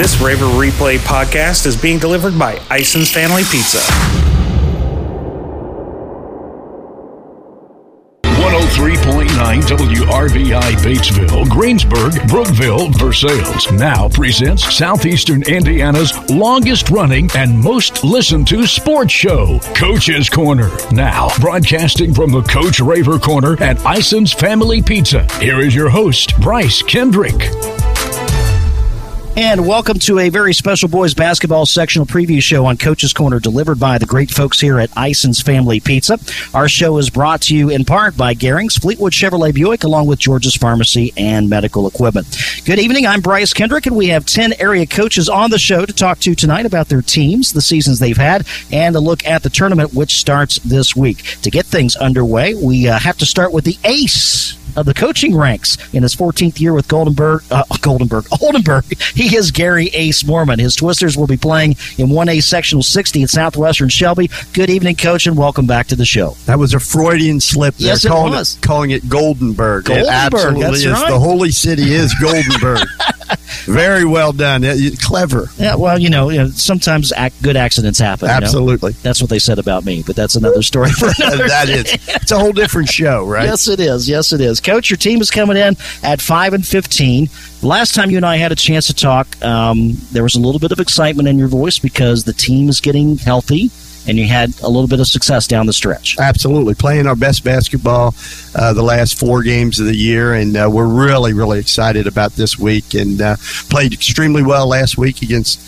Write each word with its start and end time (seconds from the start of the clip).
This 0.00 0.18
Raver 0.18 0.46
Replay 0.46 0.96
podcast 0.96 1.66
is 1.66 1.76
being 1.76 1.98
delivered 1.98 2.38
by 2.38 2.58
Ison's 2.70 3.12
Family 3.12 3.42
Pizza. 3.42 3.80
103.9 8.22 9.60
WRBI 9.60 10.72
Batesville, 10.76 11.46
Greensburg, 11.50 12.14
Brookville, 12.28 12.88
Versailles 12.92 13.70
now 13.72 14.08
presents 14.08 14.74
Southeastern 14.74 15.42
Indiana's 15.42 16.14
longest 16.30 16.88
running 16.88 17.28
and 17.34 17.58
most 17.58 18.02
listened 18.02 18.48
to 18.48 18.66
sports 18.66 19.12
show, 19.12 19.58
Coach's 19.74 20.30
Corner. 20.30 20.70
Now 20.92 21.28
broadcasting 21.40 22.14
from 22.14 22.30
the 22.32 22.40
Coach 22.44 22.80
Raver 22.80 23.18
Corner 23.18 23.62
at 23.62 23.76
Ison's 23.84 24.32
Family 24.32 24.80
Pizza. 24.80 25.26
Here 25.40 25.60
is 25.60 25.74
your 25.74 25.90
host, 25.90 26.40
Bryce 26.40 26.80
Kendrick. 26.80 27.50
And 29.40 29.66
welcome 29.66 29.98
to 30.00 30.18
a 30.18 30.28
very 30.28 30.52
special 30.52 30.86
boys 30.86 31.14
basketball 31.14 31.64
sectional 31.64 32.04
preview 32.04 32.42
show 32.42 32.66
on 32.66 32.76
Coach's 32.76 33.14
Corner, 33.14 33.40
delivered 33.40 33.80
by 33.80 33.96
the 33.96 34.04
great 34.04 34.30
folks 34.30 34.60
here 34.60 34.78
at 34.78 34.90
Ison's 34.98 35.40
Family 35.40 35.80
Pizza. 35.80 36.18
Our 36.52 36.68
show 36.68 36.98
is 36.98 37.08
brought 37.08 37.40
to 37.42 37.56
you 37.56 37.70
in 37.70 37.86
part 37.86 38.18
by 38.18 38.34
Garings, 38.34 38.78
Fleetwood 38.78 39.14
Chevrolet 39.14 39.54
Buick, 39.54 39.82
along 39.82 40.08
with 40.08 40.18
George's 40.18 40.54
Pharmacy 40.54 41.14
and 41.16 41.48
Medical 41.48 41.88
Equipment. 41.88 42.26
Good 42.66 42.78
evening. 42.78 43.06
I'm 43.06 43.22
Bryce 43.22 43.54
Kendrick, 43.54 43.86
and 43.86 43.96
we 43.96 44.08
have 44.08 44.26
10 44.26 44.60
area 44.60 44.84
coaches 44.84 45.30
on 45.30 45.48
the 45.48 45.58
show 45.58 45.86
to 45.86 45.92
talk 45.94 46.18
to 46.18 46.34
tonight 46.34 46.66
about 46.66 46.90
their 46.90 47.00
teams, 47.00 47.54
the 47.54 47.62
seasons 47.62 47.98
they've 47.98 48.18
had, 48.18 48.46
and 48.70 48.94
a 48.94 49.00
look 49.00 49.24
at 49.24 49.42
the 49.42 49.48
tournament, 49.48 49.94
which 49.94 50.18
starts 50.18 50.58
this 50.58 50.94
week. 50.94 51.22
To 51.40 51.50
get 51.50 51.64
things 51.64 51.96
underway, 51.96 52.52
we 52.52 52.88
uh, 52.88 52.98
have 52.98 53.16
to 53.16 53.24
start 53.24 53.54
with 53.54 53.64
the 53.64 53.78
ace 53.84 54.59
of 54.76 54.86
the 54.86 54.94
coaching 54.94 55.36
ranks 55.36 55.76
in 55.94 56.02
his 56.02 56.14
14th 56.14 56.60
year 56.60 56.72
with 56.74 56.88
Goldenberg. 56.88 57.50
Uh, 57.50 57.64
Goldenberg, 57.78 58.26
Oldenburg. 58.42 58.84
He 59.14 59.36
is 59.36 59.50
Gary 59.50 59.86
Ace 59.88 60.22
Moorman. 60.22 60.58
His 60.58 60.74
Twisters 60.76 61.16
will 61.16 61.26
be 61.26 61.36
playing 61.36 61.72
in 61.98 62.08
1A 62.08 62.42
Sectional 62.42 62.82
60 62.82 63.22
at 63.24 63.30
Southwestern 63.30 63.88
Shelby. 63.88 64.30
Good 64.52 64.70
evening, 64.70 64.96
Coach, 64.96 65.26
and 65.26 65.36
welcome 65.36 65.66
back 65.66 65.86
to 65.88 65.96
the 65.96 66.04
show. 66.04 66.36
That 66.46 66.58
was 66.58 66.74
a 66.74 66.80
Freudian 66.80 67.40
slip. 67.40 67.74
There, 67.76 67.88
Yes, 67.88 68.04
it 68.04 68.08
calling 68.08 68.32
was. 68.32 68.58
calling 68.62 68.90
it 68.90 69.02
Goldenberg. 69.04 69.82
Goldenberg, 69.84 70.02
It 70.02 70.06
absolutely 70.08 70.62
that's 70.62 70.78
is. 70.78 70.86
right. 70.86 71.10
The 71.10 71.18
holy 71.18 71.50
city 71.50 71.92
is 71.94 72.14
Goldenberg. 72.14 72.86
Very 73.66 74.04
well 74.04 74.32
done. 74.32 74.64
Clever. 75.00 75.48
Yeah, 75.58 75.74
well, 75.76 75.98
you 75.98 76.08
know, 76.10 76.30
you 76.30 76.38
know 76.38 76.48
sometimes 76.48 77.12
ac 77.16 77.34
good 77.42 77.56
accidents 77.56 77.98
happen. 77.98 78.26
you 78.28 78.32
know? 78.32 78.36
Absolutely. 78.36 78.92
That's 79.02 79.20
what 79.20 79.30
they 79.30 79.38
said 79.38 79.58
about 79.58 79.84
me, 79.84 80.02
but 80.06 80.16
that's 80.16 80.34
another 80.36 80.62
story 80.62 80.90
for 80.90 81.06
another 81.18 81.48
that 81.48 81.66
day. 81.66 81.74
is. 81.74 81.92
It's 82.08 82.30
a 82.32 82.38
whole 82.38 82.52
different 82.52 82.88
show, 82.88 83.24
right? 83.26 83.44
Yes, 83.44 83.68
it 83.68 83.78
is. 83.80 84.08
Yes, 84.08 84.32
it 84.32 84.40
is. 84.40 84.59
Coach, 84.60 84.90
your 84.90 84.96
team 84.96 85.20
is 85.20 85.30
coming 85.30 85.56
in 85.56 85.76
at 86.02 86.20
five 86.20 86.52
and 86.52 86.66
fifteen. 86.66 87.28
Last 87.62 87.94
time 87.94 88.10
you 88.10 88.16
and 88.16 88.26
I 88.26 88.36
had 88.36 88.52
a 88.52 88.56
chance 88.56 88.86
to 88.86 88.94
talk, 88.94 89.26
um, 89.44 89.92
there 90.12 90.22
was 90.22 90.34
a 90.34 90.40
little 90.40 90.58
bit 90.58 90.72
of 90.72 90.80
excitement 90.80 91.28
in 91.28 91.38
your 91.38 91.48
voice 91.48 91.78
because 91.78 92.24
the 92.24 92.32
team 92.32 92.68
is 92.68 92.80
getting 92.80 93.18
healthy, 93.18 93.70
and 94.08 94.18
you 94.18 94.26
had 94.26 94.58
a 94.62 94.68
little 94.68 94.88
bit 94.88 95.00
of 95.00 95.06
success 95.06 95.46
down 95.46 95.66
the 95.66 95.72
stretch. 95.72 96.16
Absolutely. 96.18 96.74
Playing 96.74 97.06
our 97.06 97.16
best 97.16 97.44
basketball 97.44 98.14
uh, 98.54 98.72
the 98.72 98.82
last 98.82 99.18
four 99.18 99.42
games 99.42 99.78
of 99.78 99.86
the 99.86 99.96
year, 99.96 100.34
and 100.34 100.56
uh, 100.56 100.68
we're 100.72 100.86
really, 100.86 101.34
really 101.34 101.58
excited 101.58 102.06
about 102.06 102.32
this 102.32 102.58
week. 102.58 102.94
And 102.94 103.20
uh, 103.20 103.36
played 103.68 103.92
extremely 103.92 104.42
well 104.42 104.66
last 104.66 104.96
week 104.96 105.20
against 105.22 105.60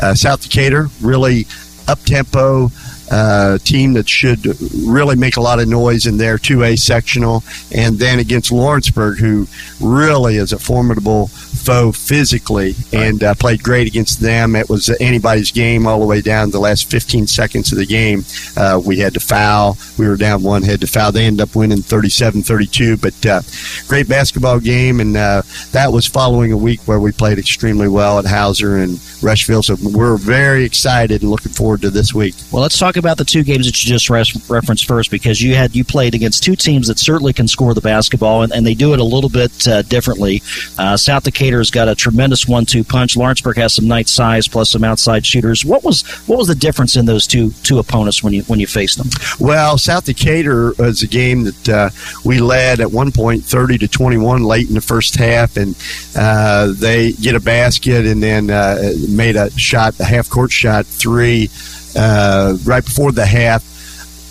uh, 0.00 0.14
South 0.14 0.42
Decatur. 0.42 0.88
Really 1.00 1.46
up 1.88 1.98
tempo. 2.04 2.70
Uh, 3.10 3.58
team 3.58 3.92
that 3.94 4.08
should 4.08 4.46
really 4.86 5.16
make 5.16 5.36
a 5.36 5.40
lot 5.40 5.58
of 5.58 5.66
noise 5.66 6.06
in 6.06 6.16
their 6.16 6.38
2A 6.38 6.78
sectional, 6.78 7.42
and 7.74 7.98
then 7.98 8.20
against 8.20 8.52
Lawrenceburg, 8.52 9.18
who 9.18 9.48
really 9.80 10.36
is 10.36 10.52
a 10.52 10.58
formidable 10.60 11.28
foe 11.60 11.92
physically, 11.92 12.74
and 12.92 13.22
uh, 13.22 13.34
played 13.34 13.62
great 13.62 13.86
against 13.86 14.20
them. 14.20 14.56
It 14.56 14.68
was 14.68 14.90
anybody's 15.00 15.50
game 15.52 15.86
all 15.86 16.00
the 16.00 16.06
way 16.06 16.20
down 16.20 16.46
to 16.46 16.52
the 16.52 16.60
last 16.60 16.90
15 16.90 17.26
seconds 17.26 17.72
of 17.72 17.78
the 17.78 17.86
game. 17.86 18.24
Uh, 18.56 18.80
we 18.84 18.98
had 18.98 19.14
to 19.14 19.20
foul. 19.20 19.76
We 19.98 20.08
were 20.08 20.16
down 20.16 20.42
one, 20.42 20.62
had 20.62 20.80
to 20.80 20.86
foul. 20.86 21.12
They 21.12 21.26
ended 21.26 21.48
up 21.48 21.54
winning 21.54 21.82
37 21.82 22.42
32, 22.42 22.96
but 22.96 23.26
uh, 23.26 23.42
great 23.88 24.08
basketball 24.08 24.60
game, 24.60 25.00
and 25.00 25.16
uh, 25.16 25.42
that 25.72 25.92
was 25.92 26.06
following 26.06 26.52
a 26.52 26.56
week 26.56 26.80
where 26.86 27.00
we 27.00 27.12
played 27.12 27.38
extremely 27.38 27.88
well 27.88 28.18
at 28.18 28.24
Hauser 28.24 28.78
and 28.78 28.98
Rushville. 29.22 29.62
So 29.62 29.76
we're 29.82 30.16
very 30.16 30.64
excited 30.64 31.22
and 31.22 31.30
looking 31.30 31.52
forward 31.52 31.82
to 31.82 31.90
this 31.90 32.14
week. 32.14 32.34
Well, 32.50 32.62
let's 32.62 32.78
talk 32.78 32.96
about 32.96 33.18
the 33.18 33.24
two 33.24 33.42
games 33.42 33.66
that 33.66 33.84
you 33.84 33.88
just 33.88 34.08
res- 34.08 34.48
referenced 34.48 34.86
first, 34.86 35.10
because 35.10 35.40
you 35.42 35.54
had 35.54 35.74
you 35.74 35.84
played 35.84 36.14
against 36.14 36.42
two 36.42 36.56
teams 36.56 36.88
that 36.88 36.98
certainly 36.98 37.32
can 37.32 37.46
score 37.48 37.74
the 37.74 37.80
basketball, 37.80 38.42
and, 38.42 38.52
and 38.52 38.66
they 38.66 38.74
do 38.74 38.92
it 38.94 39.00
a 39.00 39.04
little 39.04 39.30
bit 39.30 39.68
uh, 39.68 39.82
differently. 39.82 40.42
Uh, 40.78 40.96
South 40.96 41.26
Decatur's 41.50 41.70
got 41.72 41.88
a 41.88 41.96
tremendous 41.96 42.46
one-two 42.46 42.84
punch. 42.84 43.16
Lawrenceburg 43.16 43.56
has 43.56 43.74
some 43.74 43.88
nice 43.88 44.12
size 44.12 44.46
plus 44.46 44.70
some 44.70 44.84
outside 44.84 45.26
shooters. 45.26 45.64
What 45.64 45.82
was 45.82 46.02
what 46.28 46.38
was 46.38 46.46
the 46.46 46.54
difference 46.54 46.94
in 46.94 47.06
those 47.06 47.26
two 47.26 47.50
two 47.64 47.80
opponents 47.80 48.22
when 48.22 48.32
you 48.32 48.42
when 48.44 48.60
you 48.60 48.68
faced 48.68 48.98
them? 48.98 49.08
Well, 49.40 49.76
South 49.76 50.04
Decatur 50.04 50.74
was 50.78 51.02
a 51.02 51.08
game 51.08 51.42
that 51.42 51.68
uh, 51.68 51.90
we 52.24 52.38
led 52.38 52.78
at 52.78 52.92
one 52.92 53.10
point, 53.10 53.42
thirty 53.42 53.78
to 53.78 53.88
twenty-one, 53.88 54.44
late 54.44 54.68
in 54.68 54.74
the 54.74 54.80
first 54.80 55.16
half, 55.16 55.56
and 55.56 55.74
uh, 56.16 56.72
they 56.76 57.12
get 57.12 57.34
a 57.34 57.40
basket 57.40 58.06
and 58.06 58.22
then 58.22 58.48
uh, 58.50 58.92
made 59.08 59.34
a 59.34 59.50
shot, 59.58 59.98
a 59.98 60.04
half-court 60.04 60.52
shot, 60.52 60.86
three, 60.86 61.50
uh, 61.96 62.56
right 62.64 62.84
before 62.84 63.10
the 63.10 63.26
half. 63.26 63.66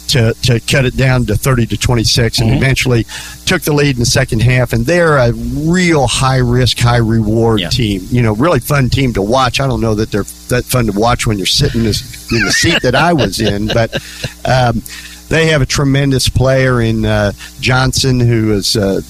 To, 0.09 0.33
to 0.43 0.59
cut 0.61 0.85
it 0.85 0.97
down 0.97 1.25
to 1.27 1.35
30 1.35 1.67
to 1.67 1.77
26 1.77 2.39
and 2.39 2.49
Mhm. 2.49 2.57
eventually 2.57 3.05
took 3.45 3.61
the 3.61 3.71
lead 3.73 3.95
in 3.95 3.99
the 3.99 4.05
second 4.07 4.41
half 4.41 4.73
and 4.73 4.83
they're 4.83 5.17
a 5.17 5.31
real 5.33 6.07
high 6.07 6.37
risk 6.37 6.79
high 6.79 6.97
reward 6.97 7.59
Yeah. 7.59 7.69
team 7.69 8.07
you 8.09 8.23
know 8.23 8.33
really 8.33 8.59
fun 8.59 8.89
team 8.89 9.13
to 9.13 9.21
watch 9.21 9.59
i 9.59 9.67
don't 9.67 9.81
know 9.81 9.93
that 9.93 10.09
they're 10.09 10.25
that 10.47 10.65
fun 10.65 10.87
to 10.87 10.93
watch 10.93 11.27
when 11.27 11.37
you're 11.37 11.45
sitting 11.45 11.83
this, 11.83 12.01
in 12.31 12.43
the 12.43 12.51
seat 12.51 12.81
that 12.81 12.95
i 12.95 13.13
was 13.13 13.39
in 13.39 13.67
but 13.79 13.93
um, 14.45 14.81
they 15.27 15.45
have 15.47 15.61
a 15.61 15.65
tremendous 15.67 16.27
player 16.27 16.81
in 16.81 17.05
uh, 17.05 17.31
Johnson, 17.59 18.19
who 18.19 18.51
is 18.53 18.75
uh, 18.75 19.01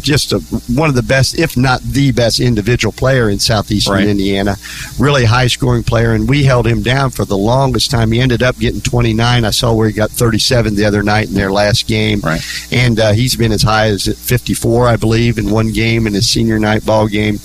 just 0.00 0.32
a, 0.32 0.38
one 0.74 0.88
of 0.88 0.94
the 0.94 1.02
best, 1.02 1.38
if 1.38 1.56
not 1.56 1.80
the 1.82 2.12
best, 2.12 2.40
individual 2.40 2.92
player 2.92 3.28
in 3.30 3.38
southeastern 3.38 3.94
Right. 3.94 4.06
Indiana. 4.08 4.56
Really 4.98 5.24
high 5.24 5.46
scoring 5.48 5.82
player, 5.82 6.12
and 6.14 6.28
we 6.28 6.44
held 6.44 6.66
him 6.66 6.82
down 6.82 7.10
for 7.10 7.24
the 7.24 7.36
longest 7.36 7.90
time. 7.90 8.12
He 8.12 8.20
ended 8.20 8.42
up 8.42 8.58
getting 8.58 8.80
29. 8.80 9.44
I 9.44 9.50
saw 9.50 9.72
where 9.74 9.88
he 9.88 9.92
got 9.94 10.10
37 10.10 10.74
the 10.76 10.84
other 10.84 11.02
night 11.02 11.28
in 11.28 11.34
their 11.34 11.50
last 11.52 11.86
game, 11.86 12.20
Right. 12.20 12.40
and 12.70 12.98
uh, 13.00 13.12
he's 13.12 13.34
been 13.36 13.52
as 13.52 13.62
high 13.62 13.86
as 13.88 14.06
at 14.08 14.16
54, 14.16 14.86
I 14.88 14.96
believe, 14.96 15.38
in 15.38 15.50
one 15.50 15.72
game 15.72 16.06
in 16.06 16.12
his 16.14 16.28
senior 16.28 16.58
night 16.58 16.84
ball 16.86 17.06
game. 17.08 17.38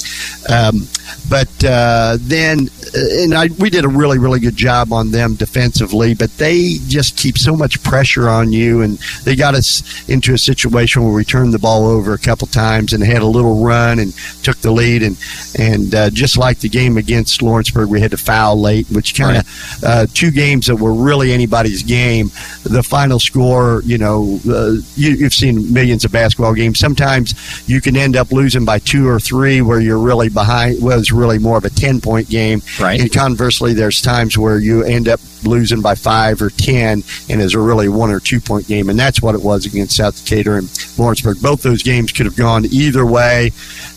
Um, 0.49 0.87
but 1.29 1.49
uh, 1.63 2.17
then, 2.21 2.69
uh, 2.95 3.23
and 3.23 3.33
I, 3.33 3.47
we 3.59 3.69
did 3.69 3.83
a 3.85 3.87
really, 3.89 4.17
really 4.19 4.39
good 4.39 4.55
job 4.55 4.93
on 4.93 5.11
them 5.11 5.35
defensively, 5.35 6.13
but 6.13 6.29
they 6.37 6.77
just 6.87 7.17
keep 7.17 7.37
so 7.37 7.55
much 7.55 7.81
pressure 7.83 8.29
on 8.29 8.51
you, 8.51 8.81
and 8.81 8.97
they 9.23 9.35
got 9.35 9.55
us 9.55 10.07
into 10.09 10.33
a 10.33 10.37
situation 10.37 11.03
where 11.03 11.13
we 11.13 11.23
turned 11.25 11.53
the 11.53 11.59
ball 11.59 11.87
over 11.87 12.13
a 12.13 12.17
couple 12.17 12.36
times 12.45 12.93
and 12.93 13.03
had 13.03 13.23
a 13.23 13.25
little 13.25 13.63
run 13.63 13.97
and 13.97 14.13
took 14.43 14.57
the 14.57 14.69
lead, 14.71 15.01
and 15.01 15.17
and 15.57 15.95
uh, 15.95 16.09
just 16.11 16.37
like 16.37 16.59
the 16.59 16.69
game 16.69 16.97
against 16.97 17.41
Lawrenceburg, 17.41 17.89
we 17.89 17.99
had 17.99 18.11
to 18.11 18.17
foul 18.17 18.61
late, 18.61 18.85
which 18.91 19.15
kind 19.15 19.37
of 19.37 19.83
uh, 19.83 20.05
two 20.13 20.29
games 20.29 20.67
that 20.67 20.75
were 20.75 20.93
really 20.93 21.31
anybody's 21.33 21.81
game. 21.81 22.27
The 22.63 22.83
final 22.83 23.19
score, 23.19 23.81
you 23.85 23.97
know, 23.97 24.39
uh, 24.47 24.73
you, 24.95 25.11
you've 25.11 25.33
seen 25.33 25.73
millions 25.73 26.05
of 26.05 26.11
basketball 26.11 26.53
games. 26.53 26.77
Sometimes 26.77 27.33
you 27.67 27.81
can 27.81 27.97
end 27.97 28.15
up 28.15 28.31
losing 28.31 28.65
by 28.65 28.79
two 28.79 29.07
or 29.07 29.19
three, 29.19 29.61
where 29.61 29.79
you're 29.79 29.97
really 29.97 30.29
behind. 30.29 30.81
Was 30.83 31.11
really 31.11 31.39
more 31.39 31.57
of 31.57 31.65
a 31.65 31.69
ten 31.69 31.99
point 31.99 32.29
game, 32.29 32.61
Right. 32.79 32.99
And 32.99 33.11
conversely, 33.11 33.73
there's 33.73 34.01
times 34.01 34.37
where 34.37 34.59
you 34.59 34.83
end 34.83 35.07
up 35.07 35.19
losing 35.43 35.81
by 35.81 35.95
five 35.95 36.41
or 36.41 36.49
ten, 36.49 37.03
and 37.29 37.41
is 37.41 37.53
a 37.53 37.59
really 37.59 37.89
one 37.89 38.11
or 38.11 38.19
two 38.19 38.39
point 38.39 38.67
game, 38.67 38.89
and 38.89 38.99
that's 38.99 39.21
what 39.21 39.35
it 39.35 39.41
was 39.41 39.65
against 39.65 39.95
South 39.95 40.23
Decatur 40.23 40.57
and 40.57 40.69
Lawrenceburg. 40.97 41.41
Both 41.41 41.63
those 41.63 41.83
games 41.83 42.11
could 42.11 42.26
have 42.27 42.37
gone 42.37 42.65
either 42.65 43.05
way, 43.05 43.51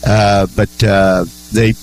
uh, 0.06 0.46
but 0.56 0.84
uh, 0.84 1.24
they 1.52 1.74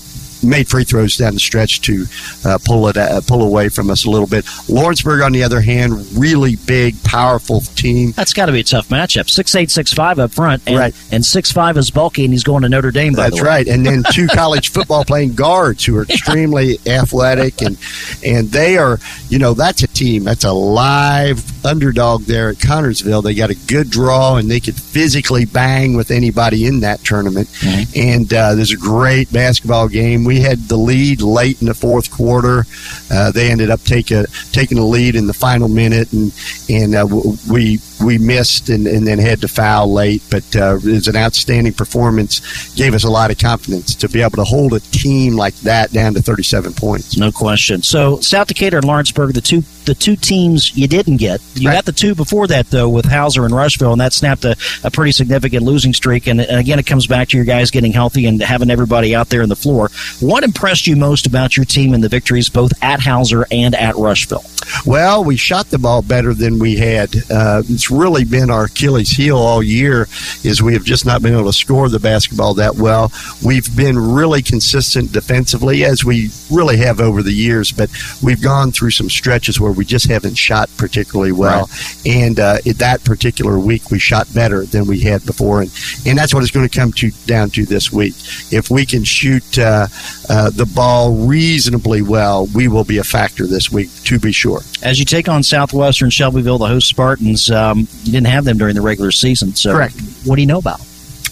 made 0.42 0.68
free 0.68 0.84
throws 0.84 1.16
down 1.16 1.34
the 1.34 1.40
stretch 1.40 1.80
to 1.82 2.04
uh, 2.44 2.58
pull 2.64 2.88
it 2.88 2.96
uh, 2.96 3.20
pull 3.26 3.42
away 3.42 3.68
from 3.68 3.90
us 3.90 4.04
a 4.04 4.10
little 4.10 4.26
bit. 4.26 4.44
Lawrenceburg, 4.68 5.22
on 5.22 5.32
the 5.32 5.42
other 5.42 5.60
hand, 5.60 5.92
really 6.16 6.56
big, 6.66 7.00
powerful 7.04 7.60
team. 7.60 8.12
That's 8.12 8.32
got 8.32 8.46
to 8.46 8.52
be 8.52 8.60
a 8.60 8.64
tough 8.64 8.88
matchup. 8.88 9.28
Six 9.30 9.54
eight 9.54 9.70
six 9.70 9.92
five 9.92 10.18
up 10.18 10.32
front, 10.32 10.62
and, 10.66 10.76
Right. 10.78 10.94
and 11.12 11.24
six 11.24 11.50
five 11.52 11.76
is 11.76 11.90
bulky, 11.90 12.24
and 12.24 12.32
he's 12.32 12.44
going 12.44 12.62
to 12.62 12.68
Notre 12.68 12.90
Dame. 12.90 13.12
By 13.14 13.24
That's 13.24 13.36
the 13.36 13.42
way. 13.42 13.48
That's 13.48 13.66
right, 13.68 13.74
and 13.74 13.84
then 13.86 14.02
two 14.12 14.26
college 14.28 14.70
football 14.70 15.04
playing 15.04 15.34
guards 15.34 15.84
who 15.84 15.96
are 15.98 16.02
extremely 16.02 16.78
athletic, 16.86 17.62
and 17.62 17.76
and 18.24 18.48
they 18.50 18.76
are, 18.78 18.98
you 19.28 19.38
know, 19.38 19.54
that's 19.54 19.82
a 19.82 19.88
team. 19.88 20.24
That's 20.24 20.44
a 20.44 20.52
live 20.52 21.64
underdog 21.66 22.22
there 22.22 22.50
at 22.50 22.56
Connersville. 22.56 23.22
They 23.22 23.34
got 23.34 23.50
a 23.50 23.54
good 23.66 23.90
draw, 23.90 24.36
and 24.36 24.50
they 24.50 24.60
could 24.60 24.74
physically 24.76 25.44
bang 25.44 25.96
with 25.96 26.10
anybody 26.10 26.66
in 26.66 26.80
that 26.80 27.02
tournament. 27.04 27.48
Mhm. 27.48 27.96
And 27.96 28.32
uh, 28.32 28.54
there's 28.54 28.72
a 28.72 28.76
great 28.76 29.32
basketball 29.32 29.88
game. 29.88 30.24
We 30.28 30.40
had 30.40 30.58
the 30.68 30.76
lead 30.76 31.22
late 31.22 31.58
in 31.62 31.68
the 31.68 31.74
fourth 31.74 32.10
quarter. 32.10 32.66
Uh, 33.10 33.30
they 33.30 33.50
ended 33.50 33.70
up 33.70 33.80
take 33.80 34.10
a, 34.10 34.26
taking 34.52 34.76
the 34.76 34.84
lead 34.84 35.16
in 35.16 35.26
the 35.26 35.32
final 35.32 35.68
minute, 35.68 36.12
and 36.12 36.34
and 36.68 36.94
uh, 36.94 37.06
we 37.50 37.78
we 38.00 38.18
missed 38.18 38.68
and, 38.68 38.86
and 38.86 39.06
then 39.06 39.18
had 39.18 39.40
to 39.40 39.48
foul 39.48 39.92
late. 39.92 40.22
But 40.30 40.44
uh, 40.56 40.76
it 40.76 40.84
was 40.84 41.08
an 41.08 41.16
outstanding 41.16 41.72
performance. 41.72 42.74
Gave 42.74 42.94
us 42.94 43.04
a 43.04 43.10
lot 43.10 43.30
of 43.30 43.38
confidence 43.38 43.94
to 43.96 44.08
be 44.08 44.20
able 44.20 44.36
to 44.36 44.44
hold 44.44 44.74
a 44.74 44.80
team 44.80 45.36
like 45.36 45.54
that 45.56 45.92
down 45.92 46.14
to 46.14 46.22
37 46.22 46.72
points. 46.74 47.16
No 47.16 47.32
question. 47.32 47.82
So 47.82 48.20
South 48.20 48.48
Decatur 48.48 48.78
and 48.78 48.86
Lawrenceburg, 48.86 49.34
the 49.34 49.40
two 49.40 49.62
the 49.88 49.94
two 49.94 50.16
teams 50.16 50.76
you 50.76 50.86
didn't 50.86 51.16
get. 51.16 51.40
You 51.54 51.68
right. 51.68 51.76
got 51.76 51.86
the 51.86 51.92
two 51.92 52.14
before 52.14 52.46
that 52.48 52.68
though 52.68 52.88
with 52.90 53.06
Hauser 53.06 53.44
and 53.44 53.54
Rushville, 53.54 53.92
and 53.92 54.00
that 54.00 54.12
snapped 54.12 54.44
a, 54.44 54.54
a 54.84 54.90
pretty 54.90 55.12
significant 55.12 55.62
losing 55.62 55.94
streak. 55.94 56.26
And, 56.26 56.40
and 56.40 56.60
again, 56.60 56.78
it 56.78 56.86
comes 56.86 57.06
back 57.06 57.28
to 57.28 57.36
your 57.36 57.46
guys 57.46 57.70
getting 57.70 57.92
healthy 57.92 58.26
and 58.26 58.40
having 58.40 58.70
everybody 58.70 59.14
out 59.14 59.30
there 59.30 59.42
in 59.42 59.48
the 59.48 59.56
floor. 59.56 59.90
What 60.20 60.44
impressed 60.44 60.86
you 60.86 60.96
most 60.96 61.26
about 61.26 61.56
your 61.56 61.64
team 61.64 61.94
and 61.94 62.04
the 62.04 62.08
victories 62.08 62.50
both 62.50 62.72
at 62.82 63.00
Hauser 63.00 63.46
and 63.50 63.74
at 63.74 63.96
Rushville? 63.96 64.44
Well, 64.84 65.24
we 65.24 65.36
shot 65.36 65.70
the 65.70 65.78
ball 65.78 66.02
better 66.02 66.34
than 66.34 66.58
we 66.58 66.76
had. 66.76 67.14
Uh, 67.30 67.62
it's 67.66 67.87
really 67.90 68.24
been 68.24 68.50
our 68.50 68.64
Achilles 68.64 69.10
heel 69.10 69.38
all 69.38 69.62
year 69.62 70.08
is 70.44 70.62
we 70.62 70.74
have 70.74 70.84
just 70.84 71.06
not 71.06 71.22
been 71.22 71.34
able 71.34 71.46
to 71.46 71.52
score 71.52 71.88
the 71.88 71.98
basketball 71.98 72.54
that 72.54 72.74
well. 72.74 73.12
We've 73.44 73.74
been 73.76 73.98
really 73.98 74.42
consistent 74.42 75.12
defensively 75.12 75.84
as 75.84 76.04
we 76.04 76.30
really 76.50 76.76
have 76.78 77.00
over 77.00 77.22
the 77.22 77.32
years, 77.32 77.72
but 77.72 77.90
we've 78.22 78.42
gone 78.42 78.72
through 78.72 78.90
some 78.90 79.10
stretches 79.10 79.60
where 79.60 79.72
we 79.72 79.84
just 79.84 80.08
haven't 80.08 80.36
shot 80.36 80.70
particularly 80.76 81.32
well. 81.32 81.68
Right. 81.68 82.06
And 82.06 82.40
uh, 82.40 82.58
that 82.76 83.04
particular 83.04 83.58
week, 83.58 83.90
we 83.90 83.98
shot 83.98 84.32
better 84.34 84.64
than 84.64 84.86
we 84.86 85.00
had 85.00 85.24
before, 85.26 85.62
and 85.62 85.70
and 86.06 86.16
that's 86.16 86.32
what 86.32 86.42
it's 86.42 86.52
going 86.52 86.68
to 86.68 86.78
come 86.78 86.92
to 86.92 87.10
down 87.26 87.50
to 87.50 87.64
this 87.64 87.92
week. 87.92 88.14
If 88.50 88.70
we 88.70 88.86
can 88.86 89.04
shoot 89.04 89.58
uh, 89.58 89.88
uh, 90.28 90.50
the 90.50 90.66
ball 90.66 91.14
reasonably 91.26 92.02
well, 92.02 92.46
we 92.54 92.68
will 92.68 92.84
be 92.84 92.98
a 92.98 93.04
factor 93.04 93.46
this 93.46 93.70
week, 93.70 93.90
to 94.04 94.18
be 94.18 94.32
sure. 94.32 94.60
As 94.82 94.98
you 94.98 95.04
take 95.04 95.28
on 95.28 95.42
Southwestern 95.42 96.10
Shelbyville, 96.10 96.58
the 96.58 96.66
host 96.66 96.88
Spartans, 96.88 97.50
um, 97.50 97.77
you 97.80 98.12
didn't 98.12 98.26
have 98.26 98.44
them 98.44 98.58
during 98.58 98.74
the 98.74 98.80
regular 98.80 99.10
season. 99.10 99.54
So, 99.54 99.72
Correct. 99.72 99.94
what 100.24 100.36
do 100.36 100.42
you 100.42 100.48
know 100.48 100.58
about? 100.58 100.80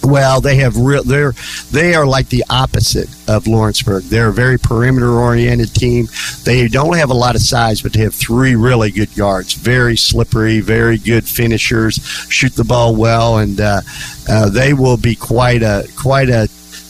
Well, 0.03 0.41
they 0.41 0.57
have 0.57 0.77
real. 0.77 1.03
They're 1.03 1.33
they 1.71 1.93
are 1.95 2.05
like 2.05 2.29
the 2.29 2.43
opposite 2.49 3.09
of 3.27 3.47
Lawrenceburg. 3.47 4.03
They're 4.03 4.29
a 4.29 4.33
very 4.33 4.57
perimeter 4.57 5.11
oriented 5.11 5.73
team. 5.73 6.07
They 6.43 6.67
don't 6.67 6.95
have 6.95 7.09
a 7.09 7.15
lot 7.15 7.35
of 7.35 7.41
size, 7.41 7.81
but 7.81 7.93
they 7.93 8.01
have 8.01 8.13
three 8.13 8.55
really 8.55 8.91
good 8.91 9.13
guards. 9.15 9.53
Very 9.53 9.97
slippery, 9.97 10.59
very 10.59 10.97
good 10.97 11.25
finishers. 11.25 11.95
Shoot 12.29 12.53
the 12.53 12.63
ball 12.63 12.95
well, 12.95 13.39
and 13.39 13.59
uh, 13.59 13.81
uh, 14.29 14.49
they 14.49 14.73
will 14.73 14.97
be 14.97 15.15
quite 15.15 15.63
a 15.63 15.87
quite 15.97 16.29
a 16.29 16.47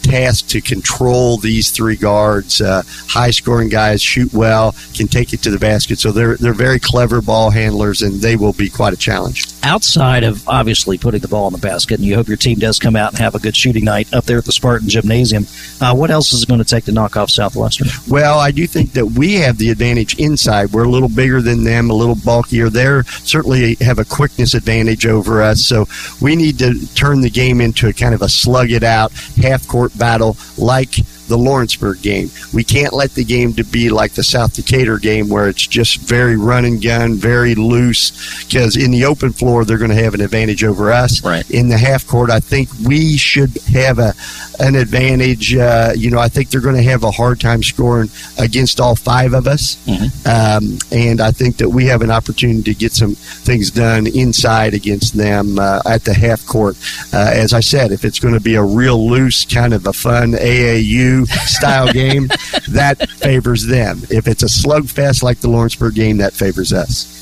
tasked 0.08 0.50
to 0.50 0.62
control 0.62 1.38
these 1.38 1.72
three 1.72 1.96
guards. 1.96 2.62
Uh, 2.62 2.84
high 3.08 3.32
scoring 3.32 3.70
guys 3.70 4.02
shoot 4.02 4.32
well, 4.34 4.76
can 4.94 5.08
take 5.08 5.34
it 5.34 5.42
to 5.44 5.52
the 5.52 5.60
basket. 5.60 6.00
So 6.00 6.12
they're 6.12 6.38
they're 6.38 6.54
very 6.54 6.80
clever 6.80 7.22
ball 7.22 7.50
handlers, 7.50 8.02
and 8.02 8.22
they 8.22 8.36
will 8.36 8.54
be 8.54 8.70
quite 8.70 8.94
a 8.94 8.98
challenge. 8.98 9.46
Outside 9.64 10.24
of 10.24 10.48
obviously 10.48 10.98
putting 10.98 11.22
the 11.22 11.28
ball 11.28 11.48
in 11.48 11.54
the 11.54 11.60
basket, 11.60 11.96
and 11.96 12.06
you 12.06 12.16
hope 12.16 12.28
your 12.28 12.38
team 12.38 12.60
does 12.60 12.80
come 12.80 12.96
out 12.96 13.12
and 13.12 13.20
have 13.20 13.36
a 13.36 13.40
good 13.40 13.56
shooting 13.56 13.84
night 13.84 14.12
up 14.14 14.24
there 14.26 14.38
at 14.38 14.46
the 14.46 14.52
Spartan 14.52 14.90
Gymnasium. 14.90 15.46
Uh, 15.82 15.94
what 15.94 16.10
else 16.10 16.34
is 16.34 16.44
it 16.44 16.50
going 16.50 16.60
to 16.60 16.66
take 16.66 16.86
to 16.86 16.92
knock 16.92 17.18
off 17.18 17.30
Southwestern? 17.30 17.88
Well, 18.08 18.40
I 18.40 18.52
do 18.52 18.66
think 18.68 18.94
that 18.94 19.06
we 19.06 19.36
have 19.36 19.58
the 19.58 19.70
advantage 19.70 20.18
inside. 20.20 20.72
We're 20.72 20.86
a 20.86 20.90
little 20.90 21.10
bigger 21.10 21.42
than 21.42 21.64
them, 21.64 21.90
a 21.90 21.94
little 21.94 22.16
bulkier. 22.16 22.70
They 22.70 23.02
certainly 23.24 23.76
have 23.82 24.00
a 24.00 24.06
quickness 24.06 24.54
advantage 24.54 25.06
over 25.06 25.42
us. 25.42 25.66
So 25.66 25.86
we 26.22 26.36
need 26.36 26.60
to 26.60 26.88
turn 26.96 27.22
the 27.22 27.30
game 27.30 27.62
into 27.62 27.88
a 27.88 27.94
kind 27.94 28.14
of 28.14 28.22
a 28.22 28.30
slug 28.30 28.72
it 28.72 28.84
out, 28.84 29.12
half 29.42 29.68
court 29.68 29.97
battle 29.98 30.38
like 30.58 30.96
the 31.28 31.38
Lawrenceburg 31.38 32.02
game. 32.02 32.30
We 32.54 32.64
can't 32.64 32.94
let 32.94 33.12
the 33.12 33.24
game 33.24 33.54
to 33.54 33.64
be 33.64 33.90
like 33.90 34.14
the 34.14 34.24
South 34.24 34.54
Decatur 34.54 34.98
game 34.98 35.30
where 35.30 35.48
it's 35.48 35.66
just 35.68 35.98
very 36.00 36.38
run 36.38 36.66
and 36.66 36.82
gun, 36.82 37.16
very 37.16 37.56
loose. 37.56 38.46
Because 38.46 38.76
in 38.76 38.92
the 38.92 39.06
open 39.06 39.32
floor, 39.32 39.66
they're 39.66 39.78
going 39.78 39.92
to 39.92 40.04
have 40.04 40.14
an 40.14 40.22
advantage 40.22 40.64
over 40.64 40.92
us. 40.92 41.24
Right. 41.24 41.50
In 41.50 41.70
the 41.70 41.78
half 41.78 42.08
court, 42.08 42.30
I 42.30 42.40
think 42.40 42.70
we 42.86 43.18
should 43.18 43.58
have 43.74 44.00
a 44.00 44.14
an 44.60 44.76
advantage. 44.76 45.56
Uh, 45.56 45.94
you 45.96 46.10
know, 46.10 46.20
I 46.20 46.30
think 46.30 46.50
they're 46.50 46.62
going 46.62 46.76
to 46.76 46.84
have 46.84 47.04
a 47.04 47.12
hard 47.12 47.40
time 47.40 47.64
scoring 47.64 48.10
against 48.40 48.80
all 48.80 48.96
five 48.96 49.34
of 49.34 49.48
us. 49.48 49.76
Mm-hmm. 49.86 50.28
Um, 50.28 50.80
and 50.92 51.22
I 51.22 51.32
think 51.32 51.58
that 51.58 51.70
we 51.70 51.86
have 51.86 52.02
an 52.02 52.12
opportunity 52.12 52.64
to 52.64 52.74
get 52.74 52.92
some 52.92 53.16
things 53.16 53.72
done 53.72 54.08
inside 54.08 54.74
against 54.74 55.16
them 55.16 55.60
uh, 55.60 55.82
at 55.86 56.04
the 56.04 56.14
half 56.14 56.46
court. 56.46 56.76
Uh, 57.14 57.32
as 57.34 57.54
I 57.54 57.60
said, 57.60 57.92
if 57.92 58.04
it's 58.04 58.20
going 58.20 58.34
to 58.34 58.40
be 58.40 58.56
a 58.56 58.64
real 58.64 59.08
loose, 59.08 59.46
kind 59.46 59.74
of 59.74 59.86
a 59.86 59.94
fun 59.94 60.32
AAU 60.32 61.17
style 61.26 61.92
game, 61.92 62.28
that 62.70 63.10
favors 63.10 63.66
them. 63.66 64.02
If 64.10 64.28
it's 64.28 64.44
a 64.44 64.48
slugfest 64.48 65.24
like 65.24 65.40
the 65.40 65.50
Lawrenceburg 65.50 65.96
game, 65.96 66.18
that 66.18 66.34
favors 66.34 66.74
us 66.74 67.18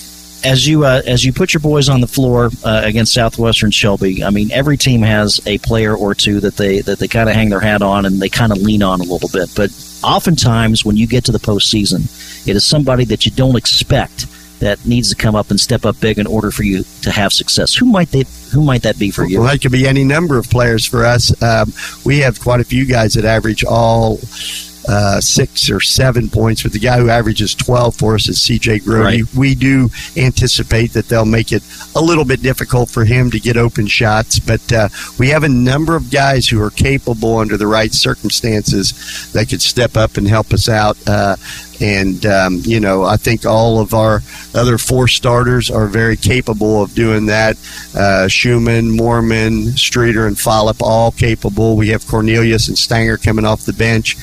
as 0.46 0.68
you 0.68 0.86
uh, 0.86 1.02
as 1.06 1.26
you 1.26 1.34
put 1.34 1.54
your 1.54 1.62
boys 1.62 1.90
on 1.90 2.02
the 2.02 2.08
floor 2.08 2.50
uh, 2.64 2.82
against 2.84 3.14
Southwestern 3.14 3.72
Shelby, 3.72 4.24
I 4.24 4.30
mean 4.30 4.52
every 4.52 4.78
team 4.78 5.02
has 5.02 5.42
a 5.48 5.58
player 5.60 5.96
or 5.96 6.14
two 6.14 6.40
that 6.42 6.56
they 6.56 6.82
that 6.82 7.00
they 7.00 7.08
kind 7.08 7.28
of 7.28 7.36
hang 7.36 7.50
their 7.50 7.60
hat 7.60 7.82
on 7.82 8.06
and 8.06 8.22
they 8.22 8.30
kind 8.30 8.52
of 8.52 8.60
lean 8.60 8.84
on 8.84 9.02
a 9.02 9.04
little 9.04 9.30
bit. 9.30 9.50
But 9.56 9.72
oftentimes 10.04 10.86
when 10.86 10.98
you 10.98 11.08
get 11.08 11.26
to 11.26 11.32
the 11.32 11.40
postseason, 11.40 12.48
it 12.48 12.56
is 12.56 12.66
somebody 12.66 13.06
that 13.06 13.26
you 13.26 13.32
don't 13.32 13.56
expect 13.56 14.28
that 14.60 14.86
needs 14.86 15.10
to 15.10 15.16
come 15.16 15.36
up 15.36 15.52
and 15.52 15.60
step 15.60 15.86
up 15.86 16.00
big 16.00 16.18
in 16.18 16.28
order 16.28 16.52
for 16.52 16.64
you 16.64 16.84
to 17.02 17.12
have 17.12 17.34
success. 17.34 17.74
Who 17.76 17.86
might 17.86 18.10
they? 18.10 18.26
Who 18.54 18.64
might 18.64 18.84
that 18.84 18.98
be 18.98 19.12
for 19.12 19.26
you? 19.26 19.40
Well, 19.40 19.52
that 19.52 19.62
could 19.62 19.72
be 19.72 19.88
any 19.88 20.04
number 20.04 20.38
of 20.38 20.50
players 20.50 20.86
for 20.86 21.06
us. 21.06 21.32
Um, 21.42 21.74
we 22.06 22.20
have 22.20 22.40
quite 22.40 22.60
a 22.60 22.64
few 22.64 22.86
guys 22.86 23.14
that 23.14 23.26
average 23.26 23.64
all 23.64 24.20
uh, 24.88 25.20
six 25.20 25.70
or 25.70 25.80
seven 25.82 26.30
points, 26.30 26.64
but 26.64 26.72
the 26.72 26.80
guy 26.80 27.00
who 27.00 27.10
averages 27.10 27.56
12 27.56 27.96
for 27.96 28.16
us 28.16 28.28
is 28.28 28.40
CJ 28.40 28.82
Grody. 28.84 29.24
Right. 29.24 29.36
We 29.36 29.56
do 29.56 29.90
anticipate 30.16 30.94
that 30.94 31.08
they'll 31.08 31.26
make 31.26 31.52
it 31.52 31.64
a 31.96 32.02
little 32.02 32.26
bit 32.26 32.42
difficult 32.42 32.90
for 32.90 33.06
him 33.06 33.32
to 33.32 33.40
get 33.40 33.58
open 33.58 33.88
shots, 33.88 34.40
but 34.40 34.72
uh, 34.72 34.90
we 35.18 35.30
have 35.30 35.44
a 35.44 35.50
number 35.50 35.96
of 35.96 36.12
guys 36.12 36.48
who 36.48 36.62
are 36.62 36.70
capable 36.70 37.38
under 37.38 37.58
the 37.58 37.68
right 37.68 37.94
circumstances 37.94 39.32
that 39.34 39.50
could 39.50 39.62
step 39.62 39.98
up 39.98 40.18
and 40.18 40.28
help 40.28 40.54
us 40.54 40.70
out. 40.70 40.98
Uh, 41.08 41.36
and, 41.82 42.26
um, 42.26 42.62
you 42.64 42.80
know, 42.80 43.04
I 43.04 43.18
think 43.18 43.46
all 43.46 43.80
of 43.80 43.94
our 43.94 44.22
other 44.54 44.78
four 44.78 45.08
starters 45.08 45.70
are 45.70 45.88
very 45.88 46.18
capable 46.18 46.82
of 46.82 46.94
doing 46.94 47.26
that. 47.28 47.58
Uh, 47.96 48.28
Schumann, 48.28 48.86
Moorman, 48.86 49.78
Streeter, 49.78 50.28
and 50.28 50.38
Follop, 50.38 50.82
all 50.82 51.12
capable. 51.12 51.76
We 51.76 51.90
have 51.90 52.08
Cornelius 52.08 52.68
and 52.68 52.78
Stanger 52.78 53.18
coming 53.18 53.46
off 53.46 53.66
the 53.66 53.74
bench. 53.74 54.16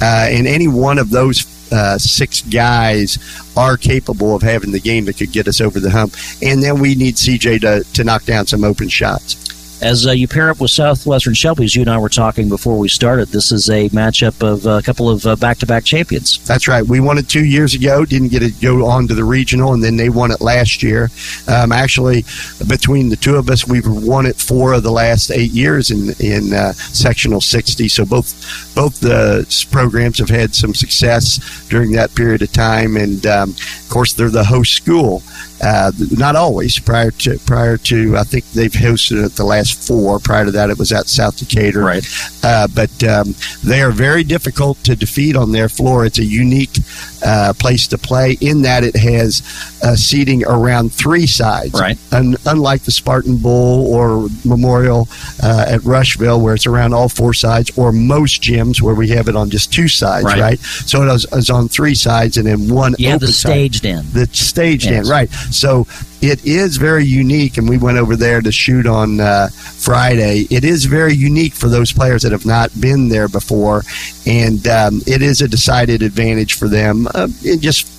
Uh, 0.00 0.28
and 0.30 0.46
any 0.46 0.68
one 0.68 0.98
of 0.98 1.10
those 1.10 1.46
uh, 1.72 1.98
six 1.98 2.42
guys 2.42 3.18
are 3.56 3.76
capable 3.76 4.34
of 4.34 4.42
having 4.42 4.72
the 4.72 4.80
game 4.80 5.04
that 5.06 5.18
could 5.18 5.32
get 5.32 5.48
us 5.48 5.60
over 5.60 5.80
the 5.80 5.90
hump. 5.90 6.14
And 6.42 6.62
then 6.62 6.78
we 6.78 6.94
need 6.94 7.16
CJ 7.16 7.60
to, 7.60 7.92
to 7.92 8.04
knock 8.04 8.24
down 8.24 8.46
some 8.46 8.64
open 8.64 8.88
shots. 8.88 9.47
As 9.80 10.08
uh, 10.08 10.10
you 10.10 10.26
pair 10.26 10.50
up 10.50 10.60
with 10.60 10.72
Southwestern 10.72 11.34
Shelby, 11.34 11.64
as 11.64 11.76
you 11.76 11.82
and 11.82 11.90
I 11.90 11.98
were 11.98 12.08
talking 12.08 12.48
before 12.48 12.76
we 12.76 12.88
started, 12.88 13.28
this 13.28 13.52
is 13.52 13.70
a 13.70 13.88
matchup 13.90 14.42
of 14.42 14.66
uh, 14.66 14.70
a 14.70 14.82
couple 14.82 15.08
of 15.08 15.24
uh, 15.24 15.36
back-to-back 15.36 15.84
champions. 15.84 16.44
That's 16.46 16.66
right. 16.66 16.84
We 16.84 16.98
won 16.98 17.16
it 17.16 17.28
two 17.28 17.44
years 17.44 17.74
ago. 17.74 18.04
Didn't 18.04 18.28
get 18.28 18.40
to 18.40 18.50
go 18.50 18.84
on 18.86 19.06
to 19.06 19.14
the 19.14 19.22
regional, 19.22 19.74
and 19.74 19.82
then 19.82 19.96
they 19.96 20.08
won 20.08 20.32
it 20.32 20.40
last 20.40 20.82
year. 20.82 21.10
Um, 21.46 21.70
actually, 21.70 22.24
between 22.66 23.08
the 23.08 23.14
two 23.14 23.36
of 23.36 23.48
us, 23.50 23.68
we've 23.68 23.86
won 23.86 24.26
it 24.26 24.34
four 24.34 24.72
of 24.72 24.82
the 24.82 24.90
last 24.90 25.30
eight 25.30 25.52
years 25.52 25.92
in 25.92 26.12
in 26.18 26.52
uh, 26.52 26.72
sectional 26.72 27.40
60. 27.40 27.88
So 27.88 28.04
both 28.04 28.74
both 28.74 28.98
the 28.98 29.46
programs 29.70 30.18
have 30.18 30.28
had 30.28 30.56
some 30.56 30.74
success 30.74 31.68
during 31.68 31.92
that 31.92 32.12
period 32.16 32.42
of 32.42 32.52
time, 32.52 32.96
and 32.96 33.24
um, 33.26 33.50
of 33.50 33.88
course, 33.90 34.12
they're 34.12 34.28
the 34.28 34.44
host 34.44 34.72
school. 34.72 35.22
Uh, 35.60 35.92
not 36.12 36.36
always. 36.36 36.78
Prior 36.78 37.10
to 37.10 37.38
prior 37.40 37.76
to, 37.78 38.16
I 38.16 38.24
think 38.24 38.44
they've 38.52 38.72
hosted 38.72 39.24
it 39.24 39.32
the 39.32 39.44
last 39.44 39.86
four. 39.86 40.18
Prior 40.18 40.44
to 40.44 40.50
that, 40.52 40.70
it 40.70 40.78
was 40.78 40.92
at 40.92 41.08
South 41.08 41.36
Decatur. 41.38 41.80
Right. 41.80 42.06
Uh, 42.42 42.68
but 42.74 43.02
um, 43.04 43.34
they 43.64 43.82
are 43.82 43.90
very 43.90 44.24
difficult 44.24 44.78
to 44.84 44.94
defeat 44.94 45.36
on 45.36 45.52
their 45.52 45.68
floor. 45.68 46.06
It's 46.06 46.18
a 46.18 46.24
unique 46.24 46.76
uh, 47.24 47.52
place 47.58 47.86
to 47.88 47.98
play 47.98 48.36
in 48.40 48.62
that 48.62 48.84
it 48.84 48.96
has 48.96 49.42
uh, 49.82 49.96
seating 49.96 50.44
around 50.44 50.92
three 50.92 51.26
sides. 51.26 51.78
Right. 51.78 51.98
Un- 52.12 52.36
unlike 52.46 52.82
the 52.82 52.90
Spartan 52.90 53.38
Bowl 53.38 53.92
or 53.92 54.28
Memorial 54.44 55.08
uh, 55.42 55.66
at 55.68 55.82
Rushville, 55.84 56.40
where 56.40 56.54
it's 56.54 56.66
around 56.66 56.94
all 56.94 57.08
four 57.08 57.34
sides, 57.34 57.76
or 57.76 57.92
most 57.92 58.42
gyms 58.42 58.80
where 58.80 58.94
we 58.94 59.08
have 59.08 59.28
it 59.28 59.36
on 59.36 59.50
just 59.50 59.72
two 59.72 59.88
sides. 59.88 60.24
Right. 60.24 60.40
right? 60.40 60.58
So 60.60 61.02
it 61.02 61.26
is 61.32 61.50
on 61.50 61.68
three 61.68 61.94
sides 61.94 62.36
and 62.36 62.46
then 62.46 62.68
one. 62.68 62.94
Yeah, 62.98 63.18
the 63.18 63.28
staged 63.28 63.82
side. 63.82 63.90
end. 63.90 64.06
The 64.08 64.26
staged 64.26 64.84
yes. 64.84 64.94
end. 64.94 65.08
Right. 65.08 65.30
So 65.50 65.86
it 66.20 66.44
is 66.44 66.76
very 66.76 67.04
unique, 67.04 67.58
and 67.58 67.68
we 67.68 67.78
went 67.78 67.98
over 67.98 68.16
there 68.16 68.40
to 68.40 68.52
shoot 68.52 68.86
on 68.86 69.20
uh, 69.20 69.48
Friday. 69.48 70.46
It 70.50 70.64
is 70.64 70.84
very 70.84 71.14
unique 71.14 71.54
for 71.54 71.68
those 71.68 71.92
players 71.92 72.22
that 72.22 72.32
have 72.32 72.46
not 72.46 72.70
been 72.80 73.08
there 73.08 73.28
before, 73.28 73.82
and 74.26 74.66
um, 74.68 75.00
it 75.06 75.22
is 75.22 75.40
a 75.40 75.48
decided 75.48 76.02
advantage 76.02 76.54
for 76.54 76.68
them. 76.68 77.08
Uh, 77.14 77.28
just 77.58 77.98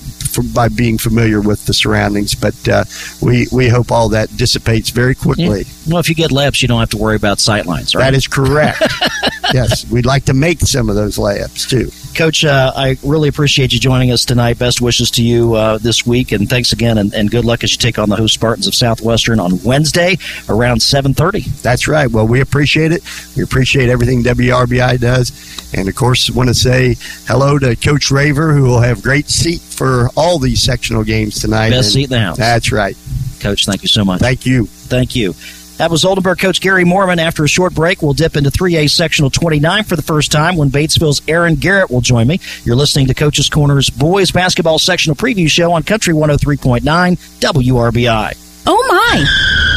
by 0.54 0.68
being 0.68 0.98
familiar 0.98 1.40
with 1.40 1.66
the 1.66 1.74
surroundings. 1.74 2.34
But 2.34 2.68
uh, 2.68 2.84
we 3.20 3.46
we 3.52 3.68
hope 3.68 3.90
all 3.90 4.08
that 4.10 4.34
dissipates 4.36 4.90
very 4.90 5.14
quickly. 5.14 5.62
Yeah. 5.62 5.72
Well, 5.88 5.98
if 5.98 6.08
you 6.08 6.14
get 6.14 6.30
layups, 6.30 6.62
you 6.62 6.68
don't 6.68 6.80
have 6.80 6.90
to 6.90 6.98
worry 6.98 7.16
about 7.16 7.40
sight 7.40 7.66
lines, 7.66 7.94
right? 7.94 8.04
That 8.04 8.14
is 8.14 8.26
correct. 8.26 8.82
yes, 9.52 9.90
we'd 9.90 10.06
like 10.06 10.24
to 10.26 10.34
make 10.34 10.60
some 10.60 10.88
of 10.88 10.94
those 10.94 11.18
layups 11.18 11.68
too. 11.68 11.90
Coach, 12.14 12.44
uh, 12.44 12.72
I 12.74 12.96
really 13.02 13.28
appreciate 13.28 13.72
you 13.72 13.78
joining 13.78 14.10
us 14.10 14.24
tonight. 14.24 14.58
Best 14.58 14.80
wishes 14.80 15.10
to 15.12 15.22
you 15.22 15.54
uh, 15.54 15.78
this 15.78 16.06
week, 16.06 16.32
and 16.32 16.48
thanks 16.48 16.72
again, 16.72 16.98
and, 16.98 17.14
and, 17.14 17.30
good 17.30 17.44
luck 17.44 17.64
as 17.64 17.72
you 17.72 17.78
take 17.78 17.98
on 17.98 18.08
the 18.08 18.16
host 18.16 18.34
Spartans 18.34 18.66
of 18.66 18.74
Southwestern 18.74 19.38
on 19.38 19.62
Wednesday 19.62 20.16
around 20.48 20.78
7.30. 20.78 21.62
That's 21.62 21.88
right. 21.88 22.10
Well, 22.10 22.26
we 22.26 22.40
appreciate 22.40 22.92
it. 22.92 23.02
We 23.36 23.42
appreciate 23.42 23.88
everything 23.88 24.22
WRBI 24.22 24.98
does. 24.98 25.32
And, 25.72 25.88
of 25.88 25.94
course, 25.94 26.28
want 26.30 26.48
to 26.48 26.54
say 26.54 26.96
hello 27.26 27.58
to 27.58 27.76
Coach 27.76 28.10
Raver, 28.10 28.52
who 28.52 28.64
will 28.64 28.80
have 28.80 29.02
great 29.02 29.28
seat 29.28 29.60
for 29.60 30.08
all 30.16 30.38
these 30.38 30.62
sectional 30.62 31.04
games 31.04 31.40
tonight. 31.40 31.70
Best 31.70 31.86
and 31.86 31.92
seat 31.92 32.04
in 32.04 32.10
the 32.10 32.20
house. 32.20 32.36
That's 32.36 32.72
right. 32.72 32.96
Coach, 33.40 33.66
thank 33.66 33.82
you 33.82 33.88
so 33.88 34.04
much. 34.04 34.20
Thank 34.20 34.44
you. 34.44 34.66
Thank 34.66 35.14
you. 35.14 35.34
That 35.80 35.90
was 35.90 36.04
Oldenburg 36.04 36.38
coach 36.38 36.60
Gary 36.60 36.84
Moorman. 36.84 37.16
After 37.16 37.42
a 37.42 37.48
short 37.48 37.74
break, 37.74 38.02
we'll 38.02 38.12
dip 38.12 38.36
into 38.36 38.50
3A 38.50 38.90
sectional 38.90 39.30
29 39.30 39.84
for 39.84 39.96
the 39.96 40.02
first 40.02 40.30
time 40.30 40.56
when 40.56 40.68
Batesville's 40.68 41.22
Aaron 41.26 41.54
Garrett 41.54 41.90
will 41.90 42.02
join 42.02 42.26
me. 42.26 42.38
You're 42.64 42.76
listening 42.76 43.06
to 43.06 43.14
Coach's 43.14 43.48
Corner's 43.48 43.88
boys 43.88 44.30
basketball 44.30 44.78
sectional 44.78 45.16
preview 45.16 45.48
show 45.48 45.72
on 45.72 45.82
Country 45.82 46.12
103.9 46.12 46.82
WRBI. 46.82 48.62
Oh 48.66 48.86
my! 48.90 49.69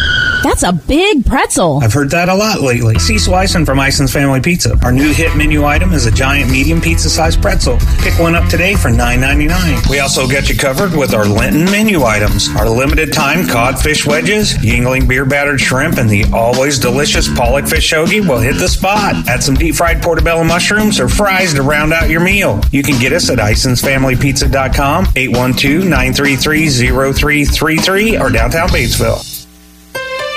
That's 0.44 0.64
a 0.64 0.74
big 0.74 1.26
pretzel. 1.26 1.80
I've 1.82 1.94
heard 1.94 2.10
that 2.10 2.28
a 2.28 2.36
lot 2.36 2.60
lately. 2.60 3.00
Cecil 3.00 3.34
Ison 3.34 3.66
from 3.66 3.80
Ison's 3.80 4.12
Family 4.12 4.42
Pizza. 4.42 4.78
Our 4.84 4.92
new 4.92 5.14
hit 5.14 5.38
menu 5.38 5.64
item 5.64 5.94
is 5.94 6.06
a 6.06 6.12
giant 6.12 6.52
medium 6.52 6.82
pizza 6.82 7.10
sized 7.10 7.42
pretzel. 7.42 7.78
Pick 8.00 8.20
one 8.20 8.36
up 8.36 8.50
today 8.50 8.76
for 8.76 8.90
$9.99. 8.90 9.90
We 9.90 10.00
also 10.00 10.28
get 10.28 10.50
you 10.50 10.58
covered 10.58 10.94
with 10.98 11.14
our 11.14 11.26
Lenten 11.26 11.64
menu 11.66 12.04
items. 12.04 12.50
Our 12.58 12.70
limited 12.70 13.14
time 13.14 13.48
cod 13.48 13.80
fish 13.80 14.06
wedges, 14.06 14.54
Yuengling 14.56 15.08
beer 15.08 15.24
battered 15.24 15.62
shrimp, 15.62 15.98
and 15.98 16.10
the 16.10 16.26
always 16.34 16.78
delicious 16.78 17.34
pollock 17.34 17.66
fish 17.66 17.94
hoagie 17.94 18.28
will 18.28 18.40
hit 18.40 18.58
the 18.58 18.68
spot. 18.68 19.16
Add 19.30 19.42
some 19.42 19.56
deep 19.56 19.76
fried 19.76 20.04
portobello 20.04 20.44
mushrooms 20.44 21.00
or 21.00 21.08
fries 21.08 21.54
to 21.54 21.62
round 21.62 21.94
out 21.94 22.10
your 22.10 22.22
meal. 22.22 22.60
You 22.70 22.84
can 22.84 23.00
get 23.00 23.14
us 23.14 23.30
at 23.30 23.38
IsonsFamilyPizza.com, 23.38 25.08
812 25.16 25.86
933 25.86 26.70
0333, 26.70 28.18
or 28.18 28.30
downtown 28.30 28.68
Batesville. 28.68 29.33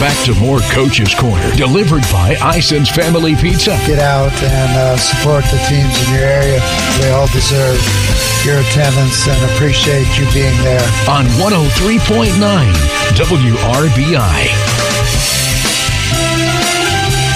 Back 0.00 0.16
to 0.24 0.32
more 0.40 0.60
Coach's 0.72 1.14
Corner, 1.14 1.54
delivered 1.56 2.00
by 2.10 2.34
Ison's 2.40 2.88
Family 2.88 3.36
Pizza. 3.36 3.76
Get 3.86 3.98
out 3.98 4.32
and 4.42 4.78
uh, 4.78 4.96
support 4.96 5.44
the 5.52 5.58
teams 5.68 5.92
in 6.08 6.14
your 6.14 6.24
area. 6.24 6.58
They 7.00 7.10
all 7.10 7.26
deserve 7.28 7.76
your 8.42 8.60
attendance 8.60 9.28
and 9.28 9.50
appreciate 9.52 10.08
you 10.18 10.24
being 10.32 10.56
there. 10.64 10.80
On 11.06 11.26
103.9 11.36 12.32
WRBI. 13.12 15.49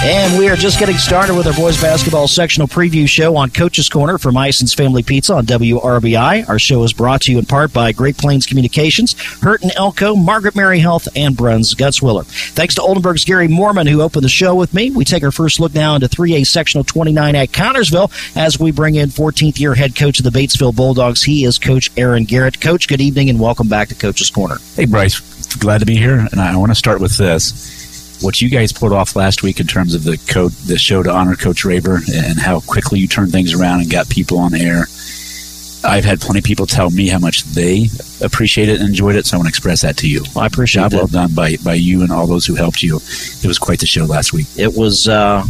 And 0.03 0.37
we 0.37 0.49
are 0.49 0.55
just 0.55 0.79
getting 0.79 0.97
started 0.97 1.35
with 1.35 1.47
our 1.47 1.53
boys 1.53 1.81
basketball 1.81 2.27
sectional 2.27 2.67
preview 2.67 3.07
show 3.07 3.35
on 3.35 3.49
Coach's 3.49 3.89
Corner 3.89 4.17
from 4.17 4.37
Ison's 4.37 4.73
Family 4.73 5.01
Pizza 5.01 5.33
on 5.33 5.45
WRBI. 5.45 6.47
Our 6.47 6.59
show 6.59 6.83
is 6.83 6.93
brought 6.93 7.21
to 7.23 7.31
you 7.31 7.39
in 7.39 7.45
part 7.45 7.73
by 7.73 7.91
Great 7.91 8.15
Plains 8.17 8.45
Communications, 8.45 9.15
Hurton 9.15 9.71
Elko, 9.75 10.15
Margaret 10.15 10.55
Mary 10.55 10.77
Health, 10.79 11.07
and 11.15 11.35
Bruns 11.35 11.73
Gutzwiller. 11.73 12.25
Thanks 12.53 12.75
to 12.75 12.81
Oldenburg's 12.81 13.25
Gary 13.25 13.47
Moorman, 13.47 13.89
who 13.89 14.01
opened 14.01 14.23
the 14.23 14.29
show 14.29 14.53
with 14.53 14.75
me. 14.75 14.91
We 14.91 15.05
take 15.05 15.23
our 15.23 15.31
first 15.31 15.59
look 15.59 15.73
now 15.73 15.95
into 15.95 16.07
3A 16.07 16.45
sectional 16.45 16.83
29 16.83 17.35
at 17.35 17.49
Connersville 17.49 18.11
as 18.37 18.59
we 18.59 18.71
bring 18.71 18.95
in 18.95 19.09
14th 19.09 19.59
year 19.59 19.73
head 19.73 19.95
coach 19.95 20.19
of 20.19 20.23
the 20.31 20.37
Batesville 20.37 20.75
Bulldogs. 20.75 21.23
He 21.23 21.45
is 21.45 21.57
Coach 21.57 21.89
Aaron 21.97 22.25
Garrett. 22.25 22.61
Coach, 22.61 22.87
good 22.87 23.01
evening 23.01 23.29
and 23.31 23.39
welcome 23.39 23.67
back 23.67 23.87
to 23.89 23.95
Coach's 23.95 24.29
Corner. 24.29 24.57
Hey, 24.75 24.85
Bryce. 24.85 25.19
Glad 25.57 25.79
to 25.79 25.85
be 25.85 25.95
here. 25.95 26.27
And 26.31 26.39
I 26.39 26.55
want 26.57 26.71
to 26.71 26.75
start 26.75 26.99
with 26.99 27.17
this 27.17 27.74
what 28.25 28.41
you 28.41 28.49
guys 28.49 28.73
pulled 28.73 28.91
off 28.91 29.15
last 29.15 29.43
week 29.43 29.59
in 29.59 29.67
terms 29.67 29.93
of 29.93 30.03
the 30.03 30.17
code, 30.27 30.51
the 30.51 30.79
show 30.79 31.03
to 31.03 31.11
honor 31.11 31.35
Coach 31.35 31.63
Raver 31.63 31.99
and 32.11 32.39
how 32.39 32.59
quickly 32.61 32.99
you 32.99 33.07
turned 33.07 33.31
things 33.31 33.53
around 33.53 33.81
and 33.81 33.91
got 33.91 34.09
people 34.09 34.39
on 34.39 34.55
air. 34.55 34.87
I've 35.83 36.03
had 36.03 36.19
plenty 36.19 36.39
of 36.39 36.45
people 36.45 36.65
tell 36.65 36.89
me 36.89 37.07
how 37.07 37.19
much 37.19 37.43
they 37.43 37.85
appreciate 38.23 38.67
it 38.67 38.79
and 38.79 38.89
enjoyed 38.89 39.15
it, 39.15 39.27
so 39.27 39.35
I 39.35 39.37
want 39.37 39.45
to 39.45 39.49
express 39.49 39.83
that 39.83 39.97
to 39.97 40.09
you. 40.09 40.23
Well, 40.33 40.43
I 40.43 40.47
appreciate 40.47 40.81
Job 40.81 40.91
that. 40.91 40.97
well 40.97 41.07
done 41.07 41.35
by, 41.35 41.57
by 41.57 41.75
you 41.75 42.01
and 42.01 42.11
all 42.11 42.25
those 42.25 42.47
who 42.47 42.55
helped 42.55 42.81
you. 42.81 42.95
It 42.95 43.45
was 43.45 43.59
quite 43.59 43.79
the 43.79 43.85
show 43.85 44.05
last 44.05 44.33
week. 44.33 44.47
It 44.57 44.75
was, 44.75 45.07
uh, 45.07 45.45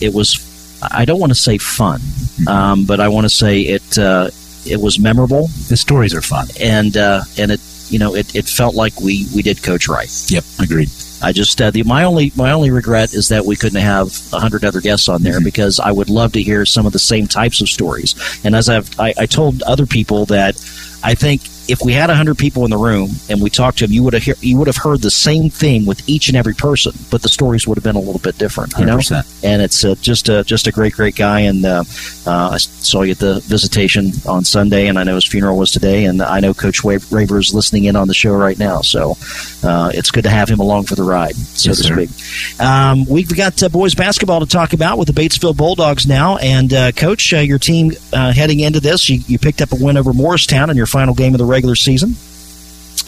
it 0.00 0.12
was. 0.12 0.46
I 0.82 1.04
don't 1.04 1.20
want 1.20 1.30
to 1.30 1.38
say 1.38 1.58
fun, 1.58 2.00
mm-hmm. 2.00 2.48
um, 2.48 2.86
but 2.86 2.98
I 2.98 3.06
want 3.06 3.26
to 3.26 3.28
say 3.28 3.60
it. 3.60 3.98
Uh, 3.98 4.30
it 4.66 4.80
was 4.80 4.98
memorable. 4.98 5.46
The 5.68 5.76
stories 5.76 6.14
are 6.14 6.22
fun, 6.22 6.48
and 6.60 6.96
uh, 6.96 7.22
and 7.38 7.52
it 7.52 7.60
you 7.88 7.98
know 7.98 8.16
it, 8.16 8.34
it 8.34 8.46
felt 8.46 8.74
like 8.74 8.98
we 9.00 9.26
we 9.34 9.42
did 9.42 9.62
Coach 9.62 9.86
right. 9.88 10.10
Yep, 10.28 10.44
agreed. 10.58 10.88
I 11.22 11.32
just 11.32 11.60
uh, 11.60 11.70
the 11.70 11.82
my 11.82 12.04
only 12.04 12.32
my 12.36 12.52
only 12.52 12.70
regret 12.70 13.12
is 13.14 13.28
that 13.28 13.44
we 13.44 13.56
couldn't 13.56 13.80
have 13.80 14.08
a 14.32 14.40
hundred 14.40 14.64
other 14.64 14.80
guests 14.80 15.08
on 15.08 15.22
there 15.22 15.34
mm-hmm. 15.34 15.44
because 15.44 15.80
I 15.80 15.92
would 15.92 16.08
love 16.08 16.32
to 16.32 16.42
hear 16.42 16.64
some 16.64 16.86
of 16.86 16.92
the 16.92 16.98
same 16.98 17.26
types 17.26 17.60
of 17.60 17.68
stories. 17.68 18.14
And 18.44 18.54
as 18.54 18.68
I've 18.68 18.98
I, 18.98 19.14
I 19.18 19.26
told 19.26 19.62
other 19.62 19.86
people 19.86 20.26
that 20.26 20.56
I 21.02 21.14
think 21.14 21.42
if 21.70 21.82
we 21.82 21.92
had 21.92 22.08
100 22.08 22.36
people 22.36 22.64
in 22.64 22.70
the 22.70 22.76
room 22.76 23.10
and 23.28 23.40
we 23.40 23.48
talked 23.48 23.78
to 23.78 23.86
them, 23.86 23.92
you 23.92 24.02
would 24.02 24.12
have 24.12 24.24
hear, 24.24 24.34
you 24.40 24.56
would 24.58 24.66
have 24.66 24.76
heard 24.76 25.00
the 25.02 25.10
same 25.10 25.48
thing 25.48 25.86
with 25.86 26.06
each 26.08 26.28
and 26.28 26.36
every 26.36 26.54
person, 26.54 26.92
but 27.10 27.22
the 27.22 27.28
stories 27.28 27.66
would 27.66 27.76
have 27.76 27.84
been 27.84 27.94
a 27.94 28.00
little 28.00 28.20
bit 28.20 28.36
different, 28.38 28.72
you 28.72 28.84
100%. 28.84 29.10
know. 29.10 29.22
And 29.48 29.62
it's 29.62 29.84
uh, 29.84 29.94
just 30.00 30.28
a 30.28 30.42
just 30.42 30.66
a 30.66 30.72
great 30.72 30.94
great 30.94 31.14
guy, 31.14 31.40
and 31.40 31.64
uh, 31.64 31.84
uh, 32.26 32.50
I 32.50 32.56
saw 32.56 33.02
you 33.02 33.12
at 33.12 33.18
the 33.18 33.40
visitation 33.46 34.10
on 34.26 34.44
Sunday, 34.44 34.88
and 34.88 34.98
I 34.98 35.04
know 35.04 35.14
his 35.14 35.24
funeral 35.24 35.56
was 35.56 35.70
today, 35.70 36.06
and 36.06 36.20
I 36.20 36.40
know 36.40 36.52
Coach 36.52 36.82
Raver 36.82 37.38
is 37.38 37.54
listening 37.54 37.84
in 37.84 37.94
on 37.94 38.08
the 38.08 38.14
show 38.14 38.34
right 38.34 38.58
now, 38.58 38.80
so 38.80 39.16
uh, 39.62 39.92
it's 39.94 40.10
good 40.10 40.24
to 40.24 40.30
have 40.30 40.48
him 40.48 40.58
along 40.58 40.84
for 40.84 40.96
the 40.96 41.04
ride, 41.10 41.34
so 41.34 41.70
yes, 41.70 41.78
to 41.78 41.84
sir. 41.84 42.06
speak. 42.06 42.60
Um, 42.60 43.04
we've 43.06 43.34
got 43.36 43.62
uh, 43.62 43.68
boys 43.68 43.94
basketball 43.94 44.40
to 44.40 44.46
talk 44.46 44.72
about 44.72 44.98
with 44.98 45.12
the 45.12 45.20
Batesville 45.20 45.56
Bulldogs 45.56 46.06
now, 46.06 46.36
and 46.38 46.72
uh, 46.72 46.92
Coach, 46.92 47.32
your 47.32 47.58
team 47.58 47.92
heading 48.12 48.60
into 48.60 48.80
this, 48.80 49.08
you, 49.08 49.20
you 49.26 49.38
picked 49.38 49.60
up 49.60 49.72
a 49.72 49.76
win 49.76 49.96
over 49.96 50.12
Morristown 50.12 50.70
in 50.70 50.76
your 50.76 50.86
final 50.86 51.14
game 51.14 51.34
of 51.34 51.38
the 51.38 51.44
regular 51.44 51.74
season. 51.74 52.14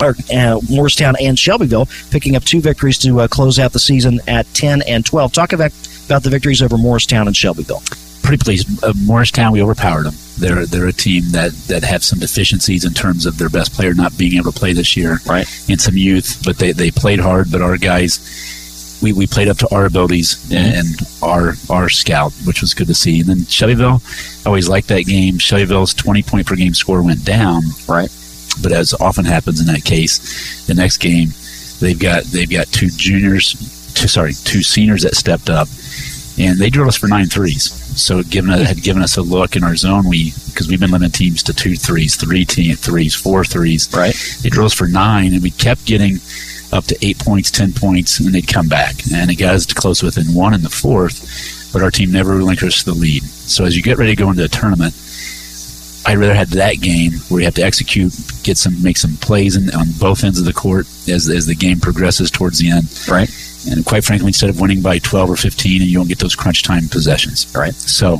Or, 0.00 0.16
uh, 0.34 0.60
Morristown 0.68 1.14
and 1.20 1.38
Shelbyville 1.38 1.86
picking 2.10 2.34
up 2.34 2.42
two 2.42 2.60
victories 2.60 2.98
to 2.98 3.20
uh, 3.20 3.28
close 3.28 3.58
out 3.58 3.72
the 3.72 3.78
season 3.78 4.20
at 4.26 4.46
10 4.54 4.82
and 4.82 5.04
12. 5.04 5.32
Talk 5.32 5.52
about, 5.52 5.70
about 6.06 6.22
the 6.24 6.30
victories 6.30 6.60
over 6.60 6.76
Morristown 6.76 7.28
and 7.28 7.36
Shelbyville. 7.36 7.82
Pretty 8.22 8.42
pleased. 8.42 8.82
Uh, 8.84 8.92
Morristown, 9.04 9.52
we 9.52 9.62
overpowered 9.62 10.04
them. 10.04 10.14
They're 10.38 10.64
they're 10.66 10.86
a 10.86 10.92
team 10.92 11.24
that, 11.32 11.52
that 11.68 11.82
have 11.82 12.02
some 12.02 12.18
deficiencies 12.18 12.84
in 12.84 12.94
terms 12.94 13.26
of 13.26 13.36
their 13.36 13.50
best 13.50 13.74
player 13.74 13.94
not 13.94 14.16
being 14.16 14.34
able 14.38 14.52
to 14.52 14.58
play 14.58 14.72
this 14.72 14.96
year, 14.96 15.18
right? 15.26 15.46
And 15.68 15.80
some 15.80 15.96
youth, 15.96 16.42
but 16.44 16.56
they, 16.58 16.72
they 16.72 16.90
played 16.90 17.20
hard. 17.20 17.50
But 17.50 17.62
our 17.62 17.76
guys, 17.76 18.98
we, 19.02 19.12
we 19.12 19.26
played 19.26 19.48
up 19.48 19.58
to 19.58 19.74
our 19.74 19.84
abilities 19.84 20.36
mm-hmm. 20.46 20.78
and 20.78 21.22
our 21.22 21.54
our 21.68 21.88
scout, 21.88 22.32
which 22.46 22.60
was 22.60 22.74
good 22.74 22.86
to 22.86 22.94
see. 22.94 23.20
And 23.20 23.28
then 23.28 23.44
Shelbyville, 23.44 24.00
I 24.44 24.46
always 24.46 24.68
liked 24.68 24.88
that 24.88 25.04
game. 25.04 25.38
Shelbyville's 25.38 25.92
twenty 25.92 26.22
point 26.22 26.46
per 26.46 26.56
game 26.56 26.74
score 26.74 27.02
went 27.02 27.24
down, 27.24 27.62
right? 27.88 28.10
But 28.62 28.72
as 28.72 28.94
often 28.94 29.24
happens 29.24 29.60
in 29.60 29.66
that 29.66 29.84
case, 29.84 30.66
the 30.66 30.74
next 30.74 30.98
game 30.98 31.30
they've 31.80 31.98
got 31.98 32.24
they've 32.24 32.50
got 32.50 32.68
two 32.68 32.88
juniors, 32.88 33.54
two, 33.94 34.08
sorry, 34.08 34.32
two 34.32 34.62
seniors 34.62 35.02
that 35.02 35.16
stepped 35.16 35.50
up, 35.50 35.68
and 36.42 36.58
they 36.58 36.70
drilled 36.70 36.88
us 36.88 36.96
for 36.96 37.08
nine 37.08 37.26
threes. 37.26 37.72
So 38.00 38.22
given 38.22 38.50
a, 38.50 38.64
had 38.64 38.82
given 38.82 39.02
us 39.02 39.16
a 39.16 39.22
look 39.22 39.56
in 39.56 39.64
our 39.64 39.76
zone, 39.76 40.08
we 40.08 40.32
because 40.46 40.68
we've 40.68 40.80
been 40.80 40.90
limiting 40.90 41.12
teams 41.12 41.42
to 41.44 41.54
two 41.54 41.76
threes, 41.76 42.16
three 42.16 42.44
team 42.44 42.76
threes, 42.76 43.14
four 43.14 43.44
threes. 43.44 43.92
Right. 43.94 44.14
They 44.42 44.48
drilled 44.48 44.66
us 44.66 44.74
for 44.74 44.88
nine, 44.88 45.32
and 45.34 45.42
we 45.42 45.50
kept 45.50 45.86
getting 45.86 46.18
up 46.72 46.84
to 46.84 46.96
eight 47.02 47.18
points, 47.18 47.50
ten 47.50 47.72
points, 47.72 48.18
and 48.18 48.34
they'd 48.34 48.48
come 48.48 48.68
back, 48.68 48.96
and 49.12 49.30
it 49.30 49.36
got 49.36 49.54
us 49.54 49.66
to 49.66 49.74
close 49.74 50.02
within 50.02 50.34
one 50.34 50.54
in 50.54 50.62
the 50.62 50.70
fourth. 50.70 51.70
But 51.72 51.82
our 51.82 51.90
team 51.90 52.12
never 52.12 52.36
relinquished 52.36 52.84
the 52.84 52.92
lead. 52.92 53.22
So 53.22 53.64
as 53.64 53.76
you 53.76 53.82
get 53.82 53.96
ready 53.96 54.14
to 54.14 54.22
go 54.22 54.28
into 54.28 54.42
the 54.42 54.48
tournament, 54.48 54.94
I'd 56.04 56.18
rather 56.18 56.34
have 56.34 56.50
that 56.50 56.80
game 56.80 57.12
where 57.28 57.40
you 57.40 57.46
have 57.46 57.54
to 57.54 57.62
execute, 57.62 58.12
get 58.42 58.58
some, 58.58 58.82
make 58.82 58.96
some 58.96 59.16
plays 59.16 59.56
in, 59.56 59.74
on 59.74 59.86
both 59.98 60.24
ends 60.24 60.38
of 60.38 60.44
the 60.44 60.52
court 60.52 60.86
as 61.08 61.28
as 61.28 61.46
the 61.46 61.54
game 61.54 61.80
progresses 61.80 62.30
towards 62.30 62.58
the 62.58 62.70
end. 62.70 62.88
Right. 63.08 63.30
And 63.70 63.84
quite 63.84 64.04
frankly, 64.04 64.28
instead 64.28 64.50
of 64.50 64.60
winning 64.60 64.82
by 64.82 64.98
12 64.98 65.30
or 65.30 65.36
15, 65.36 65.82
and 65.82 65.90
you 65.90 65.98
don't 65.98 66.08
get 66.08 66.18
those 66.18 66.34
crunch 66.34 66.62
time 66.62 66.88
possessions. 66.88 67.52
Right. 67.54 67.74
So 67.74 68.18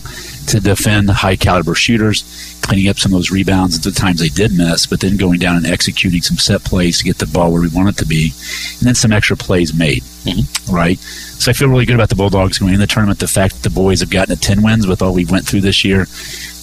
to 0.48 0.60
defend 0.60 1.10
high 1.10 1.36
caliber 1.36 1.74
shooters, 1.74 2.58
cleaning 2.62 2.88
up 2.88 2.98
some 2.98 3.12
of 3.12 3.18
those 3.18 3.30
rebounds 3.30 3.76
at 3.76 3.82
the 3.82 3.92
times 3.92 4.20
they 4.20 4.28
did 4.28 4.52
miss, 4.52 4.86
but 4.86 5.00
then 5.00 5.16
going 5.16 5.38
down 5.38 5.56
and 5.56 5.66
executing 5.66 6.22
some 6.22 6.36
set 6.36 6.62
plays 6.64 6.98
to 6.98 7.04
get 7.04 7.18
the 7.18 7.26
ball 7.26 7.52
where 7.52 7.62
we 7.62 7.68
want 7.68 7.88
it 7.88 7.96
to 7.98 8.06
be, 8.06 8.32
and 8.78 8.86
then 8.86 8.94
some 8.94 9.12
extra 9.12 9.36
plays 9.36 9.74
made. 9.74 10.02
Mm-hmm. 10.24 10.74
Right. 10.74 10.98
So 10.98 11.50
I 11.50 11.54
feel 11.54 11.68
really 11.68 11.86
good 11.86 11.96
about 11.96 12.08
the 12.08 12.14
Bulldogs 12.14 12.58
going 12.58 12.74
in 12.74 12.80
the 12.80 12.86
tournament. 12.86 13.18
The 13.18 13.26
fact 13.26 13.54
that 13.54 13.62
the 13.68 13.74
boys 13.74 14.00
have 14.00 14.10
gotten 14.10 14.36
to 14.36 14.40
10 14.40 14.62
wins 14.62 14.86
with 14.86 15.02
all 15.02 15.12
we 15.12 15.24
went 15.24 15.46
through 15.46 15.62
this 15.62 15.84
year, 15.84 16.06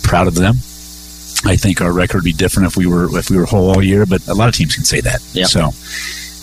proud 0.04 0.28
of 0.28 0.36
them. 0.36 0.56
I 1.46 1.56
think 1.56 1.82
our 1.82 1.94
record 1.94 2.18
would 2.20 2.26
be 2.26 2.34
different 2.34 2.68
if 2.68 2.76
we 2.76 2.86
were 2.86 3.18
if 3.18 3.30
we 3.30 3.38
were 3.38 3.46
whole 3.46 3.70
all 3.70 3.84
year, 3.84 4.06
but 4.06 4.28
a 4.28 4.34
lot 4.34 4.50
of 4.50 4.56
teams 4.56 4.76
can 4.76 4.84
say 4.84 5.00
that. 5.02 5.22
Yeah. 5.34 5.46
So 5.46 5.70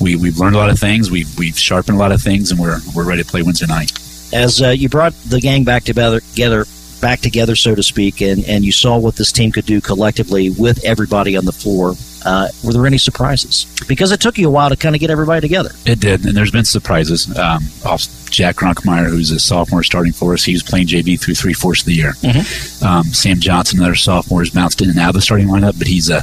we 0.01 0.17
we've 0.17 0.39
learned 0.39 0.57
a 0.57 0.59
lot 0.59 0.71
of 0.71 0.79
things. 0.79 1.11
We've 1.11 1.39
we've 1.39 1.59
sharpened 1.59 1.97
a 1.97 2.01
lot 2.01 2.13
of 2.13 2.23
things, 2.23 2.51
and 2.51 2.61
we're 2.61 2.81
we're 2.95 3.05
ready 3.05 3.23
to 3.23 3.29
play 3.29 3.43
Wednesday 3.43 3.67
night. 3.67 3.93
As 4.33 4.61
uh, 4.61 4.71
you 4.71 4.89
brought 4.89 5.13
the 5.29 5.41
gang 5.41 5.65
back 5.65 5.85
together, 5.85 6.21
together, 6.21 6.65
back 7.01 7.21
together, 7.21 7.55
so 7.57 7.75
to 7.75 7.83
speak, 7.83 8.21
and 8.21 8.45
and 8.45 8.65
you 8.65 8.73
saw 8.73 8.99
what 8.99 9.17
this 9.17 9.33
team 9.33 9.53
could 9.53 9.67
do 9.67 9.81
collectively 9.81 10.51
with 10.51 10.85
everybody 10.85 11.37
on 11.37 11.45
the 11.45 11.53
floor. 11.53 11.95
Uh, 12.25 12.49
were 12.65 12.73
there 12.73 12.87
any 12.87 12.99
surprises? 12.99 13.67
Because 13.87 14.11
it 14.11 14.21
took 14.21 14.37
you 14.37 14.49
a 14.49 14.51
while 14.51 14.69
to 14.69 14.77
kind 14.77 14.97
of 14.97 15.01
get 15.01 15.11
everybody 15.11 15.41
together. 15.41 15.71
It 15.85 16.01
did, 16.01 16.27
and 16.27 16.37
there's 16.37 16.51
been 16.51 16.65
surprises. 16.65 17.29
Um, 17.39 17.63
off 17.85 18.05
Jack 18.31 18.57
Gronkmeyer, 18.57 19.09
who's 19.09 19.31
a 19.31 19.39
sophomore 19.39 19.85
starting 19.85 20.13
for 20.13 20.33
us, 20.33 20.43
he 20.43 20.53
was 20.53 20.65
playing 20.65 20.89
JV 20.89 21.21
through 21.21 21.37
three 21.37 21.53
fourths 21.53 21.83
of 21.83 21.87
the 21.87 21.95
year. 21.95 22.13
Mm-hmm. 22.15 22.85
Um, 22.85 23.05
Sam 23.05 23.39
Johnson, 23.39 23.79
another 23.79 23.95
sophomore, 23.95 24.41
has 24.41 24.51
bounced 24.51 24.83
in 24.83 24.91
and 24.91 24.99
out 24.99 25.11
of 25.11 25.15
the 25.15 25.23
starting 25.23 25.47
lineup, 25.47 25.79
but 25.79 25.87
he's 25.87 26.11
a 26.11 26.23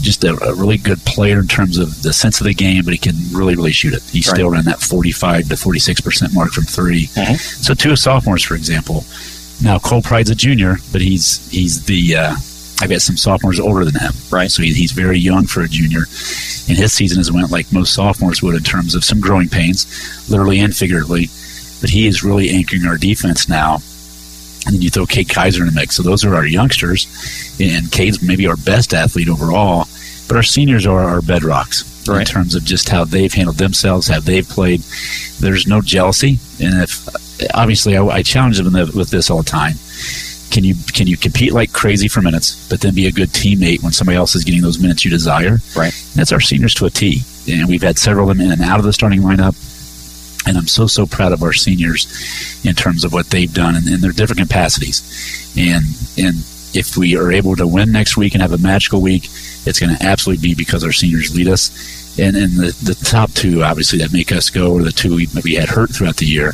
just 0.00 0.24
a, 0.24 0.32
a, 0.44 0.54
really 0.54 0.76
good 0.76 0.98
player 1.04 1.40
in 1.40 1.46
terms 1.46 1.78
of 1.78 2.02
the 2.02 2.12
sense 2.12 2.40
of 2.40 2.46
the 2.46 2.54
game, 2.54 2.84
but 2.84 2.92
he 2.92 2.98
can 2.98 3.14
really, 3.32 3.54
really 3.54 3.72
shoot 3.72 3.94
it. 3.94 4.02
He's 4.04 4.26
right. 4.28 4.34
still 4.34 4.52
around 4.52 4.64
that 4.66 4.80
45 4.80 5.48
to 5.48 5.56
46 5.56 6.00
percent 6.00 6.34
mark 6.34 6.50
from 6.50 6.64
3 6.64 7.06
mm-hmm. 7.06 7.34
So 7.34 7.74
two 7.74 7.96
sophomores, 7.96 8.44
for 8.44 8.54
example. 8.54 9.04
Now 9.62 9.78
Cole 9.78 10.02
Pride's 10.02 10.30
a 10.30 10.34
junior, 10.34 10.76
but 10.92 11.00
he's 11.00 11.50
he's 11.50 11.84
the 11.84 12.16
uh, 12.16 12.36
I've 12.80 12.90
got 12.90 13.02
some 13.02 13.16
sophomores 13.16 13.58
older 13.58 13.84
than 13.84 14.00
him, 14.00 14.12
right? 14.30 14.50
So 14.50 14.62
he, 14.62 14.72
he's 14.72 14.92
very 14.92 15.18
young 15.18 15.46
for 15.46 15.62
a 15.62 15.68
junior, 15.68 16.02
and 16.68 16.78
his 16.78 16.92
season 16.92 17.18
has 17.18 17.32
went 17.32 17.50
like 17.50 17.72
most 17.72 17.92
sophomores 17.92 18.42
would 18.42 18.54
in 18.54 18.62
terms 18.62 18.94
of 18.94 19.04
some 19.04 19.20
growing 19.20 19.48
pains, 19.48 20.30
literally 20.30 20.60
and 20.60 20.74
figuratively. 20.74 21.28
But 21.80 21.90
he 21.90 22.06
is 22.06 22.24
really 22.24 22.50
anchoring 22.50 22.86
our 22.86 22.96
defense 22.96 23.48
now. 23.48 23.78
And 24.66 24.74
then 24.74 24.82
you 24.82 24.90
throw 24.90 25.06
Cade 25.06 25.28
Kaiser 25.28 25.62
in 25.62 25.66
the 25.66 25.74
mix. 25.74 25.96
So 25.96 26.02
those 26.02 26.24
are 26.24 26.34
our 26.34 26.46
youngsters, 26.46 27.06
and 27.60 27.90
Cade's 27.90 28.22
maybe 28.22 28.46
our 28.46 28.56
best 28.56 28.92
athlete 28.92 29.28
overall. 29.28 29.86
But 30.26 30.36
our 30.36 30.42
seniors 30.42 30.84
are 30.84 31.04
our 31.04 31.20
bedrocks 31.20 32.06
right. 32.06 32.20
in 32.20 32.26
terms 32.26 32.54
of 32.54 32.64
just 32.64 32.88
how 32.88 33.04
they've 33.04 33.32
handled 33.32 33.56
themselves, 33.56 34.08
how 34.08 34.20
they've 34.20 34.46
played. 34.46 34.80
There's 35.40 35.66
no 35.66 35.80
jealousy, 35.80 36.38
and 36.60 36.82
if 36.82 37.08
obviously 37.54 37.96
I, 37.96 38.04
I 38.04 38.22
challenge 38.22 38.58
them 38.58 38.72
with 38.94 39.10
this 39.10 39.30
all 39.30 39.38
the 39.38 39.50
time 39.50 39.76
can 40.50 40.64
you 40.64 40.74
can 40.92 41.06
you 41.06 41.16
compete 41.16 41.52
like 41.52 41.72
crazy 41.72 42.08
for 42.08 42.22
minutes, 42.22 42.68
but 42.68 42.80
then 42.80 42.94
be 42.94 43.06
a 43.06 43.12
good 43.12 43.28
teammate 43.28 43.82
when 43.82 43.92
somebody 43.92 44.16
else 44.16 44.34
is 44.34 44.44
getting 44.44 44.62
those 44.62 44.78
minutes 44.78 45.04
you 45.04 45.10
desire? 45.10 45.58
Right. 45.76 45.92
And 45.92 46.14
that's 46.14 46.32
our 46.32 46.40
seniors 46.40 46.74
to 46.74 46.86
a 46.86 46.90
T, 46.90 47.22
and 47.48 47.68
we've 47.68 47.82
had 47.82 47.98
several 47.98 48.30
of 48.30 48.36
them 48.36 48.46
in 48.46 48.52
and 48.52 48.62
out 48.62 48.78
of 48.78 48.84
the 48.84 48.92
starting 48.92 49.20
lineup. 49.20 49.56
And 50.46 50.56
I'm 50.56 50.68
so 50.68 50.86
so 50.86 51.06
proud 51.06 51.32
of 51.32 51.42
our 51.42 51.52
seniors 51.52 52.06
in 52.64 52.74
terms 52.74 53.04
of 53.04 53.12
what 53.12 53.26
they've 53.26 53.52
done 53.52 53.76
in, 53.76 53.92
in 53.92 54.00
their 54.00 54.12
different 54.12 54.40
capacities. 54.40 55.02
And 55.56 55.84
and 56.16 56.36
if 56.74 56.96
we 56.96 57.16
are 57.16 57.32
able 57.32 57.56
to 57.56 57.66
win 57.66 57.92
next 57.92 58.16
week 58.16 58.34
and 58.34 58.42
have 58.42 58.52
a 58.52 58.58
magical 58.58 59.00
week, 59.00 59.24
it's 59.66 59.80
going 59.80 59.96
to 59.96 60.04
absolutely 60.04 60.42
be 60.42 60.54
because 60.54 60.84
our 60.84 60.92
seniors 60.92 61.34
lead 61.34 61.48
us. 61.48 62.18
And, 62.18 62.36
and 62.36 62.52
the, 62.52 62.76
the 62.82 62.94
top 63.04 63.30
two, 63.32 63.62
obviously, 63.62 64.00
that 64.00 64.12
make 64.12 64.32
us 64.32 64.50
go, 64.50 64.72
or 64.72 64.82
the 64.82 64.90
two 64.90 65.16
we, 65.16 65.28
we 65.44 65.54
had 65.54 65.68
hurt 65.68 65.90
throughout 65.90 66.16
the 66.16 66.26
year, 66.26 66.48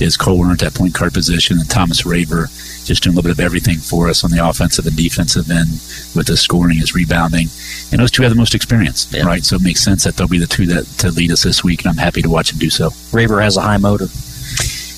is 0.00 0.16
Cole 0.16 0.38
Werner 0.38 0.52
at 0.52 0.60
that 0.60 0.74
point 0.74 0.94
guard 0.94 1.12
position 1.12 1.58
and 1.58 1.68
Thomas 1.68 2.06
Raver 2.06 2.48
just 2.90 3.04
doing 3.04 3.14
a 3.14 3.16
little 3.16 3.28
bit 3.28 3.38
of 3.38 3.44
everything 3.44 3.78
for 3.78 4.08
us 4.08 4.24
on 4.24 4.32
the 4.32 4.44
offensive 4.44 4.84
and 4.84 4.96
defensive 4.96 5.48
end 5.48 5.70
with 6.16 6.26
the 6.26 6.36
scoring, 6.36 6.78
his 6.78 6.92
rebounding. 6.92 7.46
And 7.92 8.00
those 8.00 8.10
two 8.10 8.24
have 8.24 8.32
the 8.32 8.36
most 8.36 8.52
experience, 8.52 9.06
yeah. 9.12 9.22
right? 9.22 9.44
So 9.44 9.54
it 9.54 9.62
makes 9.62 9.80
sense 9.80 10.02
that 10.02 10.16
they'll 10.16 10.26
be 10.26 10.40
the 10.40 10.46
two 10.48 10.66
that 10.66 10.86
to 10.98 11.10
lead 11.12 11.30
us 11.30 11.44
this 11.44 11.62
week, 11.62 11.84
and 11.84 11.90
I'm 11.90 11.96
happy 11.96 12.20
to 12.20 12.28
watch 12.28 12.52
him 12.52 12.58
do 12.58 12.68
so. 12.68 12.90
Raver 13.12 13.40
has 13.40 13.56
a 13.56 13.60
high 13.60 13.76
motor. 13.76 14.06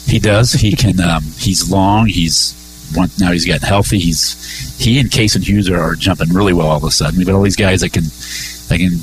He 0.07 0.19
does. 0.19 0.53
He 0.53 0.75
can. 0.75 1.01
Um, 1.01 1.23
he's 1.37 1.71
long. 1.71 2.07
He's 2.07 2.59
one, 2.95 3.11
now 3.19 3.31
he's 3.31 3.45
gotten 3.45 3.67
healthy. 3.67 3.99
He's 3.99 4.79
he 4.79 4.99
and 4.99 5.11
Case 5.11 5.35
and 5.35 5.47
Hughes 5.47 5.69
are, 5.69 5.79
are, 5.79 5.95
jumping 5.95 6.31
really 6.31 6.53
well 6.53 6.69
all 6.69 6.79
of 6.79 6.85
a 6.85 6.91
sudden. 6.91 7.19
We've 7.19 7.27
got 7.27 7.37
all 7.37 7.43
these 7.43 7.57
guys 7.57 7.83
that 7.83 7.93
can 7.93 8.05
they 8.69 8.79
can 8.79 8.99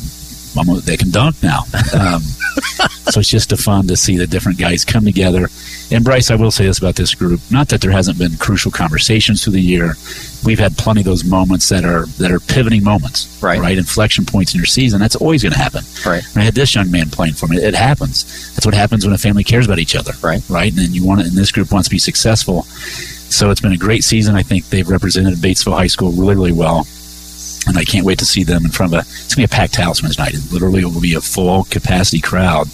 almost 0.57 0.85
they 0.87 0.97
can 0.97 1.11
dunk 1.11 1.35
now. 1.43 1.63
Um, 1.93 2.21
so 3.11 3.19
it's 3.19 3.29
just 3.29 3.51
a 3.51 3.57
fun 3.57 3.87
to 3.87 3.95
see 3.95 4.17
the 4.17 4.27
different 4.27 4.57
guys 4.57 4.85
come 4.85 5.05
together. 5.05 5.49
And 5.91 6.03
Bryce, 6.03 6.29
I 6.29 6.35
will 6.35 6.51
say 6.51 6.65
this 6.65 6.77
about 6.77 6.95
this 6.95 7.15
group: 7.15 7.41
not 7.49 7.69
that 7.69 7.81
there 7.81 7.91
hasn't 7.91 8.19
been 8.19 8.37
crucial 8.37 8.71
conversations 8.71 9.43
through 9.43 9.53
the 9.53 9.61
year. 9.61 9.95
We've 10.45 10.59
had 10.59 10.77
plenty 10.77 11.01
of 11.01 11.05
those 11.05 11.23
moments 11.23 11.67
that 11.69 11.83
are 11.83 12.05
that 12.19 12.31
are 12.31 12.39
pivoting 12.39 12.83
moments, 12.83 13.41
right? 13.41 13.59
Right, 13.59 13.77
inflection 13.77 14.25
points 14.25 14.53
in 14.53 14.59
your 14.59 14.65
season. 14.65 14.99
That's 14.99 15.15
always 15.15 15.41
going 15.43 15.53
to 15.53 15.59
happen, 15.59 15.83
right? 16.05 16.23
I 16.35 16.41
had 16.41 16.53
this 16.53 16.75
young 16.75 16.91
man 16.91 17.09
playing 17.09 17.33
for 17.33 17.47
me. 17.47 17.57
It 17.57 17.73
happens. 17.73 18.53
That's 18.53 18.65
what 18.65 18.75
happens 18.75 19.05
when 19.05 19.13
a 19.13 19.17
family 19.17 19.43
cares 19.43 19.65
about 19.65 19.79
each 19.79 19.95
other, 19.95 20.13
right? 20.21 20.41
Right, 20.49 20.69
and 20.69 20.77
then 20.79 20.93
you 20.93 21.05
want 21.05 21.21
it. 21.21 21.27
And 21.27 21.35
this 21.35 21.51
group 21.51 21.71
wants 21.71 21.87
to 21.87 21.91
be 21.91 21.99
successful. 21.99 22.63
So 22.63 23.51
it's 23.51 23.61
been 23.61 23.73
a 23.73 23.77
great 23.77 24.03
season. 24.03 24.35
I 24.35 24.43
think 24.43 24.69
they've 24.69 24.87
represented 24.87 25.35
Batesville 25.35 25.73
High 25.73 25.87
School 25.87 26.11
really, 26.11 26.35
really 26.35 26.51
well. 26.51 26.87
And 27.67 27.77
I 27.77 27.83
can't 27.83 28.05
wait 28.05 28.17
to 28.19 28.25
see 28.25 28.43
them 28.43 28.65
in 28.65 28.71
front 28.71 28.93
of 28.93 28.99
a. 28.99 29.01
It's 29.01 29.35
gonna 29.35 29.47
be 29.47 29.53
a 29.53 29.55
packed 29.55 29.75
house 29.75 30.01
Wednesday 30.01 30.23
night. 30.23 30.33
It 30.33 30.51
literally 30.51 30.83
will 30.83 31.01
be 31.01 31.13
a 31.13 31.21
full 31.21 31.65
capacity 31.65 32.21
crowd. 32.21 32.67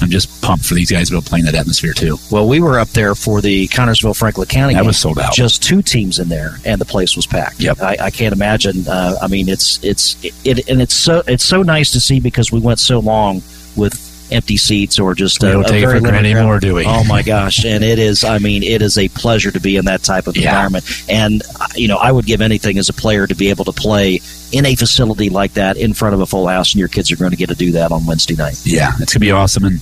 I'm 0.00 0.10
just 0.10 0.42
pumped 0.42 0.64
for 0.64 0.74
these 0.74 0.90
guys 0.90 1.08
to 1.08 1.12
be 1.12 1.16
able 1.16 1.22
to 1.22 1.28
play 1.28 1.40
in 1.40 1.44
that 1.46 1.54
atmosphere 1.54 1.92
too. 1.92 2.18
Well, 2.30 2.48
we 2.48 2.60
were 2.60 2.78
up 2.78 2.88
there 2.88 3.14
for 3.14 3.40
the 3.40 3.68
Connersville 3.68 4.16
Franklin 4.16 4.48
County. 4.48 4.74
That 4.74 4.80
game. 4.80 4.86
was 4.86 4.98
sold 4.98 5.18
out. 5.18 5.34
Just 5.34 5.62
two 5.62 5.82
teams 5.82 6.18
in 6.18 6.28
there, 6.28 6.56
and 6.64 6.80
the 6.80 6.84
place 6.84 7.16
was 7.16 7.26
packed. 7.26 7.60
Yep. 7.60 7.80
I, 7.80 7.96
I 8.00 8.10
can't 8.10 8.32
imagine. 8.32 8.88
Uh, 8.88 9.16
I 9.22 9.28
mean, 9.28 9.48
it's 9.48 9.82
it's 9.84 10.16
it, 10.44 10.68
and 10.68 10.80
it's 10.80 10.94
so 10.94 11.22
it's 11.26 11.44
so 11.44 11.62
nice 11.62 11.92
to 11.92 12.00
see 12.00 12.18
because 12.18 12.50
we 12.50 12.60
went 12.60 12.80
so 12.80 12.98
long 12.98 13.42
with 13.76 14.09
empty 14.32 14.56
seats 14.56 14.98
or 14.98 15.14
just 15.14 15.42
we 15.42 15.48
a, 15.48 15.52
don't 15.52 15.66
take 15.66 15.82
it 15.82 15.86
for 15.86 16.00
granted 16.00 16.30
anymore, 16.30 16.60
do 16.60 16.74
we? 16.74 16.84
Oh 16.86 17.04
my 17.04 17.22
gosh! 17.34 17.64
And 17.64 17.82
it 17.84 17.98
is. 17.98 18.24
I 18.24 18.38
mean, 18.38 18.62
it 18.62 18.82
is 18.82 18.96
a 18.98 19.08
pleasure 19.08 19.50
to 19.50 19.60
be 19.60 19.76
in 19.76 19.84
that 19.86 20.02
type 20.02 20.26
of 20.26 20.36
Yeah. 20.36 20.50
environment. 20.50 20.84
And 21.08 21.42
you 21.74 21.88
know, 21.88 21.96
I 21.96 22.12
would 22.12 22.26
give 22.26 22.40
anything 22.40 22.78
as 22.78 22.88
a 22.88 22.92
player 22.92 23.26
to 23.26 23.34
be 23.34 23.50
able 23.50 23.64
to 23.66 23.72
play 23.72 24.20
in 24.52 24.66
a 24.66 24.74
facility 24.74 25.30
like 25.30 25.54
that 25.54 25.76
in 25.76 25.94
front 25.94 26.14
of 26.14 26.20
a 26.20 26.26
full 26.26 26.46
house, 26.48 26.72
and 26.72 26.78
your 26.80 26.88
kids 26.88 27.12
are 27.12 27.16
going 27.16 27.30
to 27.30 27.36
get 27.36 27.48
to 27.50 27.54
do 27.54 27.70
that 27.72 27.92
on 27.92 28.04
Wednesday 28.06 28.34
night. 28.34 28.60
Yeah, 28.64 28.92
it's 29.00 29.12
gonna 29.12 29.20
be 29.20 29.30
awesome. 29.30 29.64
And 29.64 29.80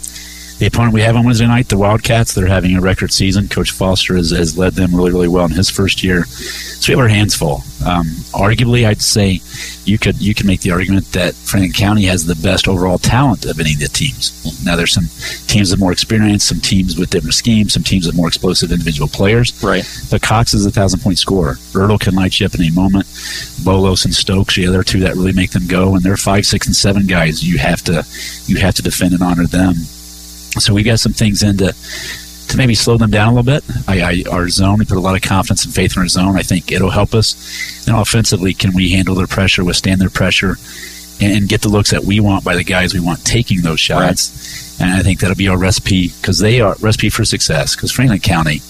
the 0.58 0.66
opponent 0.66 0.92
we 0.92 1.02
have 1.02 1.16
on 1.16 1.24
Wednesday 1.24 1.46
night, 1.46 1.68
the 1.68 1.78
Wildcats, 1.78 2.34
they're 2.34 2.46
having 2.46 2.76
a 2.76 2.80
record 2.80 3.12
season. 3.12 3.48
Coach 3.48 3.70
Foster 3.70 4.16
has, 4.16 4.30
has 4.30 4.58
led 4.58 4.74
them 4.74 4.94
really, 4.94 5.12
really 5.12 5.28
well 5.28 5.44
in 5.44 5.52
his 5.52 5.70
first 5.70 6.02
year. 6.02 6.24
So 6.24 6.92
we 6.92 6.98
have 6.98 7.02
our 7.02 7.08
hands 7.08 7.34
full. 7.36 7.62
Um, 7.86 8.06
arguably, 8.34 8.84
I'd 8.84 9.00
say 9.00 9.40
you 9.84 9.98
could 9.98 10.20
you 10.20 10.34
can 10.34 10.46
make 10.46 10.60
the 10.60 10.72
argument 10.72 11.12
that 11.12 11.34
Franklin 11.34 11.72
County 11.72 12.04
has 12.04 12.26
the 12.26 12.34
best 12.36 12.66
overall 12.66 12.98
talent 12.98 13.44
of 13.44 13.60
any 13.60 13.74
of 13.74 13.78
the 13.78 13.88
teams. 13.88 14.64
Now, 14.64 14.74
there's 14.74 14.92
some 14.92 15.06
teams 15.46 15.70
with 15.70 15.78
more 15.78 15.92
experience, 15.92 16.44
some 16.44 16.60
teams 16.60 16.98
with 16.98 17.10
different 17.10 17.34
schemes, 17.34 17.72
some 17.72 17.84
teams 17.84 18.06
with 18.06 18.16
more 18.16 18.28
explosive 18.28 18.72
individual 18.72 19.08
players. 19.08 19.62
Right. 19.62 19.84
But 20.10 20.22
Cox 20.22 20.54
is 20.54 20.66
a 20.66 20.70
thousand 20.70 21.00
point 21.00 21.18
scorer. 21.18 21.54
Ertl 21.72 22.00
can 22.00 22.14
light 22.14 22.40
you 22.40 22.46
up 22.46 22.54
in 22.54 22.62
a 22.62 22.70
moment. 22.70 23.06
Bolos 23.64 24.04
and 24.04 24.14
Stokes, 24.14 24.56
the 24.56 24.66
other 24.66 24.82
two 24.82 25.00
that 25.00 25.14
really 25.14 25.32
make 25.32 25.52
them 25.52 25.66
go, 25.68 25.94
and 25.94 26.02
they're 26.02 26.16
five, 26.16 26.46
six, 26.46 26.66
and 26.66 26.74
seven 26.74 27.06
guys. 27.06 27.46
You 27.46 27.58
have 27.58 27.82
to 27.84 28.04
you 28.46 28.56
have 28.56 28.74
to 28.74 28.82
defend 28.82 29.14
and 29.14 29.22
honor 29.22 29.46
them. 29.46 29.74
So 30.52 30.74
we 30.74 30.82
got 30.82 30.98
some 30.98 31.12
things 31.12 31.42
in 31.42 31.56
to, 31.58 31.74
to 32.48 32.56
maybe 32.56 32.74
slow 32.74 32.96
them 32.96 33.10
down 33.10 33.32
a 33.32 33.36
little 33.36 33.52
bit. 33.52 33.64
I, 33.86 34.00
I, 34.00 34.30
our 34.30 34.48
zone, 34.48 34.78
we 34.78 34.84
put 34.84 34.96
a 34.96 35.00
lot 35.00 35.14
of 35.14 35.22
confidence 35.22 35.64
and 35.64 35.74
faith 35.74 35.96
in 35.96 36.02
our 36.02 36.08
zone. 36.08 36.36
I 36.36 36.42
think 36.42 36.72
it'll 36.72 36.90
help 36.90 37.14
us. 37.14 37.86
And 37.86 37.96
offensively, 37.96 38.54
can 38.54 38.74
we 38.74 38.90
handle 38.90 39.14
their 39.14 39.26
pressure, 39.26 39.64
withstand 39.64 40.00
their 40.00 40.10
pressure, 40.10 40.56
and, 41.20 41.32
and 41.36 41.48
get 41.48 41.62
the 41.62 41.68
looks 41.68 41.90
that 41.90 42.04
we 42.04 42.20
want 42.20 42.44
by 42.44 42.56
the 42.56 42.64
guys 42.64 42.94
we 42.94 43.00
want 43.00 43.24
taking 43.24 43.60
those 43.60 43.80
shots? 43.80 44.80
And 44.80 44.90
I 44.90 45.02
think 45.02 45.20
that'll 45.20 45.36
be 45.36 45.48
our 45.48 45.58
recipe 45.58 46.08
because 46.08 46.38
they 46.38 46.60
are 46.60 46.76
recipe 46.80 47.10
for 47.10 47.24
success. 47.24 47.74
Because 47.76 47.92
Franklin 47.92 48.20
County, 48.20 48.60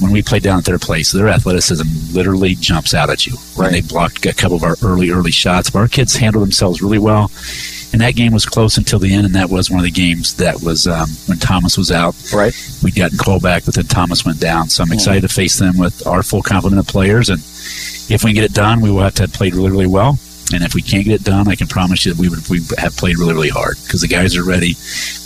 when 0.00 0.10
we 0.12 0.22
play 0.22 0.38
down 0.38 0.58
at 0.58 0.64
their 0.64 0.78
place, 0.78 1.12
their 1.12 1.28
athleticism 1.28 2.14
literally 2.14 2.54
jumps 2.54 2.94
out 2.94 3.10
at 3.10 3.26
you. 3.26 3.36
When 3.54 3.72
they 3.72 3.82
blocked 3.82 4.26
a 4.26 4.34
couple 4.34 4.56
of 4.56 4.62
our 4.62 4.76
early, 4.82 5.10
early 5.10 5.30
shots, 5.30 5.70
but 5.70 5.80
our 5.80 5.88
kids 5.88 6.16
handle 6.16 6.40
themselves 6.40 6.82
really 6.82 6.98
well. 6.98 7.30
And 7.92 8.02
that 8.02 8.16
game 8.16 8.32
was 8.32 8.44
close 8.44 8.76
until 8.76 8.98
the 8.98 9.14
end, 9.14 9.24
and 9.24 9.34
that 9.34 9.48
was 9.48 9.70
one 9.70 9.78
of 9.80 9.84
the 9.84 9.90
games 9.90 10.34
that 10.36 10.62
was 10.62 10.86
um, 10.86 11.08
when 11.26 11.38
Thomas 11.38 11.78
was 11.78 11.90
out. 11.90 12.14
Right. 12.32 12.54
We'd 12.82 12.94
gotten 12.94 13.16
Cole 13.16 13.40
back, 13.40 13.64
but 13.64 13.74
then 13.74 13.86
Thomas 13.86 14.24
went 14.26 14.40
down. 14.40 14.68
So 14.68 14.82
I'm 14.82 14.92
excited 14.92 15.22
to 15.22 15.28
face 15.28 15.58
them 15.58 15.78
with 15.78 16.06
our 16.06 16.22
full 16.22 16.42
complement 16.42 16.80
of 16.80 16.86
players. 16.86 17.30
And 17.30 17.40
if 17.40 18.24
we 18.24 18.30
can 18.30 18.34
get 18.34 18.44
it 18.44 18.54
done, 18.54 18.80
we 18.80 18.90
will 18.90 19.00
have 19.00 19.14
to 19.14 19.22
have 19.22 19.32
played 19.32 19.54
really, 19.54 19.70
really 19.70 19.86
well. 19.86 20.18
And 20.52 20.64
if 20.64 20.74
we 20.74 20.82
can't 20.82 21.04
get 21.04 21.20
it 21.20 21.24
done, 21.24 21.46
I 21.48 21.54
can 21.54 21.66
promise 21.66 22.06
you 22.06 22.14
that 22.14 22.20
we 22.20 22.28
would 22.28 22.46
we 22.48 22.60
have 22.78 22.96
played 22.96 23.18
really, 23.18 23.34
really 23.34 23.50
hard 23.50 23.76
because 23.84 24.00
the 24.00 24.08
guys 24.08 24.36
are 24.36 24.44
ready. 24.44 24.76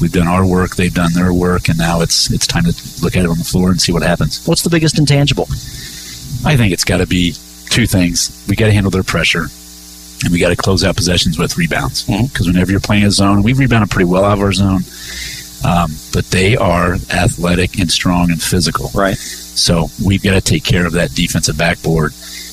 We've 0.00 0.12
done 0.12 0.26
our 0.26 0.46
work, 0.46 0.74
they've 0.74 0.92
done 0.92 1.12
their 1.12 1.32
work, 1.32 1.68
and 1.68 1.78
now 1.78 2.00
it's 2.00 2.30
it's 2.32 2.46
time 2.46 2.64
to 2.64 2.74
look 3.02 3.16
at 3.16 3.24
it 3.24 3.30
on 3.30 3.38
the 3.38 3.44
floor 3.44 3.70
and 3.70 3.80
see 3.80 3.92
what 3.92 4.02
happens. 4.02 4.44
What's 4.46 4.62
the 4.62 4.70
biggest 4.70 4.98
intangible? 4.98 5.44
I 6.44 6.56
think 6.56 6.72
it's 6.72 6.84
got 6.84 6.98
to 6.98 7.06
be 7.06 7.34
two 7.70 7.86
things. 7.86 8.44
We 8.48 8.56
got 8.56 8.66
to 8.66 8.72
handle 8.72 8.90
their 8.90 9.04
pressure, 9.04 9.46
and 10.22 10.32
we 10.32 10.38
got 10.38 10.50
to 10.50 10.56
close 10.56 10.84
out 10.84 10.96
possessions 10.96 11.38
with 11.38 11.56
rebounds. 11.56 12.04
Because 12.04 12.46
whenever 12.46 12.70
you're 12.70 12.80
playing 12.80 13.04
a 13.04 13.10
zone, 13.10 13.42
we've 13.42 13.58
rebounded 13.58 13.90
pretty 13.90 14.08
well 14.08 14.24
out 14.24 14.38
of 14.38 14.40
our 14.40 14.52
zone. 14.52 14.82
Um, 15.64 15.92
but 16.12 16.24
they 16.26 16.56
are 16.56 16.94
athletic 17.12 17.78
and 17.78 17.90
strong 17.90 18.30
and 18.30 18.42
physical. 18.42 18.90
Right. 18.94 19.16
So 19.16 19.88
we've 20.04 20.22
got 20.22 20.34
to 20.34 20.40
take 20.40 20.64
care 20.64 20.86
of 20.86 20.92
that 20.92 21.14
defensive 21.14 21.56
backboard. 21.56 22.12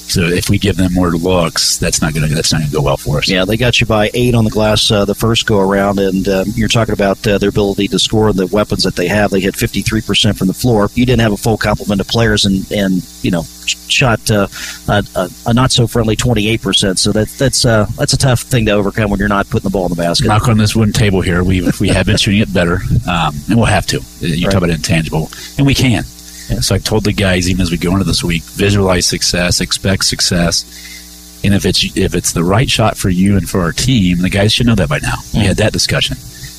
So 0.09 0.23
if 0.23 0.49
we 0.49 0.57
give 0.57 0.77
them 0.77 0.93
more 0.93 1.11
looks, 1.11 1.77
that's 1.77 2.01
not 2.01 2.13
going 2.13 2.27
to 2.27 2.33
that's 2.33 2.51
not 2.51 2.59
going 2.59 2.71
to 2.71 2.75
go 2.77 2.81
well 2.81 2.97
for 2.97 3.19
us. 3.19 3.29
Yeah, 3.29 3.45
they 3.45 3.57
got 3.57 3.79
you 3.79 3.87
by 3.87 4.09
eight 4.13 4.33
on 4.33 4.43
the 4.43 4.49
glass 4.49 4.89
uh, 4.91 5.05
the 5.05 5.15
first 5.15 5.45
go 5.45 5.59
around, 5.59 5.99
and 5.99 6.27
uh, 6.27 6.45
you're 6.55 6.67
talking 6.67 6.93
about 6.93 7.25
uh, 7.27 7.37
their 7.37 7.49
ability 7.49 7.87
to 7.89 7.99
score 7.99 8.33
the 8.33 8.47
weapons 8.47 8.83
that 8.83 8.95
they 8.95 9.07
have. 9.07 9.31
They 9.31 9.39
hit 9.39 9.55
53 9.55 10.01
percent 10.01 10.37
from 10.37 10.47
the 10.47 10.53
floor. 10.53 10.89
You 10.95 11.05
didn't 11.05 11.21
have 11.21 11.33
a 11.33 11.37
full 11.37 11.57
complement 11.57 12.01
of 12.01 12.07
players, 12.07 12.45
and 12.45 12.69
and 12.71 13.07
you 13.23 13.31
know 13.31 13.43
shot 13.65 14.31
uh, 14.31 14.47
a, 14.87 15.03
a, 15.15 15.29
a, 15.47 15.53
not 15.53 15.71
so 15.71 15.85
friendly 15.85 16.15
28 16.15 16.61
percent. 16.61 16.99
So 16.99 17.11
that 17.11 17.27
that's 17.29 17.65
uh, 17.65 17.85
that's 17.97 18.13
a 18.13 18.17
tough 18.17 18.41
thing 18.41 18.65
to 18.65 18.71
overcome 18.71 19.11
when 19.11 19.19
you're 19.19 19.29
not 19.29 19.49
putting 19.49 19.69
the 19.69 19.73
ball 19.73 19.85
in 19.85 19.89
the 19.89 20.01
basket. 20.01 20.27
Knock 20.27 20.47
on 20.47 20.57
this 20.57 20.75
wooden 20.75 20.93
table 20.93 21.21
here. 21.21 21.43
We 21.43 21.69
we 21.79 21.89
have 21.89 22.05
been 22.05 22.17
shooting 22.17 22.41
it 22.41 22.53
better, 22.53 22.79
um, 23.07 23.35
and 23.47 23.57
we'll 23.57 23.65
have 23.65 23.85
to. 23.87 24.01
You 24.19 24.47
right. 24.47 24.51
talk 24.51 24.63
about 24.63 24.69
intangible, 24.71 25.29
and 25.57 25.65
we 25.65 25.73
can. 25.73 26.03
Yeah. 26.49 26.59
So 26.61 26.75
I 26.75 26.79
told 26.79 27.03
the 27.03 27.13
guys 27.13 27.49
even 27.49 27.61
as 27.61 27.71
we 27.71 27.77
go 27.77 27.91
into 27.91 28.03
this 28.05 28.23
week, 28.23 28.43
visualize 28.43 29.05
success, 29.05 29.61
expect 29.61 30.05
success. 30.05 30.65
And 31.43 31.53
if 31.53 31.65
it's 31.65 31.95
if 31.95 32.15
it's 32.15 32.33
the 32.33 32.43
right 32.43 32.69
shot 32.69 32.97
for 32.97 33.09
you 33.09 33.37
and 33.37 33.47
for 33.49 33.61
our 33.61 33.71
team, 33.71 34.21
the 34.21 34.29
guys 34.29 34.51
should 34.53 34.65
know 34.65 34.75
that 34.75 34.89
by 34.89 34.99
now. 34.99 35.15
We 35.33 35.41
had 35.41 35.57
that 35.57 35.71
discussion. 35.73 36.17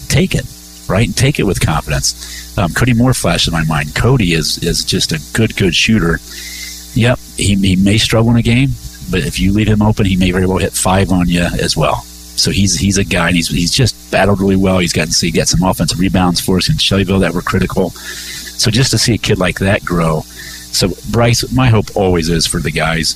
Take 0.08 0.34
it, 0.34 0.46
right? 0.88 1.06
And 1.06 1.16
take 1.16 1.38
it 1.38 1.44
with 1.44 1.60
confidence. 1.60 2.56
Um, 2.56 2.72
Cody 2.72 2.94
Moore 2.94 3.14
flashed 3.14 3.46
in 3.46 3.52
my 3.52 3.64
mind. 3.64 3.94
Cody 3.94 4.32
is 4.32 4.58
is 4.58 4.84
just 4.84 5.12
a 5.12 5.20
good 5.34 5.56
good 5.56 5.74
shooter. 5.74 6.18
Yep, 6.94 7.18
he, 7.36 7.54
he 7.54 7.76
may 7.76 7.98
struggle 7.98 8.30
in 8.32 8.36
a 8.36 8.42
game, 8.42 8.70
but 9.10 9.20
if 9.20 9.38
you 9.38 9.52
leave 9.52 9.68
him 9.68 9.82
open, 9.82 10.06
he 10.06 10.16
may 10.16 10.32
very 10.32 10.46
well 10.46 10.58
hit 10.58 10.72
five 10.72 11.12
on 11.12 11.28
you 11.28 11.42
as 11.42 11.76
well. 11.76 12.02
So 12.40 12.50
he's 12.50 12.78
he's 12.78 12.96
a 12.96 13.04
guy, 13.04 13.28
and 13.28 13.36
he's 13.36 13.48
he's 13.48 13.70
just 13.70 13.94
battled 14.10 14.40
really 14.40 14.56
well. 14.56 14.78
He's 14.78 14.92
gotten 14.92 15.12
he 15.14 15.30
got 15.30 15.46
some 15.46 15.62
offensive 15.62 16.00
rebounds 16.00 16.40
for 16.40 16.56
us 16.56 16.70
in 16.70 16.78
Shelbyville 16.78 17.20
that 17.20 17.34
were 17.34 17.42
critical. 17.42 17.92
So 18.60 18.70
just 18.70 18.90
to 18.90 18.98
see 18.98 19.14
a 19.14 19.18
kid 19.18 19.38
like 19.38 19.58
that 19.60 19.82
grow. 19.84 20.20
So 20.20 20.90
Bryce, 21.10 21.50
my 21.52 21.68
hope 21.68 21.96
always 21.96 22.28
is 22.28 22.46
for 22.46 22.58
the 22.58 22.70
guys, 22.70 23.14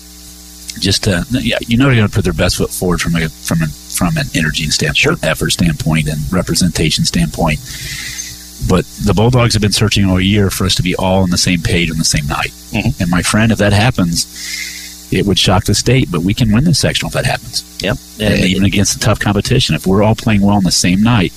just 0.81 1.05
to 1.05 1.25
yeah, 1.31 1.59
you 1.61 1.77
know 1.77 1.85
they're 1.85 1.97
going 1.97 2.09
to 2.09 2.15
put 2.15 2.25
their 2.25 2.33
best 2.33 2.57
foot 2.57 2.71
forward 2.71 3.01
from 3.01 3.15
a 3.15 3.29
from 3.29 3.63
a, 3.63 3.67
from 3.67 4.17
an 4.17 4.27
energy 4.35 4.65
standpoint, 4.71 4.97
sure. 4.97 5.17
effort 5.23 5.51
standpoint, 5.51 6.09
and 6.09 6.19
representation 6.33 7.05
standpoint. 7.05 7.61
But 8.69 8.87
the 9.05 9.13
Bulldogs 9.15 9.53
have 9.53 9.61
been 9.61 9.73
searching 9.73 10.07
all 10.07 10.19
year 10.19 10.49
for 10.49 10.65
us 10.65 10.75
to 10.77 10.83
be 10.83 10.97
all 10.97 11.23
on 11.23 11.31
the 11.31 11.39
same 11.39 11.61
page 11.61 11.91
on 11.91 11.99
the 11.99 12.05
same 12.05 12.27
night. 12.27 12.53
Mm-hmm. 12.73 13.03
And 13.03 13.11
my 13.11 13.21
friend, 13.21 13.53
if 13.53 13.59
that 13.59 13.75
happens, 13.75 15.13
it 15.13 15.27
would 15.27 15.39
shock 15.39 15.65
the 15.65 15.75
state, 15.75 16.11
but 16.11 16.23
we 16.23 16.33
can 16.33 16.51
win 16.51 16.65
this 16.65 16.79
sectional 16.79 17.09
if 17.09 17.15
that 17.15 17.27
happens. 17.27 17.63
Yep. 17.83 17.97
And 18.19 18.43
uh, 18.43 18.47
even 18.47 18.65
against 18.65 18.97
a 18.97 18.99
tough 18.99 19.21
competition, 19.21 19.75
if 19.75 19.87
we're 19.87 20.03
all 20.03 20.15
playing 20.15 20.41
well 20.41 20.57
on 20.57 20.65
the 20.65 20.73
same 20.73 21.03
night, 21.03 21.33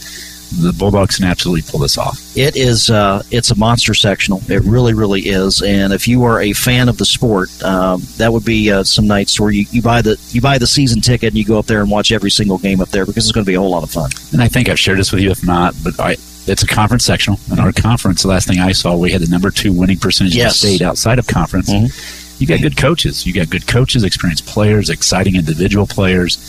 the 0.52 0.74
Bulldogs 0.74 1.18
can 1.18 1.26
absolutely 1.26 1.70
pull 1.70 1.80
this 1.80 1.98
off. 1.98 2.20
It 2.36 2.56
is 2.56 2.90
uh, 2.90 3.24
it's 3.32 3.52
a 3.52 3.56
monster 3.56 3.94
sectional. 3.94 4.42
It 4.50 4.64
really, 4.64 4.94
really 4.94 5.22
is. 5.22 5.62
And 5.62 5.94
if 5.94 6.08
you 6.08 6.24
are 6.24 6.42
a 6.42 6.54
fan 6.54 6.90
of 6.90 6.98
the 6.98 7.06
sport, 7.06 7.50
um, 7.64 8.02
that 8.18 8.32
would 8.32 8.46
be 8.46 8.72
uh, 8.72 8.84
some 8.84 9.08
nights 9.08 9.40
where 9.40 9.52
you, 9.52 9.66
you 9.72 9.82
buy 9.82 10.02
the 10.02 10.20
you 10.30 10.42
buy 10.42 10.58
the 10.58 10.68
season 10.68 11.02
ticket 11.02 11.30
and 11.30 11.38
you 11.38 11.46
go 11.46 11.60
up 11.60 11.66
there 11.66 11.82
and 11.82 11.92
watch 11.92 12.12
every 12.12 12.32
single 12.32 12.58
game 12.58 12.82
up 12.82 12.90
there 12.90 13.06
because 13.06 13.26
it's 13.26 13.32
going 13.32 13.46
to 13.46 13.50
be 13.50 13.56
a 13.56 13.60
whole 13.60 13.72
lot 13.72 13.84
of 13.84 13.92
fun. 13.92 14.10
And 14.32 14.42
I 14.42 14.48
think 14.48 14.70
I've 14.70 14.80
shared 14.80 15.00
this 15.00 15.12
with 15.12 15.22
you, 15.22 15.32
if 15.32 15.46
not, 15.46 15.76
but 15.84 16.00
I. 16.00 16.18
It's 16.50 16.64
a 16.64 16.68
conference 16.68 17.04
sectional. 17.04 17.38
In 17.52 17.60
our 17.60 17.74
conference, 17.74 18.22
the 18.22 18.30
last 18.30 18.48
thing 18.48 18.60
I 18.60 18.72
saw, 18.72 18.96
we 18.96 19.12
had 19.12 19.20
the 19.20 19.28
number 19.28 19.52
two 19.52 19.74
winning 19.74 19.98
percentage 19.98 20.34
yes. 20.34 20.64
in 20.64 20.70
the 20.70 20.76
state 20.78 20.86
outside 20.86 21.20
of 21.20 21.28
conference. 21.28 21.70
Mm-hmm. 21.70 22.42
You 22.42 22.48
got 22.48 22.62
good 22.62 22.78
coaches. 22.78 23.26
You 23.28 23.34
got 23.34 23.50
good 23.50 23.68
coaches, 23.68 24.06
experienced 24.06 24.46
players, 24.46 24.90
exciting 24.90 25.36
individual 25.36 25.86
players. 25.86 26.40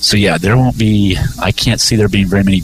So 0.00 0.16
yeah, 0.16 0.38
there 0.38 0.56
won't 0.56 0.78
be. 0.78 1.16
I 1.40 1.52
can't 1.52 1.80
see 1.80 1.94
there 1.94 2.08
being 2.08 2.26
very 2.26 2.42
many 2.42 2.62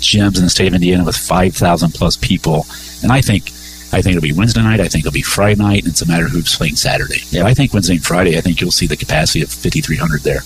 gyms 0.00 0.38
in 0.38 0.44
the 0.44 0.50
state 0.50 0.68
of 0.68 0.74
Indiana 0.74 1.04
with 1.04 1.16
5,000 1.16 1.92
plus 1.92 2.16
people. 2.16 2.66
And 3.02 3.12
I 3.12 3.20
think 3.20 3.52
I 3.92 4.02
think 4.02 4.16
it'll 4.16 4.22
be 4.22 4.32
Wednesday 4.32 4.62
night. 4.62 4.80
I 4.80 4.86
think 4.86 5.04
it'll 5.04 5.12
be 5.12 5.22
Friday 5.22 5.60
night. 5.60 5.82
And 5.82 5.88
it's 5.88 6.02
a 6.02 6.06
matter 6.06 6.26
of 6.26 6.30
who's 6.30 6.54
playing 6.54 6.76
Saturday. 6.76 7.22
Yeah, 7.30 7.44
I 7.44 7.54
think 7.54 7.72
Wednesday 7.72 7.94
and 7.94 8.04
Friday. 8.04 8.38
I 8.38 8.40
think 8.40 8.60
you'll 8.60 8.70
see 8.70 8.86
the 8.86 8.96
capacity 8.96 9.42
of 9.42 9.50
5,300 9.50 10.22
there. 10.22 10.40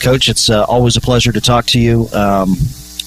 Coach, 0.00 0.28
it's 0.28 0.50
uh, 0.50 0.64
always 0.64 0.96
a 0.96 1.00
pleasure 1.00 1.30
to 1.30 1.40
talk 1.40 1.66
to 1.66 1.80
you. 1.80 2.08
Um, 2.12 2.56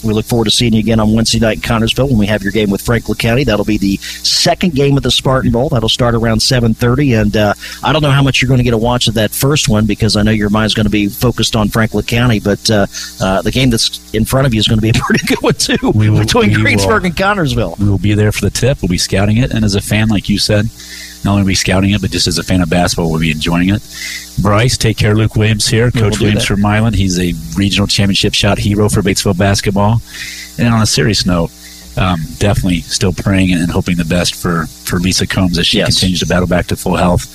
we 0.04 0.14
look 0.14 0.26
forward 0.26 0.46
to 0.46 0.52
seeing 0.52 0.74
you 0.74 0.80
again 0.80 1.00
on 1.00 1.14
Wednesday 1.14 1.40
night 1.40 1.58
in 1.58 1.62
Connersville 1.62 2.10
when 2.10 2.18
we 2.18 2.26
have 2.28 2.44
your 2.44 2.52
game 2.52 2.70
with 2.70 2.82
Franklin 2.82 3.18
County. 3.18 3.44
That'll 3.44 3.66
be 3.66 3.78
the 3.78 3.98
second 3.98 4.74
game 4.74 4.98
of 4.98 5.04
the 5.04 5.12
Spartan 5.12 5.52
Bowl. 5.52 5.70
That'll 5.70 5.90
start 5.90 6.16
around 6.16 6.40
7:30, 6.40 7.22
and 7.22 7.38
uh, 7.38 7.54
I 7.84 7.94
don't 7.94 8.02
know 8.02 8.12
how 8.12 8.24
much 8.24 8.42
you're 8.42 8.48
going 8.48 8.60
to 8.60 8.64
get 8.64 8.74
a 8.74 8.78
watch 8.78 9.08
of 9.08 9.14
that 9.16 9.32
first 9.32 9.70
one 9.70 9.86
because 9.86 10.16
I 10.16 10.24
know 10.24 10.32
your 10.32 10.50
mind's 10.50 10.74
going 10.74 10.86
to 10.86 10.92
be 10.92 11.08
focused 11.08 11.56
on 11.56 11.70
Franklin 11.70 12.06
County. 12.06 12.40
But 12.40 12.70
uh, 12.70 12.88
uh, 13.22 13.42
the 13.42 13.52
game 13.52 13.70
that's 13.70 14.14
in 14.14 14.26
front 14.26 14.48
of 14.48 14.54
you 14.54 14.60
is 14.60 14.68
going 14.68 14.80
to 14.80 14.82
be 14.82 14.90
a 14.90 14.94
pretty 15.02 15.26
good 15.26 15.42
one 15.42 15.54
too, 15.54 15.78
will, 15.82 16.20
between 16.20 16.54
Greensburg 16.54 17.04
will, 17.04 17.08
and 17.08 17.16
Connersville. 17.16 17.80
We 17.80 17.90
will 17.90 17.98
be 17.98 18.14
there 18.14 18.32
for 18.32 18.42
the 18.42 18.52
tip. 18.52 18.82
We'll 18.82 18.90
be 18.90 18.98
scouting 18.98 19.38
it, 19.38 19.52
and 19.52 19.64
as 19.64 19.76
a 19.76 19.82
fan, 19.82 20.10
like 20.10 20.30
you 20.30 20.40
said 20.40 20.70
not 21.24 21.34
only 21.34 21.46
be 21.46 21.56
scouting 21.56 21.92
it, 21.92 22.02
but 22.02 22.12
just 22.12 22.28
as 22.28 22.38
a 22.38 22.44
fan 22.44 22.62
of 22.62 22.70
basketball, 22.70 23.12
we'll 23.12 23.20
be 23.20 23.32
enjoying 23.32 23.70
it. 23.70 23.82
Bryce, 24.42 24.78
take 24.78 24.98
care. 24.98 25.16
Luke 25.16 25.36
Williams 25.36 25.68
here, 25.68 25.92
Coach 25.92 26.20
we'll 26.20 26.28
Williams 26.28 26.46
from 26.46 26.62
Milan. 26.62 26.94
He's 26.94 27.20
a 27.20 27.34
regional 27.56 27.88
championship 27.88 28.34
shot 28.34 28.58
hero 28.58 28.90
for 28.90 29.02
Batesville 29.02 29.38
basketball. 29.38 30.02
And 30.58 30.74
on 30.74 30.82
a 30.82 30.86
serious 30.86 31.26
note, 31.26 31.52
um, 31.98 32.20
definitely 32.40 32.82
still 32.82 33.14
praying 33.14 33.54
and 33.54 33.70
hoping 33.70 33.98
the 33.98 34.06
best 34.06 34.36
for, 34.36 34.66
for 34.66 34.98
Lisa 35.00 35.28
Combs 35.28 35.58
as 35.60 35.68
she 35.68 35.78
yes. 35.78 36.00
continues 36.00 36.20
to 36.22 36.26
battle 36.26 36.48
back 36.48 36.68
to 36.68 36.76
full 36.76 36.96
health. 36.96 37.26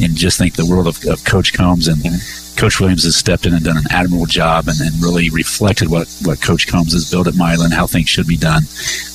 And 0.00 0.14
just 0.14 0.38
think 0.38 0.54
the 0.54 0.66
world 0.66 0.86
of, 0.86 1.04
of 1.06 1.24
Coach 1.24 1.52
Combs 1.52 1.88
and 1.88 1.98
mm-hmm 1.98 2.45
Coach 2.56 2.80
Williams 2.80 3.04
has 3.04 3.14
stepped 3.14 3.46
in 3.46 3.54
and 3.54 3.64
done 3.64 3.76
an 3.76 3.84
admirable 3.90 4.26
job 4.26 4.68
and, 4.68 4.80
and 4.80 4.94
really 5.02 5.30
reflected 5.30 5.90
what, 5.90 6.08
what 6.24 6.40
Coach 6.40 6.66
Combs 6.66 6.92
has 6.94 7.10
built 7.10 7.26
at 7.26 7.34
Milan, 7.34 7.70
how 7.70 7.86
things 7.86 8.08
should 8.08 8.26
be 8.26 8.36
done. 8.36 8.62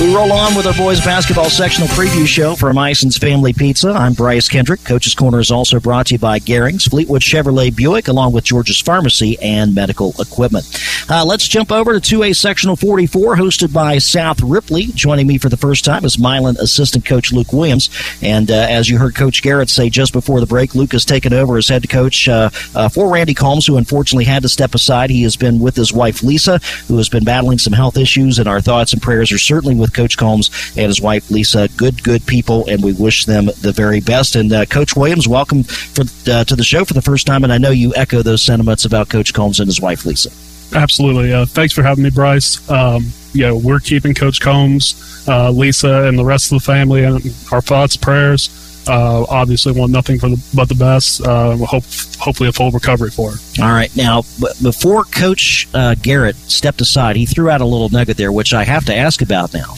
We 0.03 0.13
roll 0.13 0.33
on 0.33 0.57
with 0.57 0.67
our 0.67 0.75
boys 0.75 0.99
basketball 0.99 1.49
sectional 1.49 1.87
preview 1.91 2.27
show 2.27 2.57
from 2.57 2.77
Ison's 2.77 3.17
Family 3.17 3.53
Pizza. 3.53 3.91
I'm 3.91 4.15
Bryce 4.15 4.49
Kendrick. 4.49 4.83
Coach's 4.83 5.15
Corner 5.15 5.39
is 5.39 5.53
also 5.53 5.79
brought 5.79 6.07
to 6.07 6.15
you 6.15 6.19
by 6.19 6.41
Garings, 6.41 6.91
Fleetwood 6.91 7.23
Chevrolet 7.23 7.75
Buick, 7.75 8.09
along 8.09 8.33
with 8.33 8.43
George's 8.43 8.81
Pharmacy 8.81 9.39
and 9.41 9.77
Medical 9.77 10.13
Equipment. 10.21 10.67
Uh, 11.09 11.25
let's 11.25 11.47
jump 11.47 11.71
over 11.71 12.01
to 12.01 12.17
2A 12.19 12.35
Sectional 12.35 12.75
44, 12.75 13.37
hosted 13.37 13.73
by 13.73 13.99
South 13.99 14.41
Ripley. 14.43 14.87
Joining 14.87 15.29
me 15.29 15.39
for 15.39 15.49
the 15.49 15.57
first 15.57 15.85
time 15.85 16.05
is 16.05 16.19
Milan 16.19 16.57
assistant 16.59 17.05
coach 17.05 17.31
Luke 17.31 17.53
Williams. 17.53 17.89
And 18.23 18.51
uh, 18.51 18.55
as 18.55 18.91
you 18.91 18.99
heard 18.99 19.15
Coach 19.15 19.41
Garrett 19.41 19.71
say 19.71 19.89
just 19.89 20.13
before 20.13 20.41
the 20.41 20.47
break, 20.47 20.75
Luke 20.75 20.93
has 20.93 21.05
taken 21.05 21.33
over 21.33 21.57
as 21.59 21.69
head 21.69 21.89
coach 21.89 22.29
uh, 22.29 22.51
uh, 22.75 22.89
for 22.89 23.09
Randy 23.09 23.35
Combs, 23.35 23.69
who 23.69 23.77
unfortunately 23.77 24.25
had 24.25 24.43
to 24.43 24.49
step 24.49 24.75
aside. 24.75 25.11
He 25.11 25.23
has 25.23 25.37
been 25.37 25.61
with 25.61 25.77
his 25.77 25.93
wife 25.93 26.25
Lisa, 26.25 26.59
who 26.89 26.97
has 26.97 27.09
been 27.09 27.23
battling 27.23 27.59
some 27.59 27.73
health 27.73 27.97
issues, 27.97 28.41
and 28.41 28.49
our 28.49 28.61
thoughts 28.61 28.93
and 28.93 29.01
prayers 29.01 29.31
are 29.31 29.39
certainly 29.39 29.77
with 29.77 29.92
Coach 29.93 30.17
Combs 30.17 30.51
and 30.77 30.87
his 30.87 31.01
wife 31.01 31.31
Lisa. 31.31 31.69
Good, 31.77 32.03
good 32.03 32.27
people, 32.27 32.69
and 32.69 32.83
we 32.83 32.93
wish 32.93 33.25
them 33.25 33.47
the 33.47 33.73
very 33.73 34.01
best. 34.01 34.37
And 34.37 34.53
uh, 34.53 34.67
Coach 34.67 34.97
Williams, 34.97 35.29
welcome 35.29 35.63
for, 35.63 36.03
uh, 36.31 36.45
to 36.45 36.57
the 36.57 36.65
show 36.65 36.85
for 36.85 36.95
the 36.95 37.03
first 37.03 37.27
time, 37.27 37.45
and 37.45 37.53
I 37.53 37.59
know 37.59 37.71
you 37.71 37.93
echo 37.95 38.23
those 38.23 38.43
sentiments 38.43 38.85
about 38.85 39.09
Coach 39.09 39.33
Combs 39.33 39.61
and 39.61 39.69
his 39.69 39.81
wife 39.81 40.05
Lisa. 40.05 40.31
Absolutely. 40.75 41.33
Uh, 41.33 41.45
thanks 41.45 41.73
for 41.73 41.83
having 41.83 42.05
me, 42.05 42.11
Bryce. 42.11 42.69
Um, 42.71 43.13
you 43.33 43.47
know, 43.47 43.57
we're 43.57 43.81
keeping 43.81 44.15
Coach 44.15 44.41
Combs, 44.41 45.27
uh, 45.29 45.51
Lisa, 45.51 46.05
and 46.05 46.19
the 46.19 46.25
rest 46.25 46.53
of 46.53 46.59
the 46.59 46.65
family 46.65 47.05
and 47.05 47.17
our 47.51 47.61
thoughts, 47.61 47.97
prayers. 47.97 48.49
Uh, 48.89 49.25
obviously, 49.29 49.73
want 49.73 49.93
nothing 49.93 50.19
for 50.19 50.29
the, 50.29 50.43
but 50.55 50.69
the 50.69 50.75
best. 50.75 51.21
Uh, 51.27 51.57
hope 51.59 51.85
hopefully 52.19 52.49
a 52.49 52.53
full 52.53 52.71
recovery 52.71 53.11
for 53.11 53.33
her. 53.33 53.63
All 53.63 53.71
right. 53.73 53.95
Now, 53.97 54.23
b- 54.41 54.49
before 54.63 55.05
Coach 55.05 55.69
uh, 55.75 55.95
Garrett 56.03 56.37
stepped 56.37 56.81
aside, 56.81 57.17
he 57.17 57.27
threw 57.27 57.49
out 57.51 57.61
a 57.61 57.65
little 57.65 57.89
nugget 57.89 58.17
there, 58.17 58.33
which 58.33 58.53
I 58.55 58.65
have 58.65 58.85
to 58.87 58.97
ask 58.97 59.23
about 59.23 59.55
now. 59.55 59.75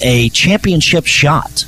A 0.00 0.28
championship 0.30 1.06
shot. 1.06 1.64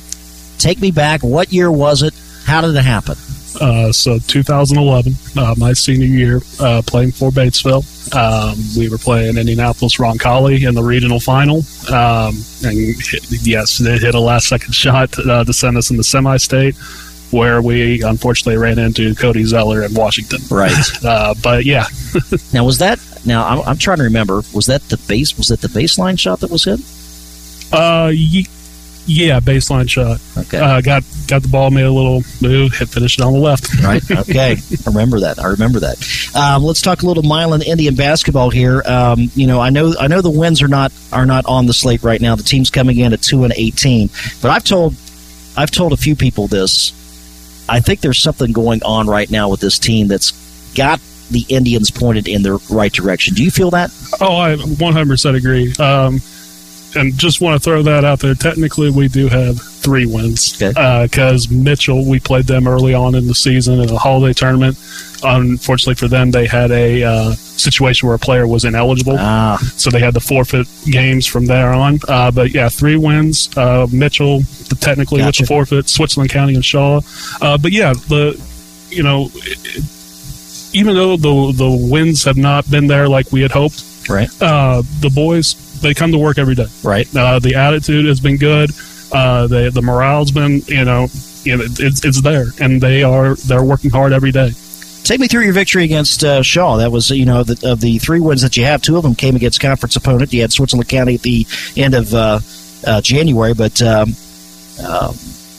Take 0.57 0.79
me 0.79 0.91
back. 0.91 1.21
What 1.23 1.51
year 1.51 1.71
was 1.71 2.03
it? 2.03 2.13
How 2.45 2.61
did 2.61 2.75
it 2.75 2.83
happen? 2.83 3.15
Uh, 3.61 3.91
so 3.91 4.17
2011, 4.17 5.13
uh, 5.37 5.53
my 5.57 5.71
senior 5.73 6.07
year, 6.07 6.41
uh, 6.59 6.81
playing 6.87 7.11
for 7.11 7.29
Batesville. 7.29 7.85
Um, 8.15 8.57
we 8.75 8.89
were 8.89 8.97
playing 8.97 9.37
Indianapolis 9.37 9.97
Roncalli 9.97 10.67
in 10.67 10.73
the 10.73 10.81
regional 10.83 11.19
final, 11.19 11.59
um, 11.93 12.35
and 12.65 12.75
hit, 12.99 13.23
yes, 13.45 13.77
they 13.77 13.97
hit 13.99 14.15
a 14.15 14.19
last 14.19 14.47
second 14.47 14.73
shot 14.83 15.17
uh, 15.19 15.43
to 15.43 15.53
send 15.53 15.77
us 15.77 15.91
in 15.91 15.97
the 15.97 16.03
semi-state, 16.03 16.75
where 17.29 17.61
we 17.61 18.01
unfortunately 18.01 18.57
ran 18.57 18.79
into 18.79 19.13
Cody 19.15 19.43
Zeller 19.45 19.83
in 19.83 19.93
Washington. 19.93 20.39
Right. 20.49 20.73
Uh, 21.05 21.33
but 21.43 21.63
yeah, 21.65 21.85
Now, 22.53 22.63
was 22.65 22.77
that? 22.79 22.99
Now, 23.25 23.47
I'm, 23.47 23.59
I'm 23.69 23.77
trying 23.77 23.97
to 23.97 24.03
remember. 24.03 24.41
Was 24.53 24.65
that 24.67 24.81
the 24.89 24.97
base? 25.07 25.37
Was 25.37 25.47
that 25.49 25.61
the 25.61 25.67
baseline 25.67 26.17
shot 26.19 26.39
that 26.41 26.49
was 26.51 26.63
hit? 26.65 26.79
uh, 27.73 28.11
ye- 28.13 28.47
yeah, 29.05 29.39
baseline 29.39 29.89
shot. 29.89 30.21
Okay. 30.37 30.59
Uh, 30.59 30.81
got 30.81 31.03
got 31.27 31.41
the 31.41 31.47
ball, 31.47 31.71
made 31.71 31.85
a 31.85 31.91
little 31.91 32.21
move, 32.41 32.73
hit 32.73 32.89
finished 32.89 33.19
it 33.19 33.23
on 33.23 33.33
the 33.33 33.39
left. 33.39 33.81
right? 33.83 34.01
Okay, 34.11 34.51
I 34.55 34.89
remember 34.89 35.21
that. 35.21 35.39
I 35.39 35.47
remember 35.47 35.79
that. 35.79 36.31
Um, 36.35 36.63
let's 36.63 36.81
talk 36.81 37.01
a 37.01 37.05
little 37.07 37.23
Milan 37.23 37.61
Indian 37.61 37.95
basketball 37.95 38.49
here. 38.49 38.83
Um, 38.85 39.31
you 39.35 39.47
know, 39.47 39.59
I 39.59 39.69
know 39.69 39.93
I 39.99 40.07
know 40.07 40.21
the 40.21 40.29
wins 40.29 40.61
are 40.61 40.67
not 40.67 40.91
are 41.11 41.25
not 41.25 41.45
on 41.45 41.65
the 41.65 41.73
slate 41.73 42.03
right 42.03 42.21
now. 42.21 42.35
The 42.35 42.43
team's 42.43 42.69
coming 42.69 42.99
in 42.99 43.13
at 43.13 43.21
two 43.21 43.43
and 43.43 43.53
eighteen, 43.55 44.09
but 44.41 44.51
I've 44.51 44.63
told 44.63 44.95
I've 45.57 45.71
told 45.71 45.93
a 45.93 45.97
few 45.97 46.15
people 46.15 46.47
this. 46.47 46.93
I 47.67 47.79
think 47.79 48.01
there's 48.01 48.19
something 48.19 48.51
going 48.51 48.83
on 48.83 49.07
right 49.07 49.29
now 49.29 49.49
with 49.49 49.61
this 49.61 49.79
team 49.79 50.07
that's 50.07 50.31
got 50.75 50.99
the 51.29 51.45
Indians 51.49 51.89
pointed 51.89 52.27
in 52.27 52.43
the 52.43 52.53
right 52.69 52.91
direction. 52.91 53.33
Do 53.33 53.43
you 53.43 53.51
feel 53.51 53.71
that? 53.71 53.91
Oh, 54.19 54.35
I 54.35 54.55
100% 54.55 55.35
agree. 55.35 55.73
Um, 55.83 56.19
and 56.95 57.17
just 57.17 57.41
want 57.41 57.55
to 57.61 57.63
throw 57.63 57.81
that 57.83 58.03
out 58.03 58.19
there. 58.19 58.35
Technically, 58.35 58.89
we 58.89 59.07
do 59.07 59.27
have 59.27 59.59
three 59.61 60.05
wins 60.05 60.57
because 60.57 61.49
Mitchell, 61.49 62.05
we 62.09 62.19
played 62.19 62.45
them 62.45 62.67
early 62.67 62.93
on 62.93 63.15
in 63.15 63.27
the 63.27 63.35
season 63.35 63.79
in 63.79 63.89
a 63.89 63.97
holiday 63.97 64.33
tournament. 64.33 64.77
Unfortunately 65.23 65.95
for 65.95 66.07
them, 66.07 66.31
they 66.31 66.47
had 66.47 66.71
a 66.71 67.03
uh, 67.03 67.31
situation 67.33 68.07
where 68.07 68.15
a 68.15 68.19
player 68.19 68.47
was 68.47 68.65
ineligible, 68.65 69.15
Ah. 69.19 69.57
so 69.77 69.89
they 69.91 69.99
had 69.99 70.15
to 70.15 70.19
forfeit 70.19 70.67
games 70.85 71.27
from 71.27 71.45
there 71.45 71.71
on. 71.73 71.99
Uh, 72.07 72.31
but 72.31 72.51
yeah, 72.51 72.69
three 72.69 72.95
wins. 72.97 73.49
Uh, 73.55 73.85
Mitchell, 73.91 74.41
technically 74.79 75.19
Gotcha. 75.19 75.43
with 75.43 75.47
the 75.49 75.53
forfeit, 75.53 75.89
Switzerland 75.89 76.31
County 76.31 76.55
and 76.55 76.65
Shaw. 76.65 77.01
Uh, 77.39 77.57
but 77.57 77.71
yeah, 77.71 77.93
the 77.93 78.39
you 78.89 79.03
know. 79.03 79.29
It, 79.35 79.83
even 80.73 80.95
though 80.95 81.17
the 81.17 81.51
the 81.57 81.87
wins 81.91 82.23
have 82.23 82.37
not 82.37 82.69
been 82.71 82.87
there 82.87 83.07
like 83.09 83.31
we 83.31 83.41
had 83.41 83.51
hoped, 83.51 83.83
right? 84.09 84.29
Uh, 84.41 84.81
the 85.01 85.09
boys 85.13 85.55
they 85.81 85.93
come 85.93 86.11
to 86.11 86.17
work 86.17 86.37
every 86.37 86.55
day, 86.55 86.67
right? 86.83 87.07
Uh, 87.15 87.39
the 87.39 87.55
attitude 87.55 88.05
has 88.05 88.19
been 88.19 88.37
good. 88.37 88.71
Uh, 89.11 89.47
the 89.47 89.69
the 89.71 89.81
morale's 89.81 90.31
been 90.31 90.61
you 90.67 90.85
know 90.85 91.07
you 91.43 91.57
know 91.57 91.63
it's 91.63 92.05
it's 92.05 92.21
there, 92.21 92.45
and 92.59 92.81
they 92.81 93.03
are 93.03 93.35
they're 93.35 93.63
working 93.63 93.89
hard 93.89 94.13
every 94.13 94.31
day. 94.31 94.51
Take 95.03 95.19
me 95.19 95.27
through 95.27 95.43
your 95.43 95.53
victory 95.53 95.83
against 95.83 96.23
uh, 96.23 96.43
Shaw. 96.43 96.77
That 96.77 96.91
was, 96.91 97.09
you 97.09 97.25
know, 97.25 97.43
the, 97.43 97.71
of 97.71 97.81
the 97.81 97.97
three 97.97 98.19
wins 98.19 98.43
that 98.43 98.55
you 98.55 98.65
have, 98.65 98.83
two 98.83 98.97
of 98.97 99.03
them 99.03 99.15
came 99.15 99.35
against 99.35 99.59
conference 99.59 99.95
opponent. 99.95 100.31
You 100.31 100.41
had 100.41 100.53
Switzerland 100.53 100.89
County 100.89 101.15
at 101.15 101.21
the 101.21 101.47
end 101.75 101.95
of 101.95 102.13
uh, 102.13 102.39
uh, 102.85 103.01
January, 103.01 103.55
but 103.55 103.81
um, 103.81 104.13
um, 104.87 105.15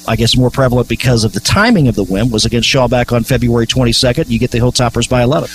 I 0.06 0.14
guess 0.16 0.37
more 0.37 0.50
prevalent 0.50 0.88
because 0.88 1.24
of 1.24 1.32
the 1.32 1.40
timing 1.40 1.88
of 1.88 1.96
the 1.96 2.04
win 2.04 2.30
was 2.30 2.44
against 2.44 2.68
Shaw 2.68 2.87
back 2.87 3.12
on 3.12 3.24
February 3.24 3.66
22nd. 3.66 4.28
You 4.28 4.38
get 4.38 4.52
the 4.52 4.58
Hilltoppers 4.58 5.08
by 5.11 5.22
11. 5.22 5.50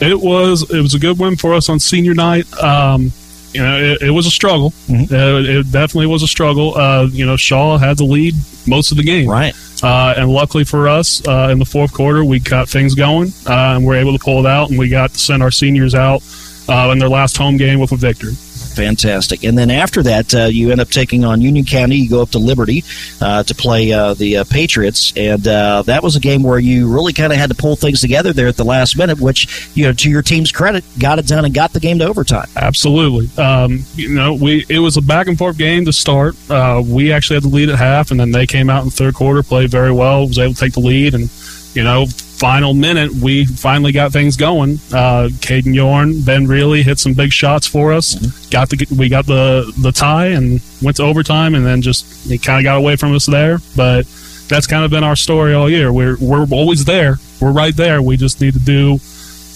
It 0.00 0.20
was 0.20 0.68
it 0.68 0.80
was 0.80 0.94
a 0.94 0.98
good 0.98 1.18
win 1.18 1.36
for 1.36 1.54
us 1.54 1.68
on 1.68 1.78
senior 1.78 2.14
night. 2.14 2.52
Um, 2.60 3.12
you 3.54 3.62
know, 3.62 3.78
it, 3.78 4.02
it 4.02 4.10
was 4.10 4.26
a 4.26 4.30
struggle. 4.30 4.72
Uh, 4.90 5.40
it 5.44 5.70
definitely 5.72 6.06
was 6.06 6.22
a 6.22 6.26
struggle. 6.26 6.74
Uh, 6.76 7.06
you 7.10 7.26
know, 7.26 7.36
Shaw 7.36 7.78
had 7.78 7.98
the 7.98 8.04
lead 8.04 8.34
most 8.66 8.90
of 8.90 8.96
the 8.96 9.02
game, 9.02 9.28
right? 9.28 9.54
Uh, 9.82 10.14
and 10.16 10.30
luckily 10.30 10.64
for 10.64 10.88
us, 10.88 11.26
uh, 11.26 11.48
in 11.50 11.58
the 11.58 11.64
fourth 11.64 11.92
quarter, 11.92 12.24
we 12.24 12.38
got 12.38 12.68
things 12.68 12.94
going, 12.94 13.28
uh, 13.48 13.74
and 13.76 13.84
we're 13.84 13.96
able 13.96 14.16
to 14.16 14.22
pull 14.22 14.38
it 14.38 14.46
out, 14.46 14.70
and 14.70 14.78
we 14.78 14.88
got 14.88 15.10
to 15.10 15.18
send 15.18 15.42
our 15.42 15.50
seniors 15.50 15.94
out 15.94 16.22
uh, 16.68 16.90
in 16.92 16.98
their 16.98 17.08
last 17.08 17.36
home 17.36 17.56
game 17.56 17.80
with 17.80 17.90
a 17.92 17.96
victory. 17.96 18.34
Fantastic. 18.74 19.44
And 19.44 19.56
then 19.56 19.70
after 19.70 20.02
that, 20.02 20.34
uh, 20.34 20.44
you 20.44 20.70
end 20.70 20.80
up 20.80 20.88
taking 20.88 21.24
on 21.24 21.40
Union 21.40 21.64
County. 21.64 21.96
You 21.96 22.08
go 22.10 22.22
up 22.22 22.30
to 22.30 22.38
Liberty 22.38 22.84
uh, 23.20 23.42
to 23.42 23.54
play 23.54 23.92
uh, 23.92 24.14
the 24.14 24.38
uh, 24.38 24.44
Patriots, 24.44 25.12
and 25.16 25.46
uh, 25.46 25.82
that 25.82 26.02
was 26.02 26.16
a 26.16 26.20
game 26.20 26.42
where 26.42 26.58
you 26.58 26.92
really 26.92 27.12
kind 27.12 27.32
of 27.32 27.38
had 27.38 27.50
to 27.50 27.56
pull 27.56 27.76
things 27.76 28.00
together 28.00 28.32
there 28.32 28.48
at 28.48 28.56
the 28.56 28.64
last 28.64 28.96
minute, 28.96 29.20
which 29.20 29.70
you 29.74 29.84
know, 29.84 29.92
to 29.92 30.10
your 30.10 30.22
team's 30.22 30.50
credit, 30.50 30.84
got 30.98 31.18
it 31.18 31.26
done 31.26 31.44
and 31.44 31.54
got 31.54 31.72
the 31.72 31.80
game 31.80 31.98
to 31.98 32.06
overtime. 32.06 32.48
Absolutely. 32.56 33.28
Um, 33.42 33.84
you 33.94 34.08
know, 34.08 34.34
we 34.34 34.64
it 34.68 34.78
was 34.78 34.96
a 34.96 35.02
back 35.02 35.26
and 35.26 35.36
forth 35.36 35.58
game 35.58 35.84
to 35.84 35.92
start. 35.92 36.34
Uh, 36.50 36.82
we 36.84 37.12
actually 37.12 37.36
had 37.36 37.44
the 37.44 37.48
lead 37.48 37.68
at 37.68 37.78
half, 37.78 38.10
and 38.10 38.18
then 38.18 38.32
they 38.32 38.46
came 38.46 38.70
out 38.70 38.84
in 38.84 38.90
third 38.90 39.14
quarter, 39.14 39.42
played 39.42 39.70
very 39.70 39.92
well, 39.92 40.26
was 40.26 40.38
able 40.38 40.54
to 40.54 40.60
take 40.60 40.72
the 40.72 40.80
lead, 40.80 41.14
and 41.14 41.30
you 41.74 41.82
know, 41.82 42.06
final 42.42 42.74
minute 42.74 43.12
we 43.12 43.44
finally 43.44 43.92
got 43.92 44.10
things 44.12 44.36
going. 44.36 44.72
Uh, 44.92 45.28
Caden 45.46 45.72
Yorn, 45.76 46.22
Ben 46.22 46.48
Reilly 46.48 46.82
hit 46.82 46.98
some 46.98 47.12
big 47.12 47.32
shots 47.32 47.68
for 47.68 47.92
us. 47.92 48.16
Got 48.48 48.68
the 48.68 48.84
we 48.98 49.08
got 49.08 49.26
the 49.26 49.72
the 49.78 49.92
tie 49.92 50.26
and 50.26 50.60
went 50.82 50.96
to 50.96 51.04
overtime, 51.04 51.54
and 51.54 51.64
then 51.64 51.82
just 51.82 52.28
it 52.28 52.42
kind 52.42 52.58
of 52.58 52.64
got 52.64 52.78
away 52.78 52.96
from 52.96 53.14
us 53.14 53.26
there, 53.26 53.58
but. 53.76 54.06
That's 54.48 54.66
kind 54.66 54.84
of 54.84 54.90
been 54.90 55.04
our 55.04 55.16
story 55.16 55.54
all 55.54 55.70
year. 55.70 55.90
We're 55.94 56.18
we're 56.18 56.46
always 56.50 56.84
there. 56.84 57.16
We're 57.40 57.52
right 57.52 57.74
there. 57.74 58.02
We 58.02 58.18
just 58.18 58.42
need 58.42 58.52
to 58.52 58.60
do 58.60 58.98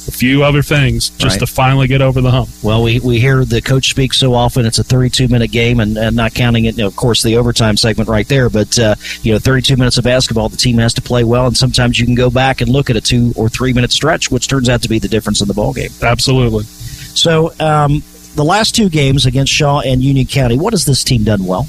a 0.08 0.12
few 0.12 0.42
other 0.44 0.62
things 0.62 1.10
just 1.10 1.34
Right. 1.34 1.40
to 1.40 1.46
finally 1.46 1.88
get 1.88 2.00
over 2.00 2.20
the 2.20 2.30
hump. 2.30 2.48
Well, 2.62 2.82
we, 2.82 3.00
we 3.00 3.18
hear 3.18 3.44
the 3.44 3.60
coach 3.60 3.90
speak 3.90 4.14
so 4.14 4.34
often. 4.34 4.64
It's 4.64 4.78
a 4.78 4.84
32 4.84 5.28
minute 5.28 5.50
game, 5.50 5.80
and, 5.80 5.96
and 5.96 6.14
not 6.14 6.32
counting 6.34 6.66
it, 6.66 6.76
you 6.76 6.82
know, 6.84 6.86
of 6.86 6.96
course, 6.96 7.22
the 7.22 7.36
overtime 7.36 7.76
segment 7.76 8.08
right 8.08 8.26
there. 8.28 8.48
But 8.48 8.78
uh, 8.78 8.94
you 9.22 9.32
know, 9.32 9.38
32 9.38 9.76
minutes 9.76 9.98
of 9.98 10.04
basketball, 10.04 10.48
the 10.48 10.56
team 10.56 10.78
has 10.78 10.94
to 10.94 11.02
play 11.02 11.24
well, 11.24 11.46
and 11.46 11.56
sometimes 11.56 11.98
you 11.98 12.06
can 12.06 12.14
go 12.14 12.30
back 12.30 12.60
and 12.60 12.70
look 12.70 12.90
at 12.90 12.96
a 12.96 13.00
two 13.00 13.32
or 13.36 13.48
three 13.48 13.72
minute 13.72 13.92
stretch, 13.92 14.30
which 14.30 14.48
turns 14.48 14.68
out 14.68 14.82
to 14.82 14.88
be 14.88 14.98
the 14.98 15.08
difference 15.08 15.40
in 15.40 15.48
the 15.48 15.54
ball 15.54 15.72
game. 15.72 15.90
Absolutely. 16.02 16.64
So, 16.64 17.52
um, 17.60 18.02
the 18.34 18.44
last 18.44 18.74
two 18.74 18.88
games 18.90 19.24
against 19.26 19.50
Shaw 19.52 19.80
and 19.80 20.02
Union 20.02 20.26
County, 20.26 20.58
what 20.58 20.72
has 20.74 20.84
this 20.84 21.02
team 21.02 21.24
done 21.24 21.44
well? 21.46 21.66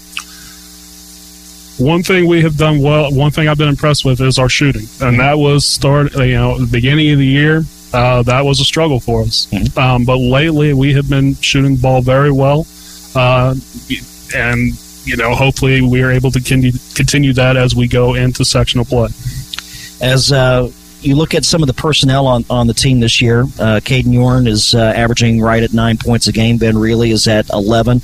One 1.80 2.02
thing 2.02 2.28
we 2.28 2.42
have 2.42 2.58
done 2.58 2.82
well, 2.82 3.14
one 3.14 3.30
thing 3.32 3.48
I've 3.48 3.58
been 3.60 3.70
impressed 3.70 4.04
with 4.04 4.20
is 4.20 4.40
our 4.40 4.50
shooting, 4.50 4.88
and 5.00 5.20
that 5.20 5.38
was 5.38 5.64
start. 5.66 6.14
You 6.16 6.34
know, 6.34 6.58
the 6.58 6.66
beginning 6.66 7.12
of 7.12 7.20
the 7.20 7.26
year, 7.26 7.64
uh, 7.94 8.24
that 8.24 8.42
was 8.46 8.60
a 8.60 8.66
struggle 8.66 9.00
for 9.00 9.22
us. 9.22 9.48
Um, 9.78 10.06
but 10.06 10.18
lately, 10.18 10.74
we 10.74 10.94
have 10.94 11.10
been 11.10 11.36
shooting 11.36 11.76
the 11.76 11.82
ball 11.82 12.02
very 12.02 12.32
well, 12.32 12.66
uh, 13.16 13.56
and 14.36 14.74
you 15.06 15.16
know, 15.16 15.34
hopefully, 15.34 15.82
we 15.82 16.04
are 16.04 16.12
able 16.12 16.32
to 16.32 16.42
continue, 16.42 17.34
that 17.34 17.56
as 17.56 17.76
we 17.76 17.88
go 17.88 18.16
into 18.16 18.44
sectional 18.44 18.86
play. 18.86 19.08
As 20.02 20.32
uh, 20.32 20.70
you 21.02 21.16
look 21.16 21.34
at 21.34 21.46
some 21.46 21.64
of 21.64 21.68
the 21.68 21.74
personnel 21.74 22.28
on, 22.28 22.44
on 22.50 22.68
the 22.68 22.74
team 22.74 23.00
this 23.00 23.22
year, 23.22 23.42
uh, 23.42 23.80
Caden 23.82 24.12
Yorn 24.12 24.48
is 24.48 24.76
uh, 24.76 24.80
averaging 24.80 25.42
right 25.42 25.64
at 25.64 25.74
nine 25.74 25.98
points 25.98 26.28
a 26.28 26.32
game. 26.32 26.58
Ben 26.58 26.78
Reilly 26.78 27.12
is 27.12 27.28
at 27.28 27.50
11. 27.50 28.02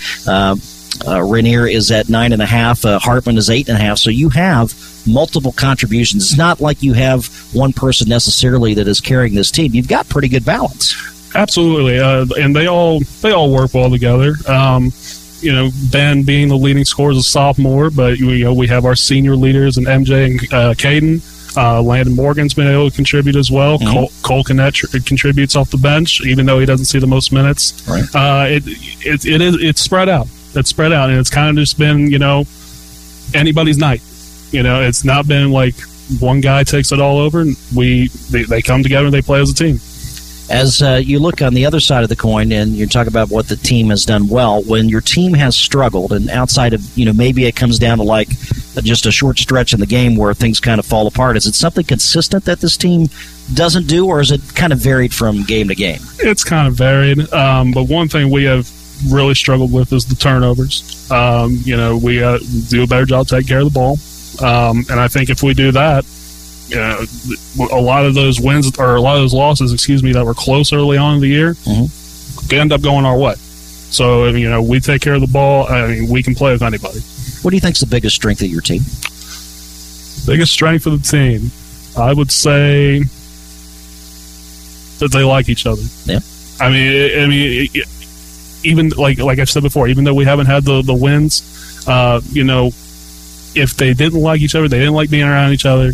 Uh, 1.05 1.13
uh, 1.13 1.19
Rainier 1.19 1.67
is 1.67 1.91
at 1.91 2.09
nine 2.09 2.33
and 2.33 2.41
a 2.41 2.45
half. 2.45 2.85
Uh, 2.85 2.99
Hartman 2.99 3.37
is 3.37 3.49
eight 3.49 3.67
and 3.67 3.77
a 3.77 3.81
half. 3.81 3.97
So 3.97 4.09
you 4.09 4.29
have 4.29 4.73
multiple 5.07 5.51
contributions. 5.51 6.23
It's 6.23 6.37
not 6.37 6.59
like 6.59 6.81
you 6.81 6.93
have 6.93 7.27
one 7.53 7.73
person 7.73 8.09
necessarily 8.09 8.73
that 8.75 8.87
is 8.87 8.99
carrying 8.99 9.35
this 9.35 9.51
team. 9.51 9.73
You've 9.73 9.87
got 9.87 10.07
pretty 10.09 10.27
good 10.27 10.45
balance. 10.45 10.95
Absolutely, 11.35 11.99
uh, 11.99 12.25
and 12.39 12.55
they 12.55 12.67
all 12.67 12.99
they 13.21 13.31
all 13.31 13.51
work 13.51 13.73
well 13.73 13.89
together. 13.89 14.35
Um, 14.47 14.91
you 15.39 15.51
know, 15.51 15.71
Ben 15.91 16.23
being 16.23 16.47
the 16.47 16.55
leading 16.55 16.85
scorer 16.85 17.11
as 17.11 17.17
a 17.17 17.23
sophomore, 17.23 17.89
but 17.89 18.19
you 18.19 18.43
know 18.43 18.53
we 18.53 18.67
have 18.67 18.85
our 18.85 18.95
senior 18.95 19.35
leaders 19.35 19.77
and 19.77 19.87
MJ 19.87 20.25
and 20.25 20.53
uh, 20.53 20.73
Caden. 20.75 21.29
Uh, 21.55 21.81
Landon 21.81 22.15
Morgan's 22.15 22.53
been 22.53 22.67
able 22.67 22.89
to 22.89 22.95
contribute 22.95 23.35
as 23.35 23.51
well. 23.51 23.77
Cole, 23.77 24.11
Cole 24.23 24.43
Connect 24.43 24.81
contributes 25.05 25.55
off 25.55 25.69
the 25.69 25.77
bench, 25.77 26.21
even 26.25 26.47
though 26.47 26.59
he 26.59 26.65
doesn't 26.65 26.85
see 26.85 26.97
the 26.97 27.07
most 27.07 27.31
minutes. 27.31 27.87
Right. 27.87 28.03
Uh, 28.15 28.45
it, 28.49 28.63
it 28.65 29.25
it 29.25 29.41
is 29.41 29.61
it's 29.61 29.81
spread 29.81 30.09
out. 30.09 30.27
It's 30.55 30.69
spread 30.69 30.93
out, 30.93 31.09
and 31.09 31.19
it's 31.19 31.29
kind 31.29 31.49
of 31.49 31.61
just 31.61 31.77
been 31.77 32.11
you 32.11 32.19
know 32.19 32.45
anybody's 33.33 33.77
night. 33.77 34.01
You 34.51 34.63
know, 34.63 34.81
it's 34.81 35.03
not 35.03 35.27
been 35.27 35.51
like 35.51 35.75
one 36.19 36.41
guy 36.41 36.63
takes 36.63 36.91
it 36.91 36.99
all 36.99 37.17
over, 37.17 37.41
and 37.41 37.55
we 37.75 38.07
they, 38.29 38.43
they 38.43 38.61
come 38.61 38.83
together 38.83 39.05
and 39.05 39.13
they 39.13 39.21
play 39.21 39.41
as 39.41 39.49
a 39.49 39.55
team. 39.55 39.79
As 40.49 40.81
uh, 40.81 41.01
you 41.03 41.19
look 41.19 41.41
on 41.41 41.53
the 41.53 41.65
other 41.65 41.79
side 41.79 42.03
of 42.03 42.09
the 42.09 42.17
coin 42.17 42.51
and 42.51 42.71
you 42.71 42.85
talk 42.85 43.07
about 43.07 43.29
what 43.29 43.47
the 43.47 43.55
team 43.55 43.89
has 43.89 44.05
done 44.05 44.27
well, 44.27 44.61
when 44.63 44.89
your 44.89 44.99
team 44.99 45.33
has 45.33 45.55
struggled, 45.55 46.11
and 46.11 46.29
outside 46.29 46.73
of, 46.73 46.97
you 46.97 47.05
know, 47.05 47.13
maybe 47.13 47.45
it 47.45 47.55
comes 47.55 47.79
down 47.79 47.97
to 47.97 48.03
like 48.03 48.27
just 48.83 49.05
a 49.05 49.11
short 49.11 49.39
stretch 49.39 49.73
in 49.73 49.79
the 49.79 49.85
game 49.85 50.17
where 50.17 50.33
things 50.33 50.59
kind 50.59 50.79
of 50.79 50.85
fall 50.85 51.07
apart, 51.07 51.37
is 51.37 51.47
it 51.47 51.55
something 51.55 51.85
consistent 51.85 52.43
that 52.43 52.59
this 52.59 52.75
team 52.75 53.07
doesn't 53.53 53.87
do, 53.87 54.05
or 54.05 54.19
is 54.19 54.31
it 54.31 54.41
kind 54.53 54.73
of 54.73 54.79
varied 54.79 55.13
from 55.13 55.43
game 55.43 55.69
to 55.69 55.75
game? 55.75 56.01
It's 56.19 56.43
kind 56.43 56.67
of 56.67 56.75
varied, 56.75 57.31
um, 57.31 57.71
but 57.71 57.85
one 57.85 58.09
thing 58.09 58.29
we 58.29 58.43
have 58.43 58.69
really 59.10 59.36
struggled 59.36 59.71
with 59.71 59.91
is 59.93 60.06
the 60.06 60.15
turnovers. 60.15 61.10
Um, 61.12 61.58
you 61.63 61.75
know, 61.77 61.97
we 61.97 62.23
uh, 62.23 62.39
do 62.69 62.84
a 62.84 62.88
better 62.88 63.06
job 63.06 63.27
taking 63.27 63.47
care 63.47 63.60
of 63.60 63.65
the 63.65 63.79
ball. 63.79 63.97
Um, 64.41 64.84
and 64.89 64.99
I 64.99 65.08
think 65.08 65.29
if 65.29 65.43
we 65.43 65.53
do 65.53 65.71
that, 65.71 66.06
you 66.67 66.77
know, 66.77 67.06
a 67.71 67.82
lot 67.82 68.06
of 68.06 68.13
those 68.15 68.39
wins 68.39 68.77
or 68.79 68.95
a 68.95 69.01
lot 69.01 69.15
of 69.15 69.21
those 69.21 69.34
losses, 69.34 69.73
excuse 69.73 70.01
me, 70.01 70.12
that 70.13 70.25
were 70.25 70.34
close 70.34 70.73
early 70.73 70.97
on 70.97 71.15
in 71.15 71.21
the 71.21 71.27
year, 71.27 71.56
could 72.47 72.58
end 72.60 72.71
up 72.71 72.82
going 72.82 73.06
our 73.06 73.17
way. 73.17 73.36
So 73.36 74.27
you 74.27 74.49
know, 74.49 74.62
we 74.62 74.79
take 74.79 75.01
care 75.01 75.13
of 75.13 75.21
the 75.21 75.27
ball. 75.27 75.67
I 75.67 75.88
mean, 75.88 76.10
we 76.10 76.23
can 76.23 76.34
play 76.34 76.51
with 76.51 76.63
anybody. 76.63 76.99
What 77.41 77.51
do 77.51 77.58
you 77.58 77.62
think 77.62 77.75
is 77.75 77.82
the 77.82 77.86
biggest 77.88 78.15
strength 78.15 78.41
of 78.41 78.47
your 78.47 78.62
team? 78.62 78.82
Biggest 80.25 80.51
strength 80.53 80.88
of 80.88 81.03
the 81.03 81.08
team, 81.08 81.51
I 81.97 82.13
would 82.13 82.32
say 82.32 83.03
that 84.99 85.12
they 85.12 85.23
like 85.23 85.49
each 85.49 85.67
other. 85.67 85.84
Yeah. 86.06 86.19
I 86.60 86.69
mean, 86.69 87.19
I 87.19 87.27
mean, 87.27 87.67
even 88.63 88.89
like 88.89 89.19
like 89.19 89.39
I've 89.39 89.49
said 89.49 89.63
before, 89.63 89.88
even 89.88 90.04
though 90.04 90.13
we 90.13 90.26
haven't 90.26 90.47
had 90.47 90.63
the 90.63 90.82
the 90.82 90.93
wins, 90.93 91.88
uh, 91.88 92.21
you 92.32 92.43
know, 92.43 92.67
if 93.56 93.76
they 93.78 93.93
didn't 93.93 94.21
like 94.21 94.41
each 94.41 94.56
other, 94.56 94.67
they 94.67 94.80
didn't 94.80 94.93
like 94.93 95.10
being 95.10 95.23
around 95.28 95.54
each 95.54 95.65
other. 95.65 95.93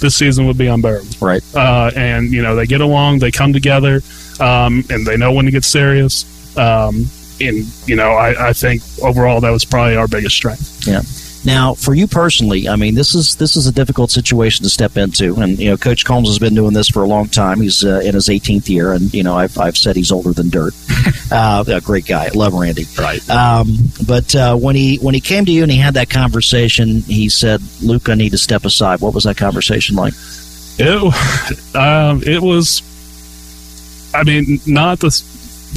This 0.00 0.16
season 0.16 0.46
would 0.46 0.58
be 0.58 0.66
unbearable. 0.66 1.08
Right. 1.20 1.42
Uh, 1.54 1.90
and 1.96 2.30
you 2.30 2.42
know, 2.42 2.56
they 2.56 2.66
get 2.66 2.80
along, 2.80 3.20
they 3.20 3.30
come 3.30 3.52
together, 3.52 4.02
um, 4.40 4.84
and 4.90 5.06
they 5.06 5.16
know 5.16 5.32
when 5.32 5.44
to 5.46 5.50
get 5.50 5.64
serious. 5.64 6.24
Um, 6.56 7.06
and 7.40 7.66
you 7.86 7.96
know, 7.96 8.10
I, 8.10 8.48
I 8.48 8.52
think 8.52 8.82
overall 9.02 9.40
that 9.40 9.50
was 9.50 9.64
probably 9.64 9.96
our 9.96 10.08
biggest 10.08 10.36
strength. 10.36 10.86
Yeah. 10.86 11.02
Now, 11.44 11.74
for 11.74 11.94
you 11.94 12.06
personally, 12.06 12.68
I 12.68 12.76
mean, 12.76 12.94
this 12.94 13.14
is 13.14 13.36
this 13.36 13.56
is 13.56 13.66
a 13.66 13.72
difficult 13.72 14.10
situation 14.10 14.62
to 14.64 14.70
step 14.70 14.96
into, 14.96 15.36
and 15.36 15.58
you 15.58 15.70
know, 15.70 15.76
Coach 15.76 16.04
Combs 16.04 16.28
has 16.28 16.38
been 16.38 16.54
doing 16.54 16.72
this 16.72 16.88
for 16.88 17.02
a 17.02 17.06
long 17.06 17.28
time. 17.28 17.60
He's 17.60 17.84
uh, 17.84 18.00
in 18.04 18.14
his 18.14 18.28
18th 18.28 18.68
year, 18.68 18.92
and 18.92 19.12
you 19.12 19.22
know, 19.22 19.36
I've, 19.36 19.58
I've 19.58 19.76
said 19.76 19.94
he's 19.96 20.10
older 20.10 20.32
than 20.32 20.48
dirt. 20.48 20.74
uh, 21.30 21.64
a 21.66 21.80
great 21.80 22.06
guy, 22.06 22.28
love 22.34 22.54
Randy. 22.54 22.86
Right. 22.98 23.28
Um, 23.28 23.76
but 24.06 24.34
uh, 24.34 24.56
when 24.56 24.74
he 24.74 24.96
when 24.96 25.14
he 25.14 25.20
came 25.20 25.44
to 25.44 25.52
you 25.52 25.62
and 25.62 25.70
he 25.70 25.78
had 25.78 25.94
that 25.94 26.08
conversation, 26.08 27.00
he 27.02 27.28
said, 27.28 27.60
"Luke, 27.82 28.08
I 28.08 28.14
need 28.14 28.30
to 28.30 28.38
step 28.38 28.64
aside." 28.64 29.00
What 29.00 29.14
was 29.14 29.24
that 29.24 29.36
conversation 29.36 29.96
like? 29.96 30.14
It 30.78 31.74
um, 31.74 32.22
it 32.22 32.42
was. 32.42 32.82
I 34.14 34.22
mean, 34.22 34.60
not 34.66 35.00
to 35.00 35.10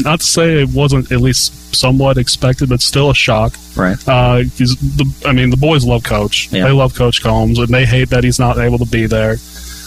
not 0.04 0.20
to 0.20 0.26
say 0.26 0.62
it 0.62 0.70
wasn't 0.70 1.12
at 1.12 1.22
least 1.22 1.76
somewhat 1.76 2.18
expected, 2.18 2.70
but 2.70 2.82
still 2.82 3.10
a 3.10 3.16
shock. 3.16 3.54
Right. 3.76 3.98
Uh, 4.08 4.44
the, 4.58 5.24
I 5.26 5.32
mean, 5.34 5.50
the 5.50 5.58
boys 5.58 5.86
love 5.86 6.04
Coach. 6.04 6.50
Yeah. 6.52 6.66
They 6.66 6.72
love 6.72 6.96
Coach 6.96 7.22
Combs, 7.22 7.60
and 7.60 7.68
they 7.68 7.86
hate 7.86 8.10
that 8.10 8.24
he's 8.24 8.40
not 8.40 8.58
able 8.58 8.78
to 8.80 8.86
be 8.86 9.06
there. 9.06 9.38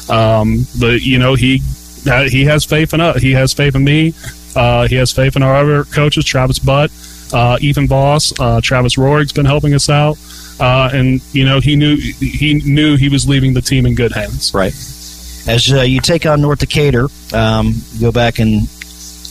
Um, 0.08 0.66
but 0.78 1.02
you 1.02 1.18
know, 1.18 1.34
he 1.34 1.62
uh, 2.10 2.28
he 2.28 2.44
has 2.44 2.64
faith 2.64 2.94
in 2.94 3.00
us. 3.00 3.20
He 3.20 3.32
has 3.32 3.52
faith 3.52 3.74
in 3.74 3.84
me. 3.84 4.14
Uh, 4.54 4.86
he 4.88 4.96
has 4.96 5.12
faith 5.12 5.36
in 5.36 5.42
our 5.42 5.56
other 5.56 5.84
coaches, 5.84 6.24
Travis 6.24 6.58
Butt, 6.58 6.90
uh, 7.32 7.58
Ethan 7.60 7.86
Voss, 7.86 8.38
uh, 8.40 8.60
Travis 8.60 8.96
Rohrig's 8.96 9.32
been 9.32 9.46
helping 9.46 9.74
us 9.74 9.88
out. 9.88 10.18
Uh, 10.58 10.90
and 10.92 11.22
you 11.32 11.44
know, 11.44 11.60
he 11.60 11.76
knew 11.76 11.96
he 11.96 12.54
knew 12.64 12.96
he 12.96 13.08
was 13.08 13.28
leaving 13.28 13.54
the 13.54 13.62
team 13.62 13.86
in 13.86 13.94
good 13.94 14.12
hands. 14.12 14.52
Right. 14.52 14.74
As 15.48 15.72
uh, 15.72 15.82
you 15.82 16.00
take 16.00 16.26
on 16.26 16.42
North 16.42 16.58
Decatur, 16.58 17.08
um, 17.32 17.74
go 17.98 18.12
back 18.12 18.38
and 18.38 18.68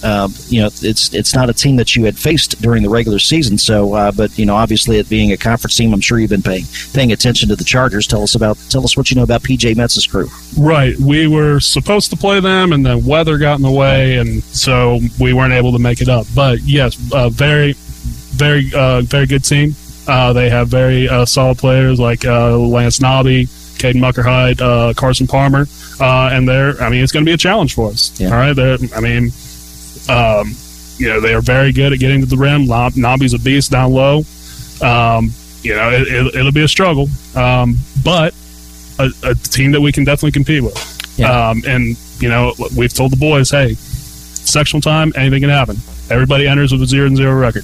uh, 0.03 0.29
you 0.47 0.62
know 0.62 0.67
it's 0.67 1.13
it's 1.13 1.33
not 1.35 1.49
a 1.49 1.53
team 1.53 1.75
that 1.77 1.95
you 1.95 2.05
had 2.05 2.17
faced 2.17 2.62
during 2.62 2.83
the 2.83 2.89
regular 2.89 3.19
season. 3.19 3.57
So, 3.57 3.93
uh, 3.93 4.12
but 4.12 4.38
you 4.38 4.45
know, 4.45 4.55
obviously, 4.55 4.97
it 4.97 5.09
being 5.09 5.31
a 5.31 5.38
conference 5.38 5.75
team, 5.75 5.93
I'm 5.93 6.01
sure 6.01 6.19
you've 6.19 6.29
been 6.29 6.41
paying 6.41 6.65
paying 6.93 7.12
attention 7.12 7.49
to 7.49 7.55
the 7.55 7.63
Chargers. 7.63 8.07
Tell 8.07 8.23
us 8.23 8.35
about 8.35 8.57
tell 8.69 8.83
us 8.83 8.95
what 8.95 9.09
you 9.12 9.15
know 9.15 9.23
about 9.23 9.43
PJ 9.43 9.75
Metz's 9.75 10.07
crew. 10.07 10.29
Right. 10.57 10.97
We 10.97 11.27
were 11.27 11.59
supposed 11.59 12.09
to 12.12 12.17
play 12.17 12.39
them, 12.39 12.73
and 12.73 12.85
the 12.85 12.97
weather 12.97 13.38
got 13.38 13.55
in 13.55 13.62
the 13.63 13.71
way, 13.71 14.17
and 14.17 14.43
so 14.43 14.99
we 15.19 15.33
weren't 15.33 15.53
able 15.53 15.71
to 15.73 15.79
make 15.79 16.01
it 16.01 16.09
up. 16.09 16.27
But 16.35 16.62
yes, 16.62 16.97
uh, 17.13 17.29
very, 17.29 17.73
very, 17.73 18.71
uh, 18.73 19.01
very 19.01 19.25
good 19.25 19.43
team. 19.43 19.75
Uh, 20.07 20.33
they 20.33 20.49
have 20.49 20.67
very 20.69 21.07
uh, 21.07 21.25
solid 21.25 21.57
players 21.57 21.99
like 21.99 22.25
uh, 22.25 22.57
Lance 22.57 22.99
Nobby, 22.99 23.45
Caden 23.45 23.95
Muckerhide, 23.95 24.59
uh, 24.59 24.93
Carson 24.93 25.27
Palmer, 25.27 25.67
uh, 25.99 26.29
and 26.31 26.47
they're. 26.47 26.81
I 26.81 26.89
mean, 26.89 27.03
it's 27.03 27.12
going 27.12 27.23
to 27.23 27.29
be 27.29 27.33
a 27.33 27.38
challenge 27.38 27.75
for 27.75 27.89
us. 27.89 28.19
Yeah. 28.19 28.29
All 28.29 28.38
right. 28.38 28.53
They're, 28.53 28.77
I 28.95 29.01
mean, 29.01 29.29
um, 30.07 30.53
you 30.97 31.07
know, 31.07 31.19
they 31.19 31.33
are 31.33 31.41
very 31.41 31.71
good 31.71 31.93
at 31.93 31.99
getting 31.99 32.19
to 32.21 32.25
the 32.25 32.38
rim. 32.38 32.65
Nob- 32.65 32.95
Nobby's 32.95 33.33
a 33.33 33.39
beast 33.39 33.71
down 33.71 33.91
low. 33.91 34.23
Um, 34.81 35.31
you 35.62 35.75
know, 35.75 35.89
it, 35.91 36.07
it, 36.07 36.35
it'll 36.35 36.51
be 36.51 36.63
a 36.63 36.67
struggle, 36.67 37.07
um, 37.35 37.75
but 38.03 38.33
a, 38.99 39.09
a 39.23 39.35
team 39.35 39.71
that 39.71 39.81
we 39.81 39.91
can 39.91 40.03
definitely 40.03 40.31
compete 40.31 40.63
with. 40.63 41.17
Yeah. 41.17 41.49
Um, 41.49 41.63
and 41.67 41.97
you 42.19 42.29
know, 42.29 42.53
we've 42.77 42.93
told 42.93 43.12
the 43.12 43.17
boys, 43.17 43.49
hey, 43.49 43.73
sectional 43.73 44.81
time, 44.81 45.12
anything 45.15 45.41
can 45.41 45.49
happen. 45.49 45.77
Everybody 46.09 46.47
enters 46.47 46.71
with 46.71 46.81
a 46.81 46.85
zero 46.85 47.07
and 47.07 47.17
zero 47.17 47.33
record. 47.35 47.63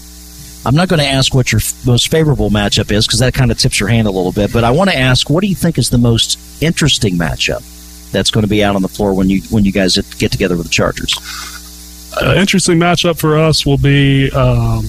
I'm 0.66 0.76
not 0.76 0.90
going 0.90 1.00
to 1.00 1.06
ask 1.06 1.34
what 1.34 1.52
your 1.52 1.60
f- 1.60 1.86
most 1.86 2.10
favorable 2.10 2.50
matchup 2.50 2.92
is 2.92 3.06
because 3.06 3.20
that 3.20 3.34
kind 3.34 3.52
of 3.52 3.58
tips 3.60 3.80
your 3.80 3.88
hand 3.88 4.08
a 4.08 4.12
little 4.12 4.32
bit. 4.32 4.52
But 4.52 4.64
I 4.64 4.72
want 4.72 4.90
to 4.90 4.98
ask, 4.98 5.30
what 5.30 5.42
do 5.42 5.48
you 5.48 5.56
think 5.56 5.78
is 5.78 5.90
the 5.90 5.98
most 6.00 6.40
interesting 6.62 7.18
matchup 7.18 7.64
that's 8.12 8.32
going 8.32 8.44
to 8.44 8.50
be 8.50 8.64
out 8.64 8.76
on 8.76 8.82
the 8.82 8.88
floor 8.88 9.14
when 9.14 9.30
you 9.30 9.42
when 9.52 9.64
you 9.64 9.72
guys 9.72 9.96
get 10.18 10.32
together 10.32 10.58
with 10.58 10.66
the 10.66 10.72
Chargers? 10.72 11.16
An 12.22 12.38
interesting 12.38 12.78
matchup 12.80 13.18
for 13.20 13.38
us 13.38 13.66
will 13.66 13.78
be, 13.78 14.30
um, 14.32 14.84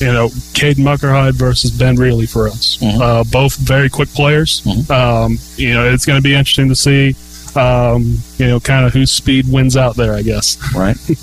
you 0.00 0.12
know, 0.12 0.28
Caden 0.54 0.76
Muckerhide 0.76 1.34
versus 1.34 1.70
Ben 1.70 1.96
Reilly 1.96 2.26
for 2.26 2.48
us. 2.48 2.78
Mhm. 2.80 3.00
Uh, 3.00 3.24
both 3.24 3.56
very 3.56 3.88
quick 3.88 4.12
players. 4.14 4.62
Mhm. 4.64 4.90
Um, 4.90 5.38
you 5.56 5.72
know, 5.74 5.88
it's 5.88 6.04
going 6.04 6.18
to 6.18 6.22
be 6.22 6.34
interesting 6.34 6.68
to 6.68 6.74
see, 6.76 7.14
um, 7.56 8.18
you 8.38 8.46
know, 8.46 8.60
kind 8.60 8.84
of 8.86 8.92
whose 8.92 9.10
speed 9.10 9.50
wins 9.50 9.76
out 9.76 9.96
there, 9.96 10.14
I 10.14 10.22
guess. 10.22 10.58
right? 10.74 10.96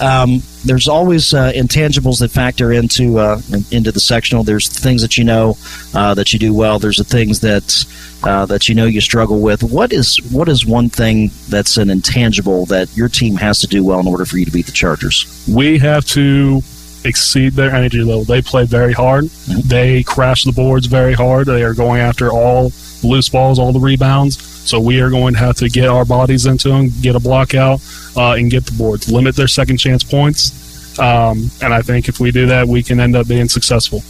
um, 0.00 0.42
there's 0.64 0.88
always 0.88 1.32
uh, 1.34 1.52
intangibles 1.52 2.18
that 2.20 2.30
factor 2.30 2.72
into 2.72 3.18
uh, 3.18 3.40
into 3.70 3.92
the 3.92 4.00
sectional. 4.00 4.44
There's 4.44 4.68
things 4.68 5.02
that 5.02 5.16
you 5.16 5.24
know 5.24 5.56
uh, 5.94 6.14
that 6.14 6.32
you 6.32 6.38
do 6.38 6.54
well. 6.54 6.78
There's 6.78 6.96
the 6.96 7.04
things 7.04 7.40
that 7.40 7.84
uh, 8.24 8.46
that 8.46 8.68
you 8.68 8.74
know 8.74 8.86
you 8.86 9.00
struggle 9.00 9.40
with. 9.40 9.62
What 9.62 9.92
is 9.92 10.16
what 10.32 10.48
is 10.48 10.66
one 10.66 10.88
thing 10.88 11.30
that's 11.48 11.76
an 11.76 11.90
intangible 11.90 12.66
that 12.66 12.94
your 12.96 13.08
team 13.08 13.36
has 13.36 13.60
to 13.60 13.66
do 13.66 13.84
well 13.84 14.00
in 14.00 14.06
order 14.06 14.24
for 14.24 14.38
you 14.38 14.44
to 14.44 14.50
beat 14.50 14.66
the 14.66 14.72
Chargers? 14.72 15.44
we 15.48 15.78
have 15.78 16.04
to 16.06 16.62
exceed 17.04 17.52
their 17.52 17.70
energy 17.70 18.02
level. 18.02 18.24
They 18.24 18.42
play 18.42 18.64
very 18.64 18.92
hard. 18.92 19.24
They 19.24 20.02
crash 20.02 20.44
the 20.44 20.52
boards 20.52 20.86
very 20.86 21.12
hard. 21.12 21.46
They 21.46 21.62
are 21.62 21.74
going 21.74 22.00
after 22.00 22.30
all 22.30 22.72
loose 23.02 23.28
balls, 23.28 23.58
all 23.58 23.72
the 23.72 23.80
rebounds. 23.80 24.53
So 24.64 24.80
we 24.80 25.00
are 25.00 25.10
going 25.10 25.34
to 25.34 25.40
have 25.40 25.56
to 25.56 25.68
get 25.68 25.88
our 25.88 26.04
bodies 26.04 26.46
into 26.46 26.68
them, 26.68 26.90
get 27.02 27.14
a 27.14 27.20
block 27.20 27.54
out, 27.54 27.80
uh, 28.16 28.32
and 28.32 28.50
get 28.50 28.64
the 28.64 28.72
boards. 28.72 29.10
Limit 29.10 29.36
their 29.36 29.48
second 29.48 29.76
chance 29.76 30.02
points. 30.02 30.98
Um, 30.98 31.50
and 31.60 31.74
I 31.74 31.82
think 31.82 32.08
if 32.08 32.20
we 32.20 32.30
do 32.30 32.46
that, 32.46 32.66
we 32.66 32.82
can 32.82 33.00
end 33.00 33.16
up 33.16 33.28
being 33.28 33.48
successful. 33.48 34.02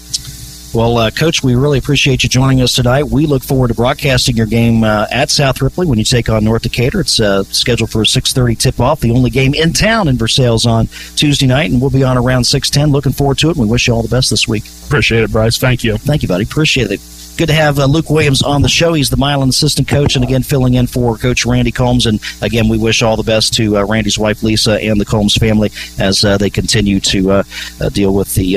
Well, 0.75 0.99
uh, 0.99 1.11
Coach, 1.13 1.45
we 1.45 1.55
really 1.55 1.79
appreciate 1.79 2.25
you 2.25 2.29
joining 2.29 2.61
us 2.61 2.75
tonight. 2.75 3.05
We 3.05 3.27
look 3.27 3.45
forward 3.45 3.69
to 3.69 3.75
broadcasting 3.75 4.37
your 4.37 4.47
game 4.47 4.83
uh, 4.83 5.07
at 5.09 5.31
South 5.31 5.63
Ripley 5.63 5.87
when 5.87 5.99
you 5.99 6.05
take 6.05 6.29
on 6.29 6.43
North 6.43 6.63
Decatur. 6.63 7.01
It's 7.01 7.21
uh, 7.21 7.45
scheduled 7.45 7.91
for 7.91 8.03
a 8.03 8.05
6.30 8.05 8.59
tip-off, 8.59 8.99
the 8.99 9.13
only 9.13 9.31
game 9.31 9.55
in 9.55 9.73
town 9.73 10.09
in 10.09 10.17
Versailles 10.17 10.67
on 10.67 10.89
Tuesday 11.15 11.47
night, 11.47 11.71
and 11.71 11.81
we'll 11.81 11.91
be 11.91 12.03
on 12.03 12.19
around 12.19 12.43
6.10. 12.43 12.91
Looking 12.91 13.13
forward 13.13 13.39
to 13.39 13.51
it, 13.51 13.57
and 13.57 13.65
we 13.65 13.71
wish 13.71 13.87
you 13.87 13.95
all 13.95 14.03
the 14.03 14.09
best 14.09 14.31
this 14.31 14.49
week. 14.49 14.65
Appreciate 14.87 15.23
it, 15.23 15.31
Bryce. 15.31 15.59
Thank 15.59 15.85
you. 15.85 15.97
Thank 15.97 16.23
you, 16.23 16.29
buddy. 16.29 16.43
Appreciate 16.43 16.91
it. 16.91 17.01
Good 17.37 17.49
to 17.49 17.53
have 17.53 17.81
uh, 17.81 17.87
Luke 17.87 18.11
Williams 18.11 18.43
on 18.43 18.63
the 18.63 18.69
show. 18.69 18.93
He's 18.93 19.11
the 19.11 19.17
Milan 19.17 19.49
assistant 19.49 19.89
coach, 19.89 20.15
and 20.15 20.25
again, 20.25 20.45
filling 20.45 20.75
in 20.75 20.87
for 20.87 21.17
Coach 21.17 21.45
Randy 21.45 21.73
Combs. 21.73 22.07
And 22.07 22.21
again, 22.43 22.69
we 22.69 22.79
wish 22.79 23.03
all 23.03 23.17
the 23.17 23.25
best 23.25 23.53
to 23.55 23.77
uh, 23.77 23.85
Randy's 23.85 24.17
wife, 24.17 24.45
Lisa, 24.45 24.81
and 24.81 25.01
the 25.01 25.05
Combs 25.05 25.35
family 25.35 25.73
as 25.99 26.25
uh, 26.25 26.39
they 26.39 26.49
continue 26.49 27.01
to 27.01 27.31
uh, 27.33 27.43
uh, 27.81 27.89
deal 27.89 28.15
with 28.15 28.33
the 28.37 28.55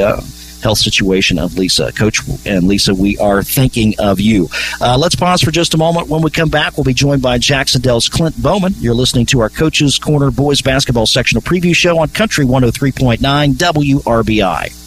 health 0.62 0.78
situation 0.78 1.40
of 1.40 1.58
Lisa. 1.58 1.92
Coach 1.92 2.20
and 2.46 2.68
Lisa, 2.68 2.94
we 2.94 3.18
are 3.18 3.42
thinking 3.42 3.96
of 4.00 4.20
you. 4.20 4.48
Uh, 4.80 4.96
let's 4.98 5.16
pause 5.16 5.42
for 5.42 5.50
just 5.50 5.74
a 5.74 5.78
moment. 5.78 6.08
When 6.08 6.22
we 6.22 6.30
come 6.30 6.50
back, 6.50 6.78
we'll 6.78 6.84
be 6.84 6.94
joined 6.94 7.22
by 7.22 7.40
Jac-Cen-Del's 7.40 8.10
Clint 8.10 8.40
Bowman. 8.42 8.76
You're 8.78 8.94
listening 8.94 9.26
to 9.28 9.40
our 9.40 9.50
Coaches 9.50 9.98
Corner 9.98 10.30
Boys 10.30 10.62
Basketball 10.62 11.08
Sectional 11.08 11.42
Preview 11.42 11.76
Show 11.76 11.98
on 12.00 12.10
Country 12.10 12.46
103.9 12.46 13.18
WRBI. 13.54 14.87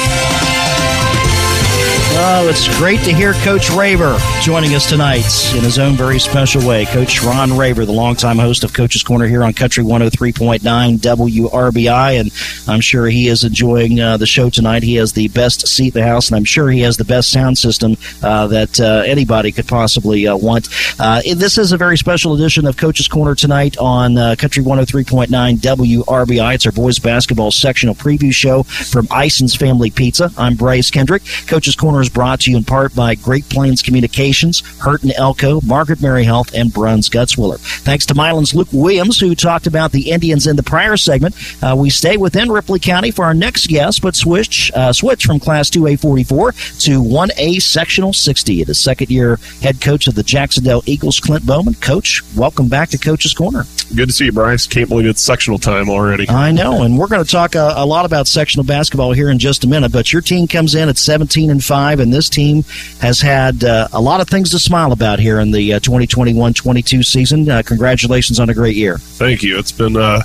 Oh, 2.13 2.49
it's 2.49 2.67
great 2.77 2.99
to 3.05 3.13
hear 3.13 3.33
Coach 3.35 3.69
Raver 3.69 4.17
joining 4.41 4.75
us 4.75 4.87
tonight 4.89 5.23
in 5.55 5.63
his 5.63 5.79
own 5.79 5.95
very 5.95 6.19
special 6.19 6.67
way. 6.67 6.85
Coach 6.85 7.23
Ron 7.23 7.57
Raver, 7.57 7.85
the 7.85 7.93
longtime 7.93 8.37
host 8.37 8.65
of 8.65 8.73
Coach's 8.73 9.01
Corner 9.01 9.27
here 9.27 9.43
on 9.43 9.53
Country 9.53 9.81
103.9 9.81 10.59
WRBI, 10.59 12.19
and 12.19 12.31
I'm 12.67 12.81
sure 12.81 13.07
he 13.07 13.29
is 13.29 13.45
enjoying 13.45 14.01
uh, 14.01 14.17
the 14.17 14.25
show 14.25 14.49
tonight. 14.49 14.83
He 14.83 14.95
has 14.95 15.13
the 15.13 15.29
best 15.29 15.65
seat 15.69 15.95
in 15.95 16.01
the 16.01 16.05
house, 16.05 16.27
and 16.27 16.35
I'm 16.35 16.43
sure 16.43 16.69
he 16.69 16.81
has 16.81 16.97
the 16.97 17.05
best 17.05 17.31
sound 17.31 17.57
system 17.57 17.95
uh, 18.21 18.47
that 18.47 18.77
uh, 18.79 19.03
anybody 19.05 19.53
could 19.53 19.67
possibly 19.67 20.27
uh, 20.27 20.35
want. 20.35 20.67
Uh, 20.99 21.21
this 21.35 21.57
is 21.57 21.71
a 21.71 21.77
very 21.77 21.97
special 21.97 22.33
edition 22.33 22.67
of 22.67 22.75
Coach's 22.75 23.07
Corner 23.07 23.35
tonight 23.35 23.77
on 23.77 24.17
uh, 24.17 24.35
Country 24.37 24.63
103.9 24.63 25.27
WRBI. 25.57 26.55
It's 26.55 26.65
our 26.65 26.73
boys 26.73 26.99
basketball 26.99 27.51
sectional 27.51 27.95
preview 27.95 28.33
show 28.33 28.63
from 28.63 29.07
Ison's 29.11 29.55
Family 29.55 29.89
Pizza. 29.91 30.29
I'm 30.37 30.55
Bryce 30.55 30.91
Kendrick. 30.91 31.23
Coach's 31.47 31.75
Corner 31.75 32.00
is 32.01 32.09
brought 32.09 32.41
to 32.41 32.51
you 32.51 32.57
in 32.57 32.63
part 32.63 32.93
by 32.95 33.15
Great 33.15 33.47
Plains 33.49 33.81
Communications, 33.81 34.61
Hurt 34.79 35.03
and 35.03 35.13
Elko, 35.13 35.61
Margaret 35.61 36.01
Mary 36.01 36.23
Health, 36.23 36.53
and 36.53 36.73
Bruns 36.73 37.09
Gutzwiller. 37.09 37.59
Thanks 37.83 38.05
to 38.07 38.15
Milan's 38.15 38.53
Luke 38.53 38.67
Williams, 38.71 39.19
who 39.19 39.35
talked 39.35 39.67
about 39.67 39.91
the 39.91 40.11
Indians 40.11 40.47
in 40.47 40.55
the 40.55 40.63
prior 40.63 40.97
segment. 40.97 41.35
Uh, 41.63 41.75
we 41.77 41.89
stay 41.89 42.17
within 42.17 42.51
Ripley 42.51 42.79
County 42.79 43.11
for 43.11 43.25
our 43.25 43.33
next 43.33 43.67
guest, 43.67 44.01
but 44.01 44.15
switch 44.15 44.71
uh, 44.75 44.93
switch 44.93 45.25
from 45.25 45.39
Class 45.39 45.69
2A 45.69 45.99
44 45.99 46.51
to 46.51 47.01
1A 47.01 47.61
Sectional 47.61 48.13
60. 48.13 48.63
The 48.63 48.75
second 48.75 49.09
year 49.09 49.37
head 49.61 49.81
coach 49.81 50.07
of 50.07 50.15
the 50.15 50.23
Jac-Cen-Del 50.23 50.83
Eagles, 50.85 51.19
Clint 51.19 51.45
Bowman. 51.45 51.75
Coach, 51.75 52.21
welcome 52.35 52.67
back 52.67 52.89
to 52.89 52.97
Coach's 52.97 53.33
Corner. 53.33 53.65
Good 53.95 54.07
to 54.07 54.13
see 54.13 54.25
you, 54.25 54.31
Bryce. 54.31 54.67
Can't 54.67 54.87
believe 54.87 55.07
it's 55.07 55.21
sectional 55.21 55.59
time 55.59 55.89
already. 55.89 56.29
I 56.29 56.51
know, 56.51 56.83
and 56.83 56.97
we're 56.97 57.07
going 57.07 57.23
to 57.23 57.29
talk 57.29 57.55
a, 57.55 57.73
a 57.75 57.85
lot 57.85 58.05
about 58.05 58.27
sectional 58.27 58.65
basketball 58.65 59.11
here 59.11 59.29
in 59.29 59.37
just 59.37 59.65
a 59.65 59.67
minute. 59.67 59.91
But 59.91 60.13
your 60.13 60.21
team 60.21 60.47
comes 60.47 60.75
in 60.75 60.87
at 60.87 60.97
17 60.97 61.49
and 61.49 61.61
five, 61.61 61.90
and 61.99 62.13
this 62.13 62.29
team 62.29 62.63
has 62.99 63.19
had 63.19 63.63
uh, 63.63 63.87
a 63.93 64.01
lot 64.01 64.21
of 64.21 64.27
things 64.27 64.51
to 64.51 64.59
smile 64.59 64.91
about 64.91 65.19
here 65.19 65.39
in 65.39 65.51
the 65.51 65.71
2021-22 65.71 67.03
season. 67.03 67.49
Uh, 67.49 67.61
congratulations 67.63 68.39
on 68.39 68.49
a 68.49 68.53
great 68.53 68.75
year. 68.75 68.97
Thank 68.97 69.43
you. 69.43 69.57
It's 69.57 69.71
been 69.71 69.95
uh, 69.95 70.21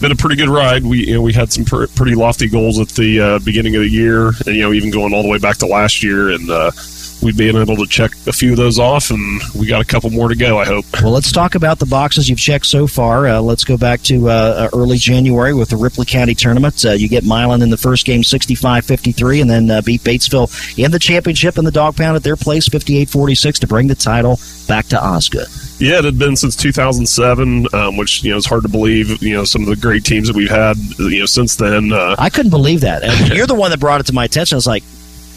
been 0.00 0.12
a 0.12 0.16
pretty 0.16 0.36
good 0.36 0.48
ride. 0.48 0.84
We 0.84 1.06
you 1.06 1.14
know, 1.14 1.22
we 1.22 1.32
had 1.32 1.52
some 1.52 1.64
pr- 1.64 1.86
pretty 1.94 2.14
lofty 2.14 2.48
goals 2.48 2.78
at 2.78 2.88
the 2.88 3.20
uh, 3.20 3.38
beginning 3.40 3.76
of 3.76 3.82
the 3.82 3.88
year, 3.88 4.28
and 4.46 4.56
you 4.56 4.62
know 4.62 4.72
even 4.72 4.90
going 4.90 5.14
all 5.14 5.22
the 5.22 5.28
way 5.28 5.38
back 5.38 5.56
to 5.58 5.66
last 5.66 6.02
year, 6.02 6.30
and 6.30 6.50
uh, 6.50 6.70
we've 7.22 7.36
been 7.36 7.56
able 7.56 7.76
to 7.76 7.86
check 7.86 8.12
a 8.26 8.32
few 8.32 8.50
of 8.52 8.56
those 8.56 8.78
off, 8.78 9.10
and 9.10 9.40
we 9.54 9.66
got 9.66 9.80
a 9.80 9.84
couple 9.84 10.10
more 10.10 10.28
to 10.28 10.34
go. 10.34 10.58
I 10.58 10.64
hope. 10.64 10.84
Well, 11.00 11.12
let's 11.12 11.32
talk 11.32 11.54
about 11.54 11.78
the 11.78 11.86
boxes 11.86 12.28
you've 12.28 12.38
checked 12.38 12.66
so 12.66 12.86
far. 12.86 13.26
Uh, 13.26 13.40
let's 13.40 13.64
go 13.64 13.76
back 13.76 14.02
to 14.02 14.28
uh, 14.28 14.68
early 14.72 14.98
January 14.98 15.54
with 15.54 15.70
the 15.70 15.76
Ripley 15.76 16.06
County 16.06 16.34
tournament. 16.34 16.84
Uh, 16.84 16.92
you 16.92 17.08
get 17.08 17.24
Milan 17.24 17.62
in 17.62 17.70
the 17.70 17.76
first 17.76 18.04
game 18.04 18.22
65-53, 18.22 19.42
and 19.42 19.50
then 19.50 19.70
uh, 19.70 19.80
beat 19.82 20.02
Batesville 20.02 20.78
in 20.78 20.90
the 20.90 20.98
championship 20.98 21.58
in 21.58 21.64
the 21.64 21.70
dog 21.70 21.96
pound 21.96 22.16
at 22.16 22.22
their 22.22 22.36
place 22.36 22.68
58-46 22.68 23.58
to 23.60 23.66
bring 23.66 23.86
the 23.86 23.94
title 23.94 24.38
back 24.66 24.86
to 24.86 25.02
Osgood. 25.02 25.46
Yeah, 25.78 25.98
it 25.98 26.04
had 26.04 26.18
been 26.18 26.36
since 26.36 26.54
2007, 26.54 27.66
um, 27.72 27.96
which 27.96 28.22
you 28.22 28.30
know 28.30 28.36
is 28.36 28.46
hard 28.46 28.62
to 28.62 28.68
believe. 28.68 29.20
You 29.20 29.34
know, 29.34 29.44
some 29.44 29.62
of 29.62 29.68
the 29.68 29.76
great 29.76 30.04
teams 30.04 30.28
that 30.28 30.36
we've 30.36 30.50
had, 30.50 30.76
you 30.98 31.20
know, 31.20 31.26
since 31.26 31.56
then. 31.56 31.92
Uh, 31.92 32.14
I 32.18 32.30
couldn't 32.30 32.50
believe 32.50 32.82
that. 32.82 33.02
And 33.02 33.28
you're 33.34 33.48
the 33.48 33.54
one 33.54 33.70
that 33.72 33.80
brought 33.80 34.00
it 34.00 34.06
to 34.06 34.12
my 34.12 34.24
attention. 34.24 34.54
I 34.54 34.58
was 34.58 34.66
like, 34.66 34.84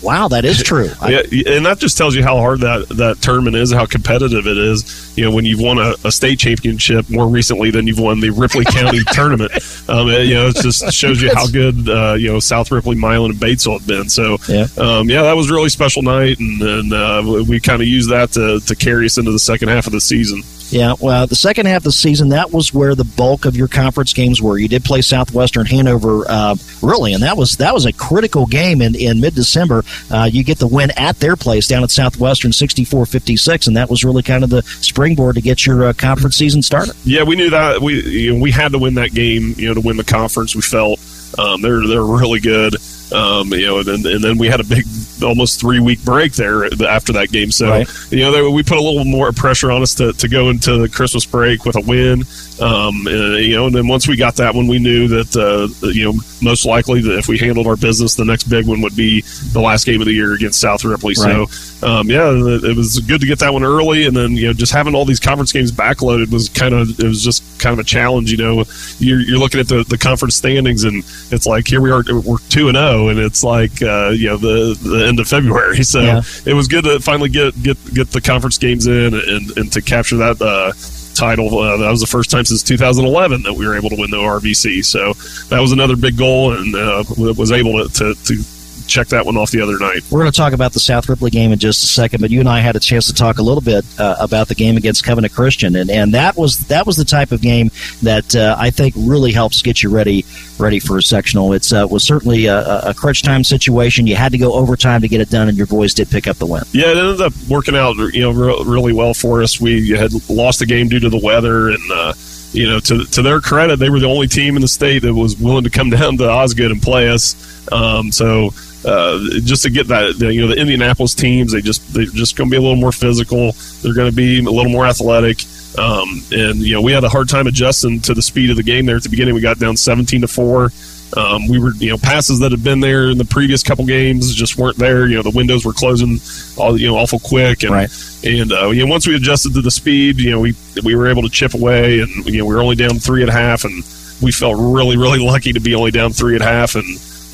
wow, 0.06 0.28
that 0.28 0.45
is 0.45 0.62
true. 0.64 0.89
yeah, 1.08 1.22
and 1.47 1.66
that 1.66 1.80
just 1.80 1.97
tells 1.97 2.16
you 2.16 2.24
how 2.24 2.38
hard 2.38 2.62
that, 2.62 2.88
that 2.89 3.22
tournament 3.22 3.56
is, 3.56 3.72
how 3.74 3.86
competitive 3.86 4.47
it 4.47 4.58
is. 4.58 5.18
You 5.18 5.26
know, 5.26 5.32
when 5.32 5.45
you've 5.45 5.60
won 5.60 5.78
a, 5.80 5.95
a 6.03 6.12
state 6.12 6.39
championship 6.39 7.10
more 7.10 7.28
recently 7.28 7.72
than 7.72 7.88
you've 7.88 7.99
won 7.99 8.20
the 8.20 8.30
Ripley 8.30 8.66
County 8.72 8.99
tournament, 9.12 9.51
um, 9.89 10.10
it, 10.10 10.28
you 10.28 10.36
know, 10.36 10.47
it 10.47 10.56
just 10.58 10.93
shows 10.93 11.22
you 11.22 11.34
how 11.34 11.47
good 11.47 11.89
uh, 11.89 12.14
you 12.14 12.32
know 12.32 12.39
South 12.39 12.72
Ripley, 12.72 12.95
Milan, 12.95 13.32
and 13.32 13.39
Batesville 13.39 13.80
have 13.80 13.88
been. 13.88 14.10
So, 14.10 14.38
yeah, 14.47 14.68
um, 14.78 15.10
yeah, 15.10 15.24
that 15.24 15.36
was 15.36 15.49
a 15.49 15.53
really 15.53 15.70
special 15.70 16.01
night, 16.01 16.39
and, 16.39 16.62
and 16.62 16.93
uh, 16.93 17.43
we 17.47 17.60
kind 17.60 17.82
of 17.82 17.88
used 17.88 18.10
that 18.12 18.32
to, 18.34 18.60
to 18.60 18.76
carry 18.76 19.06
us 19.06 19.18
into 19.18 19.32
the 19.32 19.39
second 19.39 19.70
half 19.70 19.88
of 19.88 19.93
the 19.93 20.01
season. 20.01 20.41
Yeah, 20.70 20.95
well, 20.99 21.28
the 21.28 21.36
second 21.36 21.68
half 21.68 21.78
of 21.78 21.84
the 21.84 21.91
season, 21.91 22.30
that 22.30 22.51
was 22.51 22.74
where 22.74 22.95
the 22.95 23.03
bulk 23.03 23.45
of 23.45 23.55
your 23.55 23.68
conference 23.68 24.13
games 24.13 24.41
were. 24.41 24.57
You 24.57 24.68
did 24.68 24.84
play 24.84 25.01
Southwestern 25.01 25.66
Hanover, 25.66 26.26
uh, 26.28 26.55
really, 26.82 27.13
and 27.13 27.24
that 27.24 27.38
was 27.38 27.57
that 27.57 27.74
was 27.74 27.86
a 27.86 27.93
critical 27.93 28.45
game 28.45 28.82
in, 28.82 28.95
in 28.95 29.22
mid 29.22 29.36
December. 29.36 29.84
Uh, 30.09 30.30
you 30.32 30.43
get 30.43 30.57
the 30.57 30.68
win 30.68 30.91
at 30.97 31.20
their 31.20 31.36
place 31.36 31.68
down 31.68 31.84
at 31.84 31.91
Southwestern, 31.91 32.51
64-56, 32.51 33.68
and 33.68 33.78
that 33.78 33.89
was 33.89 34.03
really 34.03 34.24
kind 34.24 34.43
of 34.43 34.49
the 34.49 34.63
springboard 34.63 35.36
to 35.36 35.41
get 35.41 35.66
your 35.66 35.86
uh, 35.86 35.93
conference 35.93 36.36
season 36.36 36.61
started. 36.61 36.95
Yeah, 37.03 37.24
we 37.24 37.36
knew 37.36 37.49
that 37.51 37.82
we 37.82 38.01
you 38.01 38.34
know, 38.34 38.41
we 38.41 38.51
had 38.51 38.72
to 38.72 38.80
win 38.80 38.95
that 38.95 39.13
game, 39.13 39.53
you 39.57 39.68
know, 39.68 39.76
to 39.76 39.82
win 39.82 39.97
the 39.97 40.03
conference. 40.03 40.55
We 40.55 40.61
felt 40.61 40.99
um, 41.38 41.61
they're 41.61 41.86
they're 41.88 42.03
really 42.03 42.39
good. 42.39 42.76
Um, 43.12 43.53
you 43.53 43.68
know, 43.68 43.80
and, 43.80 43.86
then, 43.86 44.14
and 44.14 44.24
then 44.24 44.38
we 44.38 44.47
had 44.47 44.60
a 44.60 44.64
big, 44.64 44.86
almost 45.24 45.60
three 45.60 45.80
week 45.80 46.03
break 46.03 46.34
there 46.34 46.66
after 46.86 47.14
that 47.14 47.32
game. 47.32 47.51
So, 47.51 47.70
right. 47.70 48.12
you 48.12 48.20
know, 48.20 48.49
we 48.49 48.64
put 48.64 48.78
a 48.78 48.82
little 48.82 49.06
more 49.06 49.32
pressure 49.32 49.72
on 49.72 49.82
us 49.82 49.93
to, 49.95 50.14
to 50.14 50.28
go 50.28 50.49
into 50.49 50.78
the 50.78 50.89
Christmas 50.89 51.26
break 51.26 51.66
with 51.66 51.76
a 51.76 51.82
win. 51.82 52.24
Um, 52.60 53.06
and, 53.08 53.45
you 53.45 53.56
know, 53.56 53.68
and 53.68 53.76
then 53.76 53.88
once 53.88 54.08
we 54.08 54.16
got 54.16 54.36
that 54.38 54.56
one, 54.56 54.68
we 54.68 54.80
knew 54.80 55.08
that, 55.10 55.36
uh, 55.36 55.68
you 55.88 56.06
know, 56.06 56.14
most 56.41 56.66
likely 56.66 57.01
that 57.01 57.18
if 57.18 57.28
we 57.28 57.38
handled 57.38 57.68
our 57.68 57.76
business, 57.76 58.16
the 58.16 58.26
next 58.26 58.45
big 58.45 58.68
one 58.68 58.82
would 58.82 58.95
be 58.95 59.22
the 59.51 59.62
last 59.62 59.86
game 59.86 60.01
of 60.01 60.08
the 60.08 60.14
year 60.14 60.34
against 60.34 60.60
South 60.60 60.84
Ripley. 60.84 61.14
Right. 61.18 61.47
So, 61.47 61.88
um, 61.88 62.10
yeah, 62.10 62.32
it 62.32 62.76
was 62.76 62.99
good 62.99 63.22
to 63.22 63.28
get 63.28 63.39
that 63.39 63.53
one 63.53 63.64
early. 63.64 64.06
And 64.08 64.16
then, 64.16 64.32
you 64.32 64.47
know, 64.47 64.53
just 64.53 64.72
having 64.72 64.95
all 64.95 65.06
these 65.06 65.20
conference 65.20 65.51
games 65.51 65.72
backloaded 65.72 66.32
was 66.32 66.49
kind 66.49 66.74
of, 66.74 66.99
it 66.99 67.08
was 67.08 67.22
just 67.22 67.43
kind 67.60 67.74
of 67.74 67.80
a 67.80 67.84
challenge. 67.84 68.32
You 68.32 68.38
know, 68.38 68.64
you're, 68.99 69.20
you're 69.20 69.38
looking 69.39 69.60
at 69.60 69.68
the, 69.68 69.84
the 69.84 69.97
conference 69.97 70.36
standings 70.36 70.84
and 70.84 71.03
it's 71.32 71.45
like, 71.45 71.68
here 71.68 71.82
we 71.82 71.91
are, 71.91 72.03
we're 72.08 72.38
2 72.49 72.70
and 72.70 72.78
0, 72.98 73.10
and 73.10 73.20
it's 73.20 73.43
like, 73.43 73.82
uh, 73.82 74.10
you 74.10 74.28
know, 74.28 74.38
the, 74.38 74.78
the 74.82 75.06
end 75.08 75.20
of 75.20 75.28
February. 75.28 75.84
So 75.84 76.02
Yeah. 76.02 76.22
it 76.46 76.54
was 76.54 76.68
good 76.68 76.84
to 76.86 77.00
finally 77.00 77.30
get, 77.30 77.62
get, 77.62 77.78
get 77.93 78.10
the 78.12 78.22
conference 78.22 78.58
games 78.58 78.88
in 78.88 79.14
and, 79.14 79.58
and 79.58 79.72
to 79.74 79.82
capture 79.82 80.18
that, 80.18 80.41
uh, 80.41 80.74
title. 81.16 81.58
Uh, 81.60 81.78
that 81.78 81.89
was 81.89 82.02
the 82.02 82.08
first 82.08 82.30
time 82.30 82.43
since 82.43 82.62
2011 82.62 83.43
that 83.43 83.54
we 83.54 83.66
were 83.66 83.78
able 83.78 83.89
to 83.89 83.96
win 83.96 84.10
the 84.12 84.18
RVC. 84.18 84.84
So 84.84 85.14
that 85.48 85.62
was 85.62 85.72
another 85.72 85.96
big 85.96 86.18
goal, 86.18 86.54
and 86.54 86.76
uh, 86.76 87.04
was 87.18 87.52
able 87.54 87.88
to, 87.88 87.89
to, 87.93 88.16
to 88.26 88.43
check 88.88 89.08
that 89.08 89.26
one 89.26 89.38
off 89.38 89.52
the 89.52 89.62
other 89.62 89.78
night. 89.78 90.02
We're 90.10 90.22
going 90.22 90.32
to 90.32 90.38
talk 90.38 90.54
about 90.54 90.74
the 90.74 90.80
South 90.80 91.10
Ripley 91.10 91.32
game 91.32 91.52
in 91.52 91.60
just 91.60 91.84
a 91.84 91.88
second, 91.88 92.22
but 92.22 92.30
you 92.30 92.40
and 92.40 92.50
I 92.50 92.60
had 92.60 92.76
a 92.76 92.80
chance 92.80 93.08
to 93.08 93.14
talk 93.14 93.38
a 93.38 93.44
little 93.44 93.62
bit 93.62 93.86
uh, 94.00 94.16
about 94.20 94.48
the 94.48 94.56
game 94.56 94.78
against 94.78 95.04
Covenant 95.04 95.34
Christian, 95.34 95.76
and, 95.76 95.90
and 95.90 96.14
that 96.14 96.36
was 96.36 96.60
that 96.68 96.86
was 96.86 96.98
the 96.98 97.06
type 97.06 97.32
of 97.32 97.42
game 97.42 97.72
that 98.04 98.36
uh, 98.36 98.56
I 98.58 98.70
think 98.70 98.94
really 98.98 99.32
helps 99.32 99.62
get 99.62 99.84
you 99.84 99.90
ready 99.90 100.26
ready 100.60 100.80
for 100.80 100.98
a 100.98 101.02
sectional. 101.02 101.54
It 101.54 101.72
uh, 101.72 101.88
was 101.90 102.04
certainly 102.04 102.46
a, 102.46 102.80
a 102.82 102.94
crunch 102.94 103.24
time 103.24 103.44
situation. 103.44 104.08
You 104.08 104.16
had 104.16 104.32
to 104.32 104.38
go 104.38 104.54
overtime 104.54 105.02
to 105.02 105.08
get 105.08 105.22
it 105.22 105.30
done, 105.30 105.50
and 105.50 105.58
your 105.58 105.68
boys 105.68 105.94
did 105.94 106.10
pick 106.10 106.28
up 106.28 106.38
the 106.38 106.46
win. 106.46 106.64
Yeah, 106.72 106.92
it 106.92 106.98
ended 106.98 107.22
up 107.22 107.34
working 107.50 107.76
out, 107.76 107.96
you 108.14 108.22
know, 108.22 108.32
re- 108.32 108.64
really 108.66 108.94
well 108.94 109.14
for 109.14 109.42
us. 109.42 109.60
We 109.60 109.90
had 109.90 110.12
lost 110.30 110.60
the 110.60 110.66
game 110.66 110.88
due 110.90 111.00
to 111.00 111.10
the 111.10 111.20
weather, 111.20 111.70
and 111.70 111.92
uh, 111.92 112.14
you 112.52 112.68
know, 112.68 112.80
to 112.82 113.06
to 113.06 113.22
their 113.22 113.42
credit, 113.42 113.80
they 113.80 113.90
were 113.90 114.00
the 114.00 114.08
only 114.08 114.28
team 114.28 114.56
in 114.56 114.62
the 114.62 114.68
state 114.68 115.00
that 115.00 115.14
was 115.14 115.38
willing 115.38 115.64
to 115.64 115.70
come 115.70 115.90
down 115.92 116.18
to 116.18 116.30
Osgood 116.30 116.72
and 116.72 116.82
play 116.82 117.10
us. 117.10 117.36
Um, 117.72 118.12
so. 118.12 118.52
Uh, 118.86 119.20
just 119.44 119.64
to 119.64 119.70
get 119.72 119.88
that, 119.88 120.16
you 120.20 120.42
know, 120.42 120.48
the 120.48 120.56
Indianapolis 120.60 121.16
teams, 121.16 121.52
they 121.52 121.62
just 121.62 121.94
they're 121.94 122.06
just 122.06 122.36
going 122.36 122.50
to 122.50 122.52
be 122.52 122.58
a 122.58 122.62
little 122.62 122.76
more 122.76 122.92
physical. 122.92 123.52
They're 123.82 123.96
going 123.96 124.10
to 124.12 124.16
be 124.16 124.40
a 124.40 124.44
little 124.44 124.72
more 124.72 124.86
athletic. 124.86 125.40
Um, 125.78 126.22
and 126.32 126.60
you 126.60 126.74
know, 126.76 126.82
we 126.82 126.92
had 126.92 127.04
a 127.04 127.10
hard 127.10 127.28
time 127.28 127.48
adjusting 127.48 128.00
to 128.02 128.14
the 128.14 128.22
speed 128.22 128.50
of 128.52 128.58
the 128.58 128.64
game 128.64 128.86
there 128.86 128.96
at 128.96 129.04
the 129.04 129.10
beginning. 129.10 129.34
We 129.34 129.42
got 129.42 129.58
down 129.60 129.76
17 129.76 130.22
to 130.22 130.28
four. 130.28 130.70
Um, 131.18 131.48
we 131.48 131.60
were, 131.60 131.74
you 131.76 131.90
know, 131.90 131.98
passes 131.98 132.40
that 132.40 132.52
had 132.52 132.64
been 132.64 132.80
there 132.80 133.10
in 133.10 133.18
the 133.18 133.26
previous 133.26 133.64
couple 133.64 133.86
games 133.86 134.34
just 134.34 134.58
weren't 134.58 134.78
there. 134.78 135.08
You 135.08 135.16
know, 135.16 135.22
the 135.24 135.30
windows 135.32 135.66
were 135.66 135.74
closing, 135.74 136.20
all 136.58 136.80
you 136.80 136.88
know, 136.88 136.96
awful 136.98 137.20
quick, 137.20 137.64
and 137.64 137.72
Right. 137.72 137.90
and 138.24 138.52
uh, 138.52 138.70
you 138.70 138.86
know, 138.86 138.92
once 138.92 139.08
we 139.08 139.16
adjusted 139.16 139.54
to 139.54 139.62
the 139.62 139.72
speed, 139.72 140.18
you 140.20 140.32
know, 140.32 140.40
we 140.40 140.54
we 140.84 140.96
were 140.96 141.08
able 141.08 141.22
to 141.24 141.30
chip 141.30 141.54
away, 141.54 142.00
and 142.02 142.10
you 142.26 142.40
know, 142.40 142.46
we 142.46 142.54
were 142.56 142.62
only 142.62 142.76
down 142.76 143.00
three 143.00 143.22
and 143.22 143.30
a 143.30 143.34
half, 143.34 143.64
and 143.66 143.84
we 144.22 144.32
felt 144.32 144.56
really, 144.58 144.98
really 144.98 145.20
lucky 145.20 145.54
to 145.54 145.60
be 145.60 145.74
only 145.76 145.92
down 145.92 146.12
three 146.12 146.34
and 146.36 146.42
a 146.44 146.48
half, 146.48 146.76
and 146.76 146.86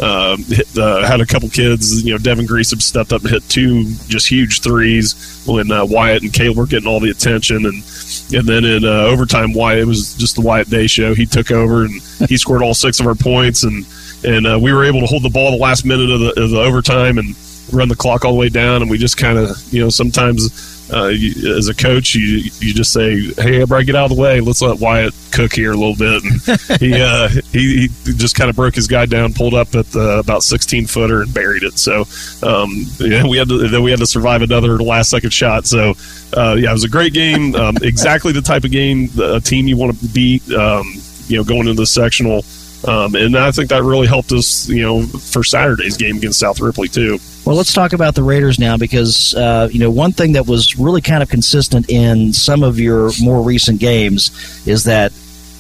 uh, 0.01 0.35
hit, 0.47 0.67
uh, 0.77 1.05
had 1.05 1.21
a 1.21 1.25
couple 1.25 1.47
kids. 1.49 2.03
You 2.03 2.13
know, 2.13 2.17
Devin 2.17 2.45
Greasem 2.45 2.81
stepped 2.81 3.13
up 3.13 3.21
and 3.21 3.29
hit 3.29 3.47
two 3.49 3.85
just 4.07 4.29
huge 4.29 4.61
threes 4.61 5.43
when 5.45 5.71
uh, 5.71 5.85
Wyatt 5.85 6.23
and 6.23 6.33
Caleb 6.33 6.57
were 6.57 6.65
getting 6.65 6.87
all 6.87 6.99
the 6.99 7.11
attention, 7.11 7.65
and 7.65 7.83
and 8.33 8.47
then 8.47 8.65
in 8.65 8.83
uh, 8.83 9.05
overtime, 9.05 9.53
Wyatt 9.53 9.79
it 9.79 9.85
was 9.85 10.15
just 10.15 10.35
the 10.35 10.41
Wyatt 10.41 10.69
Day 10.69 10.87
show. 10.87 11.13
He 11.13 11.25
took 11.25 11.51
over 11.51 11.85
and 11.85 12.01
he 12.27 12.37
scored 12.43 12.61
all 12.61 12.73
six 12.73 12.99
of 12.99 13.07
our 13.07 13.15
points, 13.15 13.63
and 13.63 13.85
and 14.23 14.47
uh, 14.47 14.59
we 14.61 14.73
were 14.73 14.83
able 14.83 15.01
to 15.01 15.07
hold 15.07 15.23
the 15.23 15.29
ball 15.29 15.51
the 15.51 15.57
last 15.57 15.85
minute 15.85 16.09
of 16.09 16.19
the, 16.19 16.41
of 16.41 16.51
the 16.51 16.59
overtime 16.59 17.17
and 17.17 17.35
run 17.71 17.87
the 17.87 17.95
clock 17.95 18.25
all 18.25 18.33
the 18.33 18.37
way 18.37 18.49
down. 18.49 18.81
And 18.81 18.89
we 18.89 18.97
just 18.97 19.17
kind 19.17 19.37
of, 19.37 19.57
you 19.73 19.81
know, 19.81 19.89
sometimes 19.89 20.80
uh, 20.93 21.07
you, 21.07 21.55
as 21.55 21.67
a 21.67 21.75
coach, 21.75 22.15
you 22.15 22.49
you 22.59 22.73
just 22.73 22.91
say, 22.91 23.19
"Hey, 23.33 23.61
everybody, 23.61 23.85
get 23.85 23.95
out 23.95 24.11
of 24.11 24.15
the 24.15 24.21
way. 24.21 24.41
Let's 24.41 24.61
let 24.61 24.79
Wyatt 24.79 25.13
cook 25.31 25.53
here 25.53 25.71
a 25.71 25.75
little 25.75 25.95
bit." 25.95 26.23
And 26.23 26.79
he, 26.79 26.93
uh, 27.01 27.29
he 27.51 27.87
he 28.03 28.13
just 28.13 28.35
kind 28.35 28.49
of 28.49 28.55
broke 28.55 28.75
his 28.75 28.87
guy 28.87 29.05
down, 29.05 29.33
pulled 29.33 29.53
up 29.53 29.73
at 29.75 29.85
the, 29.87 30.19
about 30.19 30.43
16 30.43 30.87
footer, 30.87 31.21
and 31.21 31.33
buried 31.33 31.63
it. 31.63 31.79
So 31.79 32.05
um, 32.43 32.85
yeah, 32.99 33.25
we 33.25 33.37
had 33.37 33.49
to 33.49 33.67
then 33.67 33.83
we 33.83 33.91
had 33.91 33.99
to 33.99 34.05
survive 34.05 34.41
another 34.41 34.77
last 34.79 35.09
second 35.09 35.31
shot. 35.31 35.65
So 35.65 35.93
uh, 36.35 36.55
yeah, 36.59 36.69
it 36.69 36.73
was 36.73 36.83
a 36.83 36.89
great 36.89 37.13
game. 37.13 37.55
Um, 37.55 37.77
exactly 37.81 38.31
the 38.31 38.41
type 38.41 38.63
of 38.63 38.71
game, 38.71 39.09
a 39.21 39.39
team 39.39 39.67
you 39.67 39.77
want 39.77 39.97
to 39.97 40.05
beat. 40.07 40.49
Um, 40.51 40.93
you 41.27 41.37
know, 41.37 41.43
going 41.43 41.61
into 41.61 41.73
the 41.73 41.85
sectional. 41.85 42.43
Um, 42.87 43.15
and 43.15 43.37
I 43.37 43.51
think 43.51 43.69
that 43.69 43.83
really 43.83 44.07
helped 44.07 44.31
us, 44.31 44.67
you 44.67 44.81
know, 44.81 45.03
for 45.03 45.43
Saturday's 45.43 45.97
game 45.97 46.17
against 46.17 46.39
South 46.39 46.59
Ripley 46.59 46.87
too. 46.87 47.19
Well, 47.45 47.55
let's 47.55 47.73
talk 47.73 47.93
about 47.93 48.15
the 48.15 48.23
Raiders 48.23 48.59
now 48.59 48.77
because 48.77 49.33
uh, 49.35 49.69
you 49.71 49.79
know 49.79 49.89
one 49.89 50.11
thing 50.11 50.33
that 50.33 50.47
was 50.47 50.77
really 50.77 51.01
kind 51.01 51.23
of 51.23 51.29
consistent 51.29 51.89
in 51.89 52.33
some 52.33 52.63
of 52.63 52.79
your 52.79 53.11
more 53.21 53.41
recent 53.41 53.79
games 53.79 54.31
is 54.67 54.83
that 54.85 55.11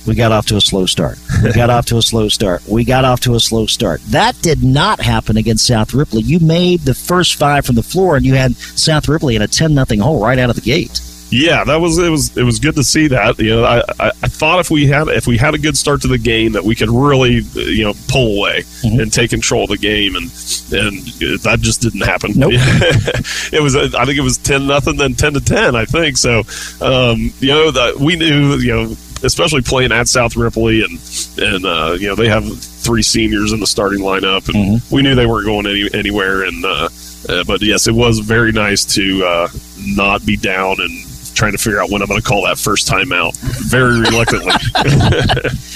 we 0.07 0.15
got 0.15 0.31
off 0.31 0.47
to 0.47 0.57
a 0.57 0.61
slow 0.61 0.85
start. 0.85 1.17
We 1.43 1.51
got 1.53 1.69
off 1.69 1.85
to 1.87 1.97
a 1.97 2.01
slow 2.01 2.29
start. 2.29 2.63
We 2.67 2.83
got 2.83 3.05
off 3.05 3.19
to 3.21 3.35
a 3.35 3.39
slow 3.39 3.65
start. 3.65 4.01
That 4.05 4.39
did 4.41 4.63
not 4.63 4.99
happen 4.99 5.37
against 5.37 5.67
South 5.67 5.93
Ripley. 5.93 6.21
You 6.21 6.39
made 6.39 6.81
the 6.81 6.95
first 6.95 7.35
five 7.35 7.65
from 7.65 7.75
the 7.75 7.83
floor, 7.83 8.15
and 8.15 8.25
you 8.25 8.35
had 8.35 8.55
South 8.55 9.07
Ripley 9.07 9.35
in 9.35 9.41
a 9.41 9.47
ten 9.47 9.73
nothing 9.73 9.99
hole 9.99 10.23
right 10.23 10.39
out 10.39 10.49
of 10.49 10.55
the 10.55 10.61
gate. 10.61 11.01
Yeah, 11.31 11.63
that 11.63 11.77
was 11.77 11.97
it 11.97 12.09
was 12.09 12.35
it 12.35 12.43
was 12.43 12.59
good 12.59 12.75
to 12.75 12.83
see 12.83 13.07
that. 13.07 13.39
You 13.39 13.51
know, 13.51 13.63
I, 13.63 13.79
I, 13.99 14.07
I, 14.09 14.27
thought 14.27 14.59
if 14.59 14.69
we 14.69 14.85
had 14.85 15.07
if 15.07 15.27
we 15.27 15.37
had 15.37 15.55
a 15.55 15.57
good 15.57 15.77
start 15.77 16.01
to 16.01 16.09
the 16.09 16.17
game 16.17 16.51
that 16.51 16.63
we 16.65 16.75
could 16.75 16.89
really 16.89 17.39
you 17.53 17.85
know 17.85 17.93
pull 18.09 18.37
away 18.37 18.63
mm-hmm. 18.83 18.99
and 18.99 19.13
take 19.13 19.29
control 19.29 19.63
of 19.63 19.69
the 19.69 19.77
game, 19.77 20.17
and 20.17 20.25
and 20.73 20.97
that 21.43 21.59
just 21.61 21.81
didn't 21.81 22.01
happen. 22.01 22.33
Nope. 22.35 22.51
it 22.55 23.61
was 23.63 23.77
I 23.77 24.03
think 24.03 24.17
it 24.17 24.23
was 24.23 24.37
ten 24.39 24.67
nothing, 24.67 24.97
then 24.97 25.13
ten 25.13 25.31
to 25.33 25.39
ten. 25.39 25.73
I 25.73 25.85
think 25.85 26.17
so. 26.17 26.39
Um, 26.81 27.31
you 27.39 27.47
know 27.47 27.71
that 27.71 27.95
we 27.97 28.17
knew 28.17 28.57
you 28.57 28.73
know 28.73 28.95
especially 29.23 29.61
playing 29.61 29.93
at 29.93 30.09
South 30.09 30.35
Ripley 30.35 30.83
and 30.83 30.99
and 31.37 31.65
uh, 31.65 31.95
you 31.97 32.09
know 32.09 32.15
they 32.15 32.27
have 32.27 32.43
three 32.59 33.03
seniors 33.03 33.53
in 33.53 33.61
the 33.61 33.67
starting 33.67 33.99
lineup, 33.99 34.49
and 34.49 34.55
mm-hmm. 34.81 34.95
we 34.95 35.01
knew 35.01 35.15
they 35.15 35.25
weren't 35.25 35.45
going 35.45 35.65
any, 35.65 35.87
anywhere. 35.93 36.43
And 36.43 36.65
uh, 36.65 36.89
uh, 37.29 37.43
but 37.45 37.61
yes, 37.61 37.87
it 37.87 37.93
was 37.93 38.19
very 38.19 38.51
nice 38.51 38.83
to 38.95 39.23
uh, 39.23 39.47
not 39.77 40.25
be 40.25 40.35
down 40.35 40.81
and 40.81 41.10
trying 41.33 41.51
to 41.51 41.57
figure 41.57 41.81
out 41.81 41.89
when 41.89 42.01
I'm 42.01 42.07
going 42.07 42.19
to 42.19 42.27
call 42.27 42.45
that 42.45 42.57
first 42.57 42.87
time 42.87 43.11
out 43.11 43.35
very 43.37 43.99
reluctantly. 43.99 44.51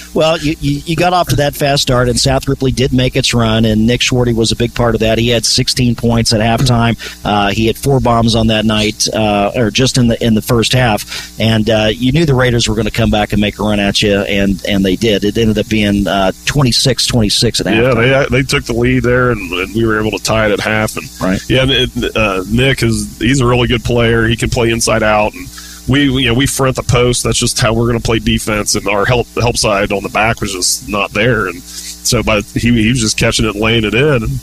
well, 0.14 0.38
you, 0.38 0.56
you, 0.60 0.82
you, 0.86 0.95
got 0.95 1.14
off 1.14 1.28
to 1.30 1.36
that 1.38 1.56
fast 1.56 1.84
start, 1.84 2.10
and 2.10 2.20
South 2.20 2.47
Ripley 2.47 2.72
did 2.72 2.93
make 2.93 3.16
its 3.16 3.34
run, 3.34 3.66
and 3.66 3.86
Nick 3.86 4.01
Schwarty 4.01 4.36
was 4.36 4.51
a 4.51 4.56
big 4.56 4.74
part 4.74 4.95
of 4.95 5.01
that. 5.01 5.18
He 5.18 5.30
had 5.30 5.45
16 5.45 5.95
points 5.95 6.34
at 6.34 6.41
halftime. 6.41 6.95
Uh, 7.26 7.51
he 7.51 7.68
had 7.68 7.78
four 7.78 7.99
bombs 7.99 8.36
on 8.36 8.47
that 8.47 8.66
night, 8.66 9.08
uh, 9.14 9.51
or 9.56 9.72
just 9.72 9.97
in 9.97 10.08
the 10.08 10.24
in 10.24 10.34
the 10.34 10.41
first 10.41 10.74
half, 10.74 11.39
and 11.39 11.70
uh, 11.70 11.89
you 11.91 12.12
knew 12.12 12.26
the 12.26 12.34
Raiders 12.34 12.68
were 12.68 12.76
going 12.76 12.86
to 12.86 12.91
come 12.91 13.10
back 13.10 13.32
and 13.34 13.41
make 13.41 13.60
a 13.60 13.64
run 13.64 13.80
at 13.80 14.01
you, 14.01 14.20
and 14.22 14.64
and 14.66 14.86
they 14.86 14.95
did. 14.95 15.24
It 15.24 15.38
ended 15.38 15.58
up 15.58 15.70
being 15.70 16.06
26 16.45 17.08
uh, 17.08 17.12
26 17.12 17.60
at 17.60 17.66
halftime. 17.66 18.08
Yeah, 18.08 18.26
they, 18.30 18.41
they 18.41 18.43
took 18.43 18.64
the 18.66 18.74
lead 18.74 19.03
there, 19.03 19.32
and, 19.32 19.51
and, 19.51 19.76
we 19.76 19.86
were 19.86 19.99
able 19.99 20.18
to 20.18 20.24
tie 20.24 20.47
it 20.47 20.51
at 20.51 20.60
half. 20.60 20.95
And 20.95 21.22
right. 21.22 21.41
yeah, 21.49 21.64
and, 21.64 22.18
uh, 22.18 22.43
Nick 22.49 22.84
is 22.84 23.18
he's 23.18 23.41
a 23.41 23.45
really 23.45 23.68
good 23.68 23.84
player. 23.84 24.28
He 24.28 24.36
can 24.36 24.49
play 24.49 24.72
inside 24.72 25.03
out 25.03 25.34
and 25.34 25.44
we 25.88 26.05
you 26.05 26.27
know 26.27 26.33
we 26.33 26.47
front 26.47 26.75
the 26.75 26.83
post. 26.83 27.23
That's 27.23 27.38
just 27.38 27.59
how 27.59 27.73
we're 27.73 27.88
going 27.88 27.99
to 27.99 28.05
play 28.05 28.19
defense, 28.19 28.75
and 28.75 28.88
our 28.88 29.05
help 29.05 29.27
help 29.36 29.57
side 29.57 29.91
on 29.91 30.03
the 30.03 30.09
back 30.09 30.41
was 30.41 30.53
just 30.53 30.89
not 30.89 31.11
there, 31.11 31.47
and 31.47 31.61
so 31.61 32.23
by 32.23 32.41
he 32.41 32.71
he 32.71 32.89
was 32.89 33.01
just 33.01 33.17
catching 33.17 33.45
it 33.45 33.55
and 33.55 33.61
laying 33.61 33.83
it 33.83 33.93
in, 33.93 34.23
and 34.23 34.39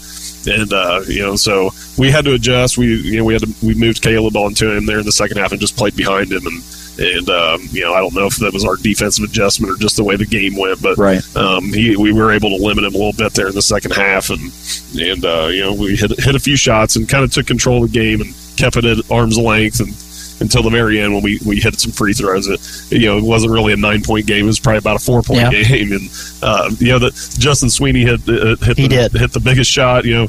and 0.46 0.72
uh, 0.72 1.02
you 1.06 1.20
know 1.20 1.36
so 1.36 1.70
we 1.98 2.10
had 2.10 2.24
to 2.24 2.34
adjust. 2.34 2.78
We 2.78 2.96
you 2.96 3.18
know 3.18 3.24
we 3.24 3.32
had 3.32 3.42
to 3.42 3.54
we 3.62 3.74
moved 3.74 4.02
Caleb 4.02 4.36
onto 4.36 4.70
him 4.70 4.86
there 4.86 5.00
in 5.00 5.06
the 5.06 5.12
second 5.12 5.38
half 5.38 5.52
and 5.52 5.60
just 5.60 5.76
played 5.76 5.96
behind 5.96 6.32
him 6.32 6.46
and. 6.46 6.62
And 6.98 7.30
um, 7.30 7.62
you 7.70 7.80
know, 7.80 7.94
I 7.94 8.00
don't 8.00 8.14
know 8.14 8.26
if 8.26 8.36
that 8.36 8.52
was 8.52 8.66
our 8.66 8.76
defensive 8.76 9.24
adjustment 9.24 9.72
or 9.72 9.76
just 9.78 9.96
the 9.96 10.04
way 10.04 10.16
the 10.16 10.26
game 10.26 10.58
went, 10.58 10.82
but 10.82 10.98
right. 10.98 11.24
um, 11.38 11.72
he, 11.72 11.96
we 11.96 12.12
were 12.12 12.30
able 12.30 12.50
to 12.50 12.62
limit 12.62 12.84
him 12.84 12.94
a 12.94 12.98
little 12.98 13.14
bit 13.14 13.32
there 13.32 13.48
in 13.48 13.54
the 13.54 13.62
second 13.62 13.92
half, 13.92 14.28
and 14.28 14.52
and 15.00 15.24
uh, 15.24 15.46
you 15.50 15.60
know 15.60 15.72
we 15.72 15.96
hit 15.96 16.10
hit 16.20 16.34
a 16.34 16.38
few 16.38 16.54
shots 16.54 16.96
and 16.96 17.08
kind 17.08 17.24
of 17.24 17.32
took 17.32 17.46
control 17.46 17.82
of 17.82 17.90
the 17.90 17.98
game 17.98 18.20
and 18.20 18.34
kept 18.58 18.76
it 18.76 18.84
at 18.84 19.10
arm's 19.10 19.38
length 19.38 19.80
and 19.80 19.94
until 20.40 20.62
the 20.62 20.70
very 20.70 21.00
end 21.00 21.14
when 21.14 21.22
we, 21.22 21.38
we 21.46 21.60
hit 21.60 21.78
some 21.78 21.92
free 21.92 22.12
throws. 22.12 22.48
It 22.48 22.60
you 22.92 23.06
know 23.06 23.18
it 23.18 23.24
wasn't 23.24 23.52
really 23.52 23.72
a 23.72 23.76
nine 23.76 24.02
point 24.02 24.26
game; 24.26 24.44
it 24.44 24.48
was 24.48 24.60
probably 24.60 24.78
about 24.78 24.96
a 24.96 25.04
four 25.04 25.22
point 25.22 25.40
yeah. 25.40 25.50
game. 25.50 25.92
And 25.92 26.08
uh, 26.42 26.70
you 26.78 26.88
know 26.88 26.98
that 26.98 27.14
Justin 27.38 27.70
Sweeney 27.70 28.02
hit 28.02 28.28
uh, 28.28 28.56
hit 28.56 28.76
he 28.76 28.84
the, 28.84 28.88
did. 28.88 29.12
hit 29.12 29.32
the 29.32 29.40
biggest 29.40 29.70
shot. 29.70 30.04
You 30.04 30.14
know. 30.14 30.26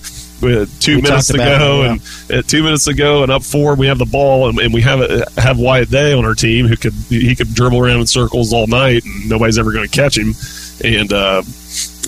two 0.82 0.98
we 0.98 1.02
minutes 1.02 1.28
to 1.28 1.38
go, 1.38 1.84
and 1.84 2.02
uh, 2.30 2.42
two 2.42 2.64
minutes 2.64 2.84
to 2.84 2.94
go, 2.94 3.24
and 3.24 3.32
up 3.32 3.44
four, 3.44 3.76
we 3.76 3.88
have 3.88 3.98
the 3.98 4.06
ball, 4.06 4.50
and, 4.50 4.60
and 4.60 4.74
we 4.74 4.82
have 4.82 5.00
a, 5.00 5.26
have 5.38 5.58
Wyatt 5.58 5.90
Day 5.90 6.12
on 6.12 6.26
our 6.26 6.36
team 6.36 6.68
who 6.68 6.76
could 6.76 6.94
he 7.08 7.34
could 7.34 7.54
dribble 7.54 7.80
around 7.80 8.02
in 8.02 8.08
circles 8.08 8.52
all 8.52 8.68
night, 8.68 9.06
and 9.06 9.30
nobody's 9.30 9.58
ever 9.58 9.72
going 9.72 9.88
to 9.88 9.96
catch 9.96 10.18
him. 10.18 10.34
And 10.84 11.14
uh, 11.14 11.44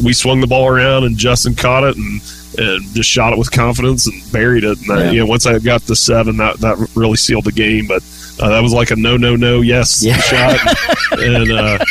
we 0.04 0.12
swung 0.12 0.42
the 0.42 0.48
ball 0.48 0.68
around, 0.68 1.06
and 1.06 1.16
Justin 1.16 1.56
caught 1.56 1.86
it, 1.86 1.96
and 1.96 2.20
and 2.58 2.84
just 2.94 3.10
shot 3.10 3.34
it 3.34 3.40
with 3.40 3.52
confidence 3.52 4.08
and 4.08 4.32
buried 4.32 4.64
it. 4.64 4.78
And 4.88 4.88
yeah. 4.88 5.12
you 5.12 5.20
know, 5.20 5.26
once 5.26 5.46
I 5.46 5.58
got 5.60 5.82
the 5.82 5.96
seven, 5.96 6.38
that 6.38 6.58
that 6.60 6.90
really 6.96 7.18
sealed 7.18 7.46
the 7.46 7.52
game. 7.52 7.88
But 7.88 8.04
uh, 8.40 8.50
that 8.50 8.62
was 8.62 8.74
like 8.74 8.92
a 8.92 8.96
no, 8.96 9.18
no, 9.18 9.36
no, 9.36 9.62
yes 9.62 10.04
yeah. 10.04 10.18
shot. 10.18 10.60
and 11.12 11.52
uh, 11.52 11.86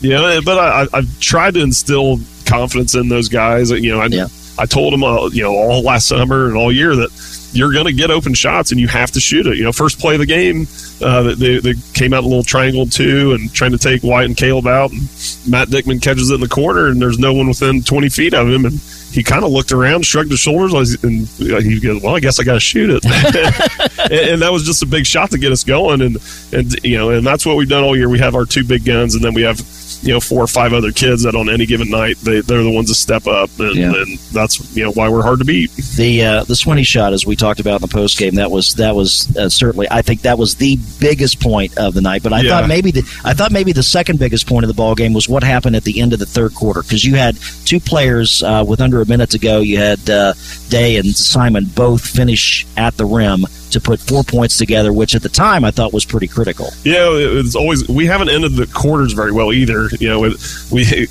you 0.00 0.10
know, 0.10 0.40
but 0.44 0.58
I, 0.58 0.86
I've 0.92 1.20
tried 1.20 1.54
to 1.54 1.60
instill 1.60 2.18
confidence 2.46 2.94
in 2.94 3.08
those 3.08 3.28
guys. 3.28 3.70
You 3.70 3.92
know, 3.92 4.00
I, 4.00 4.06
yeah. 4.06 4.28
I 4.58 4.66
told 4.66 4.92
them, 4.92 5.04
uh, 5.04 5.28
you 5.28 5.42
know, 5.42 5.52
all 5.52 5.82
last 5.82 6.08
summer 6.08 6.46
and 6.46 6.56
all 6.56 6.72
year 6.72 6.96
that 6.96 7.10
you're 7.52 7.72
going 7.72 7.86
to 7.86 7.92
get 7.92 8.10
open 8.10 8.34
shots 8.34 8.70
and 8.70 8.80
you 8.80 8.88
have 8.88 9.10
to 9.12 9.20
shoot 9.20 9.46
it. 9.46 9.56
You 9.56 9.64
know, 9.64 9.72
first 9.72 9.98
play 9.98 10.14
of 10.14 10.20
the 10.20 10.26
game, 10.26 10.66
uh, 11.00 11.34
they, 11.34 11.58
they 11.58 11.74
came 11.94 12.12
out 12.12 12.24
a 12.24 12.26
little 12.26 12.42
triangle 12.42 12.86
two 12.86 13.32
and 13.32 13.52
trying 13.52 13.72
to 13.72 13.78
take 13.78 14.02
Wyatt 14.02 14.26
and 14.26 14.36
Caleb 14.36 14.66
out. 14.66 14.90
And 14.90 15.02
Matt 15.48 15.68
Dickman 15.68 16.02
catches 16.02 16.30
it 16.30 16.34
in 16.34 16.40
the 16.40 16.48
corner 16.48 16.88
and 16.88 17.00
there's 17.00 17.18
no 17.18 17.32
one 17.32 17.48
within 17.48 17.82
20 17.82 18.08
feet 18.08 18.34
of 18.34 18.48
him. 18.48 18.64
And 18.64 18.80
he 19.10 19.22
kind 19.22 19.44
of 19.44 19.50
looked 19.50 19.72
around, 19.72 20.04
shrugged 20.04 20.30
his 20.30 20.40
shoulders, 20.40 21.02
and 21.02 21.26
he 21.38 21.80
goes, 21.80 22.02
"Well, 22.02 22.14
I 22.14 22.20
guess 22.20 22.38
I 22.38 22.44
got 22.44 22.54
to 22.54 22.60
shoot 22.60 22.90
it." 22.90 23.04
and, 23.98 24.12
and, 24.12 24.42
that 24.42 24.52
was 24.52 24.64
just 24.64 24.82
a 24.82 24.86
big 24.86 25.06
shot 25.06 25.30
to 25.30 25.38
get 25.38 25.50
us 25.50 25.64
going, 25.64 26.02
and 26.02 26.18
and 26.52 26.84
you 26.84 26.98
know, 26.98 27.10
and 27.10 27.26
that's 27.26 27.46
what 27.46 27.56
we've 27.56 27.68
done 27.68 27.84
all 27.84 27.96
year. 27.96 28.08
We 28.08 28.18
have 28.18 28.34
our 28.34 28.44
two 28.44 28.64
big 28.64 28.84
guns, 28.84 29.14
and 29.14 29.24
then 29.24 29.32
we 29.32 29.42
have 29.42 29.58
you 30.02 30.12
know 30.12 30.20
four 30.20 30.42
or 30.42 30.46
five 30.46 30.72
other 30.72 30.92
kids 30.92 31.22
that 31.22 31.34
on 31.34 31.48
any 31.48 31.66
given 31.66 31.90
night 31.90 32.16
they 32.18 32.40
they're 32.40 32.62
the 32.62 32.70
ones 32.70 32.88
that 32.88 32.94
step 32.94 33.26
up, 33.26 33.50
and, 33.58 33.74
yeah. 33.76 33.92
and 33.94 34.18
that's 34.32 34.76
you 34.76 34.84
know 34.84 34.92
why 34.92 35.08
we're 35.08 35.22
hard 35.22 35.38
to 35.38 35.44
beat. 35.44 35.70
The 35.96 36.24
uh, 36.24 36.44
the 36.44 36.56
Sweeney 36.56 36.82
shot, 36.82 37.12
as 37.12 37.26
we 37.26 37.36
talked 37.36 37.60
about 37.60 37.76
in 37.76 37.88
the 37.88 37.92
post 37.92 38.18
game, 38.18 38.34
that 38.36 38.50
was 38.50 38.74
that 38.74 38.94
was 38.94 39.34
uh, 39.36 39.48
certainly 39.48 39.86
I 39.90 40.02
think 40.02 40.22
that 40.22 40.38
was 40.38 40.56
the 40.56 40.78
biggest 41.00 41.40
point 41.40 41.76
of 41.78 41.94
the 41.94 42.00
night. 42.00 42.22
But 42.22 42.32
I 42.32 42.40
yeah. 42.40 42.50
thought 42.50 42.68
maybe 42.68 42.90
the 42.90 43.20
I 43.24 43.34
thought 43.34 43.52
maybe 43.52 43.72
the 43.72 43.82
second 43.82 44.18
biggest 44.18 44.46
point 44.46 44.64
of 44.64 44.68
the 44.68 44.74
ball 44.74 44.94
game 44.94 45.12
was 45.12 45.28
what 45.28 45.42
happened 45.42 45.76
at 45.76 45.84
the 45.84 46.00
end 46.00 46.12
of 46.12 46.18
the 46.18 46.26
third 46.26 46.54
quarter 46.54 46.82
because 46.82 47.04
you 47.04 47.16
had 47.16 47.36
two 47.64 47.80
players 47.80 48.42
uh, 48.42 48.64
with 48.66 48.80
under 48.80 49.00
a 49.00 49.06
minute 49.06 49.30
to 49.30 49.38
go. 49.38 49.60
You 49.60 49.78
had 49.78 50.08
uh, 50.08 50.34
Day 50.68 50.96
and 50.96 51.08
Simon 51.08 51.64
both 51.64 52.06
finish 52.06 52.66
at 52.76 52.96
the 52.96 53.04
rim 53.04 53.44
to 53.70 53.80
put 53.80 54.00
four 54.00 54.22
points 54.24 54.56
together, 54.58 54.92
which 54.92 55.14
at 55.14 55.22
the 55.22 55.28
time 55.28 55.64
I 55.64 55.70
thought 55.70 55.92
was 55.92 56.04
pretty 56.04 56.28
critical. 56.28 56.66
Yeah, 56.84 57.08
it's 57.10 57.54
always 57.54 57.88
we 57.88 58.06
haven't 58.06 58.28
ended 58.28 58.54
the 58.54 58.66
quarters 58.66 59.12
very 59.12 59.32
well 59.32 59.52
either. 59.52 59.88
You 60.00 60.08
know, 60.08 60.20
we 60.20 60.36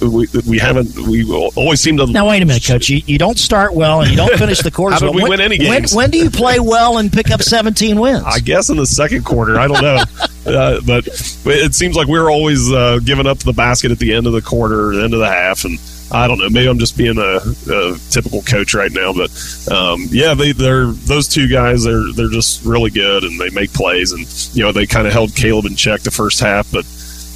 we, 0.02 0.28
we 0.48 0.58
haven't 0.58 0.96
we 0.98 1.32
always 1.56 1.82
seem 1.82 1.98
to. 1.98 2.08
Now 2.08 2.30
wait 2.30 2.42
a 2.42 2.46
minute, 2.46 2.66
coach. 2.66 2.90
You, 2.90 3.02
you 3.06 3.18
don't 3.18 3.38
start 3.38 3.74
well 3.74 4.02
and 4.02 4.12
you 4.12 4.18
don't 4.18 4.38
finish 4.38 4.62
the 4.62 4.72
quarters. 4.72 5.00
How 5.02 5.08
did 5.08 5.16
well. 5.16 5.16
we 5.16 5.22
when, 5.24 5.40
win 5.40 5.42
any 5.42 5.58
games? 5.58 5.94
When, 5.94 6.04
when, 6.04 6.12
do 6.12 6.18
you 6.18 6.30
play 6.30 6.60
well 6.60 6.98
and 6.98 7.12
pick 7.12 7.32
up 7.32 7.42
seventeen 7.42 8.00
wins? 8.00 8.24
I 8.26 8.40
guess 8.40 8.70
in 8.70 8.78
the 8.78 8.86
second 8.86 9.26
quarter. 9.26 9.60
I 9.60 9.68
don't 9.68 9.82
know, 9.82 10.04
uh, 10.52 10.82
but 10.86 11.08
it 11.46 11.76
seems 11.76 11.96
like 11.96 12.08
we're 12.08 12.30
always 12.30 12.72
uh, 12.72 13.00
giving 13.04 13.28
up 13.28 13.40
the 13.40 13.54
basket 13.54 13.92
at 13.92 14.00
the 14.00 14.14
end 14.14 14.28
of 14.28 14.34
the 14.34 14.42
quarter, 14.42 14.94
the 14.96 15.04
end 15.04 15.14
of 15.14 15.20
the 15.20 15.28
half, 15.28 15.66
and 15.66 15.80
I 16.12 16.28
don't 16.28 16.40
know. 16.40 16.50
Maybe 16.50 16.70
I'm 16.70 16.80
just 16.80 16.98
being 16.98 17.18
a, 17.18 17.40
a 17.72 17.98
typical 18.10 18.42
coach 18.42 18.74
right 18.74 18.92
now, 18.92 19.14
but 19.14 19.30
um, 19.72 20.08
yeah, 20.10 20.34
they, 20.34 20.54
they're 20.54 20.88
those 20.88 21.28
two 21.28 21.48
guys. 21.48 21.84
They're 21.84 22.12
they're 22.14 22.30
just 22.30 22.64
really 22.64 22.92
good, 22.92 23.24
and 23.24 23.40
they 23.40 23.50
make 23.50 23.74
plays. 23.74 24.14
And 24.14 24.26
you 24.56 24.64
know, 24.64 24.72
they 24.72 24.86
kind 24.86 25.06
of 25.06 25.14
held 25.14 25.36
Caleb 25.36 25.66
in 25.66 25.76
check 25.76 26.02
the 26.02 26.12
first 26.12 26.40
half, 26.40 26.72
but 26.72 26.86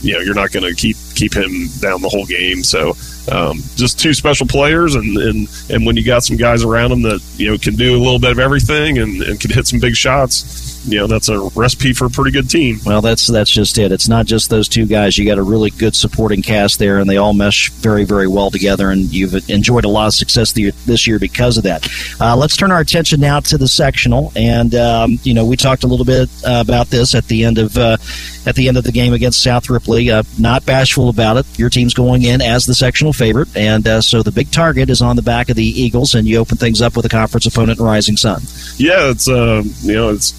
you 0.02 0.14
know, 0.14 0.20
you're 0.20 0.36
not 0.36 0.52
going 0.52 0.64
to 0.64 0.74
keep 0.74 0.96
keep 1.16 1.36
him 1.36 1.68
down 1.80 2.02
the 2.02 2.10
whole 2.10 2.26
game. 2.26 2.64
So 2.64 2.94
um, 3.32 3.60
just 3.76 4.00
two 4.00 4.14
special 4.14 4.48
players, 4.48 4.96
and, 4.96 5.18
and 5.18 5.48
and 5.70 5.86
when 5.86 5.98
you 5.98 6.06
got 6.06 6.24
some 6.24 6.38
guys 6.38 6.64
around 6.64 6.92
them 6.92 7.02
that 7.04 7.22
you 7.36 7.52
know 7.52 7.58
can 7.58 7.76
do 7.76 7.96
a 7.96 8.00
little 8.00 8.20
bit 8.20 8.32
of 8.32 8.40
everything 8.40 9.00
and, 9.00 9.22
and 9.22 9.40
can 9.40 9.52
hit 9.52 9.68
some 9.68 9.80
big 9.80 9.96
shots 9.96 10.71
you 10.86 10.98
know 11.00 11.08
that's 11.08 11.30
a 11.30 11.40
recipe 11.56 11.94
for 11.94 12.06
a 12.06 12.10
pretty 12.10 12.32
good 12.32 12.50
team. 12.50 12.80
Well, 12.86 13.02
that's 13.02 13.28
that's 13.28 13.50
just 13.50 13.78
it. 13.78 13.92
It's 13.92 14.08
not 14.08 14.26
just 14.26 14.50
those 14.50 14.68
two 14.68 14.86
guys. 14.86 15.18
You 15.18 15.26
got 15.26 15.38
a 15.38 15.44
really 15.44 15.70
good 15.70 15.96
supporting 15.96 16.42
cast 16.42 16.80
there, 16.80 17.00
and 17.00 17.10
they 17.10 17.18
all 17.18 17.34
mesh 17.34 17.70
very 17.70 18.04
very 18.04 18.28
well 18.28 18.52
together. 18.52 18.90
And 18.92 19.12
you've 19.12 19.50
enjoyed 19.50 19.86
a 19.86 19.90
lot 19.90 20.08
of 20.08 20.14
success 20.14 20.52
this 20.52 21.08
year 21.08 21.20
because 21.20 21.58
of 21.58 21.64
that. 21.64 21.88
Uh, 22.20 22.36
let's 22.36 22.58
turn 22.58 22.72
our 22.72 22.80
attention 22.80 23.20
now 23.20 23.40
to 23.42 23.58
the 23.58 23.68
sectional, 23.68 24.32
and 24.36 24.74
um, 24.76 25.20
you 25.24 25.34
know 25.34 25.46
we 25.46 25.56
talked 25.56 25.84
a 25.84 25.88
little 25.88 26.06
bit 26.06 26.30
uh, 26.46 26.62
about 26.66 26.88
this 26.88 27.16
at 27.16 27.28
the 27.28 27.46
end 27.46 27.58
of 27.58 27.78
uh, 27.78 27.98
at 28.46 28.56
the 28.56 28.68
end 28.68 28.78
of 28.78 28.84
the 28.84 28.92
game 28.92 29.14
against 29.14 29.44
South 29.44 29.70
Ripley. 29.70 30.10
Uh, 30.10 30.24
not 30.40 30.66
bashful 30.66 31.10
about 31.10 31.38
it. 31.38 31.60
Your 31.60 31.70
team's 31.70 31.94
going 31.94 32.24
in 32.24 32.42
as 32.42 32.66
the 32.66 32.74
sectional 32.74 33.14
favorite, 33.14 33.56
and 33.56 33.88
uh, 33.88 34.02
so 34.02 34.24
the 34.24 34.32
big 34.32 34.52
target 34.52 34.90
is 34.90 35.02
on 35.02 35.16
the 35.16 35.22
back 35.22 35.50
of 35.50 35.56
the 35.56 35.66
Eagles, 35.66 36.16
and 36.16 36.28
you 36.28 36.38
open 36.38 36.58
things 36.58 36.82
up 36.82 36.96
with 36.96 37.06
a 37.06 37.10
conference 37.10 37.46
opponent, 37.46 37.80
Rising 37.80 38.18
Sun. 38.18 38.42
Yeah, 38.78 39.10
it's 39.10 39.30
uh, 39.30 39.64
you 39.82 39.94
know 39.94 40.10
it's 40.10 40.32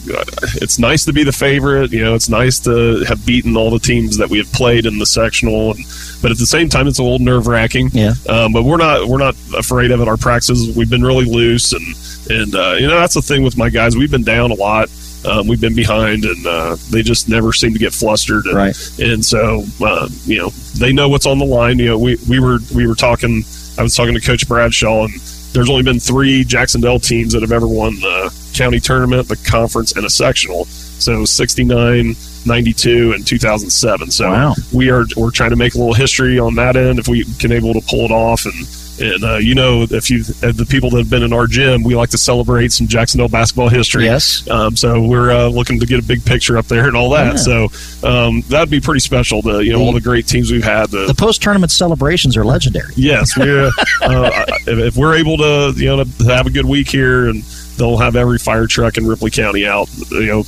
it's 0.55 0.79
nice 0.79 1.05
to 1.05 1.13
be 1.13 1.25
the 1.25 1.33
favorite. 1.33 1.93
You 1.93 2.05
know, 2.05 2.15
it's 2.15 2.29
nice 2.29 2.59
to 2.61 3.05
have 3.05 3.25
beaten 3.25 3.57
all 3.57 3.71
the 3.71 3.79
teams 3.79 4.17
that 4.19 4.29
we 4.29 4.39
have 4.39 4.53
played 4.53 4.87
in 4.87 4.99
the 4.99 5.07
sectional, 5.07 5.73
and, 5.73 5.85
but 6.21 6.31
at 6.31 6.39
the 6.39 6.47
same 6.47 6.69
time, 6.69 6.89
it's 6.89 6.99
a 6.99 7.03
little 7.03 7.19
nerve 7.19 7.47
wracking. 7.47 7.91
Yeah. 7.93 8.15
Um, 8.29 8.53
but 8.53 8.63
we're 8.63 8.79
not 8.79 9.07
we're 9.09 9.19
not 9.19 9.35
afraid 9.57 9.91
of 9.91 10.01
it. 10.01 10.09
Our 10.09 10.17
practices, 10.17 10.77
we've 10.77 10.91
been 10.91 11.03
really 11.03 11.25
loose, 11.25 11.73
and 11.73 11.85
and 12.31 12.55
uh, 12.55 12.77
you 12.79 12.87
know 12.87 12.99
that's 12.99 13.15
the 13.15 13.23
thing 13.23 13.43
with 13.43 13.57
my 13.57 13.71
guys. 13.71 13.97
We've 13.97 14.11
been 14.11 14.25
down 14.25 14.51
a 14.51 14.55
lot. 14.55 14.89
Um, 15.25 15.47
we've 15.47 15.61
been 15.61 15.77
behind, 15.77 16.25
and 16.25 16.47
uh, 16.47 16.77
they 16.91 17.03
just 17.03 17.29
never 17.29 17.53
seem 17.53 17.73
to 17.73 17.79
get 17.79 17.93
flustered. 17.93 18.45
And, 18.47 18.57
Right. 18.57 18.77
And 18.99 19.25
so, 19.25 19.65
uh, 19.81 20.09
you 20.25 20.39
know, 20.39 20.49
they 20.79 20.93
know 20.93 21.09
what's 21.09 21.27
on 21.27 21.39
the 21.39 21.45
line. 21.45 21.79
You 21.79 21.91
know, 21.91 21.99
we, 21.99 22.19
we 22.29 22.41
were 22.41 22.59
we 22.75 22.87
were 22.87 22.95
talking. 22.95 23.45
I 23.79 23.83
was 23.83 23.95
talking 23.95 24.15
to 24.15 24.21
Coach 24.21 24.49
Bradshaw, 24.49 25.05
and 25.05 25.15
there's 25.53 25.69
only 25.71 25.83
been 25.83 26.01
three 26.01 26.45
Jac-Cen-Del 26.45 26.99
teams 27.01 27.33
that 27.33 27.43
have 27.43 27.53
ever 27.53 27.67
won 27.69 27.95
the 28.01 28.35
county 28.55 28.81
tournament, 28.81 29.29
the 29.29 29.37
conference, 29.37 29.93
and 29.97 30.05
a 30.05 30.11
sectional. 30.11 30.65
So 30.67 31.25
69, 31.25 32.15
92, 32.47 33.13
and 33.13 33.27
2007. 33.27 34.11
So 34.11 34.31
Wow. 34.31 34.55
we 34.73 34.91
are 34.91 35.05
we're 35.17 35.31
trying 35.31 35.51
to 35.51 35.57
make 35.57 35.75
a 35.75 35.79
little 35.79 35.95
history 35.95 36.39
on 36.39 36.55
that 36.57 36.77
end 36.77 36.99
if 36.99 37.09
we 37.09 37.25
can 37.39 37.53
able 37.53 37.75
to 37.75 37.81
pull 37.89 38.05
it 38.05 38.11
off 38.11 38.45
and. 38.45 38.55
And 39.03 39.25
uh, 39.25 39.37
you 39.37 39.55
know, 39.55 39.83
if 39.91 40.11
you 40.11 40.23
the 40.23 40.67
people 40.69 40.91
that 40.91 40.99
have 40.99 41.11
been 41.11 41.23
in 41.23 41.33
our 41.33 41.47
gym, 41.47 41.83
we 41.83 41.95
like 41.97 42.11
to 42.11 42.19
celebrate 42.19 42.73
some 42.73 42.87
Jac-Cen-Del 42.87 43.29
basketball 43.29 43.69
history. 43.69 44.05
Yes. 44.05 44.49
Um, 44.49 44.77
so 44.77 45.03
we're 45.05 45.31
uh, 45.33 45.49
looking 45.49 45.81
to 45.81 45.87
get 45.87 45.99
a 45.99 46.07
big 46.07 46.25
picture 46.25 46.57
up 46.57 46.67
there 46.67 46.87
and 46.87 46.97
all 46.97 47.11
that. 47.11 47.35
Yeah. 47.35 47.69
So 47.69 48.09
um, 48.09 48.43
that'd 48.43 48.71
be 48.71 48.81
pretty 48.81 49.01
special. 49.01 49.43
To 49.43 49.61
you 49.63 49.73
know, 49.73 49.81
all 49.81 49.93
the 49.93 50.01
great 50.01 50.27
teams 50.27 50.51
we've 50.53 50.63
had. 50.65 50.91
The, 50.91 51.07
The 51.07 51.15
post 51.15 51.43
tournament 51.43 51.73
celebrations 51.73 52.37
are 52.37 52.45
legendary. 52.45 52.93
yes, 52.97 53.37
we're 53.37 53.67
uh, 53.67 53.73
uh, 54.03 54.45
if, 54.67 54.79
if 54.79 54.97
we're 54.97 55.17
able 55.17 55.37
to 55.39 55.73
you 55.77 55.87
know 55.97 56.05
to 56.05 56.25
have 56.25 56.47
a 56.47 56.51
good 56.51 56.67
week 56.67 56.89
here 56.89 57.29
and. 57.29 57.43
They'll 57.75 57.97
have 57.97 58.17
every 58.17 58.37
fire 58.37 58.67
truck 58.67 58.99
in 58.99 59.07
Ripley 59.07 59.31
County 59.31 59.67
out, 59.67 59.89
you 60.11 60.27
know, 60.27 60.45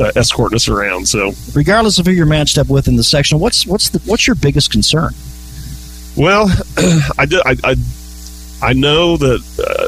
uh, 0.00 0.10
escorting 0.16 0.56
us 0.56 0.68
around. 0.68 1.06
So, 1.06 1.32
Regardless 1.54 2.00
of 2.00 2.06
who 2.06 2.12
you're 2.12 2.26
matched 2.26 2.58
up 2.58 2.68
with 2.68 2.88
in 2.88 2.96
the 2.96 3.04
section, 3.04 3.38
what's 3.38 3.64
what's 3.64 3.90
the 3.90 4.00
what's 4.00 4.26
your 4.26 4.34
biggest 4.34 4.72
concern? 4.72 5.14
Well, 6.18 6.48
I 7.18 7.26
did. 7.26 7.40
I, 7.46 7.56
I, 7.64 7.76
I 8.60 8.72
know 8.72 9.16
that 9.16 9.40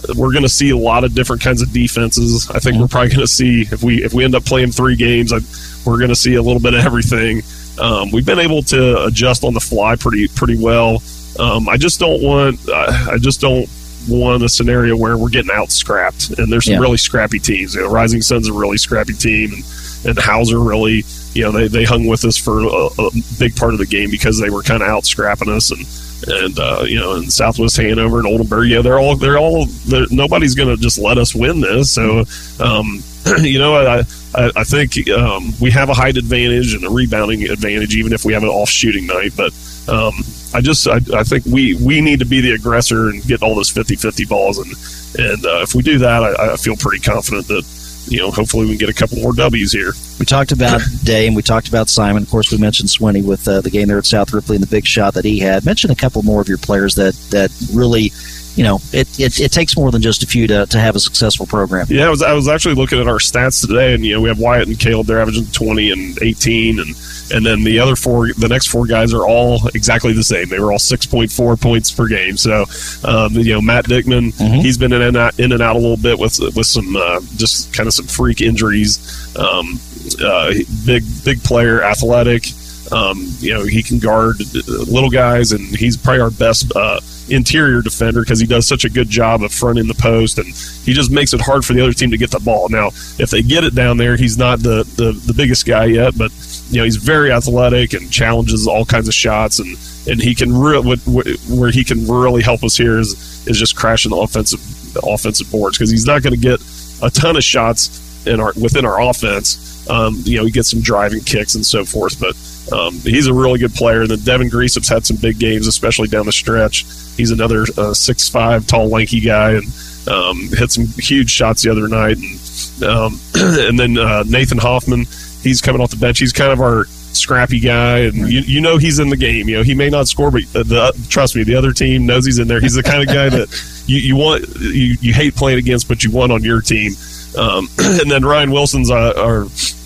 uh, 0.09 0.14
we're 0.16 0.31
going 0.33 0.45
to 0.45 0.49
see 0.49 0.70
a 0.70 0.76
lot 0.76 1.03
of 1.03 1.12
different 1.14 1.43
kinds 1.43 1.61
of 1.61 1.72
defenses. 1.72 2.49
I 2.51 2.61
think 2.61 2.78
we're 2.81 2.87
probably 2.87 3.09
going 3.09 3.20
to 3.20 3.26
see 3.26 3.62
if 3.62 3.83
we 3.83 4.05
if 4.05 4.14
we 4.14 4.24
end 4.24 4.37
up 4.37 4.45
playing 4.45 4.70
three 4.70 4.95
games, 4.95 5.33
I, 5.33 5.39
we're 5.85 5.99
going 5.99 6.11
to 6.11 6.14
see 6.16 6.35
a 6.37 6.43
little 6.43 6.61
bit 6.61 6.74
of 6.74 6.85
everything. 6.87 7.43
Um, 7.81 8.11
we've 8.12 8.24
been 8.26 8.39
able 8.39 8.62
to 8.64 9.05
adjust 9.07 9.43
on 9.43 9.55
the 9.55 9.61
fly 9.61 9.97
pretty 9.97 10.28
pretty 10.28 10.57
well. 10.57 11.03
Um, 11.39 11.68
I 11.68 11.76
just 11.76 11.99
don't 11.99 12.22
want. 12.22 12.61
I 12.68 13.12
I 13.14 13.18
just 13.18 13.41
don't 13.41 13.68
want 14.09 14.43
a 14.45 14.49
scenario 14.49 14.97
where 14.97 15.16
we're 15.18 15.28
getting 15.31 15.51
out 15.53 15.72
scrapped. 15.72 16.31
And 16.39 16.51
there's 16.53 16.64
some 16.66 16.74
Yeah. 16.74 16.81
really 16.81 16.97
scrappy 16.97 17.39
teams. 17.41 17.74
You 17.74 17.83
know, 17.83 17.91
Rising 17.91 18.22
Sun's 18.22 18.49
a 18.49 18.53
really 18.53 18.78
scrappy 18.78 19.14
team, 19.14 19.53
and 19.53 19.64
and 20.07 20.18
Hauser 20.18 20.61
really, 20.61 21.05
you 21.35 21.43
know, 21.43 21.51
they, 21.51 21.66
they 21.68 21.85
hung 21.85 22.07
with 22.07 22.24
us 22.24 22.37
for 22.37 22.61
a, 22.61 22.89
a 23.03 23.11
big 23.39 23.55
part 23.57 23.72
of 23.74 23.78
the 23.81 23.87
game 23.87 24.11
because 24.11 24.39
they 24.41 24.49
were 24.49 24.62
kind 24.62 24.81
of 24.83 24.89
out 24.89 25.07
scrapping 25.07 25.49
us 25.51 25.72
and. 25.72 25.85
And 26.27 26.59
uh, 26.59 26.85
you 26.87 26.99
know, 26.99 27.16
and 27.16 27.33
Southwest 27.33 27.77
Hanover 27.77 28.18
and 28.18 28.27
Oldenburg, 28.27 28.83
they're 28.83 28.99
all 28.99 29.16
they're 29.16 29.39
all 29.39 29.66
they're, 29.87 30.07
nobody's 30.11 30.55
going 30.55 30.68
to 30.68 30.81
just 30.81 30.99
let 30.99 31.18
us 31.18 31.35
win 31.35 31.61
this. 31.61 31.93
So, 31.93 32.25
um, 32.62 33.03
you 33.43 33.59
know, 33.59 33.75
I 33.75 34.05
I, 34.35 34.53
I 34.57 34.64
think 34.64 35.09
um, 35.11 35.53
we 35.61 35.71
have 35.71 35.89
a 35.89 35.95
height 35.95 36.16
advantage 36.16 36.75
and 36.75 36.85
a 36.85 36.91
rebounding 36.91 37.45
advantage, 37.45 37.97
even 37.97 38.12
if 38.12 38.25
we 38.25 38.33
have 38.35 38.43
an 38.43 38.49
off 38.49 38.68
shooting 38.68 39.07
night. 39.07 39.33
But 39.37 39.53
um, 39.89 40.12
I 40.55 40.61
just 40.61 40.87
I, 40.87 41.01
I 41.14 41.25
think 41.25 41.47
we 41.47 41.75
we 41.75 42.01
need 42.01 42.18
to 42.21 42.27
be 42.27 42.41
the 42.41 42.53
aggressor 42.53 43.09
and 43.09 43.23
get 43.23 43.43
all 43.43 43.55
those 43.55 43.73
50-50 43.73 44.29
balls, 44.29 44.59
and 44.59 44.73
and 45.18 45.47
uh, 45.47 45.62
if 45.62 45.75
we 45.75 45.83
do 45.83 45.99
that, 45.99 46.23
I, 46.23 46.53
I 46.53 46.57
feel 46.57 46.77
pretty 46.77 47.01
confident 47.01 47.49
that 47.49 47.64
you 48.11 48.19
know 48.19 48.31
hopefully 48.31 48.65
we 48.65 48.73
can 48.73 48.79
get 48.79 48.89
a 48.89 48.95
couple 48.95 49.19
more 49.19 49.33
W's 49.33 49.73
here. 49.73 49.93
We 50.19 50.27
talked 50.27 50.53
about 50.53 50.81
Day 51.05 51.27
and 51.27 51.37
we 51.37 51.43
talked 51.43 51.69
about 51.69 51.89
Simon. 51.89 52.23
Of 52.23 52.31
course, 52.31 52.51
we 52.51 52.59
mentioned 52.59 52.89
Swinney 52.89 53.25
with 53.25 53.47
uh, 53.47 53.61
the 53.61 53.71
game 53.71 53.89
there 53.89 53.99
at 53.99 54.07
South 54.07 54.33
Ripley 54.33 54.57
and 54.57 54.63
the 54.63 54.71
big 54.71 54.87
shot 54.87 55.15
that 55.15 55.25
he 55.25 55.39
had. 55.39 55.65
Mention 55.65 55.91
a 55.91 55.97
couple 55.97 56.23
more 56.23 56.41
of 56.41 56.49
your 56.49 56.59
players 56.59 56.95
that 56.97 57.15
that 57.31 57.51
really, 57.73 58.13
you 58.57 58.65
know, 58.65 58.81
it, 58.93 59.09
it, 59.19 59.41
it 59.41 59.53
takes 59.53 59.77
more 59.77 59.91
than 59.91 60.03
just 60.03 60.23
a 60.23 60.27
few 60.27 60.47
to, 60.47 60.67
to 60.67 60.79
have 60.79 60.97
a 60.97 61.01
successful 61.01 61.47
program. 61.47 61.87
Yeah, 61.89 62.07
I 62.07 62.11
was 62.11 62.23
I 62.23 62.33
was 62.33 62.49
actually 62.49 62.75
looking 62.75 63.01
at 63.01 63.07
our 63.07 63.19
stats 63.19 63.67
today, 63.67 63.95
and 63.95 64.05
you 64.05 64.15
know 64.15 64.21
we 64.21 64.29
have 64.29 64.39
Wyatt 64.39 64.69
and 64.69 64.79
Caleb. 64.79 65.07
They're 65.07 65.21
averaging 65.21 65.47
twenty 65.47 65.91
and 65.91 66.21
eighteen, 66.23 66.81
and 66.81 66.95
and 67.33 67.47
then 67.47 67.63
the 67.63 67.79
other 67.79 67.97
four, 67.97 68.33
the 68.33 68.49
next 68.49 68.69
four 68.69 68.87
guys 68.87 69.15
are 69.15 69.27
all 69.27 69.67
exactly 69.75 70.13
the 70.13 70.25
same. 70.25 70.49
They 70.49 70.59
were 70.59 70.73
all 70.73 70.79
six 70.79 71.07
point 71.07 71.31
four 71.31 71.57
points 71.57 71.91
per 71.91 72.09
game. 72.09 72.37
So, 72.37 72.65
um, 73.05 73.33
you 73.35 73.53
know, 73.53 73.61
Matt 73.61 73.87
Dickman, 73.87 74.33
he's 74.61 74.77
been 74.77 74.93
in 74.93 75.03
and 75.03 75.17
out, 75.17 75.39
in 75.39 75.53
and 75.53 75.63
out 75.63 75.77
a 75.77 75.79
little 75.79 75.97
bit 75.97 76.19
with 76.19 76.39
with 76.41 76.67
some 76.67 76.97
uh, 76.97 77.21
just 77.37 77.73
kind 77.75 77.87
of 77.87 77.95
some 77.95 78.07
freak 78.07 78.41
injuries. 78.41 79.37
Um, 79.37 79.79
uh, 80.23 80.53
big 80.85 81.05
big 81.25 81.43
player, 81.43 81.83
athletic. 81.83 82.45
Um, 82.93 83.28
you 83.38 83.55
know, 83.55 83.64
he 83.64 83.82
can 83.82 83.99
guard 83.99 84.36
little 84.66 85.11
guys, 85.11 85.53
and 85.53 85.61
he's 85.76 85.97
probably 85.97 86.22
our 86.22 86.30
best 86.30 86.72
uh, 86.74 87.01
interior 87.28 87.82
defender 87.82 88.20
because 88.22 88.41
he 88.41 88.47
does 88.47 88.66
such 88.66 88.84
a 88.84 88.91
good 88.91 89.09
job 89.09 89.43
of 89.43 89.53
fronting 89.53 89.86
the 89.86 89.95
post, 89.95 90.38
and 90.38 90.49
he 90.49 90.93
just 90.93 91.11
makes 91.11 91.32
it 91.32 91.41
hard 91.41 91.64
for 91.64 91.72
the 91.72 91.80
other 91.80 91.93
team 91.93 92.11
to 92.11 92.18
get 92.18 92.30
the 92.30 92.41
ball. 92.41 92.68
Now, 92.68 92.88
if 93.18 93.30
they 93.30 93.43
get 93.43 93.64
it 93.64 93.74
down 93.74 93.97
there, 93.97 94.16
he's 94.16 94.36
not 94.36 94.61
the 94.61 94.84
the, 94.97 95.12
the 95.12 95.34
biggest 95.34 95.66
guy 95.66 95.86
yet, 95.86 96.18
but 96.18 96.32
you 96.70 96.78
know 96.78 96.84
he's 96.84 96.97
very 96.97 97.30
athletic 97.32 97.93
and 97.93 98.11
challenges 98.11 98.66
all 98.66 98.84
kinds 98.84 99.09
of 99.09 99.14
shots, 99.14 99.61
and 99.61 99.76
and 100.09 100.20
he 100.20 100.34
can 100.34 100.53
really 100.53 100.97
where 100.99 101.70
he 101.70 101.84
can 101.84 102.07
really 102.07 102.43
help 102.43 102.64
us 102.64 102.76
here 102.76 102.99
is 102.99 103.47
is 103.47 103.59
just 103.59 103.76
crashing 103.76 104.11
the 104.11 104.16
offensive 104.16 104.61
offensive 105.05 105.51
boards 105.51 105.78
because 105.78 105.91
he's 105.91 106.07
not 106.07 106.22
going 106.22 106.34
to 106.34 106.41
get 106.41 106.61
a 107.03 107.11
ton 107.11 107.36
of 107.36 107.45
shots 107.45 108.26
in 108.26 108.41
our 108.41 108.53
within 108.61 108.84
our 108.84 109.01
offense. 109.01 109.70
Um, 109.91 110.22
you 110.24 110.38
know, 110.38 110.45
he 110.45 110.53
gets 110.53 110.70
some 110.70 110.80
driving 110.80 111.20
kicks 111.20 111.57
and 111.57 111.66
so 111.66 111.84
forth, 111.84 112.20
but 112.20 112.36
um, 112.72 112.95
he's 113.01 113.26
a 113.26 113.34
really 113.34 113.59
good 113.59 113.74
player. 113.74 114.03
And 114.03 114.11
then 114.11 114.20
Devin 114.20 114.49
Greasup's 114.49 114.88
had 114.88 115.05
some 115.05 115.16
big 115.16 115.38
games, 115.38 115.66
especially 115.66 116.09
down 116.09 116.26
the 116.26 116.32
stretch. 116.32 116.84
He's 117.16 117.32
another 117.32 117.66
uh, 117.76 117.93
six 117.93 118.28
five, 118.28 118.66
tall, 118.66 118.88
lanky 118.88 119.20
guy, 119.20 119.53
and 119.53 119.64
um, 120.09 120.49
hit 120.57 120.70
some 120.70 120.86
huge 120.86 121.30
shots 121.30 121.62
the 121.62 121.70
other 121.70 121.88
night. 121.88 122.18
And 122.18 122.82
um, 122.84 123.20
and 123.34 123.78
then 123.78 123.99
uh, 123.99 124.22
Nathan 124.26 124.59
Hoffman, 124.59 125.07
he's 125.43 125.61
coming 125.61 125.80
off 125.80 125.91
the 125.91 125.97
bench. 125.97 126.18
He's 126.18 126.32
kind 126.32 126.53
of 126.53 126.61
our 126.61 126.84
scrappy 127.12 127.59
guy, 127.59 127.99
and 128.01 128.16
you, 128.30 128.41
you 128.41 128.61
know 128.61 128.76
he's 128.76 128.99
in 128.99 129.09
the 129.09 129.16
game. 129.16 129.49
You 129.49 129.57
know 129.57 129.62
he 129.62 129.74
may 129.74 129.91
not 129.91 130.09
score, 130.09 130.30
but 130.30 130.43
uh, 130.55 130.62
the, 130.62 131.07
trust 131.09 131.36
me, 131.36 131.43
the 131.43 131.57
other 131.57 131.72
team 131.72 132.07
knows 132.07 132.24
he's 132.24 132.38
in 132.38 132.49
there. 132.49 132.61
He's 132.61 132.74
the 132.74 132.82
kind 132.82 133.03
of 133.03 133.09
guy 133.09 133.28
that 133.28 133.82
you, 133.86 133.99
you 133.99 134.16
want 134.16 134.47
you, 134.61 134.97
you 135.01 135.12
hate 135.12 135.34
playing 135.34 135.59
against, 135.59 135.88
but 135.88 136.05
you 136.05 136.11
want 136.11 136.32
on 136.32 136.43
your 136.43 136.61
team. 136.61 136.93
Um, 137.39 137.68
and 137.78 138.11
then 138.11 138.24
Ryan 138.24 138.51
Wilson's 138.51 138.91
uh, 138.91 139.12
our 139.16 139.43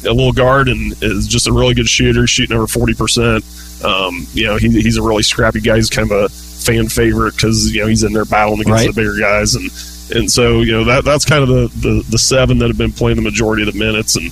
a 0.06 0.12
little 0.12 0.32
guard 0.32 0.68
and 0.68 0.94
is 1.02 1.26
just 1.26 1.46
a 1.46 1.52
really 1.52 1.74
good 1.74 1.88
shooter, 1.88 2.26
shooting 2.26 2.56
over 2.56 2.66
forty 2.66 2.94
percent. 2.94 3.44
Um, 3.84 4.26
you 4.32 4.44
know 4.46 4.56
he, 4.56 4.68
he's 4.70 4.96
a 4.96 5.02
really 5.02 5.22
scrappy 5.22 5.60
guy. 5.60 5.76
He's 5.76 5.90
kind 5.90 6.10
of 6.10 6.16
a 6.24 6.28
fan 6.28 6.88
favorite 6.88 7.34
because 7.34 7.74
you 7.74 7.82
know 7.82 7.86
he's 7.88 8.02
in 8.02 8.12
there 8.12 8.24
battling 8.24 8.60
against 8.60 8.86
Right. 8.86 8.94
the 8.94 9.00
bigger 9.00 9.18
guys 9.18 9.54
and. 9.54 9.70
And 10.14 10.30
so, 10.30 10.60
you 10.60 10.70
know 10.72 10.84
that 10.84 11.02
that's 11.06 11.24
kind 11.24 11.42
of 11.42 11.48
the, 11.48 11.68
the, 11.80 12.04
the 12.10 12.18
seven 12.18 12.58
that 12.58 12.68
have 12.68 12.76
been 12.76 12.92
playing 12.92 13.16
the 13.16 13.22
majority 13.22 13.66
of 13.66 13.72
the 13.72 13.78
minutes, 13.78 14.16
and 14.16 14.26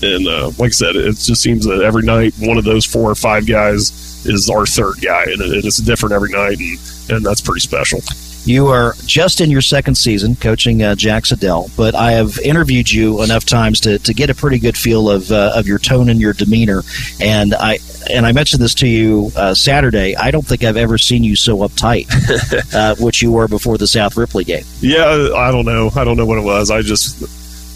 and 0.00 0.28
uh, 0.28 0.46
like 0.60 0.68
I 0.68 0.70
said, 0.70 0.94
it 0.94 1.16
just 1.16 1.42
seems 1.42 1.66
that 1.66 1.82
every 1.82 2.04
night 2.04 2.34
one 2.38 2.56
of 2.56 2.62
those 2.62 2.86
four 2.86 3.10
or 3.10 3.16
five 3.16 3.44
guys 3.44 3.90
is 4.24 4.48
our 4.48 4.64
third 4.64 4.94
guy, 5.02 5.24
and 5.24 5.42
it, 5.42 5.64
it's 5.64 5.78
different 5.78 6.12
every 6.12 6.30
night, 6.30 6.56
and, 6.60 6.78
and 7.10 7.26
that's 7.26 7.40
pretty 7.40 7.58
special. 7.60 7.98
You 8.44 8.66
are 8.68 8.94
just 9.06 9.40
in 9.40 9.50
your 9.50 9.60
second 9.60 9.94
season 9.94 10.34
coaching 10.34 10.82
uh, 10.82 10.96
Jac-Cen-Del, 10.96 11.70
but 11.76 11.94
I 11.94 12.12
have 12.12 12.38
interviewed 12.40 12.90
you 12.90 13.22
enough 13.22 13.44
times 13.44 13.80
to, 13.80 13.98
to 14.00 14.12
get 14.12 14.30
a 14.30 14.34
pretty 14.34 14.58
good 14.58 14.76
feel 14.76 15.08
of 15.08 15.30
uh, 15.30 15.52
of 15.54 15.66
your 15.66 15.78
tone 15.78 16.08
and 16.08 16.20
your 16.20 16.32
demeanor. 16.32 16.82
And 17.20 17.54
I 17.54 17.78
and 18.10 18.26
I 18.26 18.32
mentioned 18.32 18.60
this 18.60 18.74
to 18.76 18.88
you 18.88 19.30
uh, 19.36 19.54
Saturday. 19.54 20.16
I 20.16 20.30
don't 20.30 20.46
think 20.46 20.64
I've 20.64 20.76
ever 20.76 20.98
seen 20.98 21.22
you 21.22 21.36
so 21.36 21.58
uptight, 21.58 22.08
uh, 22.74 22.96
which 22.96 23.22
you 23.22 23.30
were 23.30 23.46
before 23.46 23.78
the 23.78 23.86
South 23.86 24.16
Ripley 24.16 24.44
game. 24.44 24.64
Yeah, 24.80 25.30
I 25.36 25.52
don't 25.52 25.64
know. 25.64 25.90
I 25.94 26.02
don't 26.02 26.16
know 26.16 26.26
what 26.26 26.38
it 26.38 26.44
was. 26.44 26.70
I 26.70 26.82
just 26.82 27.22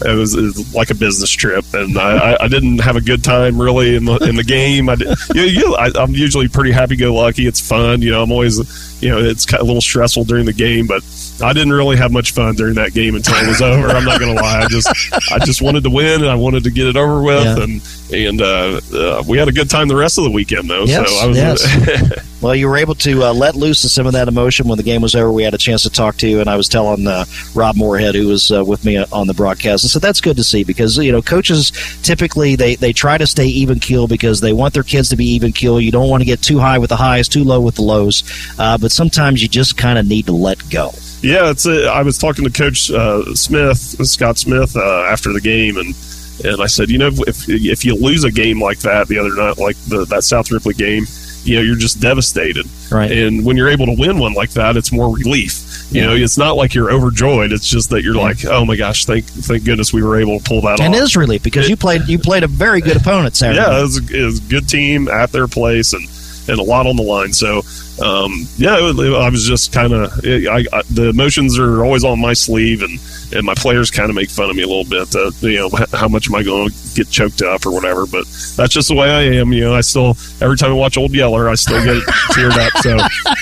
it 0.05 0.15
was, 0.15 0.35
it 0.35 0.41
was 0.41 0.75
like 0.75 0.89
a 0.89 0.95
business 0.95 1.29
trip, 1.31 1.65
and 1.73 1.97
I, 1.97 2.33
I, 2.33 2.43
I 2.45 2.47
didn't 2.47 2.79
have 2.79 2.95
a 2.95 3.01
good 3.01 3.23
time 3.23 3.59
really 3.61 3.95
in 3.95 4.05
the 4.05 4.15
in 4.17 4.35
the 4.35 4.43
game. 4.43 4.89
I, 4.89 4.95
did, 4.95 5.07
you, 5.33 5.41
you, 5.43 5.75
I 5.75 5.91
I'm 5.95 6.13
usually 6.13 6.47
pretty 6.47 6.71
happy 6.71 6.95
go 6.95 7.13
lucky. 7.15 7.47
It's 7.47 7.59
fun, 7.65 8.01
you 8.01 8.11
know. 8.11 8.21
I'm 8.23 8.31
always 8.31 8.57
you 9.01 9.09
know 9.09 9.19
it's 9.19 9.45
kind 9.45 9.59
of 9.61 9.65
a 9.65 9.67
little 9.67 9.81
stressful 9.81 10.23
during 10.25 10.45
the 10.45 10.53
game, 10.53 10.87
but 10.87 11.03
I 11.43 11.53
didn't 11.53 11.73
really 11.73 11.97
have 11.97 12.11
much 12.11 12.31
fun 12.31 12.55
during 12.55 12.75
that 12.75 12.93
game 12.93 13.15
until 13.15 13.35
it 13.35 13.47
was 13.47 13.61
over. 13.61 13.87
I'm 13.89 14.05
not 14.05 14.19
going 14.19 14.35
to 14.35 14.41
lie. 14.41 14.61
I 14.61 14.67
just 14.67 14.87
I 15.31 15.39
just 15.45 15.61
wanted 15.61 15.83
to 15.83 15.89
win, 15.89 16.21
and 16.21 16.29
I 16.29 16.35
wanted 16.35 16.63
to 16.65 16.71
get 16.71 16.87
it 16.87 16.95
over 16.97 17.21
with, 17.21 17.43
Yeah. 17.43 17.63
and 17.63 17.81
and 18.11 18.41
uh, 18.41 18.79
uh, 18.93 19.23
we 19.27 19.37
had 19.37 19.47
a 19.47 19.51
good 19.51 19.69
time 19.69 19.87
the 19.87 19.95
rest 19.95 20.17
of 20.17 20.23
the 20.23 20.31
weekend 20.31 20.69
though. 20.69 20.85
Yes, 20.85 21.09
so 21.09 21.17
I 21.17 21.27
was 21.27 21.37
yes. 21.37 22.41
well, 22.41 22.55
you 22.55 22.67
were 22.67 22.77
able 22.77 22.95
to 22.95 23.23
uh, 23.23 23.33
let 23.33 23.55
loose 23.55 23.83
of 23.83 23.91
some 23.91 24.07
of 24.07 24.13
that 24.13 24.27
emotion 24.27 24.67
when 24.67 24.77
the 24.77 24.83
game 24.83 25.01
was 25.01 25.15
over. 25.15 25.31
We 25.31 25.43
had 25.43 25.53
a 25.53 25.57
chance 25.57 25.83
to 25.83 25.89
talk 25.89 26.17
to 26.17 26.27
you, 26.27 26.39
and 26.39 26.49
I 26.49 26.55
was 26.55 26.69
telling 26.69 27.07
uh, 27.07 27.25
Rob 27.53 27.75
Moorhead, 27.75 28.15
who 28.15 28.27
was 28.27 28.51
uh, 28.51 28.63
with 28.63 28.85
me 28.85 28.97
on 28.97 29.27
the 29.27 29.33
broadcast, 29.33 29.83
and 29.83 29.91
so 29.91 29.99
that's 29.99 30.21
good 30.21 30.37
to 30.37 30.43
see 30.43 30.63
because 30.63 30.97
you 30.97 31.11
know 31.11 31.21
coaches 31.21 31.71
typically 32.03 32.55
they 32.55 32.75
they 32.75 32.93
try 32.93 33.17
to 33.17 33.27
stay 33.27 33.47
even 33.47 33.79
keel 33.79 34.07
because 34.07 34.41
they 34.41 34.53
want 34.53 34.73
their 34.73 34.83
kids 34.83 35.09
to 35.09 35.15
be 35.15 35.25
even 35.25 35.51
keel. 35.51 35.79
You 35.81 35.91
don't 35.91 36.09
want 36.09 36.21
to 36.21 36.25
get 36.25 36.41
too 36.41 36.59
high 36.59 36.77
with 36.77 36.89
the 36.89 36.97
highs, 36.97 37.27
too 37.27 37.43
low 37.43 37.61
with 37.61 37.75
the 37.75 37.83
lows, 37.83 38.23
uh, 38.57 38.77
but 38.77 38.91
sometimes 38.91 39.41
you 39.41 39.47
just 39.47 39.77
kind 39.77 39.99
of 39.99 40.07
need 40.07 40.27
to 40.27 40.33
let 40.33 40.57
go. 40.69 40.91
Yeah, 41.21 41.49
it's. 41.49 41.65
A, 41.65 41.87
I 41.87 42.03
was 42.03 42.17
talking 42.17 42.45
to 42.45 42.51
Coach 42.51 42.91
uh, 42.91 43.33
Smith, 43.33 43.77
Scott 43.77 44.37
Smith, 44.37 44.75
uh, 44.77 45.07
after 45.09 45.33
the 45.33 45.41
game, 45.41 45.77
and 45.77 45.95
And 46.43 46.61
I 46.61 46.67
said, 46.67 46.89
you 46.89 46.97
know, 46.97 47.07
if 47.07 47.47
if 47.49 47.83
you 47.85 47.95
lose 47.95 48.23
a 48.23 48.31
game 48.31 48.61
like 48.61 48.79
that 48.79 49.07
the 49.07 49.17
other 49.19 49.33
night, 49.35 49.57
like 49.57 49.75
the 49.87 50.05
that 50.05 50.23
South 50.23 50.51
Ripley 50.51 50.73
game, 50.73 51.05
you 51.43 51.55
know, 51.55 51.61
you're 51.61 51.75
just 51.75 51.99
devastated. 51.99 52.65
Right. 52.91 53.11
And 53.11 53.43
when 53.45 53.57
you're 53.57 53.69
able 53.69 53.85
to 53.87 53.95
win 53.97 54.19
one 54.19 54.33
like 54.33 54.51
that, 54.51 54.77
it's 54.77 54.91
more 54.91 55.15
relief. 55.15 55.63
You 55.89 56.01
Yeah. 56.01 56.07
know, 56.07 56.15
it's 56.15 56.37
not 56.37 56.57
like 56.57 56.73
you're 56.73 56.91
overjoyed. 56.91 57.51
It's 57.53 57.67
just 57.67 57.89
that 57.91 58.03
you're 58.03 58.13
like, 58.15 58.43
oh 58.45 58.65
my 58.65 58.75
gosh, 58.75 59.05
thank 59.05 59.25
thank 59.25 59.63
goodness 59.63 59.93
we 59.93 60.03
were 60.03 60.19
able 60.19 60.39
to 60.39 60.43
pull 60.43 60.61
that 60.61 60.73
off. 60.73 60.79
And 60.81 60.93
off. 60.93 61.01
it 61.01 61.03
is 61.03 61.15
relief 61.15 61.43
because 61.43 61.69
you 61.69 61.77
played 61.77 62.01
you 62.07 62.19
played 62.19 62.43
a 62.43 62.47
very 62.47 62.81
good 62.81 62.97
opponent 62.97 63.35
Saturday. 63.35 63.59
Yeah, 63.61 63.79
it 63.79 63.81
was, 63.83 64.11
it 64.11 64.23
was 64.25 64.39
a 64.39 64.49
good 64.49 64.67
team 64.69 65.07
at 65.07 65.31
their 65.31 65.47
place 65.47 65.93
and, 65.93 66.07
and 66.49 66.59
a 66.59 66.63
lot 66.63 66.85
on 66.87 66.95
the 66.97 67.03
line. 67.03 67.33
So, 67.33 67.61
um, 68.01 68.47
yeah, 68.57 68.79
was- 68.81 68.99
I 68.99 69.29
was 69.29 69.45
just 69.45 69.71
kind 69.71 69.93
of 69.93 70.11
the 70.21 71.09
emotions 71.13 71.57
are 71.59 71.83
always 71.83 72.03
on 72.03 72.19
my 72.19 72.33
sleeve, 72.33 72.81
and, 72.81 72.99
and 73.35 73.45
my 73.45 73.55
players 73.55 73.91
kind 73.91 74.09
of 74.09 74.15
make 74.15 74.29
fun 74.29 74.49
of 74.49 74.55
me 74.55 74.63
a 74.63 74.67
little 74.67 74.83
bit. 74.85 75.13
Uh, 75.15 75.31
you 75.41 75.57
know, 75.57 75.69
how 75.93 76.07
much 76.07 76.27
am 76.29 76.35
I 76.35 76.43
going 76.43 76.69
to 76.69 76.75
get 76.95 77.09
choked 77.09 77.41
up 77.41 77.65
or 77.65 77.71
whatever? 77.71 78.05
But 78.05 78.25
that's 78.55 78.73
just 78.73 78.87
the 78.89 78.95
way 78.95 79.09
I 79.09 79.23
am. 79.39 79.51
You 79.53 79.61
know, 79.65 79.75
I 79.75 79.81
still 79.81 80.15
every 80.41 80.57
time 80.57 80.71
I 80.71 80.75
watch 80.75 80.97
Old 80.97 81.13
Yeller, 81.13 81.49
I 81.49 81.55
still 81.55 81.83
get 81.83 82.03
teared 82.31 82.51
up. 82.57 82.73
So 82.83 82.97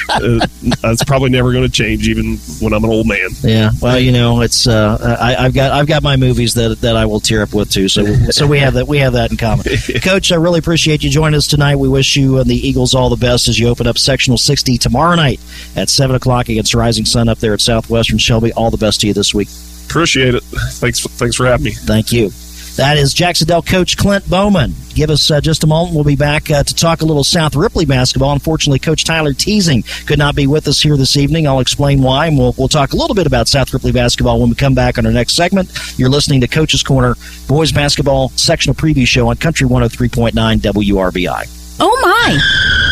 uh, 0.09 0.47
that's 0.81 1.03
probably 1.03 1.29
never 1.29 1.51
going 1.51 1.63
to 1.65 1.71
change, 1.71 2.07
even 2.07 2.37
when 2.59 2.73
I'm 2.73 2.83
an 2.83 2.89
old 2.89 3.07
man. 3.07 3.29
Yeah, 3.41 3.71
well, 3.81 3.99
you 3.99 4.11
know, 4.11 4.41
it's 4.41 4.67
uh, 4.67 5.17
I, 5.21 5.45
I've 5.45 5.53
got 5.53 5.71
I've 5.71 5.87
got 5.87 6.03
my 6.03 6.15
movies 6.15 6.53
that 6.55 6.79
that 6.81 6.95
I 6.95 7.05
will 7.05 7.19
tear 7.19 7.41
up 7.43 7.53
with 7.53 7.69
too. 7.71 7.87
So 7.89 8.05
so 8.31 8.47
we 8.47 8.59
have 8.59 8.73
that 8.75 8.87
we 8.87 8.97
have 8.99 9.13
that 9.13 9.31
in 9.31 9.37
common. 9.37 9.65
Coach, 10.01 10.31
I 10.31 10.35
really 10.35 10.59
appreciate 10.59 11.03
you 11.03 11.09
joining 11.09 11.37
us 11.37 11.47
tonight. 11.47 11.75
We 11.75 11.89
wish 11.89 12.15
you 12.15 12.39
and 12.39 12.49
the 12.49 12.55
Eagles 12.55 12.93
all 12.95 13.09
the 13.09 13.15
best 13.15 13.47
as 13.47 13.59
you 13.59 13.67
open 13.67 13.87
up 13.87 13.97
sectional 13.97 14.37
sixty 14.45 14.77
tomorrow 14.77 15.15
night 15.15 15.39
at 15.75 15.89
seven 15.89 16.15
o'clock 16.15 16.49
against 16.49 16.73
Rising 16.73 17.05
Sun 17.05 17.29
up 17.29 17.39
there 17.39 17.53
at 17.53 17.61
Southwestern 17.61 18.17
Shelby. 18.17 18.53
All 18.53 18.71
the 18.71 18.77
best 18.77 19.01
to 19.01 19.07
you 19.07 19.13
this 19.13 19.33
week. 19.33 19.49
Appreciate 19.85 20.35
it. 20.35 20.43
Thanks. 20.43 20.99
For, 20.99 21.09
thanks 21.09 21.35
for 21.35 21.45
having 21.45 21.65
me. 21.65 21.71
Thank 21.71 22.11
you. 22.11 22.31
That 22.75 22.97
is 22.97 23.13
Jac-Cen-Del 23.13 23.61
coach 23.61 23.95
Clint 23.95 24.29
Bowman. 24.29 24.73
Give 24.93 25.09
us 25.09 25.31
uh, 25.31 25.39
just 25.39 25.63
a 25.63 25.67
moment. 25.67 25.95
We'll 25.95 26.03
be 26.03 26.17
back 26.17 26.51
uh, 26.51 26.61
to 26.61 26.75
talk 26.75 27.01
a 27.01 27.05
little 27.05 27.23
South 27.23 27.55
Ripley 27.55 27.85
basketball. 27.85 28.33
Unfortunately, 28.33 28.79
Coach 28.79 29.05
Tyler 29.05 29.31
Teasing 29.31 29.83
could 30.05 30.19
not 30.19 30.35
be 30.35 30.45
with 30.45 30.67
us 30.67 30.81
here 30.81 30.97
this 30.97 31.15
evening. 31.15 31.47
I'll 31.47 31.61
explain 31.61 32.01
why, 32.01 32.27
and 32.27 32.37
we'll, 32.37 32.53
we'll 32.57 32.67
talk 32.67 32.91
a 32.91 32.97
little 32.97 33.15
bit 33.15 33.27
about 33.27 33.47
South 33.47 33.73
Ripley 33.73 33.93
basketball 33.93 34.41
when 34.41 34.49
we 34.49 34.55
come 34.55 34.75
back 34.75 34.97
on 34.97 35.05
our 35.05 35.13
next 35.13 35.37
segment. 35.37 35.71
You're 35.97 36.09
listening 36.09 36.41
to 36.41 36.49
Coach's 36.49 36.83
Corner, 36.83 37.15
boys 37.47 37.71
basketball 37.71 38.29
sectional 38.29 38.75
preview 38.75 39.07
show 39.07 39.29
on 39.29 39.37
Country 39.37 39.69
103.9 39.69 40.31
WRBI. 40.33 41.77
Oh 41.79 41.99
my! 42.01 42.84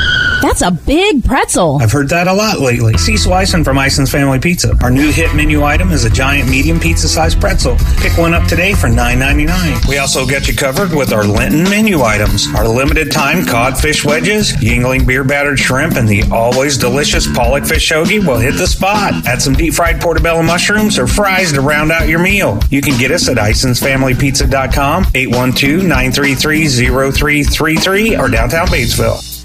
That's 0.43 0.61
a 0.61 0.71
big 0.71 1.23
pretzel. 1.23 1.77
I've 1.81 1.93
heard 1.93 2.09
that 2.09 2.27
a 2.27 2.33
lot 2.33 2.59
lately. 2.59 2.97
Cecil 2.97 3.31
Ison 3.31 3.63
from 3.63 3.77
Ison's 3.77 4.11
Family 4.11 4.39
Pizza. 4.39 4.75
Our 4.83 4.91
new 4.91 5.09
hit 5.09 5.33
menu 5.33 5.63
item 5.63 5.93
is 5.93 6.03
a 6.03 6.09
giant 6.09 6.49
medium 6.49 6.81
pizza 6.81 7.07
sized 7.07 7.39
pretzel. 7.39 7.77
Pick 7.99 8.17
one 8.17 8.33
up 8.33 8.45
today 8.49 8.73
for 8.73 8.87
$9.99. 8.87 9.87
We 9.87 9.99
also 9.99 10.25
get 10.25 10.49
you 10.49 10.53
covered 10.53 10.93
with 10.93 11.13
our 11.13 11.23
Lenten 11.23 11.63
menu 11.63 12.01
items. 12.01 12.53
Our 12.55 12.67
limited 12.67 13.09
time 13.09 13.45
codfish 13.45 14.03
wedges, 14.03 14.51
Yuengling 14.57 15.07
beer 15.07 15.23
battered 15.23 15.59
shrimp, 15.59 15.95
and 15.95 16.09
the 16.09 16.23
always 16.29 16.77
delicious 16.77 17.25
pollock 17.33 17.63
fish 17.63 17.89
hoagie 17.89 18.27
will 18.27 18.37
hit 18.37 18.55
the 18.57 18.67
spot. 18.67 19.25
Add 19.25 19.41
some 19.41 19.53
deep 19.53 19.73
fried 19.73 20.01
portobello 20.01 20.43
mushrooms 20.43 20.99
or 20.99 21.07
fries 21.07 21.53
to 21.53 21.61
round 21.61 21.89
out 21.89 22.09
your 22.09 22.19
meal. 22.19 22.59
You 22.69 22.81
can 22.81 22.99
get 22.99 23.11
us 23.11 23.29
at 23.29 23.37
IsonsFamilyPizza.com, 23.37 25.05
812 25.15 25.83
933 25.83 26.67
0333, 26.67 28.17
or 28.17 28.27
downtown 28.27 28.67
Batesville. 28.67 29.42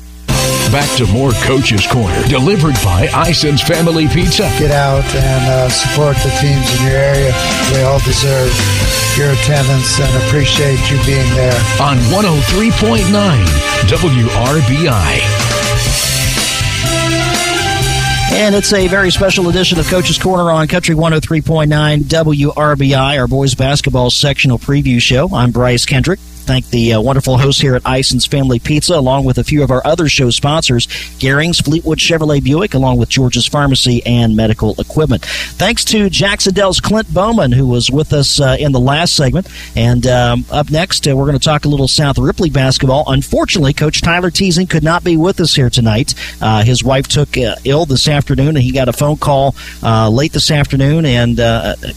Back 0.70 0.96
to 0.98 1.06
more 1.06 1.30
Coach's 1.44 1.86
Corner, 1.86 2.22
delivered 2.28 2.74
by 2.84 3.08
Ison's 3.26 3.62
Family 3.62 4.06
Pizza. 4.06 4.42
Get 4.58 4.70
out 4.70 5.02
and 5.14 5.44
uh, 5.50 5.68
support 5.70 6.14
the 6.18 6.28
teams 6.40 6.68
in 6.78 6.86
your 6.86 6.96
area. 6.96 7.32
They 7.72 7.84
all 7.84 7.98
deserve 8.00 8.52
your 9.16 9.30
attendance 9.30 9.98
and 9.98 10.24
appreciate 10.24 10.78
you 10.90 11.02
being 11.06 11.28
there. 11.34 11.54
On 11.80 11.96
103.9 12.12 13.08
WRBI. 13.88 15.20
And 18.30 18.54
it's 18.54 18.72
a 18.74 18.88
very 18.88 19.10
special 19.10 19.48
edition 19.48 19.78
of 19.78 19.86
Coach's 19.88 20.18
Corner 20.18 20.50
on 20.50 20.68
Country 20.68 20.94
103.9 20.94 22.02
WRBI, 22.02 23.18
our 23.18 23.26
boys 23.26 23.54
basketball 23.54 24.10
sectional 24.10 24.58
preview 24.58 25.00
show. 25.00 25.34
I'm 25.34 25.50
Bryce 25.50 25.86
Kendrick. 25.86 26.20
Thank 26.48 26.70
the 26.70 26.94
uh, 26.94 27.00
wonderful 27.02 27.36
hosts 27.36 27.60
here 27.60 27.74
at 27.74 27.82
Ison's 27.86 28.24
Family 28.24 28.58
Pizza, 28.58 28.94
along 28.94 29.26
with 29.26 29.36
a 29.36 29.44
few 29.44 29.62
of 29.62 29.70
our 29.70 29.86
other 29.86 30.08
show 30.08 30.30
sponsors, 30.30 30.88
Garing's, 31.18 31.60
Fleetwood 31.60 31.98
Chevrolet 31.98 32.42
Buick, 32.42 32.72
along 32.72 32.96
with 32.96 33.10
George's 33.10 33.46
Pharmacy 33.46 34.00
and 34.06 34.34
Medical 34.34 34.74
Equipment. 34.80 35.26
Thanks 35.26 35.84
to 35.84 36.08
Jac-Cen-Del's 36.08 36.80
Clint 36.80 37.12
Bowman, 37.12 37.52
who 37.52 37.66
was 37.66 37.90
with 37.90 38.14
us 38.14 38.40
uh, 38.40 38.56
in 38.58 38.72
the 38.72 38.80
last 38.80 39.14
segment. 39.14 39.46
And 39.76 40.06
um, 40.06 40.46
up 40.50 40.70
next, 40.70 41.06
uh, 41.06 41.14
we're 41.14 41.26
going 41.26 41.38
to 41.38 41.44
talk 41.44 41.66
a 41.66 41.68
little 41.68 41.86
South 41.86 42.16
Ripley 42.16 42.48
basketball. 42.48 43.04
Unfortunately, 43.08 43.74
Coach 43.74 44.00
Tyler 44.00 44.30
Teasing 44.30 44.66
could 44.66 44.82
not 44.82 45.04
be 45.04 45.18
with 45.18 45.40
us 45.40 45.54
here 45.54 45.68
tonight. 45.68 46.14
Uh, 46.40 46.64
his 46.64 46.82
wife 46.82 47.08
took 47.08 47.36
uh, 47.36 47.56
ill 47.64 47.84
this 47.84 48.08
afternoon, 48.08 48.56
and 48.56 48.60
he 48.60 48.72
got 48.72 48.88
a 48.88 48.94
phone 48.94 49.18
call 49.18 49.54
late 49.82 50.32
this 50.32 50.50
afternoon. 50.50 51.04
And 51.04 51.36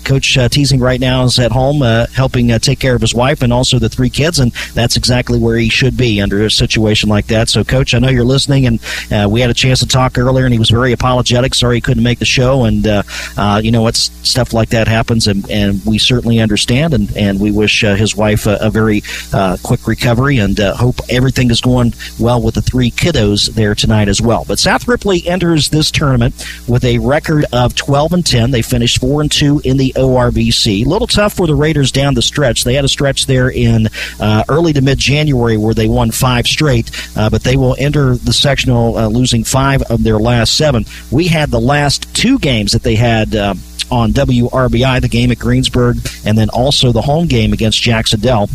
Coach 0.03 0.37
Teasing 0.51 0.81
right 0.81 0.99
now 0.99 1.23
is 1.23 1.39
at 1.39 1.53
home 1.53 1.79
helping 2.13 2.49
take 2.59 2.79
care 2.81 2.95
of 2.95 3.01
his 3.01 3.15
wife 3.15 3.41
and 3.41 3.53
also 3.53 3.79
the 3.79 3.87
three 3.87 4.09
kids, 4.09 4.40
and 4.41 4.51
that's 4.73 4.97
exactly 4.97 5.39
where 5.39 5.57
he 5.57 5.69
should 5.69 5.95
be 5.95 6.21
under 6.21 6.43
a 6.43 6.51
situation 6.51 7.09
like 7.09 7.27
that. 7.27 7.49
So, 7.49 7.63
Coach, 7.63 7.93
I 7.93 7.99
know 7.99 8.09
you're 8.09 8.23
listening, 8.23 8.65
and 8.65 8.79
uh, 9.11 9.27
we 9.29 9.41
had 9.41 9.49
a 9.49 9.53
chance 9.53 9.79
to 9.79 9.87
talk 9.87 10.17
earlier, 10.17 10.45
and 10.45 10.53
he 10.53 10.59
was 10.59 10.69
very 10.69 10.91
apologetic. 10.91 11.55
Sorry 11.55 11.77
he 11.77 11.81
couldn't 11.81 12.03
make 12.03 12.19
the 12.19 12.25
show, 12.25 12.65
and 12.65 12.85
uh, 12.85 13.03
uh, 13.37 13.61
you 13.63 13.71
know 13.71 13.81
what, 13.81 13.95
stuff 13.95 14.53
like 14.53 14.69
that 14.69 14.87
happens, 14.87 15.27
and, 15.27 15.49
and 15.49 15.83
we 15.85 15.97
certainly 15.97 16.39
understand, 16.39 16.93
and, 16.93 17.15
and 17.15 17.39
we 17.39 17.51
wish 17.51 17.83
uh, 17.83 17.95
his 17.95 18.15
wife 18.15 18.45
a, 18.47 18.57
a 18.61 18.69
very 18.69 19.01
uh, 19.33 19.57
quick 19.63 19.87
recovery, 19.87 20.37
and 20.37 20.59
uh, 20.59 20.75
hope 20.75 20.95
everything 21.09 21.49
is 21.49 21.61
going 21.61 21.93
well 22.19 22.41
with 22.41 22.55
the 22.55 22.61
three 22.61 22.91
kiddos 22.91 23.53
there 23.53 23.75
tonight 23.75 24.07
as 24.07 24.21
well. 24.21 24.45
But 24.47 24.59
South 24.59 24.87
Ripley 24.87 25.27
enters 25.27 25.69
this 25.69 25.91
tournament 25.91 26.33
with 26.67 26.83
a 26.83 26.99
record 26.99 27.45
of 27.53 27.75
12 27.75 28.13
and 28.13 28.25
10. 28.25 28.51
They 28.51 28.61
finished 28.61 28.99
four 28.99 29.21
and 29.21 29.31
two 29.31 29.61
in 29.63 29.77
the 29.77 29.93
ORVC. 29.95 30.85
A 30.85 30.89
little 30.89 31.07
tough 31.07 31.33
for 31.33 31.47
the 31.47 31.55
Raiders 31.55 31.91
down 31.91 32.13
the 32.13 32.21
stretch. 32.21 32.63
They 32.63 32.73
had 32.73 32.85
a 32.85 32.89
stretch 32.89 33.25
there 33.25 33.49
in 33.49 33.87
uh, 34.31 34.43
early 34.49 34.71
to 34.73 34.81
mid 34.81 34.97
January 34.97 35.57
where 35.57 35.73
they 35.73 35.87
won 35.87 36.11
five 36.11 36.47
straight, 36.47 36.89
uh, 37.17 37.29
but 37.29 37.43
they 37.43 37.57
will 37.57 37.75
enter 37.77 38.15
the 38.15 38.33
sectional 38.33 38.97
uh, 38.97 39.07
losing 39.07 39.43
five 39.43 39.81
of 39.83 40.03
their 40.03 40.17
last 40.17 40.55
seven. 40.55 40.85
We 41.11 41.27
had 41.27 41.49
the 41.49 41.59
last 41.59 42.13
two 42.15 42.39
games 42.39 42.71
that 42.71 42.83
they 42.83 42.95
had. 42.95 43.35
Uh, 43.35 43.55
on 43.91 44.13
WRBI, 44.13 45.01
the 45.01 45.09
game 45.09 45.31
at 45.31 45.39
Greensburg, 45.39 45.97
and 46.25 46.37
then 46.37 46.49
also 46.51 46.93
the 46.93 47.01
home 47.01 47.27
game 47.27 47.51
against 47.51 47.81
Jac-Cen-Del. 47.81 48.47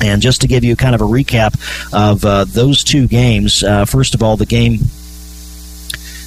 And 0.00 0.22
just 0.22 0.40
to 0.40 0.48
give 0.48 0.64
you 0.64 0.76
kind 0.76 0.94
of 0.94 1.02
a 1.02 1.04
recap 1.04 1.52
of 1.92 2.24
uh, 2.24 2.44
those 2.44 2.82
two 2.82 3.06
games, 3.06 3.62
uh, 3.62 3.84
first 3.84 4.14
of 4.14 4.22
all, 4.22 4.38
the 4.38 4.46
game 4.46 4.78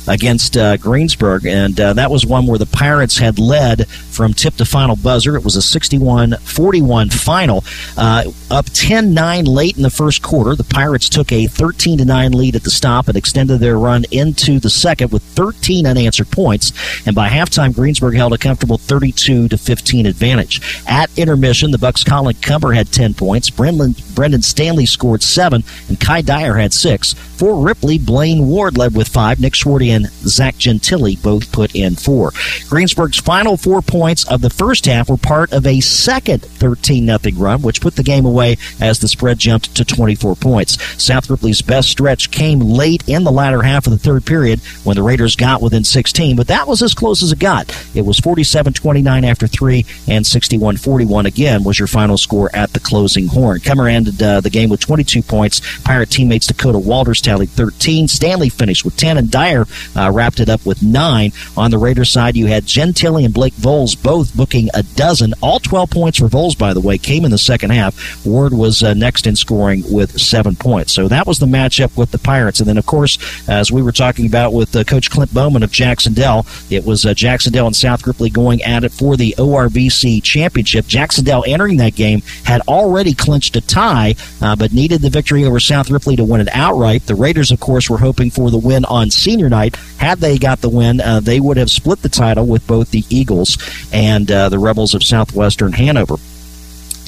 against 0.10 0.57
uh, 0.57 0.76
Greensburg, 0.78 1.45
and 1.45 1.80
uh, 1.80 1.93
that 1.93 2.12
was 2.12 2.26
one 2.26 2.47
where 2.47 2.57
the 2.57 2.66
Pirates 2.66 3.18
had 3.18 3.39
led 3.39 3.88
from 3.88 4.34
tip 4.34 4.55
to 4.55 4.66
final 4.66 4.95
buzzer. 4.95 5.36
It 5.36 5.43
was 5.43 5.55
a 5.55 5.62
61 5.62 6.36
41 6.38 7.10
final. 7.12 7.64
Uh, 7.95 8.26
up 8.51 8.66
10 8.74 9.14
9 9.14 9.45
late 9.45 9.78
in 9.78 9.84
the 9.84 9.89
first 9.89 10.22
quarter, 10.22 10.55
the 10.55 10.64
Pirates 10.64 11.07
took 11.07 11.32
a 11.32 11.47
13 11.47 11.99
9 12.05 12.32
lead 12.32 12.55
at 12.55 12.64
the 12.64 12.72
stop 12.72 13.07
and 13.07 13.16
extended 13.16 13.60
their 13.60 13.78
run 13.78 14.03
into 14.12 14.60
the 14.60 14.70
second 14.70 15.12
with 15.12 15.24
13 15.24 15.86
unanswered 15.86 16.32
points. 16.32 16.74
And 17.05 17.16
by 17.16 17.30
halftime, 17.30 17.74
Greensburg 17.74 18.16
held 18.16 18.34
a 18.34 18.38
comfortable 18.38 18.78
32 18.78 19.49
15 19.49 20.05
advantage. 20.05 20.62
At 20.88 21.16
intermission, 21.18 21.72
the 21.72 21.78
Bucks' 21.78 22.03
Colin 22.03 22.36
Cumber 22.41 22.72
had 22.72 22.91
10 22.91 23.14
points, 23.14 23.49
Brendan, 23.49 23.95
Brendan 24.16 24.41
Stanley 24.41 24.86
scored 24.86 25.22
seven, 25.22 25.64
and 25.88 25.99
Kai 25.99 26.22
Dyer 26.22 26.55
had 26.55 26.74
six. 26.74 27.14
For 27.14 27.64
Ripley, 27.64 27.97
Blaine 27.97 28.47
Ward 28.47 28.78
led 28.78 28.95
with 28.95 29.07
five. 29.07 29.39
Nick 29.39 29.53
Schwarty 29.53 29.91
and 30.00 30.12
Zach 30.12 30.56
Gentili 30.56 31.22
both 31.22 31.52
put 31.52 31.76
in 31.76 31.95
four. 31.95 32.32
Greensburg's 32.70 33.20
final 33.20 33.58
four 33.58 33.82
points 33.82 34.26
of 34.30 34.41
the 34.41 34.50
first 34.50 34.86
half 34.86 35.10
were 35.10 35.18
part 35.18 35.52
of 35.52 35.66
a 35.66 35.80
second 35.82 36.41
13 36.41 37.06
0 37.06 37.20
run, 37.36 37.62
which 37.62 37.82
put 37.82 37.95
the 37.95 38.04
game 38.04 38.26
away 38.26 38.58
as 38.80 39.00
the 39.00 39.08
spread 39.08 39.39
jumped 39.39 39.76
to 39.76 39.86
24 39.86 40.36
points. 40.36 40.82
South 41.02 41.30
Ripley's 41.30 41.62
best 41.62 41.89
stretch 41.89 42.32
came 42.32 42.60
late 42.60 43.08
in 43.08 43.24
the 43.24 43.32
latter 43.32 43.62
half 43.62 43.88
of 43.88 43.93
the 43.93 44.00
third 44.00 44.26
period 44.26 44.60
when 44.84 44.95
the 44.95 45.04
Raiders 45.04 45.36
got 45.36 45.62
within 45.62 45.84
16, 45.84 46.36
but 46.36 46.47
that 46.47 46.68
was 46.68 46.82
as 46.82 46.93
close 46.93 47.24
as 47.24 47.32
it 47.32 47.39
got. 47.39 47.70
It 47.95 48.06
was 48.06 48.20
47 48.20 48.74
29 48.74 49.26
after 49.26 49.47
three, 49.47 49.86
and 50.08 50.26
61 50.26 50.78
41 50.78 51.26
again 51.26 51.64
was 51.64 51.80
your 51.80 51.88
final 51.88 52.18
score 52.18 52.50
at 52.56 52.74
the 52.74 52.80
closing 52.80 53.28
horn. 53.28 53.60
Cummer 53.60 53.88
ended 53.88 54.22
uh, 54.22 54.41
the 54.41 54.50
game 54.50 54.70
with 54.70 54.80
22 54.80 55.22
points. 55.22 55.62
Pirate 55.82 56.10
teammates 56.10 56.47
Dakota 56.47 56.80
Walters 56.80 57.22
tallied 57.22 57.50
13. 57.50 58.08
Stanley 58.08 58.50
finished 58.50 58.86
with 58.86 58.95
10, 58.97 59.18
and 59.18 59.32
Dyer 59.32 59.66
uh, 59.95 60.11
wrapped 60.13 60.39
it 60.39 60.49
up 60.49 60.65
with 60.65 60.83
nine. 60.83 61.31
On 61.57 61.71
the 61.71 61.77
Raiders 61.77 62.11
side, 62.11 62.35
you 62.35 62.47
had 62.47 62.65
Gentili 62.65 63.25
and 63.25 63.33
Blake 63.33 63.53
Voles 63.53 64.01
both 64.01 64.35
booking 64.35 64.69
a 64.73 64.83
dozen. 64.83 65.33
All 65.41 65.59
12 65.59 65.89
points 65.89 66.19
for 66.19 66.27
Voles, 66.27 66.57
by 66.57 66.73
the 66.73 66.81
way, 66.81 66.97
came 66.97 67.25
in 67.25 67.31
the 67.31 67.37
second 67.37 67.71
half. 67.71 68.25
Ward 68.25 68.53
was 68.53 68.83
uh, 68.83 68.93
next 68.93 69.27
in 69.27 69.35
scoring 69.35 69.83
with 69.89 70.19
seven 70.19 70.55
points. 70.55 70.93
So 70.93 71.07
that 71.07 71.27
was 71.27 71.39
the 71.39 71.45
matchup 71.45 71.97
with 71.97 72.11
the 72.11 72.19
Pirates. 72.19 72.59
And 72.59 72.67
then, 72.67 72.77
of 72.77 72.85
course, 72.85 73.17
as 73.47 73.71
we 73.71 73.81
were 73.81 73.91
talking 73.91 74.25
about 74.25 74.53
with 74.53 74.75
uh, 74.75 74.83
Coach 74.83 75.09
Clint 75.09 75.33
Bowman 75.33 75.63
of 75.63 75.71
Jac-Cen-Del, 75.71 76.45
it 76.69 76.85
was 76.85 77.05
uh, 77.05 77.13
Jac-Cen-Del 77.13 77.67
and 77.67 77.75
South 77.75 78.05
Ripley 78.05 78.29
going 78.29 78.61
at 78.63 78.83
it 78.83 78.91
for 78.91 79.17
the 79.17 79.35
ORVC 79.37 80.21
championship. 80.23 80.85
Jac-Cen-Del 80.85 81.43
entering 81.47 81.77
that 81.77 81.95
game 81.95 82.21
had 82.43 82.61
already 82.61 83.13
clinched 83.13 83.55
a 83.55 83.61
tie, 83.61 84.15
uh, 84.41 84.55
but 84.55 84.73
needed 84.73 85.01
the 85.01 85.09
victory 85.09 85.45
over 85.45 85.59
South 85.59 85.89
Ripley 85.89 86.15
to 86.15 86.23
win 86.23 86.41
it 86.41 86.49
outright. 86.53 87.05
The 87.05 87.15
Raiders, 87.15 87.51
of 87.51 87.59
course, 87.59 87.89
were 87.89 87.97
hoping 87.97 88.29
for 88.29 88.49
the 88.51 88.57
win 88.57 88.85
on 88.85 89.09
senior 89.09 89.49
night. 89.49 89.68
Had 89.97 90.20
they 90.20 90.38
got 90.38 90.61
the 90.61 90.70
win, 90.70 91.01
uh, 91.01 91.20
they 91.20 91.39
would 91.39 91.57
have 91.57 91.70
split 91.70 92.01
the 92.01 92.09
title 92.09 92.45
with 92.45 92.65
both 92.67 92.91
the 92.91 93.03
Eagles 93.09 93.57
and 93.91 94.32
uh, 94.32 94.49
the 94.49 94.59
Rebels 94.59 94.93
of 94.93 95.03
Southwestern 95.03 95.74
Hanover. 95.74 96.15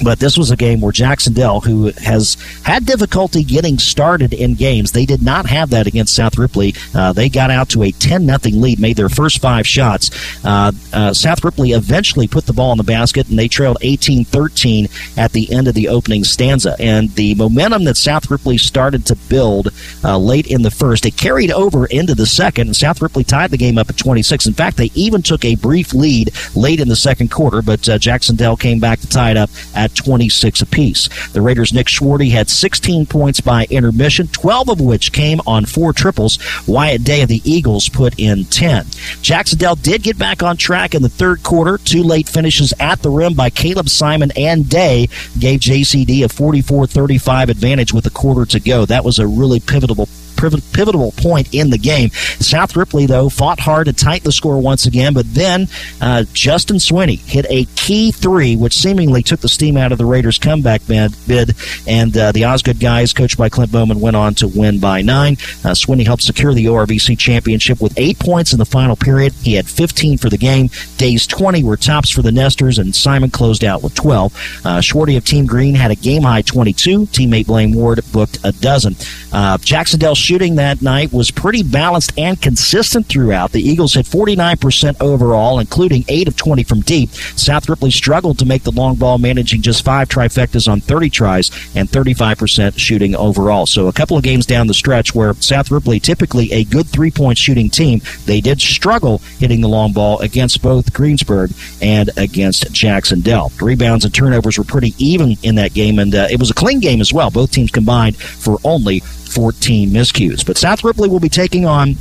But 0.02 0.18
this 0.18 0.36
was 0.36 0.50
a 0.50 0.56
game 0.56 0.80
where 0.80 0.92
Jac-Cen-Del, 0.92 1.60
who 1.60 1.92
has 1.98 2.36
had 2.64 2.84
difficulty 2.86 3.44
getting 3.44 3.78
started 3.78 4.32
in 4.32 4.54
games, 4.54 4.92
they 4.92 5.06
did 5.06 5.22
not 5.22 5.46
have 5.46 5.70
that 5.70 5.86
against 5.86 6.14
South 6.14 6.38
Ripley. 6.38 6.74
Uh, 6.94 7.12
they 7.12 7.28
got 7.28 7.50
out 7.50 7.68
to 7.70 7.82
a 7.82 7.92
10 7.92 8.26
nothing 8.26 8.60
lead, 8.60 8.80
made 8.80 8.96
their 8.96 9.08
first 9.08 9.40
five 9.40 9.66
shots. 9.66 10.10
Uh, 10.44 10.72
uh, 10.92 11.12
South 11.14 11.44
Ripley 11.44 11.72
eventually 11.72 12.26
put 12.26 12.46
the 12.46 12.52
ball 12.52 12.72
in 12.72 12.78
the 12.78 12.84
basket, 12.84 13.28
and 13.28 13.38
they 13.38 13.48
trailed 13.48 13.78
18 13.80 14.24
13 14.24 14.88
at 15.16 15.32
the 15.32 15.52
end 15.52 15.68
of 15.68 15.74
the 15.74 15.88
opening 15.88 16.24
stanza. 16.24 16.74
And 16.78 17.10
the 17.14 17.34
momentum 17.34 17.84
that 17.84 17.96
South 17.96 18.30
Ripley 18.30 18.58
started 18.58 19.06
to 19.06 19.16
build 19.28 19.68
uh, 20.04 20.18
late 20.18 20.46
in 20.46 20.62
the 20.62 20.70
first, 20.70 21.06
it 21.06 21.16
carried 21.16 21.50
over 21.50 21.86
into 21.86 22.14
the 22.14 22.26
second, 22.26 22.68
and 22.68 22.76
South 22.76 23.00
Ripley 23.00 23.24
tied 23.24 23.50
the 23.50 23.56
game 23.56 23.78
up 23.78 23.90
at 23.90 23.96
26. 23.96 24.46
In 24.46 24.54
fact, 24.54 24.76
they 24.76 24.90
even 24.94 25.22
took 25.22 25.44
a 25.44 25.54
brief 25.56 25.94
lead 25.94 26.32
late 26.54 26.80
in 26.80 26.88
the 26.88 26.96
second 26.96 27.30
quarter, 27.30 27.62
but 27.62 27.88
uh, 27.88 27.98
Jac-Cen-Del 27.98 28.56
came 28.56 28.80
back 28.80 29.00
to 29.00 29.08
tie 29.08 29.30
it 29.30 29.36
up 29.36 29.50
at 29.74 29.91
26 29.94 30.62
apiece. 30.62 31.08
The 31.28 31.42
Raiders' 31.42 31.72
Nick 31.72 31.86
Schwarty 31.86 32.30
had 32.30 32.48
16 32.48 33.06
points 33.06 33.40
by 33.40 33.66
intermission, 33.70 34.28
12 34.28 34.68
of 34.68 34.80
which 34.80 35.12
came 35.12 35.40
on 35.46 35.64
four 35.64 35.92
triples. 35.92 36.38
Wyatt 36.66 37.04
Day 37.04 37.22
of 37.22 37.28
the 37.28 37.42
Eagles 37.44 37.88
put 37.88 38.18
in 38.18 38.44
10. 38.44 38.86
Jac-Cen-Del 39.20 39.76
did 39.76 40.02
get 40.02 40.18
back 40.18 40.42
on 40.42 40.56
track 40.56 40.94
in 40.94 41.02
the 41.02 41.08
third 41.08 41.42
quarter. 41.42 41.78
Two 41.78 42.02
late 42.02 42.28
finishes 42.28 42.72
at 42.80 43.02
the 43.02 43.10
rim 43.10 43.34
by 43.34 43.50
Caleb 43.50 43.88
Simon 43.88 44.30
and 44.36 44.68
Day 44.68 45.08
gave 45.38 45.60
JCD 45.60 46.24
a 46.24 46.28
44 46.28 46.86
35 46.86 47.48
advantage 47.48 47.92
with 47.92 48.06
a 48.06 48.10
quarter 48.10 48.46
to 48.46 48.60
go. 48.60 48.84
That 48.84 49.04
was 49.04 49.18
a 49.18 49.26
really 49.26 49.60
pivotal 49.60 50.06
pivotal 50.36 51.12
point 51.12 51.52
in 51.54 51.70
the 51.70 51.78
game. 51.78 52.10
South 52.10 52.76
Ripley, 52.76 53.06
though, 53.06 53.28
fought 53.28 53.60
hard 53.60 53.86
to 53.86 53.92
tighten 53.92 54.24
the 54.24 54.32
score 54.32 54.60
once 54.60 54.86
again, 54.86 55.14
but 55.14 55.32
then 55.34 55.68
uh, 56.00 56.24
Justin 56.32 56.76
Swinney 56.76 57.18
hit 57.18 57.46
a 57.48 57.64
key 57.76 58.12
three, 58.12 58.56
which 58.56 58.74
seemingly 58.74 59.22
took 59.22 59.40
the 59.40 59.48
steam 59.48 59.76
out 59.76 59.92
of 59.92 59.98
the 59.98 60.04
Raiders' 60.04 60.38
comeback 60.38 60.86
bid, 60.86 61.54
and 61.86 62.16
uh, 62.16 62.32
the 62.32 62.44
Osgood 62.44 62.80
guys, 62.80 63.12
coached 63.12 63.38
by 63.38 63.48
Clint 63.48 63.72
Bowman, 63.72 64.00
went 64.00 64.16
on 64.16 64.34
to 64.34 64.48
win 64.48 64.78
by 64.78 65.02
nine. 65.02 65.34
Uh, 65.64 65.72
Swinney 65.72 66.04
helped 66.04 66.22
secure 66.22 66.54
the 66.54 66.66
ORVC 66.66 67.18
championship 67.18 67.80
with 67.80 67.92
eight 67.96 68.18
points 68.18 68.52
in 68.52 68.58
the 68.58 68.64
final 68.64 68.96
period. 68.96 69.32
He 69.34 69.54
had 69.54 69.66
15 69.66 70.18
for 70.18 70.28
the 70.28 70.38
game. 70.38 70.70
Days 70.96 71.26
20 71.26 71.64
were 71.64 71.76
tops 71.76 72.10
for 72.10 72.22
the 72.22 72.32
Nesters, 72.32 72.78
and 72.78 72.94
Simon 72.94 73.30
closed 73.30 73.64
out 73.64 73.82
with 73.82 73.94
12. 73.94 74.32
Uh, 74.64 74.78
Schwarty 74.80 75.16
of 75.16 75.24
Team 75.24 75.46
Green 75.46 75.74
had 75.74 75.90
a 75.90 75.96
game 75.96 76.22
high 76.22 76.42
22. 76.42 77.06
Teammate 77.06 77.46
Blaine 77.46 77.74
Ward 77.74 78.00
booked 78.12 78.38
a 78.44 78.52
dozen. 78.52 78.96
Uh, 79.32 79.58
Jac-Cen-Del 79.58 80.14
shooting 80.22 80.54
that 80.54 80.80
night 80.82 81.12
was 81.12 81.30
pretty 81.30 81.62
balanced 81.62 82.18
and 82.18 82.40
consistent 82.40 83.06
throughout. 83.06 83.52
The 83.52 83.60
Eagles 83.60 83.94
hit 83.94 84.06
49% 84.06 84.96
overall, 85.00 85.58
including 85.58 86.04
8 86.08 86.28
of 86.28 86.36
20 86.36 86.62
from 86.62 86.80
deep. 86.80 87.10
South 87.10 87.68
Ripley 87.68 87.90
struggled 87.90 88.38
to 88.38 88.46
make 88.46 88.62
the 88.62 88.70
long 88.70 88.94
ball, 88.94 89.18
managing 89.18 89.62
just 89.62 89.84
five 89.84 90.08
trifectas 90.08 90.70
on 90.70 90.80
30 90.80 91.10
tries 91.10 91.50
and 91.74 91.88
35% 91.88 92.78
shooting 92.78 93.14
overall. 93.16 93.66
So 93.66 93.88
a 93.88 93.92
couple 93.92 94.16
of 94.16 94.22
games 94.22 94.46
down 94.46 94.66
the 94.66 94.74
stretch 94.74 95.14
where 95.14 95.34
South 95.34 95.70
Ripley, 95.70 95.98
typically 95.98 96.52
a 96.52 96.64
good 96.64 96.86
three 96.86 97.10
point 97.10 97.36
shooting 97.36 97.68
team, 97.68 98.00
they 98.24 98.40
did 98.40 98.60
struggle 98.60 99.18
hitting 99.38 99.60
the 99.60 99.68
long 99.68 99.92
ball 99.92 100.20
against 100.20 100.62
both 100.62 100.92
Greensburg 100.92 101.50
and 101.80 102.10
against 102.16 102.72
Jac-Cen-Del. 102.72 103.52
Rebounds 103.60 104.04
and 104.04 104.14
turnovers 104.14 104.58
were 104.58 104.64
pretty 104.64 104.94
even 104.98 105.36
in 105.42 105.56
that 105.56 105.74
game, 105.74 105.98
and 105.98 106.14
uh, 106.14 106.28
it 106.30 106.38
was 106.38 106.50
a 106.50 106.54
clean 106.54 106.80
game 106.80 107.00
as 107.00 107.12
well. 107.12 107.30
Both 107.30 107.50
teams 107.52 107.70
combined 107.70 108.16
for 108.16 108.58
only 108.64 109.02
14 109.34 109.90
miscues. 109.90 110.46
But 110.46 110.56
South 110.56 110.84
Ripley 110.84 111.08
will 111.08 111.20
be 111.20 111.28
taking 111.28 111.66
on 111.66 111.94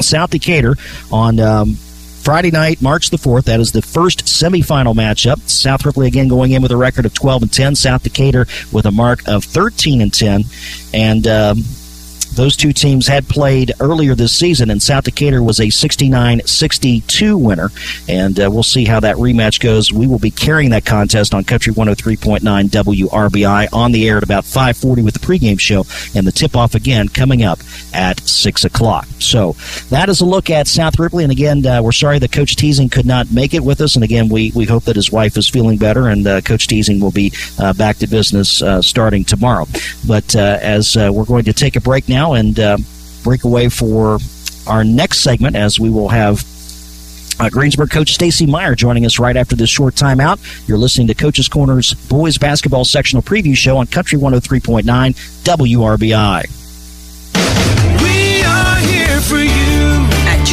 South 0.00 0.30
Decatur 0.30 0.76
on 1.10 1.40
um, 1.40 1.74
Friday 1.74 2.50
night, 2.50 2.80
March 2.80 3.10
the 3.10 3.16
4th. 3.16 3.44
That 3.44 3.60
is 3.60 3.72
the 3.72 3.82
first 3.82 4.24
semifinal 4.24 4.94
matchup. 4.94 5.40
South 5.48 5.84
Ripley 5.84 6.06
again 6.06 6.28
going 6.28 6.52
in 6.52 6.62
with 6.62 6.72
a 6.72 6.76
record 6.76 7.06
of 7.06 7.14
12 7.14 7.42
and 7.42 7.52
10. 7.52 7.74
South 7.76 8.02
Decatur 8.02 8.46
with 8.72 8.86
a 8.86 8.90
mark 8.90 9.26
of 9.28 9.44
13 9.44 10.00
and 10.00 10.12
10. 10.12 10.44
And. 10.92 11.26
Um, 11.26 11.64
those 12.34 12.56
two 12.56 12.72
teams 12.72 13.06
had 13.06 13.28
played 13.28 13.72
earlier 13.80 14.14
this 14.14 14.36
season, 14.36 14.70
and 14.70 14.82
South 14.82 15.04
Decatur 15.04 15.42
was 15.42 15.60
a 15.60 15.70
69 15.70 16.42
62 16.46 17.38
winner. 17.38 17.70
And 18.08 18.38
uh, 18.38 18.50
we'll 18.50 18.62
see 18.62 18.84
how 18.84 19.00
that 19.00 19.16
rematch 19.16 19.60
goes. 19.60 19.92
We 19.92 20.06
will 20.06 20.18
be 20.18 20.30
carrying 20.30 20.70
that 20.70 20.84
contest 20.84 21.34
on 21.34 21.44
Country 21.44 21.72
103.9 21.72 22.40
WRBI 22.40 23.68
on 23.72 23.92
the 23.92 24.08
air 24.08 24.16
at 24.16 24.22
about 24.22 24.44
540 24.44 25.02
with 25.02 25.14
the 25.14 25.20
pregame 25.20 25.58
show, 25.58 25.84
and 26.14 26.26
the 26.26 26.32
tip 26.32 26.56
off 26.56 26.74
again 26.74 27.08
coming 27.08 27.42
up 27.42 27.60
at 27.92 28.20
6 28.20 28.64
o'clock. 28.64 29.06
So 29.18 29.52
that 29.90 30.08
is 30.08 30.20
a 30.20 30.26
look 30.26 30.50
at 30.50 30.66
South 30.66 30.98
Ripley. 30.98 31.24
And 31.24 31.32
again, 31.32 31.64
uh, 31.66 31.82
we're 31.82 31.92
sorry 31.92 32.18
that 32.18 32.32
Coach 32.32 32.56
Teasing 32.56 32.88
could 32.88 33.06
not 33.06 33.30
make 33.32 33.54
it 33.54 33.62
with 33.62 33.80
us. 33.80 33.94
And 33.94 34.04
again, 34.04 34.28
we, 34.28 34.52
we 34.54 34.64
hope 34.64 34.84
that 34.84 34.96
his 34.96 35.10
wife 35.10 35.36
is 35.36 35.48
feeling 35.48 35.78
better, 35.78 36.08
and 36.08 36.26
uh, 36.26 36.40
Coach 36.40 36.66
Teasing 36.66 37.00
will 37.00 37.10
be 37.10 37.32
uh, 37.58 37.72
back 37.72 37.96
to 37.98 38.06
business 38.06 38.62
uh, 38.62 38.82
starting 38.82 39.24
tomorrow. 39.24 39.66
But 40.06 40.34
uh, 40.36 40.58
as 40.60 40.96
we're 40.96 41.24
going 41.24 41.44
to 41.44 41.52
take 41.52 41.76
a 41.76 41.80
break 41.80 42.08
now, 42.08 42.23
now 42.24 42.32
and 42.34 42.58
uh, 42.58 42.78
break 43.22 43.44
away 43.44 43.68
for 43.68 44.18
our 44.66 44.84
next 44.84 45.20
segment 45.20 45.56
as 45.56 45.78
we 45.78 45.90
will 45.90 46.08
have 46.08 46.44
uh, 47.40 47.50
Greensburg 47.50 47.90
coach 47.90 48.14
Stacy 48.14 48.46
Meyer 48.46 48.74
joining 48.74 49.04
us 49.04 49.18
right 49.18 49.36
after 49.36 49.56
this 49.56 49.68
short 49.68 49.94
timeout. 49.94 50.38
You're 50.68 50.78
listening 50.78 51.08
to 51.08 51.14
Coach's 51.14 51.48
Corner's 51.48 51.92
boys 51.94 52.38
basketball 52.38 52.84
sectional 52.84 53.22
preview 53.22 53.56
show 53.56 53.76
on 53.76 53.86
Country 53.86 54.18
103.9 54.18 54.84
WRBI. 54.84 56.63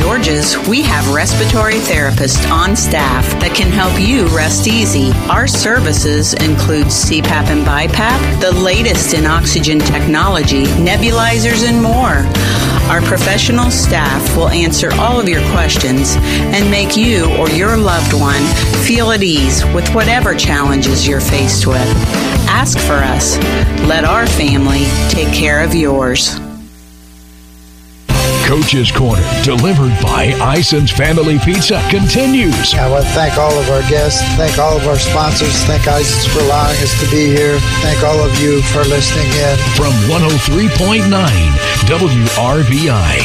George's, 0.01 0.57
we 0.67 0.81
have 0.81 1.13
respiratory 1.13 1.75
therapists 1.75 2.49
on 2.51 2.75
staff 2.75 3.23
that 3.39 3.55
can 3.55 3.71
help 3.71 3.99
you 3.99 4.25
rest 4.35 4.67
easy. 4.67 5.11
Our 5.29 5.47
services 5.47 6.33
include 6.33 6.87
CPAP 6.87 7.47
and 7.47 7.65
BiPAP, 7.65 8.41
the 8.41 8.51
latest 8.51 9.13
in 9.13 9.27
oxygen 9.27 9.77
technology, 9.77 10.63
nebulizers, 10.81 11.69
and 11.69 11.81
more. 11.81 12.25
Our 12.91 13.01
professional 13.01 13.69
staff 13.69 14.35
will 14.35 14.49
answer 14.49 14.91
all 14.95 15.19
of 15.19 15.29
your 15.29 15.41
questions 15.51 16.15
and 16.17 16.69
make 16.71 16.97
you 16.97 17.31
or 17.37 17.47
your 17.49 17.77
loved 17.77 18.13
one 18.13 18.43
feel 18.83 19.11
at 19.11 19.21
ease 19.21 19.63
with 19.67 19.87
whatever 19.93 20.33
challenges 20.33 21.07
you're 21.07 21.21
faced 21.21 21.67
with. 21.67 21.87
Ask 22.49 22.79
for 22.79 22.93
us. 22.93 23.37
Let 23.87 24.03
our 24.03 24.25
family 24.25 24.85
take 25.09 25.31
care 25.31 25.63
of 25.63 25.75
yours. 25.75 26.39
Coach's 28.51 28.91
Corner, 28.91 29.23
delivered 29.43 29.97
by 30.03 30.33
Ison's 30.57 30.91
Family 30.91 31.39
Pizza, 31.39 31.81
continues. 31.89 32.73
I 32.73 32.89
want 32.91 33.05
to 33.05 33.11
thank 33.11 33.37
all 33.37 33.57
of 33.57 33.69
our 33.69 33.79
guests, 33.89 34.21
thank 34.35 34.59
all 34.59 34.75
of 34.75 34.85
our 34.87 34.99
sponsors, 34.99 35.63
thank 35.63 35.87
Ison's 35.87 36.25
for 36.25 36.41
allowing 36.41 36.75
us 36.79 36.99
to 37.01 37.09
be 37.09 37.27
here, 37.27 37.59
thank 37.79 38.03
all 38.03 38.19
of 38.19 38.37
you 38.41 38.61
for 38.63 38.83
listening 38.83 39.31
in. 39.39 39.57
From 39.77 39.93
103.9 40.11 41.07
WRBI. 41.87 43.21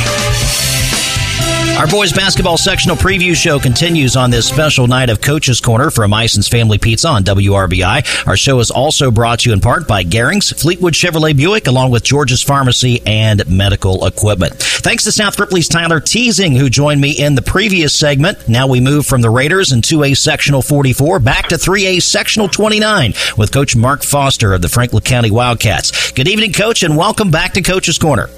Our 1.76 1.86
boys 1.86 2.10
basketball 2.10 2.56
sectional 2.56 2.96
preview 2.96 3.36
show 3.36 3.58
continues 3.58 4.16
on 4.16 4.30
this 4.30 4.48
special 4.48 4.86
night 4.86 5.10
of 5.10 5.20
Coach's 5.20 5.60
Corner 5.60 5.90
from 5.90 6.14
Ison's 6.14 6.48
Family 6.48 6.78
Pizza 6.78 7.08
on 7.08 7.22
WRBI. 7.22 8.26
Our 8.26 8.36
show 8.36 8.60
is 8.60 8.70
also 8.70 9.10
brought 9.10 9.40
to 9.40 9.50
you 9.50 9.52
in 9.52 9.60
part 9.60 9.86
by 9.86 10.02
Garings, 10.02 10.58
Fleetwood 10.58 10.94
Chevrolet 10.94 11.36
Buick, 11.36 11.66
along 11.66 11.90
with 11.90 12.02
George's 12.02 12.42
Pharmacy 12.42 13.02
and 13.04 13.46
Medical 13.50 14.06
Equipment. 14.06 14.54
Thanks 14.54 15.04
to 15.04 15.12
South 15.12 15.38
Ripley's 15.38 15.68
Tyler 15.68 16.00
Teasing, 16.00 16.56
who 16.56 16.70
joined 16.70 17.02
me 17.02 17.10
in 17.10 17.34
the 17.34 17.42
previous 17.42 17.94
segment. 17.94 18.48
Now 18.48 18.66
we 18.66 18.80
move 18.80 19.04
from 19.04 19.20
the 19.20 19.30
Raiders 19.30 19.72
in 19.72 19.82
2A 19.82 20.16
Sectional 20.16 20.62
44 20.62 21.18
back 21.18 21.48
to 21.48 21.56
3A 21.56 22.00
Sectional 22.00 22.48
29 22.48 23.12
with 23.36 23.52
Coach 23.52 23.76
Mark 23.76 24.02
Foster 24.02 24.54
of 24.54 24.62
the 24.62 24.70
Franklin 24.70 25.02
County 25.02 25.30
Wildcats. 25.30 26.10
Good 26.12 26.26
evening, 26.26 26.54
Coach, 26.54 26.82
and 26.82 26.96
welcome 26.96 27.30
back 27.30 27.52
to 27.52 27.60
Coach's 27.60 27.98
Corner. 27.98 28.30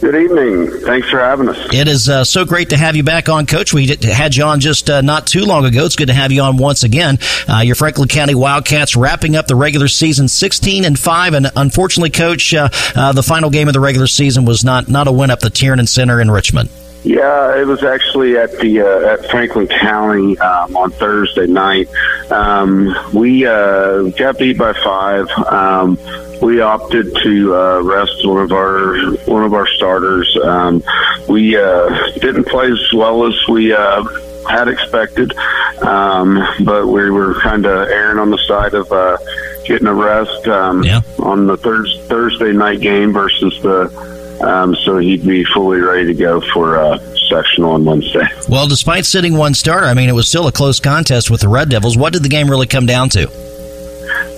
Good 0.00 0.14
evening. 0.14 0.70
Thanks 0.80 1.10
for 1.10 1.18
having 1.18 1.50
us. 1.50 1.74
It 1.74 1.86
is 1.86 2.08
uh, 2.08 2.24
so 2.24 2.46
great 2.46 2.70
to 2.70 2.76
have 2.78 2.96
you 2.96 3.02
back 3.02 3.28
on, 3.28 3.44
Coach. 3.44 3.74
We 3.74 3.86
had 3.86 4.34
you 4.34 4.44
on 4.44 4.58
just 4.60 4.88
uh, 4.88 5.02
not 5.02 5.26
too 5.26 5.44
long 5.44 5.66
ago. 5.66 5.84
It's 5.84 5.94
good 5.94 6.08
to 6.08 6.14
have 6.14 6.32
you 6.32 6.40
on 6.40 6.56
once 6.56 6.84
again. 6.84 7.18
Uh, 7.46 7.58
your 7.58 7.74
Franklin 7.74 8.08
County 8.08 8.34
Wildcats 8.34 8.96
wrapping 8.96 9.36
up 9.36 9.46
the 9.46 9.56
regular 9.56 9.88
season 9.88 10.26
16 10.26 10.86
and 10.86 10.98
5. 10.98 11.34
And 11.34 11.50
unfortunately, 11.54 12.08
Coach, 12.08 12.54
uh, 12.54 12.70
uh, 12.96 13.12
the 13.12 13.22
final 13.22 13.50
game 13.50 13.68
of 13.68 13.74
the 13.74 13.80
regular 13.80 14.06
season 14.06 14.46
was 14.46 14.64
not, 14.64 14.88
not 14.88 15.06
a 15.06 15.12
win 15.12 15.30
up 15.30 15.40
the 15.40 15.50
Tiernan 15.50 15.86
Center 15.86 16.18
in 16.18 16.30
Richmond. 16.30 16.70
Yeah, 17.02 17.58
it 17.60 17.66
was 17.66 17.82
actually 17.82 18.38
at 18.38 18.58
the 18.58 18.80
uh, 18.80 19.14
at 19.14 19.30
Franklin 19.30 19.68
County 19.68 20.38
um, 20.38 20.76
on 20.76 20.90
Thursday 20.90 21.46
night. 21.46 21.88
Um, 22.30 22.94
we 23.14 23.46
uh, 23.46 24.04
got 24.10 24.38
beat 24.38 24.58
by 24.58 24.74
five. 24.74 25.28
Um, 25.50 25.96
we 26.40 26.60
opted 26.60 27.14
to 27.22 27.54
uh, 27.54 27.80
rest 27.82 28.26
one 28.26 28.42
of 28.42 28.52
our 28.52 29.12
one 29.26 29.44
of 29.44 29.54
our 29.54 29.66
starters. 29.66 30.36
Um, 30.42 30.82
we 31.28 31.56
uh, 31.56 31.88
didn't 32.20 32.44
play 32.44 32.70
as 32.70 32.92
well 32.92 33.26
as 33.26 33.34
we 33.48 33.72
uh, 33.72 34.02
had 34.48 34.68
expected, 34.68 35.36
um, 35.82 36.42
but 36.64 36.86
we 36.86 37.10
were 37.10 37.34
kind 37.40 37.66
of 37.66 37.88
erring 37.88 38.18
on 38.18 38.30
the 38.30 38.38
side 38.38 38.74
of 38.74 38.90
uh, 38.92 39.16
getting 39.64 39.86
a 39.86 39.94
rest 39.94 40.48
um, 40.48 40.82
yeah. 40.82 41.00
on 41.18 41.46
the 41.46 41.56
thurs 41.56 41.98
Thursday 42.06 42.52
night 42.52 42.80
game 42.80 43.12
versus 43.12 43.60
the. 43.62 44.10
Um, 44.40 44.74
so 44.74 44.96
he'd 44.96 45.26
be 45.26 45.44
fully 45.44 45.80
ready 45.80 46.06
to 46.06 46.14
go 46.14 46.40
for 46.54 46.78
uh, 46.78 46.98
sectional 47.28 47.72
on 47.72 47.84
Wednesday. 47.84 48.26
Well, 48.48 48.66
despite 48.66 49.04
sitting 49.04 49.36
one 49.36 49.52
starter, 49.52 49.86
I 49.86 49.92
mean, 49.92 50.08
it 50.08 50.14
was 50.14 50.28
still 50.28 50.46
a 50.46 50.52
close 50.52 50.80
contest 50.80 51.30
with 51.30 51.42
the 51.42 51.48
Red 51.48 51.68
Devils. 51.68 51.98
What 51.98 52.14
did 52.14 52.22
the 52.22 52.30
game 52.30 52.48
really 52.48 52.66
come 52.66 52.86
down 52.86 53.10
to? 53.10 53.49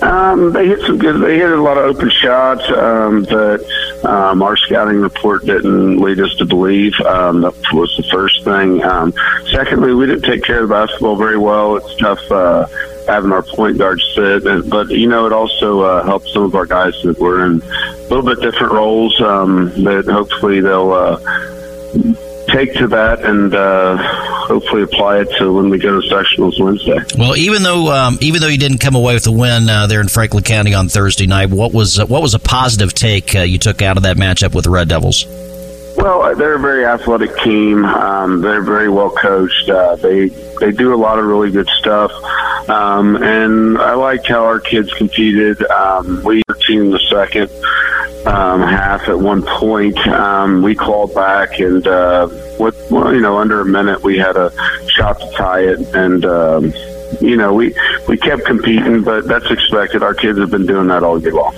Um, 0.03 0.51
they 0.51 0.67
hit 0.67 0.81
some 0.81 0.97
good. 0.97 1.21
They 1.21 1.37
hit 1.37 1.49
a 1.49 1.61
lot 1.61 1.77
of 1.77 1.85
open 1.85 2.09
shots 2.09 2.63
um, 2.71 3.23
that 3.23 3.65
um, 4.03 4.41
our 4.41 4.57
scouting 4.57 4.97
report 4.97 5.45
didn't 5.45 5.97
lead 5.97 6.19
us 6.19 6.35
to 6.35 6.45
believe. 6.45 6.93
Um, 7.01 7.41
that 7.41 7.53
was 7.71 7.95
the 7.95 8.03
first 8.11 8.43
thing. 8.43 8.83
Um, 8.83 9.13
secondly, 9.51 9.93
we 9.93 10.05
didn't 10.05 10.23
take 10.23 10.43
care 10.43 10.61
of 10.61 10.67
the 10.67 10.75
basketball 10.75 11.15
very 11.15 11.37
well. 11.37 11.77
It's 11.77 11.95
tough 11.95 12.31
uh, 12.31 12.67
having 13.07 13.31
our 13.31 13.43
point 13.43 13.77
guard 13.77 14.01
sit, 14.13 14.45
and, 14.45 14.69
but 14.69 14.89
you 14.89 15.07
know 15.07 15.25
it 15.25 15.31
also 15.31 15.81
uh, 15.81 16.03
helped 16.03 16.27
some 16.27 16.43
of 16.43 16.53
our 16.53 16.65
guys 16.65 16.93
that 17.03 17.17
were 17.17 17.45
in 17.45 17.61
a 17.61 18.07
little 18.09 18.23
bit 18.23 18.41
different 18.41 18.73
roles. 18.73 19.19
Um, 19.21 19.71
that 19.83 20.05
hopefully 20.05 20.59
they'll. 20.59 20.91
Uh, 20.91 21.19
take 22.47 22.73
to 22.75 22.87
that 22.87 23.23
and 23.23 23.53
uh, 23.53 23.97
hopefully 23.97 24.83
apply 24.83 25.19
it 25.19 25.29
to 25.37 25.53
when 25.53 25.69
we 25.69 25.77
go 25.77 25.99
to 25.99 26.07
sectionals 26.07 26.59
Wednesday. 26.59 26.99
Well, 27.17 27.35
even 27.37 27.63
though 27.63 27.91
um, 27.91 28.17
even 28.21 28.41
though 28.41 28.47
you 28.47 28.57
didn't 28.57 28.79
come 28.79 28.95
away 28.95 29.13
with 29.13 29.27
a 29.27 29.31
win 29.31 29.69
uh, 29.69 29.87
there 29.87 30.01
in 30.01 30.07
Franklin 30.07 30.43
County 30.43 30.73
on 30.73 30.89
Thursday 30.89 31.27
night, 31.27 31.49
what 31.49 31.73
was 31.73 31.99
uh, 31.99 32.05
what 32.05 32.21
was 32.21 32.33
a 32.33 32.39
positive 32.39 32.93
take 32.93 33.35
uh, 33.35 33.39
you 33.39 33.57
took 33.57 33.81
out 33.81 33.97
of 33.97 34.03
that 34.03 34.17
matchup 34.17 34.53
with 34.53 34.65
the 34.65 34.69
Red 34.71 34.89
Devils? 34.89 35.25
Well, 35.95 36.35
they're 36.35 36.55
a 36.55 36.59
very 36.59 36.85
athletic 36.85 37.37
team. 37.37 37.85
Um, 37.85 38.41
they're 38.41 38.63
very 38.63 38.89
well 38.89 39.11
coached. 39.11 39.69
Uh, 39.69 39.95
they 39.95 40.29
they 40.59 40.71
do 40.71 40.93
a 40.93 40.97
lot 40.97 41.19
of 41.19 41.25
really 41.25 41.51
good 41.51 41.67
stuff. 41.79 42.11
Um, 42.67 43.17
and 43.17 43.77
I 43.77 43.93
liked 43.93 44.27
how 44.27 44.45
our 44.45 44.59
kids 44.59 44.91
competed. 44.93 45.63
Um, 45.69 46.23
we 46.23 46.41
were 46.47 46.55
team 46.55 46.91
the 46.91 46.99
second 46.99 47.49
um, 48.25 48.61
half 48.61 49.07
at 49.09 49.19
one 49.19 49.43
point. 49.43 49.97
Um, 50.07 50.61
we 50.61 50.75
called 50.75 51.13
back 51.13 51.59
and 51.59 51.85
uh, 51.87 52.27
with 52.59 52.89
well, 52.91 53.13
you 53.13 53.21
know 53.21 53.37
under 53.37 53.61
a 53.61 53.65
minute 53.65 54.03
we 54.03 54.17
had 54.17 54.35
a 54.37 54.51
shot 54.87 55.19
to 55.19 55.31
tie 55.35 55.61
it 55.61 55.79
and. 55.95 56.25
Um, 56.25 56.73
you 57.21 57.37
know, 57.37 57.53
we 57.53 57.75
we 58.07 58.17
kept 58.17 58.45
competing, 58.45 59.03
but 59.03 59.27
that's 59.27 59.49
expected. 59.51 60.03
Our 60.03 60.13
kids 60.13 60.39
have 60.39 60.49
been 60.49 60.65
doing 60.65 60.87
that 60.87 61.03
all 61.03 61.21
year 61.21 61.33
long. 61.33 61.53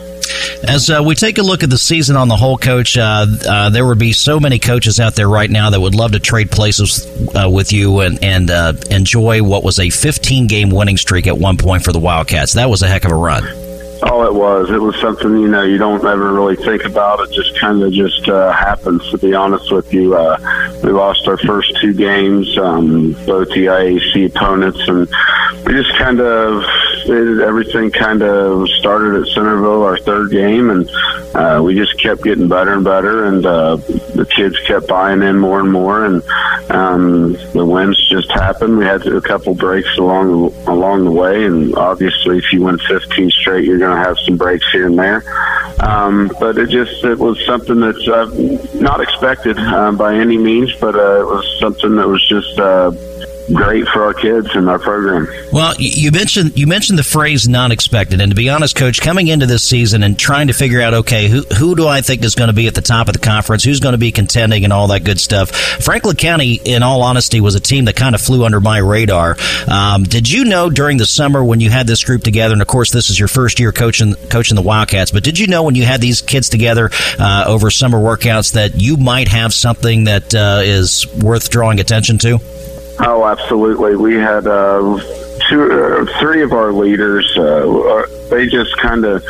As 0.68 0.90
uh, 0.90 1.04
we 1.06 1.16
take 1.16 1.38
a 1.38 1.44
look 1.44 1.64
at 1.64 1.70
the 1.70 1.78
season 1.78 2.16
on 2.16 2.28
the 2.28 2.36
whole, 2.36 2.58
coach, 2.58 2.98
uh, 2.98 3.26
uh, 3.48 3.70
there 3.70 3.86
would 3.86 4.00
be 4.00 4.12
so 4.14 4.40
many 4.40 4.58
coaches 4.58 5.00
out 5.00 5.16
there 5.16 5.30
right 5.30 5.50
now 5.50 5.70
that 5.70 5.80
would 5.80 5.96
love 5.96 6.14
to 6.14 6.20
trade 6.20 6.50
places 6.50 7.06
uh, 7.36 7.50
with 7.50 7.72
you 7.72 8.00
and, 8.00 8.24
and 8.24 8.50
uh, 8.50 8.74
enjoy 8.90 9.44
what 9.44 9.64
was 9.64 9.80
a 9.80 9.90
15 9.90 10.48
game 10.48 10.70
winning 10.70 10.98
streak 10.98 11.28
at 11.28 11.38
one 11.38 11.58
point 11.58 11.84
for 11.84 11.92
the 11.92 12.00
Wildcats. 12.00 12.54
That 12.54 12.70
was 12.70 12.82
a 12.82 12.88
heck 12.88 13.06
of 13.06 13.12
a 13.12 13.16
run. 13.16 13.44
Oh, 14.08 14.24
it 14.24 14.34
was. 14.36 14.70
It 14.70 14.80
was 14.80 14.96
something 15.02 15.32
you 15.40 15.48
know 15.48 15.64
you 15.64 15.80
don't 15.80 16.06
ever 16.06 16.32
really 16.32 16.56
think 16.56 16.86
about. 16.86 17.22
It 17.22 17.32
just 17.34 17.60
kind 17.60 17.82
of 17.82 17.92
just 17.92 18.30
uh, 18.30 18.52
happens. 18.52 19.10
To 19.10 19.18
be 19.18 19.34
honest 19.34 19.72
with 19.72 19.92
you, 19.92 20.16
uh, 20.16 20.38
we 20.84 20.92
lost 20.92 21.28
our 21.28 21.40
first 21.40 21.76
two 21.82 21.92
games, 21.92 22.56
um, 22.60 23.14
both 23.26 23.50
the 23.50 23.66
IAC 23.66 24.28
opponents, 24.28 24.80
and 24.88 25.08
we 25.66 25.74
just 25.74 25.98
kind 25.98 26.20
of 26.20 26.64
everything 27.10 27.92
kind 27.92 28.22
of 28.22 28.68
started 28.80 29.22
at 29.22 29.28
Centerville, 29.28 29.84
our 29.84 29.98
third 29.98 30.32
game, 30.32 30.70
and 30.70 30.90
uh, 31.36 31.62
we 31.64 31.76
just 31.76 32.00
kept 32.02 32.24
getting 32.24 32.48
better 32.48 32.74
and 32.74 32.84
better, 32.84 33.26
and 33.26 33.46
uh, 33.46 33.76
the 33.76 34.28
kids 34.36 34.58
kept 34.68 34.88
buying 34.88 35.22
in 35.22 35.38
more 35.38 35.60
and 35.60 35.72
more, 35.72 36.06
and 36.06 36.24
um, 36.72 37.34
the 37.54 37.66
wins 37.66 37.98
just 38.10 38.32
happened. 38.32 38.78
We 38.78 38.86
had 38.86 39.06
a 39.06 39.22
couple 39.22 39.54
breaks 39.54 39.98
along 39.98 40.54
along 40.68 41.06
the 41.06 41.12
way, 41.12 41.46
and 41.46 41.76
obviously, 41.76 42.38
if 42.38 42.52
you 42.52 42.64
win 42.64 42.78
15 42.80 43.30
straight, 43.32 43.66
you're 43.66 43.80
going 43.80 43.96
to 43.96 44.04
have 44.04 44.18
some 44.20 44.38
breaks 44.38 44.66
here 44.72 44.88
and 44.88 44.98
there. 44.98 45.24
Um, 45.82 46.32
but 46.40 46.58
it 46.58 46.70
just 46.70 47.04
it 47.04 47.20
was 47.20 47.44
something 47.46 47.80
that's 47.80 48.08
uh, 48.08 48.26
not 48.76 49.02
expected 49.02 49.58
uh, 49.60 49.92
by 49.92 50.16
any 50.16 50.38
means, 50.38 50.74
but 50.80 50.96
uh, 50.96 51.22
it 51.22 51.26
was 51.26 51.60
something 51.60 51.96
that 51.98 52.08
was 52.08 52.26
just 52.28 52.58
uh, 52.60 52.92
great 53.54 53.88
for 53.88 54.04
our 54.04 54.14
kids 54.14 54.48
and 54.56 54.70
our 54.70 54.80
program. 54.80 55.28
Well, 55.52 55.74
you 55.78 56.12
mentioned 56.12 56.58
you 56.58 56.68
mentioned 56.68 56.98
the 57.00 57.04
phrase 57.04 57.48
"not 57.48 57.72
expected," 57.72 58.22
and 58.22 58.32
to 58.32 58.36
be 58.36 58.50
honest, 58.50 58.76
Coach, 58.76 59.02
coming 59.02 59.28
into 59.28 59.46
this 59.46 59.64
season 59.64 60.04
and 60.04 60.18
trying 60.18 60.48
to 60.48 60.54
figure 60.54 60.82
out, 60.82 60.94
okay, 60.94 61.28
who 61.28 61.42
who 61.58 61.76
do 61.76 61.88
I 61.88 62.02
think 62.02 62.24
is 62.24 62.36
going 62.36 62.48
to 62.48 62.54
be 62.54 62.68
at 62.68 62.76
the 62.76 62.82
top 62.82 63.08
of 63.08 63.14
the 63.14 63.20
conference, 63.20 63.64
who's 63.64 63.80
going 63.80 63.94
to 63.94 63.98
be 64.00 64.12
contending, 64.12 64.64
and 64.64 64.74
all 64.74 64.88
that 64.88 65.04
good 65.04 65.20
stuff. 65.20 65.52
Franklin 65.52 66.16
County, 66.16 66.60
in 66.64 66.84
all 66.84 67.02
honesty, 67.02 67.42
was 67.42 67.56
a 67.56 67.60
team 67.60 67.86
that 67.86 67.96
kind 67.96 68.16
of 68.16 68.22
flew 68.22 68.46
under 68.46 68.60
my 68.60 68.78
radar. 68.80 69.38
Um, 69.68 70.04
did 70.04 70.30
you 70.30 70.46
know 70.46 70.70
during 70.70 70.98
the 70.98 71.06
summer 71.06 71.44
when 71.44 71.60
you 71.60 71.70
had 71.70 71.88
this 71.88 72.04
group 72.04 72.24
together, 72.24 72.54
and 72.54 72.62
of 72.62 72.68
course 72.68 72.92
this 72.92 73.10
is 73.10 73.20
your 73.20 73.28
first 73.28 73.60
year 73.60 73.72
coaching 73.72 74.16
coaching 74.30 74.56
the 74.56 74.62
Wildcats, 74.62 75.12
but 75.12 75.24
did 75.24 75.40
you 75.40 75.48
know 75.48 75.64
when 75.64 75.76
you 75.76 75.86
had 75.86 76.02
these 76.02 76.22
kids 76.22 76.50
together 76.50 76.90
uh, 77.20 77.46
over 77.48 77.70
summer 77.70 78.00
workouts 78.00 78.54
that 78.54 78.82
you 78.82 78.98
might 78.98 79.28
have 79.28 79.54
something 79.54 80.06
that 80.06 80.34
uh, 80.34 80.62
is 80.64 81.06
worth 81.16 81.50
drawing 81.50 81.80
attention 81.80 82.18
to? 82.20 82.40
Oh, 83.00 83.26
absolutely. 83.26 83.96
We 83.96 84.16
had 84.16 84.48
uh, 84.48 85.00
two, 85.50 85.72
uh, 85.72 86.20
three 86.20 86.42
of 86.42 86.54
our 86.54 86.72
leaders. 86.72 87.38
Uh, 87.38 88.06
they 88.30 88.48
just 88.48 88.76
kind 88.78 89.04
of, 89.06 89.24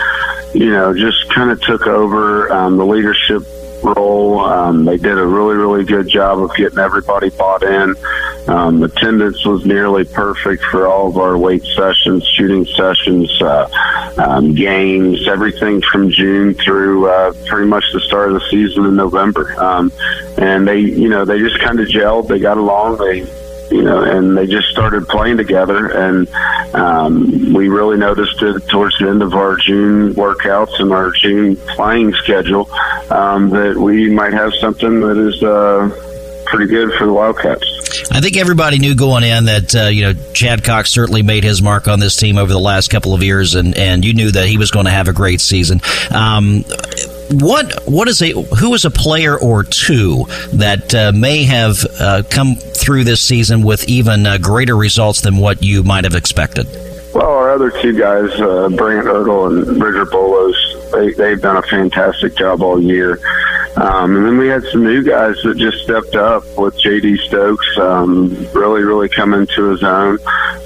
you 0.54 0.72
know, 0.72 0.94
just 0.94 1.30
kind 1.34 1.50
of 1.50 1.60
took 1.62 1.88
over 1.88 2.52
um, 2.52 2.78
the 2.78 2.86
leadership 2.86 3.44
role. 3.84 4.40
Um, 4.40 4.86
they 4.86 4.98
did 4.98 5.18
a 5.18 5.26
really, 5.26 5.56
really 5.56 5.84
good 5.84 6.08
job 6.08 6.40
of 6.40 6.56
getting 6.56 6.80
everybody 6.80 7.30
bought 7.32 7.64
in. 7.64 7.96
Um, 8.48 8.84
attendance 8.84 9.44
was 9.44 9.66
nearly 9.66 10.06
perfect 10.06 10.64
for 10.66 10.88
all 10.88 11.08
of 11.08 11.18
our 11.18 11.36
weight 11.36 11.64
sessions, 11.76 12.24
shooting 12.36 12.66
sessions, 12.66 13.42
uh, 13.42 13.68
um, 14.20 14.54
games, 14.54 15.28
everything 15.28 15.82
from 15.82 16.12
June 16.12 16.54
through 16.54 17.10
uh, 17.10 17.34
pretty 17.48 17.68
much 17.68 17.84
the 17.94 18.00
start 18.02 18.30
of 18.32 18.36
the 18.36 18.48
season 18.52 18.86
in 18.86 18.96
November. 18.96 19.60
Um, 19.60 19.92
and 20.38 20.68
they, 20.68 20.80
you 20.80 21.10
know, 21.10 21.26
they 21.26 21.40
just 21.40 21.60
kind 21.60 21.80
of 21.80 21.88
gelled. 21.88 22.28
They 22.28 22.40
got 22.40 22.58
along. 22.58 22.98
They 22.98 23.26
you 23.72 23.84
know, 23.84 24.04
and 24.04 24.38
they 24.38 24.48
just 24.48 24.68
started 24.70 25.08
playing 25.08 25.38
together. 25.38 25.88
And 25.88 26.28
um, 26.76 27.54
we 27.54 27.70
really 27.70 27.98
noticed 27.98 28.42
it 28.42 28.68
towards 28.68 28.98
the 29.00 29.10
end 29.10 29.22
of 29.22 29.34
our 29.34 29.58
June 29.58 30.14
workouts 30.14 30.80
and 30.80 30.92
our 30.92 31.12
June 31.12 31.56
playing 31.76 32.14
schedule 32.14 32.70
um, 33.10 33.50
that 33.50 33.76
we 33.78 34.10
might 34.10 34.34
have 34.34 34.54
something 34.56 35.00
that 35.02 35.18
is 35.18 35.44
uh, 35.44 36.44
pretty 36.46 36.68
good 36.68 36.94
for 36.98 37.06
the 37.06 37.14
Wildcats. 37.14 38.12
I 38.12 38.22
think 38.22 38.38
everybody 38.38 38.80
knew 38.80 38.96
going 38.96 39.24
in 39.24 39.46
that 39.46 39.76
uh, 39.76 39.88
you 39.88 40.04
know 40.04 40.32
Chad 40.34 40.64
Cox 40.64 40.92
certainly 40.92 41.24
made 41.24 41.44
his 41.44 41.62
mark 41.62 41.88
on 41.88 42.00
this 42.00 42.16
team 42.16 42.38
over 42.38 42.52
the 42.52 42.60
last 42.60 42.90
couple 42.90 43.14
of 43.14 43.24
years, 43.24 43.56
and, 43.56 43.76
and 43.78 44.04
you 44.04 44.14
knew 44.14 44.32
that 44.32 44.48
he 44.48 44.58
was 44.58 44.72
going 44.72 44.86
to 44.86 44.92
have 44.92 45.08
a 45.08 45.14
great 45.14 45.42
season. 45.42 45.82
Um, 46.12 46.64
what 47.32 47.74
what 47.86 48.08
is 48.08 48.22
a 48.22 48.32
who 48.32 48.74
is 48.74 48.86
a 48.86 48.92
player 48.92 49.38
or 49.40 49.64
two 49.64 50.26
that 50.54 50.94
uh, 50.94 51.12
may 51.14 51.44
have 51.44 51.78
uh, 52.00 52.24
come 52.30 52.56
through 52.56 53.04
this 53.04 53.22
season 53.22 53.64
with 53.64 53.88
even 53.90 54.26
uh, 54.26 54.38
greater 54.38 54.76
results 54.76 55.22
than 55.22 55.38
what 55.38 55.64
you 55.64 55.84
might 55.84 56.04
have 56.04 56.16
expected? 56.16 56.68
Well, 57.14 57.30
our 57.30 57.52
other 57.52 57.72
two 57.82 57.98
guys, 57.98 58.30
uh, 58.42 58.68
Brant 58.70 59.08
Ertl 59.08 59.48
and 59.48 59.80
Bridger 59.80 60.06
Bolos, 60.06 60.92
they, 60.92 61.14
they've 61.14 61.42
done 61.42 61.56
a 61.56 61.62
fantastic 61.62 62.36
job 62.36 62.62
all 62.62 62.82
year. 62.82 63.20
Um, 63.78 64.16
and 64.16 64.26
then 64.26 64.38
we 64.38 64.48
had 64.48 64.64
some 64.72 64.84
new 64.84 65.04
guys 65.04 65.36
that 65.44 65.58
just 65.58 65.80
stepped 65.84 66.16
up 66.16 66.44
with 66.58 66.80
J.D. 66.80 67.18
Stokes, 67.28 67.78
um, 67.78 68.30
really, 68.54 68.84
really 68.84 69.10
coming 69.10 69.46
to 69.48 69.70
his 69.70 69.84
own. 69.84 70.18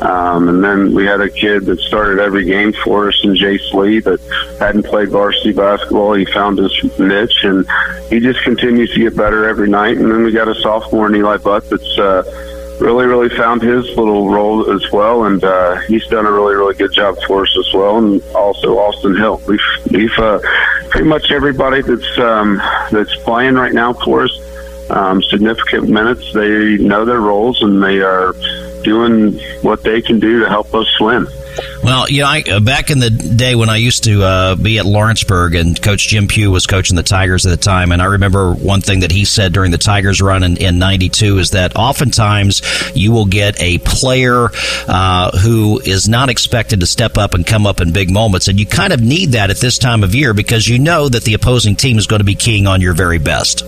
Um, 0.02 0.48
and 0.48 0.64
then 0.64 0.94
we 0.94 1.06
had 1.06 1.20
a 1.20 1.30
kid 1.30 1.66
that 1.66 1.80
started 1.80 2.20
every 2.20 2.46
game 2.46 2.72
for 2.84 3.10
us 3.10 3.20
in 3.24 3.34
Jace 3.34 3.74
Lee 3.74 4.00
that 4.02 4.20
hadn't 4.60 4.86
played 4.86 5.10
varsity 5.10 5.54
basketball. 5.54 6.14
He 6.14 6.26
found 6.26 6.60
his 6.60 6.72
niche 7.00 7.44
and 7.44 7.68
he 8.10 8.20
just 8.20 8.42
continues 8.44 8.94
to 8.94 9.00
get 9.00 9.16
better 9.16 9.50
every 9.50 9.70
night. 9.70 9.98
And 9.98 10.12
then 10.12 10.24
we 10.24 10.32
got 10.32 10.48
a 10.48 10.56
sophomore 10.56 11.08
in 11.08 11.16
Eli 11.16 11.38
Butt 11.38 11.68
that's, 11.70 11.98
uh, 11.98 12.24
really, 12.80 13.06
really 13.06 13.30
found 13.30 13.62
his 13.62 13.86
little 13.98 14.30
role 14.30 14.72
as 14.72 14.92
well, 14.92 15.26
and 15.26 15.44
uh, 15.44 15.76
he's 15.88 16.06
done 16.08 16.26
a 16.26 16.32
really, 16.32 16.56
really 16.56 16.76
good 16.76 16.94
job 16.94 17.18
for 17.28 17.44
us 17.44 17.58
as 17.58 17.74
well. 17.74 17.98
And 17.98 18.24
also 18.36 18.78
Austin 18.78 19.16
Hill. 19.16 19.42
We've 19.48 19.60
we've 19.92 20.18
uh, 20.20 20.40
pretty 20.90 21.08
much 21.08 21.32
everybody 21.32 21.82
that's 21.82 22.18
um, 22.18 22.58
that's 22.92 23.16
playing 23.24 23.56
right 23.56 23.74
now 23.74 23.94
for 23.94 24.24
us 24.24 24.32
um, 24.90 25.22
significant 25.24 25.90
minutes. 25.90 26.34
They 26.34 26.78
know 26.78 27.06
their 27.06 27.22
roles 27.22 27.62
and 27.62 27.82
they 27.82 28.02
are 28.02 28.34
doing 28.84 29.38
what 29.62 29.84
they 29.84 30.02
can 30.02 30.20
do 30.20 30.40
to 30.40 30.50
help 30.50 30.74
us 30.74 31.00
win. 31.00 31.28
Well, 31.84 32.10
you 32.10 32.22
know, 32.22 32.28
I, 32.28 32.44
uh, 32.50 32.60
back 32.60 32.92
in 32.92 33.00
the 33.00 33.10
day 33.10 33.56
when 33.56 33.70
I 33.70 33.78
used 33.78 34.04
to 34.04 34.24
uh, 34.24 34.56
be 34.56 34.78
at 34.80 34.86
Lawrenceburg, 34.86 35.56
and 35.56 35.82
Coach 35.82 36.08
Jim 36.08 36.28
Pugh 36.28 36.52
was 36.52 36.68
coaching 36.68 36.96
the 36.96 37.04
Tigers 37.04 37.46
at 37.46 37.50
the 37.50 37.58
time, 37.58 37.92
and 37.92 38.02
I 38.02 38.06
remember 38.06 38.54
one 38.54 38.82
thing 38.82 39.00
that 39.00 39.12
he 39.12 39.26
said 39.26 39.54
during 39.54 39.72
the 39.72 39.78
Tigers 39.78 40.22
run 40.22 40.44
in, 40.44 40.58
in 40.58 40.78
'92 40.80 41.40
is 41.40 41.52
that 41.52 41.76
oftentimes 41.76 42.62
you 42.96 43.12
will 43.12 43.26
get 43.26 43.62
a 43.62 43.80
player 43.80 44.50
uh, 44.88 45.38
who 45.40 45.80
is 45.80 46.08
not 46.08 46.30
expected 46.30 46.82
to 46.82 46.86
step 46.86 47.18
up 47.18 47.34
and 47.34 47.46
come 47.46 47.66
up 47.66 47.82
in 47.82 47.94
big 47.94 48.12
moments, 48.12 48.48
and 48.48 48.60
you 48.60 48.66
kind 48.66 48.94
of 48.94 49.02
need 49.02 49.32
that 49.32 49.50
at 49.50 49.58
this 49.58 49.78
time 49.78 50.04
of 50.04 50.14
year 50.14 50.34
because 50.34 50.68
you 50.68 50.80
know 50.80 51.10
that 51.10 51.24
the 51.24 51.34
opposing 51.34 51.76
team 51.76 51.98
is 51.98 52.08
going 52.08 52.20
to 52.20 52.26
be 52.26 52.36
keying 52.36 52.68
on 52.68 52.82
your 52.82 52.94
very 52.94 53.20
best. 53.20 53.64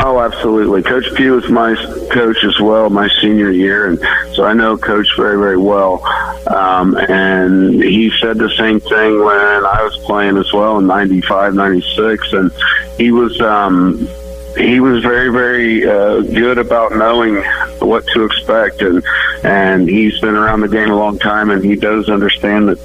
Oh, 0.00 0.20
absolutely. 0.20 0.82
Coach 0.82 1.12
Pugh 1.14 1.32
was 1.32 1.48
my 1.48 1.74
coach 2.12 2.44
as 2.44 2.60
well, 2.60 2.88
my 2.88 3.08
senior 3.20 3.50
year, 3.50 3.88
and 3.88 3.98
so 4.34 4.44
I 4.44 4.52
know 4.52 4.78
Coach 4.78 5.08
very, 5.16 5.36
very 5.36 5.56
well. 5.56 6.06
Um, 6.46 6.96
and 6.96 7.82
he 7.82 8.10
said 8.20 8.38
the 8.38 8.50
same 8.50 8.78
thing 8.78 9.18
when 9.18 9.36
I 9.36 9.82
was 9.82 9.96
playing 10.06 10.36
as 10.36 10.52
well 10.52 10.78
in 10.78 10.86
'95, 10.86 11.54
'96, 11.54 12.32
and 12.32 12.52
he 12.96 13.10
was 13.10 13.40
um, 13.40 14.08
he 14.56 14.78
was 14.78 15.02
very, 15.02 15.30
very 15.30 15.84
uh, 15.84 16.20
good 16.20 16.58
about 16.58 16.92
knowing 16.92 17.42
what 17.80 18.06
to 18.14 18.24
expect, 18.24 18.82
and 18.82 19.02
and 19.42 19.88
he's 19.88 20.20
been 20.20 20.36
around 20.36 20.60
the 20.60 20.68
game 20.68 20.90
a 20.90 20.96
long 20.96 21.18
time, 21.18 21.50
and 21.50 21.64
he 21.64 21.74
does 21.74 22.08
understand 22.08 22.68
that 22.68 22.78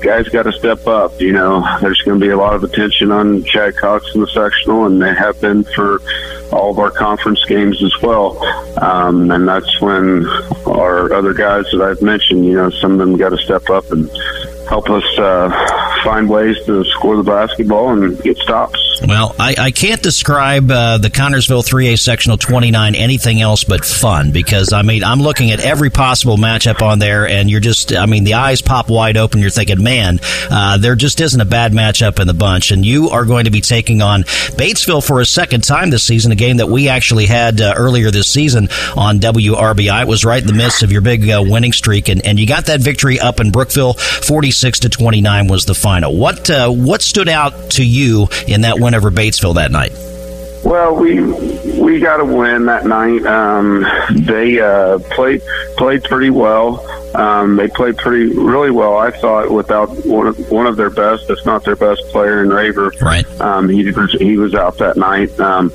guys 0.00 0.28
got 0.28 0.44
to 0.44 0.52
step 0.52 0.86
up. 0.86 1.20
You 1.20 1.32
know, 1.32 1.64
there's 1.80 2.00
going 2.02 2.18
to 2.18 2.26
be 2.26 2.30
a 2.30 2.36
lot 2.36 2.54
of 2.54 2.64
attention 2.64 3.10
on 3.10 3.44
Chad 3.44 3.76
Cox 3.76 4.14
in 4.14 4.20
the 4.20 4.26
sectional, 4.28 4.86
and 4.86 5.00
they 5.00 5.14
have 5.14 5.40
been 5.40 5.64
for 5.64 6.00
all 6.52 6.70
of 6.70 6.78
our 6.78 6.90
conference 6.90 7.44
games 7.44 7.82
as 7.82 7.92
well. 8.02 8.42
Um, 8.82 9.30
and 9.30 9.46
that's 9.46 9.80
when 9.80 10.26
our 10.66 11.12
other 11.12 11.34
guys 11.34 11.66
that 11.72 11.82
I've 11.82 12.02
mentioned, 12.02 12.44
you 12.44 12.54
know, 12.54 12.70
some 12.70 12.92
of 12.92 12.98
them 12.98 13.16
got 13.16 13.30
to 13.30 13.38
step 13.38 13.70
up 13.70 13.90
and 13.92 14.10
help 14.70 14.88
us 14.88 15.04
uh, 15.18 15.50
find 16.04 16.28
ways 16.28 16.56
to 16.64 16.84
score 16.84 17.16
the 17.16 17.24
basketball 17.24 17.92
and 17.92 18.18
get 18.22 18.38
stops. 18.38 18.78
Well, 19.04 19.34
I, 19.38 19.54
I 19.58 19.70
can't 19.72 20.00
describe 20.00 20.70
uh, 20.70 20.98
the 20.98 21.08
Connersville 21.08 21.66
3A 21.66 21.98
sectional 21.98 22.36
29 22.36 22.94
anything 22.94 23.40
else 23.40 23.64
but 23.64 23.84
fun 23.84 24.30
because, 24.30 24.72
I 24.72 24.82
mean, 24.82 25.02
I'm 25.02 25.20
looking 25.20 25.50
at 25.50 25.58
every 25.58 25.90
possible 25.90 26.36
matchup 26.36 26.82
on 26.82 27.00
there, 27.00 27.26
and 27.26 27.50
you're 27.50 27.60
just, 27.60 27.92
I 27.92 28.06
mean, 28.06 28.22
the 28.22 28.34
eyes 28.34 28.62
pop 28.62 28.88
wide 28.88 29.16
open. 29.16 29.40
You're 29.40 29.50
thinking, 29.50 29.82
man, 29.82 30.20
uh, 30.50 30.78
there 30.78 30.94
just 30.94 31.20
isn't 31.20 31.40
a 31.40 31.46
bad 31.46 31.72
matchup 31.72 32.20
in 32.20 32.28
the 32.28 32.34
bunch. 32.34 32.70
And 32.70 32.86
you 32.86 33.10
are 33.10 33.24
going 33.24 33.46
to 33.46 33.50
be 33.50 33.60
taking 33.60 34.02
on 34.02 34.22
Batesville 34.22 35.04
for 35.04 35.20
a 35.20 35.26
second 35.26 35.64
time 35.64 35.90
this 35.90 36.06
season, 36.06 36.30
a 36.30 36.36
game 36.36 36.58
that 36.58 36.68
we 36.68 36.88
actually 36.88 37.26
had 37.26 37.60
uh, 37.60 37.74
earlier 37.76 38.12
this 38.12 38.28
season 38.28 38.68
on 38.96 39.18
WRBI. 39.18 40.02
It 40.02 40.08
was 40.08 40.24
right 40.24 40.40
in 40.40 40.46
the 40.46 40.52
midst 40.52 40.84
of 40.84 40.92
your 40.92 41.00
big 41.00 41.28
uh, 41.28 41.42
winning 41.44 41.72
streak, 41.72 42.08
and, 42.08 42.24
and 42.24 42.38
you 42.38 42.46
got 42.46 42.66
that 42.66 42.80
victory 42.80 43.18
up 43.18 43.40
in 43.40 43.50
Brookville. 43.50 43.94
46 43.94 44.59
to 44.60 44.88
29 44.90 45.48
was 45.48 45.64
the 45.64 45.74
final. 45.74 46.14
What, 46.16 46.50
uh, 46.50 46.68
what 46.68 47.00
stood 47.00 47.28
out 47.28 47.70
to 47.72 47.84
you 47.84 48.28
in 48.46 48.60
that 48.62 48.78
win? 48.78 48.90
over 48.94 49.10
Batesville 49.10 49.54
that 49.54 49.70
night? 49.70 49.92
Well, 50.64 50.94
we 50.96 51.22
we 51.80 52.00
got 52.00 52.20
a 52.20 52.24
win 52.24 52.66
that 52.66 52.84
night. 52.84 53.24
Um, 53.24 53.86
they 54.12 54.60
uh, 54.60 54.98
played 54.98 55.40
played 55.78 56.04
pretty 56.04 56.28
well. 56.28 56.86
Um, 57.16 57.56
they 57.56 57.68
played 57.68 57.96
pretty 57.96 58.36
really 58.36 58.70
well. 58.70 58.96
I 58.98 59.10
thought 59.10 59.50
without 59.50 59.88
one 60.04 60.26
of, 60.26 60.50
one 60.50 60.66
of 60.66 60.76
their 60.76 60.90
best, 60.90 61.30
if 61.30 61.44
not 61.46 61.64
their 61.64 61.76
best 61.76 62.02
player 62.08 62.42
in 62.42 62.50
Raver. 62.50 62.92
Right. 63.00 63.26
Um, 63.40 63.70
he 63.70 63.90
was 63.90 64.12
he 64.12 64.36
was 64.36 64.54
out 64.54 64.76
that 64.78 64.98
night. 64.98 65.38
Um, 65.40 65.72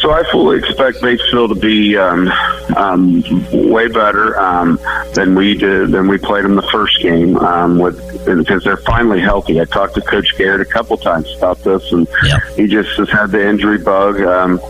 so 0.00 0.12
I 0.12 0.22
fully 0.30 0.58
expect 0.58 0.98
Batesville 0.98 1.48
to 1.48 1.54
be 1.54 1.96
um, 1.96 2.28
um, 2.76 3.22
way 3.70 3.88
better 3.88 4.38
um, 4.38 4.78
than 5.14 5.34
we 5.34 5.56
did 5.56 5.90
than 5.90 6.08
we 6.08 6.18
played 6.18 6.44
them 6.44 6.54
the 6.54 6.68
first 6.70 7.00
game 7.00 7.36
um, 7.38 7.78
with 7.78 7.98
because 8.24 8.64
they're 8.64 8.76
finally 8.78 9.20
healthy. 9.20 9.60
I 9.60 9.64
talked 9.64 9.94
to 9.94 10.00
Coach 10.00 10.36
Garrett 10.36 10.60
a 10.60 10.70
couple 10.70 10.96
times 10.96 11.34
about 11.36 11.58
this, 11.58 11.92
and 11.92 12.06
yeah. 12.24 12.38
he 12.54 12.66
just 12.66 12.96
has 12.98 13.10
had 13.10 13.30
the 13.30 13.46
injury 13.46 13.78
bug. 13.78 14.20
Um, 14.22 14.60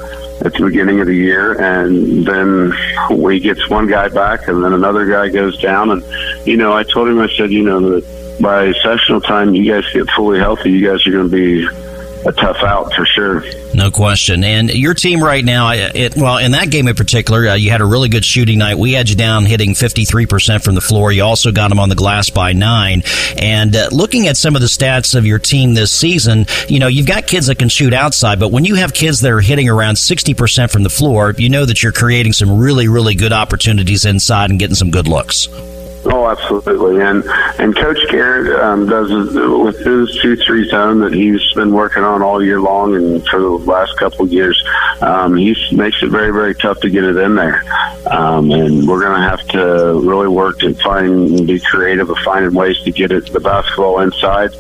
at 0.41 0.55
the 0.55 0.67
beginning 0.67 1.01
of 1.01 1.09
the 1.09 1.17
year, 1.17 1.61
and 1.61 2.25
then 2.25 2.73
we 3.11 3.41
gets 3.41 3.69
one 3.69 3.89
guy 3.89 4.09
back, 4.09 4.47
and 4.47 4.63
then 4.63 4.73
another 4.73 5.05
guy 5.05 5.29
goes 5.29 5.61
down, 5.61 5.91
and 5.91 6.01
you 6.47 6.57
know, 6.57 6.73
I 6.73 6.85
told 6.85 7.09
him, 7.09 7.19
I 7.19 7.29
said, 7.37 7.51
you 7.51 7.65
know, 7.65 7.81
that 7.81 8.39
by 8.41 8.73
sectional 8.75 9.21
time, 9.21 9.53
you 9.55 9.73
guys 9.73 9.85
get 9.93 10.09
fully 10.11 10.39
healthy, 10.39 10.71
you 10.71 10.89
guys 10.89 11.05
are 11.09 11.11
going 11.11 11.29
to 11.29 11.37
be 11.37 11.67
a 12.29 12.33
tough 12.33 12.63
out 12.63 12.93
for 12.93 13.07
sure. 13.07 13.43
No 13.75 13.91
question. 13.91 14.45
And 14.45 14.71
your 14.71 14.95
team 14.95 15.23
right 15.23 15.45
now, 15.45 15.73
it, 15.73 16.15
well, 16.17 16.39
in 16.39 16.53
that 16.53 16.71
game 16.71 16.87
in 16.87 16.95
particular, 16.95 17.49
uh, 17.49 17.55
you 17.55 17.71
had 17.71 17.81
a 17.81 17.87
really 17.87 18.09
good 18.09 18.25
shooting 18.25 18.59
night. 18.59 18.77
We 18.77 18.93
had 18.93 19.09
you 19.09 19.17
down 19.17 19.47
hitting 19.47 19.71
53% 19.71 20.63
from 20.63 20.75
the 20.75 20.81
floor. 20.81 21.11
You 21.11 21.25
also 21.25 21.53
got 21.53 21.69
them 21.69 21.81
on 21.81 21.89
the 21.89 21.95
glass 21.95 22.29
by 22.29 22.53
nine. 22.53 23.03
And 23.39 23.75
uh, 23.75 23.89
looking 23.91 24.29
at 24.29 24.37
some 24.37 24.55
of 24.55 24.61
the 24.61 24.69
stats 24.69 25.15
of 25.17 25.25
your 25.25 25.39
team 25.39 25.75
this 25.75 25.91
season, 25.91 26.47
you 26.69 26.79
know, 26.79 26.87
you've 26.87 27.07
got 27.07 27.27
kids 27.27 27.47
that 27.47 27.59
can 27.59 27.69
shoot 27.69 27.95
outside, 27.95 28.39
but 28.39 28.53
when 28.53 28.65
you 28.65 28.75
have 28.75 28.93
kids 28.93 29.21
that 29.23 29.33
are 29.33 29.41
hitting 29.41 29.69
around 29.69 29.95
60% 29.95 30.71
from 30.71 30.83
the 30.83 30.91
floor, 30.91 31.35
you 31.39 31.49
know 31.49 31.65
that 31.65 31.83
you're 31.83 31.93
creating 31.93 32.35
some 32.35 32.59
really, 32.59 32.89
really 32.89 33.15
good 33.15 33.33
opportunities 33.33 34.05
inside 34.05 34.51
and 34.51 34.59
getting 34.59 34.77
some 34.77 34.91
good 34.91 35.09
looks. 35.09 35.49
Oh, 36.11 36.27
absolutely, 36.27 37.03
and 37.03 37.23
and 37.59 37.77
Coach 37.77 37.99
Garrett 38.09 38.59
um, 38.61 38.89
does 38.89 39.11
with 39.11 39.79
his 39.85 40.19
two 40.23 40.37
three 40.37 40.67
zone 40.69 41.01
that 41.01 41.13
he's 41.13 41.53
been 41.53 41.71
working 41.71 42.03
on 42.03 42.23
all 42.23 42.43
year 42.43 42.61
long, 42.61 42.95
and 42.95 43.27
for 43.29 43.39
the 43.41 43.49
last 43.49 43.95
couple 43.99 44.25
of 44.25 44.33
years, 44.33 44.63
um, 45.03 45.37
he 45.37 45.55
makes 45.73 46.03
it 46.03 46.09
very 46.11 46.33
very 46.33 46.55
tough 46.55 46.81
to 46.81 46.89
get 46.89 47.05
it 47.05 47.17
in 47.17 47.35
there, 47.35 47.63
um, 48.07 48.51
and 48.51 48.89
we're 48.89 49.01
going 49.01 49.21
to 49.21 49.29
have 49.29 49.47
to 49.49 50.01
really 50.03 50.29
work 50.29 50.63
and 50.63 50.81
find 50.81 51.39
and 51.39 51.47
be 51.47 51.61
creative 51.61 52.09
of 52.09 52.17
finding 52.25 52.55
ways 52.55 52.81
to 52.85 52.91
get 52.91 53.13
it 53.13 53.31
the 53.33 53.41
basketball 53.41 54.01
inside 54.01 54.51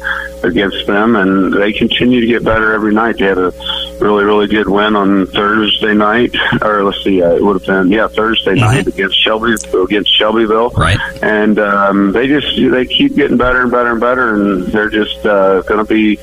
against 0.42 0.86
them, 0.86 1.16
and 1.16 1.53
they 1.55 1.72
continue 1.72 2.20
to 2.20 2.26
get 2.26 2.44
better 2.44 2.74
every 2.74 2.92
night. 2.92 3.16
They 3.18 3.24
had 3.24 3.38
a 3.38 3.53
really 4.01 4.24
really 4.24 4.46
good 4.49 4.68
win 4.68 4.94
on 4.96 5.26
Thursday 5.28 5.94
night, 5.94 6.34
or 6.62 6.84
let's 6.84 7.03
see, 7.03 7.22
uh, 7.22 7.36
it 7.36 7.42
would 7.42 7.55
have 7.55 7.66
been 7.66 7.90
yeah 7.90 8.09
Thursday 8.09 8.53
mm-hmm. 8.53 8.61
night 8.61 8.86
against 8.86 9.18
Shelby 9.18 9.55
against 9.82 10.14
Shelbyville, 10.16 10.70
right. 10.70 10.99
And 11.22 11.38
um, 11.59 12.12
they 12.12 12.26
just 12.26 12.49
they 12.57 12.86
keep 12.86 13.14
getting 13.14 13.36
better 13.36 13.62
and 13.62 13.70
better 13.70 13.93
and 13.93 14.01
better, 14.01 14.34
and 14.34 14.66
they're 14.66 14.91
just 14.91 15.24
uh, 15.26 15.62
going 15.62 15.84
to 15.84 15.89
be. 15.89 16.18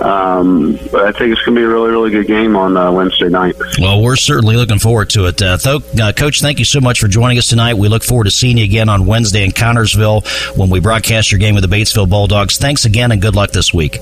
Um, 0.00 0.78
I 0.94 1.12
think 1.12 1.32
it's 1.32 1.42
going 1.42 1.54
to 1.56 1.60
be 1.60 1.62
a 1.62 1.68
really, 1.68 1.90
really 1.90 2.10
good 2.10 2.26
game 2.26 2.56
on 2.56 2.74
uh, 2.74 2.90
Wednesday 2.90 3.28
night. 3.28 3.54
Well, 3.78 4.02
we're 4.02 4.16
certainly 4.16 4.56
looking 4.56 4.78
forward 4.78 5.10
to 5.10 5.26
it. 5.26 5.42
Uh, 5.42 5.58
uh, 5.66 6.12
Coach, 6.12 6.40
thank 6.40 6.58
you 6.58 6.64
so 6.64 6.80
much 6.80 7.00
for 7.00 7.06
joining 7.06 7.36
us 7.36 7.48
tonight. 7.48 7.74
We 7.74 7.88
look 7.88 8.02
forward 8.02 8.24
to 8.24 8.30
seeing 8.30 8.56
you 8.56 8.64
again 8.64 8.88
on 8.88 9.04
Wednesday 9.04 9.44
in 9.44 9.50
Connersville 9.50 10.56
when 10.56 10.70
we 10.70 10.80
broadcast 10.80 11.30
your 11.30 11.38
game 11.38 11.54
with 11.54 11.68
the 11.68 11.76
Batesville 11.76 12.08
Bulldogs. 12.08 12.56
Thanks 12.56 12.86
again, 12.86 13.12
and 13.12 13.20
good 13.20 13.34
luck 13.34 13.50
this 13.50 13.74
week. 13.74 13.98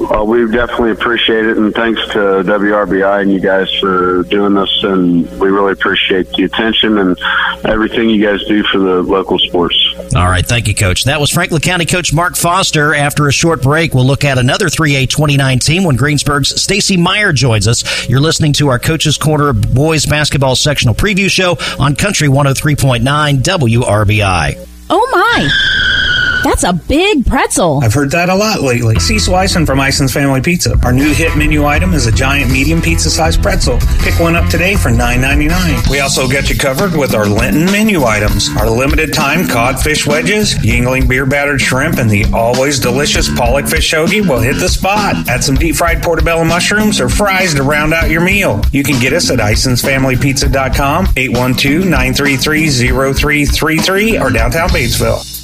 Well, 0.00 0.26
we 0.26 0.50
definitely 0.50 0.92
appreciate 0.92 1.44
it, 1.44 1.58
and 1.58 1.74
thanks 1.74 2.00
to 2.12 2.42
WRBI 2.42 3.20
and 3.20 3.30
you 3.30 3.38
guys 3.38 3.70
for 3.80 4.22
doing 4.22 4.54
this. 4.54 4.82
And 4.82 5.30
we 5.38 5.50
really 5.50 5.72
appreciate 5.72 6.30
the 6.30 6.44
attention 6.44 6.96
and 6.96 7.18
everything 7.66 8.08
you 8.08 8.24
guys 8.24 8.42
do 8.44 8.62
for 8.64 8.78
the 8.78 9.02
local 9.02 9.38
sports. 9.38 9.76
All 10.16 10.24
right, 10.24 10.44
thank 10.44 10.68
you, 10.68 10.74
Coach. 10.74 11.04
That 11.04 11.20
was 11.20 11.30
Franklin 11.30 11.60
County 11.60 11.84
Coach 11.84 12.14
Mark 12.14 12.34
Foster. 12.34 12.94
After 12.94 13.28
a 13.28 13.32
short 13.32 13.62
break, 13.62 13.92
we'll 13.92 14.06
look 14.06 14.24
at 14.24 14.38
another 14.38 14.66
3A 14.66 15.06
2019 15.10 15.84
when 15.84 15.96
Greensburg's 15.96 16.60
Stacy 16.60 16.96
Meyer 16.96 17.34
joins 17.34 17.68
us. 17.68 18.08
You're 18.08 18.20
listening 18.20 18.54
to 18.54 18.68
our 18.68 18.78
Coach's 18.78 19.18
Corner 19.18 19.52
Boys 19.52 20.06
Basketball 20.06 20.56
Sectional 20.56 20.94
Preview 20.94 21.30
Show 21.30 21.58
on 21.78 21.94
Country 21.94 22.28
103.9 22.28 23.42
WRBI. 23.42 24.66
Oh, 24.88 25.08
my. 25.12 25.99
That's 26.42 26.64
a 26.64 26.72
big 26.72 27.26
pretzel. 27.26 27.80
I've 27.82 27.92
heard 27.92 28.10
that 28.12 28.28
a 28.28 28.34
lot 28.34 28.60
lately. 28.62 28.98
Cecil 28.98 29.34
Ison 29.36 29.66
from 29.66 29.78
Ison's 29.78 30.12
Family 30.12 30.40
Pizza. 30.40 30.74
Our 30.84 30.92
new 30.92 31.12
hit 31.12 31.36
menu 31.36 31.64
item 31.66 31.92
is 31.92 32.06
a 32.06 32.12
giant 32.12 32.50
medium 32.50 32.80
pizza 32.80 33.10
sized 33.10 33.42
pretzel. 33.42 33.78
Pick 34.00 34.18
one 34.18 34.36
up 34.36 34.48
today 34.48 34.74
for 34.76 34.88
$9.99. 34.88 35.88
We 35.90 36.00
also 36.00 36.26
get 36.28 36.48
you 36.48 36.56
covered 36.56 36.96
with 36.96 37.14
our 37.14 37.26
Lenten 37.26 37.66
menu 37.66 38.04
items. 38.04 38.48
Our 38.56 38.70
limited 38.70 39.12
time 39.12 39.46
codfish 39.46 40.06
wedges, 40.06 40.54
Yuengling 40.54 41.08
beer 41.08 41.26
battered 41.26 41.60
shrimp, 41.60 41.98
and 41.98 42.08
the 42.08 42.24
always 42.32 42.78
delicious 42.78 43.28
pollock 43.36 43.66
fish 43.66 43.92
hoagie 43.92 44.26
will 44.26 44.40
hit 44.40 44.56
the 44.56 44.68
spot. 44.68 45.28
Add 45.28 45.44
some 45.44 45.56
deep 45.56 45.76
fried 45.76 46.02
portobello 46.02 46.44
mushrooms 46.44 47.00
or 47.00 47.08
fries 47.08 47.54
to 47.54 47.62
round 47.62 47.92
out 47.92 48.10
your 48.10 48.22
meal. 48.22 48.62
You 48.72 48.82
can 48.82 48.98
get 49.00 49.12
us 49.12 49.30
at 49.30 49.38
IsonsFamilyPizza.com, 49.38 51.08
812 51.16 51.84
933 51.84 52.68
0333, 52.70 54.18
or 54.18 54.30
downtown 54.30 54.68
Batesville. 54.70 55.39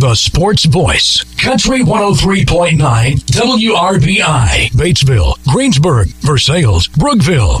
The 0.00 0.14
Sports 0.14 0.64
Voice, 0.64 1.24
Country 1.36 1.80
103.9 1.80 2.78
WRBI, 2.78 4.70
Batesville, 4.70 5.34
Greensburg, 5.52 6.08
Versailles, 6.22 6.86
Brookville. 6.96 7.60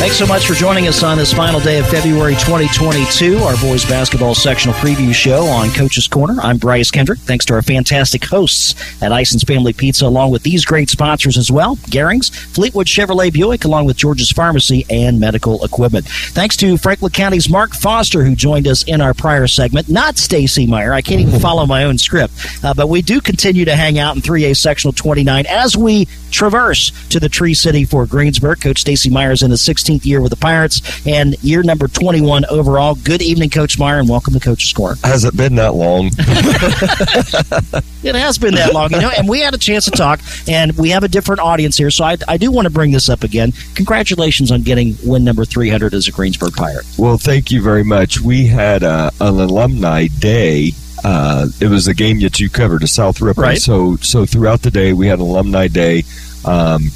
Thanks 0.00 0.16
so 0.16 0.26
much 0.26 0.46
for 0.46 0.54
joining 0.54 0.88
us 0.88 1.02
on 1.02 1.18
this 1.18 1.30
final 1.30 1.60
day 1.60 1.78
of 1.78 1.86
February 1.86 2.32
2022, 2.36 3.36
our 3.36 3.54
boys 3.58 3.84
basketball 3.84 4.34
sectional 4.34 4.74
preview 4.76 5.14
show 5.14 5.44
on 5.44 5.68
Coach's 5.72 6.08
Corner. 6.08 6.40
I'm 6.40 6.56
Bryce 6.56 6.90
Kendrick. 6.90 7.18
Thanks 7.18 7.44
to 7.44 7.54
our 7.54 7.60
fantastic 7.60 8.24
hosts 8.24 9.02
at 9.02 9.12
Ison's 9.12 9.44
Family 9.44 9.74
Pizza, 9.74 10.06
along 10.06 10.30
with 10.30 10.42
these 10.42 10.64
great 10.64 10.88
sponsors 10.88 11.36
as 11.36 11.50
well 11.50 11.76
Garings, 11.76 12.34
Fleetwood 12.34 12.86
Chevrolet 12.86 13.30
Buick, 13.30 13.66
along 13.66 13.84
with 13.84 13.98
George's 13.98 14.30
Pharmacy 14.30 14.86
and 14.88 15.20
Medical 15.20 15.62
Equipment. 15.66 16.08
Thanks 16.08 16.56
to 16.56 16.78
Franklin 16.78 17.12
County's 17.12 17.50
Mark 17.50 17.74
Foster, 17.74 18.24
who 18.24 18.34
joined 18.34 18.66
us 18.66 18.82
in 18.84 19.02
our 19.02 19.12
prior 19.12 19.46
segment, 19.46 19.90
not 19.90 20.16
Stacy 20.16 20.66
Meyer. 20.66 20.94
I 20.94 21.02
can't 21.02 21.20
even 21.20 21.38
follow 21.40 21.66
my 21.66 21.84
own 21.84 21.98
script, 21.98 22.32
uh, 22.64 22.72
but 22.72 22.88
we 22.88 23.02
do 23.02 23.20
continue 23.20 23.66
to 23.66 23.76
hang 23.76 23.98
out 23.98 24.16
in 24.16 24.22
3A 24.22 24.56
Sectional 24.56 24.94
29 24.94 25.44
as 25.46 25.76
we 25.76 26.06
traverse 26.30 26.90
to 27.10 27.20
the 27.20 27.28
Tree 27.28 27.52
City 27.52 27.84
for 27.84 28.06
Greensburg. 28.06 28.62
Coach 28.62 28.80
Stacy 28.80 29.10
Myers 29.10 29.42
in 29.42 29.50
the 29.50 29.56
16th 29.56 29.89
year 29.98 30.20
with 30.20 30.30
the 30.30 30.36
Pirates 30.36 31.06
and 31.06 31.42
year 31.42 31.62
number 31.62 31.88
21 31.88 32.44
overall. 32.46 32.94
Good 32.94 33.22
evening, 33.22 33.50
Coach 33.50 33.78
Meyer, 33.78 33.98
and 33.98 34.08
welcome 34.08 34.34
to 34.34 34.40
Coach's 34.40 34.72
Corner. 34.72 34.96
Has 35.04 35.24
it 35.24 35.36
been 35.36 35.56
that 35.56 35.74
long? 35.74 36.10
It 38.02 38.14
has 38.14 38.38
been 38.38 38.54
that 38.54 38.72
long, 38.72 38.90
you 38.92 39.00
know, 39.00 39.10
and 39.10 39.28
we 39.28 39.40
had 39.40 39.52
a 39.52 39.58
chance 39.58 39.84
to 39.84 39.90
talk, 39.90 40.20
and 40.48 40.72
we 40.78 40.88
have 40.90 41.04
a 41.04 41.08
different 41.08 41.40
audience 41.40 41.76
here, 41.76 41.90
so 41.90 42.04
I, 42.04 42.16
I 42.28 42.38
do 42.38 42.50
want 42.50 42.64
to 42.64 42.70
bring 42.70 42.92
this 42.92 43.10
up 43.10 43.24
again. 43.24 43.52
Congratulations 43.74 44.50
on 44.50 44.62
getting 44.62 44.96
win 45.04 45.22
number 45.22 45.44
300 45.44 45.92
as 45.92 46.08
a 46.08 46.10
Greensburg 46.12 46.54
Pirate. 46.54 46.86
Well, 46.96 47.18
thank 47.18 47.50
you 47.50 47.62
very 47.62 47.84
much. 47.84 48.20
We 48.20 48.46
had 48.46 48.82
uh, 48.82 49.10
an 49.20 49.38
alumni 49.38 50.06
day. 50.06 50.72
Uh, 51.04 51.48
it 51.60 51.68
was 51.68 51.88
a 51.88 51.94
game 51.94 52.20
that 52.20 52.40
you 52.40 52.48
covered, 52.48 52.82
a 52.82 52.86
South 52.86 53.20
Ripley. 53.20 53.42
Right. 53.42 53.58
So, 53.58 53.96
so 53.96 54.24
throughout 54.24 54.62
the 54.62 54.70
day, 54.70 54.94
we 54.94 55.06
had 55.06 55.18
alumni 55.18 55.68
day. 55.68 56.04
Um, 56.46 56.90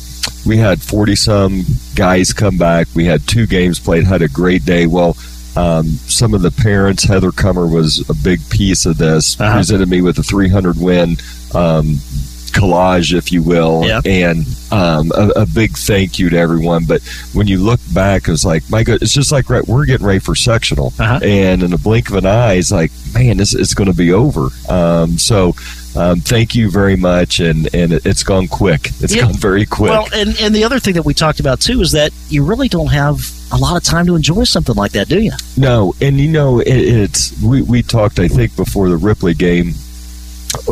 we 0.47 0.57
had 0.57 0.81
forty 0.81 1.17
some 1.17 1.65
guys 1.95 2.33
come 2.33 2.59
back. 2.59 2.89
We 2.95 3.05
had 3.05 3.27
two 3.27 3.47
games 3.47 3.79
played. 3.79 4.05
Had 4.05 4.23
a 4.23 4.29
great 4.29 4.65
day. 4.65 4.87
Well, 4.87 5.17
um, 5.57 5.87
some 5.87 6.35
of 6.35 6.43
the 6.43 6.51
parents, 6.51 7.05
Heather 7.05 7.31
Cummer 7.31 7.67
was 7.67 8.09
a 8.09 8.15
big 8.15 8.41
piece 8.51 8.87
of 8.87 8.99
this. 8.99 9.41
Uh-huh. 9.41 9.57
Presented 9.57 9.89
me 9.89 10.03
with 10.03 10.19
a 10.19 10.23
300 10.23 10.79
win 10.79 11.17
um, 11.55 11.97
collage, 12.55 13.13
if 13.17 13.31
you 13.33 13.43
will, 13.43 13.85
and 14.07 14.47
um, 14.73 15.11
a, 15.15 15.43
a 15.43 15.47
big 15.47 15.77
thank 15.77 16.19
you 16.19 16.31
to 16.31 16.37
everyone. 16.39 16.85
But 16.85 17.03
when 17.35 17.47
you 17.47 17.59
look 17.59 17.81
back, 17.93 18.29
it's 18.29 18.45
like, 18.45 18.63
my 18.71 18.83
God, 18.83 19.03
it's 19.03 19.13
just 19.13 19.33
like 19.33 19.51
right, 19.51 19.67
we're 19.67 19.85
getting 19.85 20.07
ready 20.07 20.21
for 20.21 20.35
sectional, 20.35 20.93
Uh-huh. 20.99 21.21
and 21.23 21.63
in 21.63 21.73
a 21.73 21.79
blink 21.79 22.09
of 22.11 22.17
an 22.17 22.27
eye, 22.27 22.55
it's 22.55 22.73
like, 22.73 22.91
man, 23.13 23.37
this 23.37 23.55
is 23.55 23.75
going 23.75 23.91
to 23.91 23.97
be 23.97 24.13
over. 24.13 24.49
Um, 24.69 25.19
so. 25.19 25.55
Um, 25.97 26.19
thank 26.19 26.57
you 26.57 26.73
very 26.73 26.97
much, 26.97 27.39
and, 27.39 27.73
and 27.73 27.93
it, 27.93 28.05
it's 28.05 28.25
gone 28.25 28.49
quick. 28.49 28.89
It's 28.99 29.15
Yeah. 29.15 29.23
gone 29.27 29.35
very 29.35 29.65
quick. 29.65 29.93
Well, 29.93 30.09
and, 30.13 30.35
and 30.41 30.53
the 30.53 30.65
other 30.65 30.81
thing 30.81 30.95
that 30.95 31.05
we 31.05 31.15
talked 31.15 31.39
about, 31.39 31.61
too, 31.61 31.81
is 31.83 31.93
that 31.93 32.11
you 32.29 32.43
really 32.45 32.67
don't 32.67 32.89
have 32.91 33.21
a 33.53 33.57
lot 33.57 33.77
of 33.77 33.85
time 33.85 34.05
to 34.07 34.17
enjoy 34.17 34.43
something 34.43 34.75
like 34.75 34.91
that, 34.91 35.09
do 35.09 35.21
you? 35.21 35.31
No, 35.57 35.95
and 36.01 36.19
you 36.19 36.29
know 36.33 36.59
it, 36.59 36.67
it's 36.67 37.41
we 37.41 37.63
we 37.63 37.81
talked 37.81 38.19
I 38.19 38.27
think 38.27 38.57
before 38.57 38.89
the 38.89 38.97
Ripley 38.97 39.35
game 39.35 39.75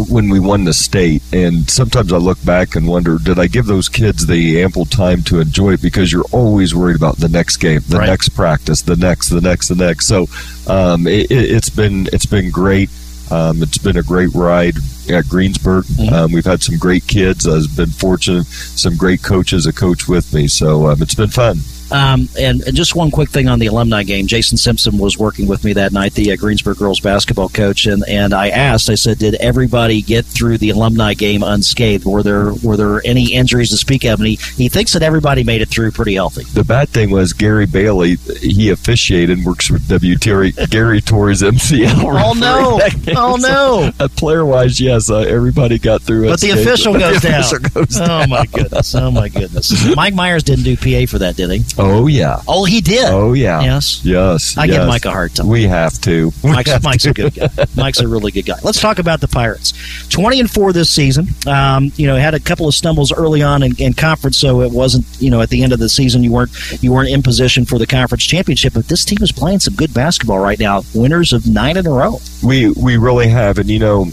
when 0.08 0.28
we 0.28 0.40
won 0.40 0.64
the 0.64 0.72
state, 0.72 1.22
and 1.32 1.68
sometimes 1.70 2.12
I 2.12 2.16
look 2.18 2.42
back 2.44 2.74
and 2.76 2.86
wonder 2.86 3.18
did 3.18 3.38
I 3.38 3.46
give 3.46 3.66
those 3.66 3.88
kids 3.88 4.26
the 4.26 4.62
ample 4.62 4.84
time 4.84 5.22
to 5.24 5.40
enjoy 5.40 5.72
it 5.74 5.82
because 5.82 6.12
you're 6.12 6.24
always 6.32 6.74
worried 6.74 6.96
about 6.96 7.18
the 7.18 7.28
next 7.28 7.58
game, 7.58 7.80
the 7.88 7.98
Right. 7.98 8.08
next 8.08 8.30
practice, 8.30 8.82
the 8.82 8.96
next, 8.96 9.28
the 9.28 9.40
next, 9.40 9.68
the 9.68 9.74
next. 9.74 10.06
So 10.06 10.26
um, 10.66 11.06
it, 11.06 11.30
it's 11.30 11.70
been 11.70 12.08
it's 12.12 12.26
been 12.26 12.50
great. 12.50 12.90
Um, 13.30 13.62
it's 13.62 13.78
been 13.78 13.96
a 13.96 14.02
great 14.02 14.30
ride 14.34 14.74
at 15.10 15.24
Greensburg. 15.26 15.86
Um, 16.12 16.32
we've 16.32 16.44
had 16.44 16.62
some 16.62 16.76
great 16.76 17.06
kids. 17.06 17.46
I've 17.48 17.74
been 17.76 17.88
fortunate, 17.88 18.44
some 18.46 18.94
great 18.96 19.22
coaches 19.22 19.64
that 19.64 19.74
coach 19.76 20.06
with 20.06 20.34
me. 20.34 20.48
So 20.48 20.88
um, 20.88 21.00
it's 21.00 21.14
been 21.14 21.30
fun. 21.30 21.56
Um, 21.92 22.28
and, 22.38 22.60
and 22.62 22.76
just 22.76 22.94
one 22.96 23.10
quick 23.10 23.28
thing 23.30 23.48
on 23.48 23.58
the 23.58 23.66
alumni 23.66 24.02
game. 24.02 24.26
Jason 24.26 24.56
Simpson 24.56 24.98
was 24.98 25.18
working 25.18 25.46
with 25.46 25.64
me 25.64 25.72
that 25.74 25.92
night, 25.92 26.14
the 26.14 26.32
uh, 26.32 26.36
Greensburg 26.36 26.78
girls 26.78 27.00
basketball 27.00 27.48
coach, 27.48 27.86
and, 27.86 28.02
and 28.08 28.32
I 28.32 28.48
asked, 28.48 28.88
I 28.90 28.94
said, 28.94 29.18
did 29.18 29.34
everybody 29.36 30.02
get 30.02 30.24
through 30.24 30.58
the 30.58 30.70
alumni 30.70 31.14
game 31.14 31.42
unscathed? 31.42 32.04
Were 32.04 32.22
there 32.22 32.52
were 32.62 32.76
there 32.76 33.00
any 33.04 33.32
injuries 33.32 33.70
to 33.70 33.76
speak 33.76 34.04
of? 34.04 34.20
And 34.20 34.28
he, 34.28 34.36
he 34.56 34.68
thinks 34.68 34.92
that 34.92 35.02
everybody 35.02 35.44
made 35.44 35.60
it 35.60 35.68
through 35.68 35.90
pretty 35.92 36.14
healthy. 36.14 36.44
The 36.44 36.64
bad 36.64 36.88
thing 36.88 37.10
was 37.10 37.32
Gary 37.32 37.66
Bailey. 37.66 38.16
He 38.40 38.70
officiated 38.70 39.38
and 39.38 39.46
works 39.46 39.70
with 39.70 39.86
W. 39.88 40.16
Terry. 40.16 40.52
Gary 40.70 41.00
Torres 41.00 41.42
MCL. 41.42 42.02
Oh, 42.24 42.34
no. 42.34 42.80
Oh, 43.16 43.36
no. 43.40 43.90
Uh, 43.98 44.08
player 44.16 44.44
wise, 44.44 44.80
yes, 44.80 45.10
uh, 45.10 45.18
everybody 45.18 45.78
got 45.78 46.02
through 46.02 46.26
it. 46.26 46.30
But 46.30 46.40
the 46.40 46.50
official 46.50 46.92
goes 46.98 47.20
the 47.20 47.28
down. 47.28 47.40
official 47.40 47.58
goes 47.58 48.00
oh 48.00 48.06
down. 48.06 48.30
my 48.30 48.46
goodness! 48.46 48.94
Oh 48.94 49.10
my 49.10 49.28
goodness! 49.28 49.94
Mike 49.96 50.14
Myers 50.14 50.42
didn't 50.42 50.64
do 50.64 50.76
PA 50.76 51.10
for 51.10 51.18
that, 51.18 51.36
did 51.36 51.50
he? 51.50 51.64
Oh 51.82 52.06
yeah. 52.06 52.40
Oh, 52.46 52.64
he 52.64 52.80
did. 52.80 53.06
Oh 53.06 53.32
yeah. 53.32 53.60
Yes. 53.62 54.04
Yes. 54.04 54.56
I 54.56 54.66
give. 54.66 54.86
Mike 54.86 55.04
a 55.04 55.10
hard 55.10 55.34
time. 55.34 55.48
We 55.48 55.64
have 55.64 56.00
to. 56.02 56.32
We 56.42 56.50
Mike's, 56.52 56.70
have 56.70 56.84
Mike's 56.84 57.02
to. 57.04 57.10
a 57.10 57.12
good 57.12 57.34
guy. 57.34 57.48
Mike's 57.76 58.00
a 58.00 58.08
really 58.08 58.30
good 58.30 58.46
guy. 58.46 58.58
Let's 58.62 58.80
talk 58.80 58.98
about 58.98 59.20
the 59.20 59.28
Pirates. 59.28 59.72
Twenty 60.08 60.40
and 60.40 60.50
four 60.50 60.72
this 60.72 60.90
season. 60.90 61.28
Um, 61.46 61.92
you 61.96 62.06
know, 62.06 62.16
had 62.16 62.34
a 62.34 62.40
couple 62.40 62.68
of 62.68 62.74
stumbles 62.74 63.12
early 63.12 63.42
on 63.42 63.62
in, 63.62 63.76
in 63.76 63.92
conference, 63.92 64.36
so 64.38 64.60
it 64.62 64.72
wasn't. 64.72 65.04
You 65.20 65.30
know, 65.30 65.40
at 65.40 65.50
the 65.50 65.62
end 65.62 65.72
of 65.72 65.78
the 65.78 65.88
season, 65.88 66.22
you 66.22 66.32
weren't 66.32 66.50
you 66.82 66.92
weren't 66.92 67.08
in 67.10 67.22
position 67.22 67.64
for 67.64 67.78
the 67.78 67.86
conference 67.86 68.24
championship. 68.24 68.74
But 68.74 68.88
this 68.88 69.04
team 69.04 69.18
is 69.22 69.32
playing 69.32 69.60
some 69.60 69.74
good 69.74 69.92
basketball 69.92 70.38
right 70.38 70.58
now. 70.58 70.82
Winners 70.94 71.32
of 71.32 71.46
nine 71.46 71.76
in 71.76 71.86
a 71.86 71.90
row. 71.90 72.18
We 72.42 72.70
we 72.72 72.96
really 72.96 73.28
have, 73.28 73.58
and 73.58 73.68
you 73.68 73.78
know, 73.78 74.06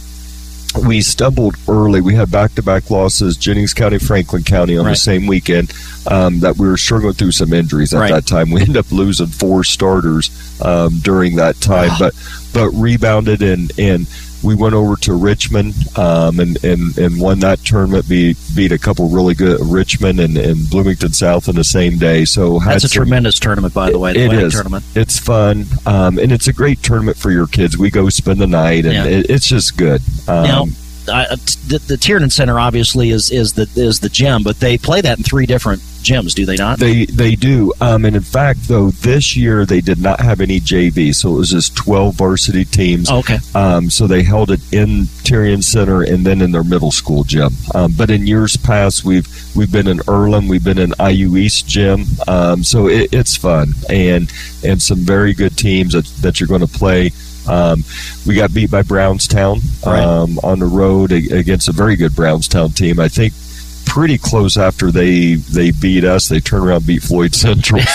we 0.77 1.01
stumbled 1.01 1.55
early. 1.67 1.99
We 2.01 2.15
had 2.15 2.31
back 2.31 2.53
to 2.55 2.63
back 2.63 2.89
losses, 2.89 3.37
Jennings 3.37 3.73
County, 3.73 3.97
Franklin 3.97 4.43
County 4.43 4.77
on 4.77 4.85
Right. 4.85 4.91
the 4.91 4.97
same 4.97 5.25
weekend. 5.27 5.73
Um, 6.07 6.39
that 6.39 6.57
we 6.57 6.67
were 6.67 6.77
struggling 6.77 7.13
through 7.13 7.33
some 7.33 7.53
injuries 7.53 7.93
at 7.93 7.99
Right. 7.99 8.11
that 8.11 8.25
time. 8.25 8.49
We 8.51 8.61
ended 8.61 8.77
up 8.77 8.91
losing 8.91 9.27
four 9.27 9.63
starters 9.63 10.31
um, 10.61 10.99
during 11.03 11.35
that 11.35 11.59
time, 11.61 11.91
but 11.99 12.13
but 12.53 12.69
rebounded 12.71 13.41
and 13.41 13.71
and 13.77 14.07
we 14.43 14.55
went 14.55 14.73
over 14.73 14.95
to 14.97 15.13
Richmond 15.13 15.73
um, 15.97 16.39
and, 16.39 16.63
and 16.63 16.97
and 16.97 17.19
won 17.19 17.39
that 17.39 17.59
tournament. 17.59 18.07
Beat 18.07 18.37
beat 18.55 18.71
a 18.71 18.77
couple 18.79 19.09
really 19.09 19.33
good 19.33 19.59
Richmond 19.61 20.19
and, 20.19 20.37
and 20.37 20.69
Bloomington 20.69 21.13
South 21.13 21.47
in 21.49 21.55
the 21.55 21.63
same 21.63 21.97
day. 21.97 22.25
So 22.25 22.59
That's 22.59 22.83
a 22.83 22.87
some- 22.89 23.03
tremendous 23.03 23.39
tournament, 23.39 23.73
by 23.73 23.91
the 23.91 23.99
way. 23.99 24.13
The 24.13 24.25
it 24.25 24.33
is. 24.33 24.53
tournament. 24.53 24.85
It's 24.95 25.19
fun, 25.19 25.65
um, 25.85 26.17
and 26.19 26.31
it's 26.31 26.47
a 26.47 26.53
great 26.53 26.81
tournament 26.83 27.17
for 27.17 27.31
your 27.31 27.47
kids. 27.47 27.77
We 27.77 27.89
go 27.89 28.09
spend 28.09 28.39
the 28.39 28.47
night, 28.47 28.85
and 28.85 28.93
Yeah. 28.93 29.05
it, 29.05 29.29
it's 29.29 29.47
just 29.47 29.77
good. 29.77 30.01
Um, 30.27 30.43
now, 30.43 30.65
I, 31.09 31.23
uh, 31.23 31.35
the, 31.67 31.83
the 31.87 31.97
Tiernan 31.97 32.29
Center 32.29 32.59
obviously 32.59 33.09
is 33.09 33.31
is 33.31 33.53
the 33.53 33.69
is 33.75 33.99
the 33.99 34.09
gym, 34.09 34.43
but 34.43 34.59
they 34.59 34.77
play 34.77 35.01
that 35.01 35.17
in 35.17 35.23
three 35.23 35.45
different 35.45 35.81
gyms, 35.81 36.33
do 36.33 36.45
they 36.45 36.55
not? 36.55 36.79
they 36.79 37.05
they 37.05 37.35
do, 37.35 37.73
um, 37.81 38.05
and 38.05 38.15
in 38.15 38.21
fact, 38.21 38.67
though 38.67 38.91
this 38.91 39.35
year 39.35 39.65
they 39.65 39.81
did 39.81 40.01
not 40.01 40.19
have 40.19 40.41
any 40.41 40.59
JV, 40.59 41.13
so 41.13 41.35
it 41.35 41.37
was 41.37 41.51
just 41.51 41.75
twelve 41.75 42.15
varsity 42.15 42.65
teams. 42.65 43.09
Oh, 43.09 43.19
okay. 43.19 43.39
Um, 43.55 43.89
so 43.89 44.07
they 44.07 44.23
held 44.23 44.51
it 44.51 44.61
in 44.73 45.07
Tiernan 45.23 45.61
Center 45.61 46.03
and 46.03 46.25
then 46.25 46.41
in 46.41 46.51
their 46.51 46.63
middle 46.63 46.91
school 46.91 47.23
gym. 47.23 47.51
Um, 47.75 47.93
but 47.97 48.09
in 48.09 48.25
years 48.25 48.57
past, 48.57 49.03
we've 49.03 49.27
we've 49.55 49.71
been 49.71 49.87
in 49.87 49.99
Earlham, 50.07 50.47
we've 50.47 50.63
been 50.63 50.79
in 50.79 50.93
IU 50.99 51.37
East 51.37 51.67
gym. 51.67 52.05
Um, 52.27 52.63
so 52.63 52.87
it, 52.87 53.13
it's 53.13 53.35
fun 53.35 53.73
and 53.89 54.31
and 54.63 54.81
some 54.81 54.99
very 54.99 55.33
good 55.33 55.57
teams 55.57 55.93
that, 55.93 56.05
that 56.21 56.39
you're 56.39 56.47
going 56.47 56.65
to 56.65 56.67
play. 56.67 57.11
Um, 57.47 57.83
we 58.27 58.35
got 58.35 58.53
beat 58.53 58.69
by 58.71 58.81
Brownstown 58.83 59.59
Right. 59.85 60.03
um, 60.03 60.37
on 60.43 60.59
the 60.59 60.65
road 60.65 61.11
against 61.11 61.67
a 61.69 61.71
very 61.71 61.95
good 61.95 62.15
Brownstown 62.15 62.71
team. 62.71 62.99
I 62.99 63.07
think 63.07 63.33
pretty 63.85 64.17
close 64.17 64.55
after 64.57 64.91
they 64.91 65.35
they 65.35 65.71
beat 65.71 66.03
us. 66.03 66.27
They 66.29 66.39
turned 66.39 66.65
around 66.65 66.77
and 66.77 66.85
beat 66.87 67.03
Floyd 67.03 67.33
Central. 67.35 67.81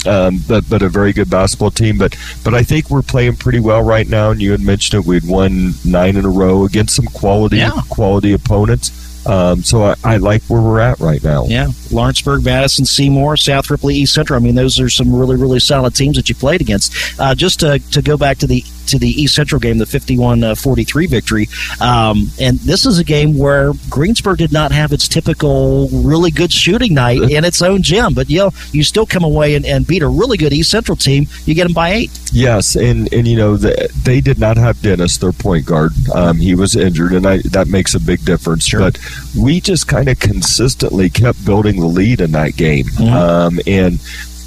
So, 0.00 0.28
um, 0.28 0.38
but 0.48 0.66
but 0.70 0.80
a 0.80 0.88
very 0.88 1.12
good 1.12 1.28
basketball 1.28 1.72
team. 1.72 1.98
But 1.98 2.16
but 2.44 2.54
I 2.54 2.62
think 2.62 2.88
we're 2.88 3.02
playing 3.02 3.34
pretty 3.36 3.58
well 3.60 3.82
right 3.82 4.08
now. 4.08 4.30
And 4.30 4.40
you 4.40 4.52
had 4.52 4.60
mentioned 4.60 5.02
it. 5.02 5.06
We'd 5.08 5.26
won 5.26 5.72
nine 5.84 6.16
in 6.16 6.24
a 6.24 6.30
row 6.30 6.64
against 6.64 6.94
some 6.94 7.06
quality 7.06 7.56
Yeah. 7.58 7.72
quality 7.90 8.32
opponents. 8.32 8.92
Um, 9.28 9.62
so 9.62 9.82
I, 9.82 9.94
I 10.04 10.16
like 10.16 10.42
where 10.44 10.60
we're 10.60 10.80
at 10.80 11.00
right 11.00 11.22
now. 11.22 11.44
Yeah, 11.46 11.68
Lawrenceburg, 11.90 12.44
Madison, 12.44 12.84
Seymour, 12.84 13.36
South 13.36 13.70
Ripley, 13.70 13.94
East 13.96 14.14
Central. 14.14 14.38
I 14.38 14.42
mean, 14.42 14.54
those 14.54 14.80
are 14.80 14.88
some 14.88 15.14
really, 15.14 15.36
really 15.36 15.60
solid 15.60 15.94
teams 15.94 16.16
that 16.16 16.28
you 16.28 16.34
played 16.34 16.60
against. 16.60 16.94
Uh, 17.20 17.34
just 17.34 17.60
to, 17.60 17.78
to 17.90 18.02
go 18.02 18.16
back 18.16 18.38
to 18.38 18.46
the 18.46 18.64
to 18.88 18.98
the 18.98 19.08
East 19.08 19.34
Central 19.34 19.60
game, 19.60 19.78
the 19.78 19.84
51-43 19.84 21.06
uh, 21.06 21.08
victory, 21.08 21.48
um, 21.80 22.30
and 22.40 22.58
this 22.60 22.86
is 22.86 22.98
a 22.98 23.04
game 23.04 23.36
where 23.36 23.72
Greensburg 23.88 24.38
did 24.38 24.52
not 24.52 24.72
have 24.72 24.92
its 24.92 25.08
typical 25.08 25.88
really 25.88 26.30
good 26.30 26.52
shooting 26.52 26.94
night 26.94 27.22
in 27.30 27.44
its 27.44 27.62
own 27.62 27.82
gym, 27.82 28.14
but 28.14 28.28
you 28.30 28.38
know, 28.38 28.50
you 28.72 28.82
still 28.82 29.06
come 29.06 29.24
away 29.24 29.54
and, 29.54 29.64
and 29.66 29.86
beat 29.86 30.02
a 30.02 30.08
really 30.08 30.36
good 30.36 30.52
East 30.52 30.70
Central 30.70 30.96
team. 30.96 31.26
You 31.44 31.54
get 31.54 31.64
them 31.64 31.72
by 31.72 31.90
eight. 31.90 32.10
Yes, 32.32 32.76
and 32.76 33.12
and 33.12 33.26
you 33.26 33.36
know 33.36 33.56
the, 33.56 33.90
they 34.04 34.20
did 34.20 34.38
not 34.38 34.56
have 34.56 34.80
Dennis, 34.82 35.18
their 35.18 35.32
point 35.32 35.66
guard. 35.66 35.92
Um, 36.14 36.38
he 36.38 36.54
was 36.54 36.76
injured, 36.76 37.12
and 37.12 37.26
I, 37.26 37.38
that 37.52 37.68
makes 37.68 37.94
a 37.94 38.00
big 38.00 38.24
difference. 38.24 38.66
Sure. 38.66 38.80
But 38.80 38.98
we 39.38 39.60
just 39.60 39.88
kind 39.88 40.08
of 40.08 40.18
consistently 40.18 41.10
kept 41.10 41.44
building 41.44 41.80
the 41.80 41.86
lead 41.86 42.20
in 42.20 42.32
that 42.32 42.56
game. 42.56 42.86
Mm-hmm. 42.86 43.14
Um, 43.14 43.60
and 43.66 44.00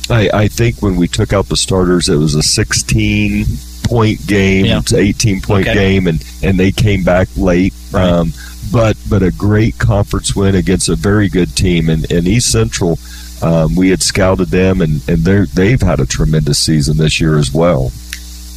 I, 0.09 0.43
I, 0.43 0.47
think 0.47 0.81
when 0.81 0.95
we 0.95 1.07
took 1.07 1.33
out 1.33 1.47
the 1.47 1.57
starters, 1.57 2.09
it 2.09 2.15
was 2.15 2.35
a 2.35 2.43
16 2.43 3.45
point 3.91 4.25
game, 4.25 4.65
yeah. 4.65 4.81
18 4.93 5.41
point 5.41 5.67
okay. 5.67 5.73
game, 5.73 6.07
and, 6.07 6.23
and 6.41 6.57
they 6.57 6.71
came 6.71 7.03
back 7.03 7.27
late. 7.35 7.73
Right. 7.91 8.07
Um, 8.07 8.31
but 8.71 8.95
but 9.09 9.21
a 9.21 9.31
great 9.31 9.77
conference 9.77 10.33
win 10.33 10.55
against 10.55 10.87
a 10.87 10.95
very 10.95 11.27
good 11.27 11.55
team. 11.57 11.89
And, 11.89 12.09
and 12.09 12.25
East 12.25 12.51
Central, 12.51 12.97
um, 13.41 13.75
we 13.75 13.89
had 13.89 14.01
scouted 14.01 14.47
them, 14.47 14.81
and, 14.81 15.07
and 15.09 15.19
they've 15.25 15.81
had 15.81 15.99
a 15.99 16.05
tremendous 16.05 16.57
season 16.57 16.97
this 16.97 17.19
year 17.19 17.37
as 17.37 17.53
well 17.53 17.91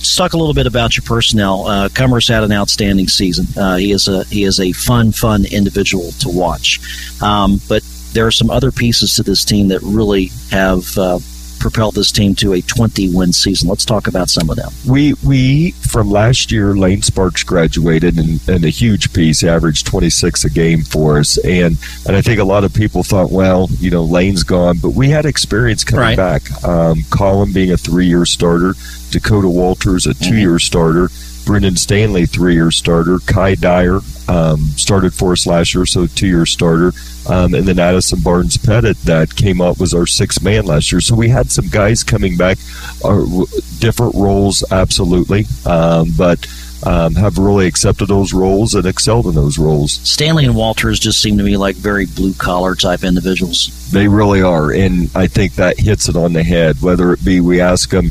let's 0.05 0.17
talk 0.17 0.35
a 0.35 0.37
little 0.37 0.53
bit 0.53 0.67
about 0.67 0.99
your 0.99 1.03
personnel. 1.03 1.67
Uh, 1.67 1.89
Cummers 1.89 2.29
had 2.29 2.45
an 2.45 2.53
outstanding 2.53 3.09
season. 3.09 3.47
Uh, 3.57 3.77
he 3.77 3.91
is 3.91 4.07
a 4.07 4.25
he 4.25 4.45
is 4.45 4.61
a 4.61 4.71
fun, 4.73 5.13
fun 5.13 5.47
individual 5.47 6.13
to 6.21 6.29
watch. 6.29 6.79
Um, 7.23 7.59
but 7.71 7.83
there 8.13 8.27
are 8.27 8.31
some 8.31 8.51
other 8.51 8.71
pieces 8.71 9.17
to 9.17 9.23
this 9.23 9.47
team 9.47 9.69
that 9.69 9.81
really 9.81 10.31
have 10.51 10.99
uh, 10.99 11.19
propelled 11.65 11.95
this 11.95 12.13
team 12.13 12.35
to 12.35 12.53
a 12.53 12.61
20 12.61 13.15
win 13.15 13.33
season. 13.33 13.71
Let's 13.71 13.87
talk 13.87 14.07
about 14.07 14.29
some 14.29 14.51
of 14.51 14.57
them. 14.57 14.71
We 14.87 15.15
we 15.25 15.71
from 15.71 16.11
last 16.11 16.53
year, 16.53 16.77
Lane 16.77 17.01
Sparks 17.01 17.43
graduated 17.43 18.19
and, 18.19 18.39
and 18.47 18.67
a 18.67 18.69
huge 18.69 19.15
piece, 19.15 19.43
averaged 19.43 19.87
26 19.87 20.45
a 20.45 20.51
game 20.51 20.83
for 20.83 21.19
us, 21.19 21.39
and 21.39 21.79
and 22.07 22.17
I 22.17 22.21
think 22.21 22.39
a 22.39 22.45
lot 22.45 22.65
of 22.65 22.75
people 22.75 23.03
thought, 23.03 23.31
well, 23.31 23.69
you 23.79 23.91
know, 23.91 24.05
Lane's 24.05 24.43
gone, 24.43 24.77
but 24.77 24.91
we 24.91 25.09
had 25.09 25.25
experience 25.25 25.85
coming 25.85 26.03
right. 26.03 26.17
back. 26.19 26.43
Um, 26.65 26.99
Colin 27.09 27.51
being 27.55 27.73
a 27.73 27.79
three 27.79 28.09
year 28.09 28.27
starter, 28.27 28.75
Dakota 29.11 29.49
Walters 29.49 30.07
a 30.07 30.13
two 30.13 30.37
year 30.37 30.51
mm-hmm. 30.51 30.59
starter. 30.59 31.09
Brendan 31.45 31.77
Stanley, 31.77 32.27
three 32.27 32.55
year 32.55 32.71
starter. 32.71 33.19
Kai 33.27 33.55
Dyer 33.55 34.01
um, 34.29 34.61
started 34.77 35.13
for 35.15 35.33
us 35.33 35.47
last 35.47 35.75
year, 35.75 35.87
so 35.87 36.07
two 36.07 36.27
year 36.27 36.47
starter. 36.47 36.93
Um, 37.29 37.55
and 37.55 37.67
then 37.67 37.79
Addison 37.79 38.21
Barnes 38.21 38.57
Pettit 38.57 38.97
that 39.03 39.35
came 39.35 39.61
up 39.61 39.81
was 39.81 39.95
our 39.95 40.07
sixth 40.07 40.43
man 40.43 40.67
last 40.67 40.93
year. 40.93 41.01
So 41.01 41.15
we 41.15 41.29
had 41.29 41.51
some 41.51 41.69
guys 41.69 42.03
coming 42.03 42.37
back, 42.37 42.59
uh, 43.05 43.25
different 43.79 44.15
roles, 44.15 44.65
absolutely, 44.71 45.47
um, 45.67 46.13
but. 46.17 46.47
Um, 46.87 47.15
have 47.15 47.39
really 47.39 47.67
accepted 47.67 48.09
those 48.09 48.35
roles 48.35 48.75
and 48.75 48.85
excelled 48.85 49.25
in 49.25 49.35
those 49.35 49.57
roles. 49.57 49.93
Stanley 50.07 50.45
and 50.45 50.55
Walters 50.55 51.01
just 51.01 51.23
seem 51.23 51.39
to 51.39 51.43
me 51.43 51.57
like 51.57 51.77
very 51.77 52.05
blue 52.05 52.35
collar 52.35 52.75
type 52.75 53.05
individuals. 53.05 53.91
They 53.91 54.07
really 54.07 54.43
are, 54.43 54.71
and 54.71 55.09
I 55.15 55.27
think 55.27 55.55
that 55.55 55.81
hits 55.81 56.11
it 56.11 56.17
on 56.17 56.35
the 56.35 56.43
head. 56.43 56.83
Whether 56.83 57.15
it 57.15 57.25
be 57.25 57.41
we 57.41 57.59
ask 57.59 57.89
them, 57.89 58.11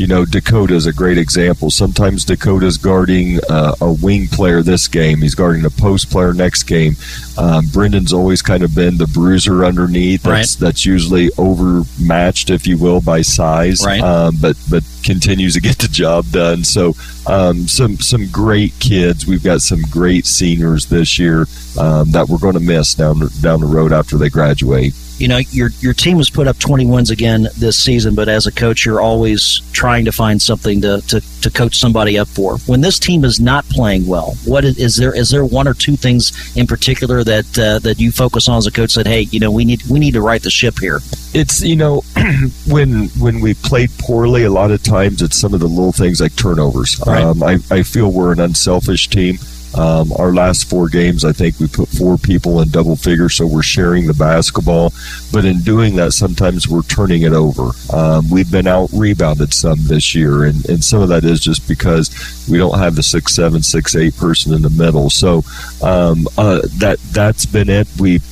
you 0.00 0.06
know, 0.06 0.24
Dakota 0.24 0.74
is 0.74 0.86
a 0.86 0.94
great 0.94 1.18
example. 1.18 1.70
Sometimes 1.70 2.24
Dakota's 2.24 2.78
guarding 2.78 3.38
uh, 3.50 3.74
a 3.82 3.92
wing 3.92 4.28
player 4.28 4.62
this 4.62 4.88
game. 4.88 5.18
He's 5.18 5.34
guarding 5.34 5.66
a 5.66 5.70
post 5.70 6.10
player 6.10 6.32
next 6.32 6.62
game. 6.62 6.96
Um, 7.36 7.66
Brendan's 7.66 8.14
always 8.14 8.40
kind 8.40 8.62
of 8.62 8.74
been 8.74 8.96
the 8.96 9.06
bruiser 9.06 9.62
underneath. 9.62 10.22
That's, 10.22 10.56
right. 10.56 10.66
that's 10.66 10.86
usually 10.86 11.28
overmatched, 11.36 12.48
if 12.48 12.66
you 12.66 12.78
will, 12.78 13.02
by 13.02 13.20
size. 13.20 13.84
Right. 13.84 14.00
Um, 14.00 14.36
but 14.40 14.56
but 14.70 14.84
continues 15.04 15.52
to 15.54 15.60
get 15.60 15.76
the 15.76 15.88
job 15.88 16.24
done. 16.30 16.64
So 16.64 16.94
um, 17.26 17.68
some 17.68 17.98
some 17.98 18.26
great 18.28 18.72
kids. 18.80 19.26
We've 19.26 19.44
got 19.44 19.60
some 19.60 19.82
great 19.90 20.24
seniors 20.24 20.86
this 20.86 21.18
year 21.18 21.40
um, 21.78 22.10
that 22.12 22.26
we're 22.26 22.38
going 22.38 22.54
to 22.54 22.60
miss 22.60 22.94
down 22.94 23.20
down 23.42 23.60
the 23.60 23.66
road 23.66 23.92
after 23.92 24.16
they 24.16 24.30
graduate 24.30 24.94
you 25.20 25.28
know 25.28 25.38
your 25.50 25.68
your 25.80 25.92
team 25.92 26.16
has 26.16 26.30
put 26.30 26.48
up 26.48 26.58
20 26.58 26.86
wins 26.86 27.10
again 27.10 27.46
this 27.58 27.76
season 27.76 28.14
but 28.14 28.28
as 28.28 28.46
a 28.46 28.52
coach 28.52 28.86
you're 28.86 29.00
always 29.00 29.60
trying 29.72 30.04
to 30.04 30.12
find 30.12 30.40
something 30.40 30.80
to, 30.80 31.00
to, 31.08 31.20
to 31.42 31.50
coach 31.50 31.76
somebody 31.76 32.18
up 32.18 32.28
for. 32.28 32.58
When 32.66 32.80
this 32.80 32.98
team 32.98 33.24
is 33.24 33.38
not 33.38 33.64
playing 33.66 34.06
well 34.06 34.34
what 34.44 34.64
is, 34.64 34.78
is 34.78 34.96
there 34.96 35.14
is 35.14 35.30
there 35.30 35.44
one 35.44 35.68
or 35.68 35.74
two 35.74 35.96
things 35.96 36.56
in 36.56 36.66
particular 36.66 37.22
that 37.24 37.58
uh, 37.58 37.78
that 37.80 38.00
you 38.00 38.10
focus 38.10 38.48
on 38.48 38.56
as 38.56 38.66
a 38.66 38.72
coach 38.72 38.94
that 38.94 39.06
hey 39.06 39.22
you 39.30 39.40
know 39.40 39.50
we 39.50 39.64
need 39.64 39.82
we 39.90 39.98
need 39.98 40.12
to 40.14 40.22
right 40.22 40.42
the 40.42 40.50
ship 40.50 40.78
here? 40.78 41.00
It's 41.34 41.62
you 41.62 41.76
know 41.76 42.02
when 42.66 43.08
when 43.20 43.40
we 43.40 43.54
played 43.54 43.90
poorly 43.98 44.44
a 44.44 44.50
lot 44.50 44.70
of 44.70 44.82
times 44.82 45.20
it's 45.22 45.36
some 45.36 45.52
of 45.52 45.60
the 45.60 45.68
little 45.68 45.92
things 45.92 46.20
like 46.20 46.34
turnovers. 46.36 47.00
Right. 47.06 47.22
um, 47.22 47.42
I, 47.42 47.58
I 47.70 47.82
feel 47.82 48.10
we're 48.10 48.32
an 48.32 48.40
unselfish 48.40 49.08
team 49.08 49.38
um, 49.74 50.12
our 50.12 50.32
last 50.32 50.68
four 50.68 50.88
games, 50.88 51.24
I 51.24 51.32
think 51.32 51.58
we 51.58 51.68
put 51.68 51.88
four 51.88 52.18
people 52.18 52.60
in 52.60 52.68
double 52.70 52.96
figures, 52.96 53.34
so 53.34 53.46
we're 53.46 53.62
sharing 53.62 54.06
the 54.06 54.14
basketball. 54.14 54.92
But 55.32 55.44
in 55.44 55.60
doing 55.60 55.96
that, 55.96 56.12
sometimes 56.12 56.68
we're 56.68 56.82
turning 56.82 57.22
it 57.22 57.32
over. 57.32 57.70
Um, 57.92 58.28
we've 58.30 58.50
been 58.50 58.66
out 58.66 58.90
rebounded 58.92 59.54
some 59.54 59.78
this 59.82 60.14
year, 60.14 60.44
and, 60.44 60.68
and 60.68 60.82
some 60.82 61.02
of 61.02 61.08
that 61.10 61.24
is 61.24 61.40
just 61.40 61.68
because 61.68 62.10
we 62.50 62.58
don't 62.58 62.78
have 62.78 62.96
the 62.96 63.02
six 63.02 63.34
seven, 63.34 63.62
six 63.62 63.94
eight 63.94 64.16
person 64.16 64.52
in 64.52 64.62
the 64.62 64.70
middle. 64.70 65.10
So 65.10 65.44
um, 65.82 66.26
uh, 66.36 66.62
that 66.78 66.98
that's 67.12 67.46
been 67.46 67.68
it. 67.68 67.86
We've 67.98 68.24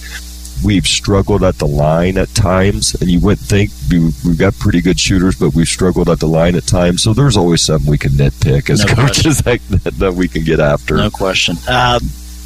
we've 0.62 0.86
struggled 0.86 1.42
at 1.42 1.58
the 1.58 1.66
line 1.66 2.18
at 2.18 2.28
times, 2.34 2.94
and 3.00 3.10
you 3.10 3.20
wouldn't 3.20 3.46
think 3.46 3.70
we've 3.90 4.38
got 4.38 4.54
pretty 4.58 4.80
good 4.80 4.98
shooters, 4.98 5.36
but 5.36 5.54
we've 5.54 5.68
struggled 5.68 6.08
at 6.08 6.20
the 6.20 6.28
line 6.28 6.54
at 6.54 6.66
times. 6.66 7.02
So 7.02 7.12
there's 7.12 7.36
always 7.36 7.62
something 7.62 7.90
we 7.90 7.98
can 7.98 8.12
nitpick 8.12 8.70
as 8.70 8.84
no 8.84 8.94
coaches 9.06 9.38
that, 9.42 9.60
that, 9.98 10.14
we 10.14 10.28
can 10.28 10.44
get 10.44 10.60
after. 10.60 10.96
No 10.96 11.10
question. 11.10 11.56
Uh, 11.68 11.98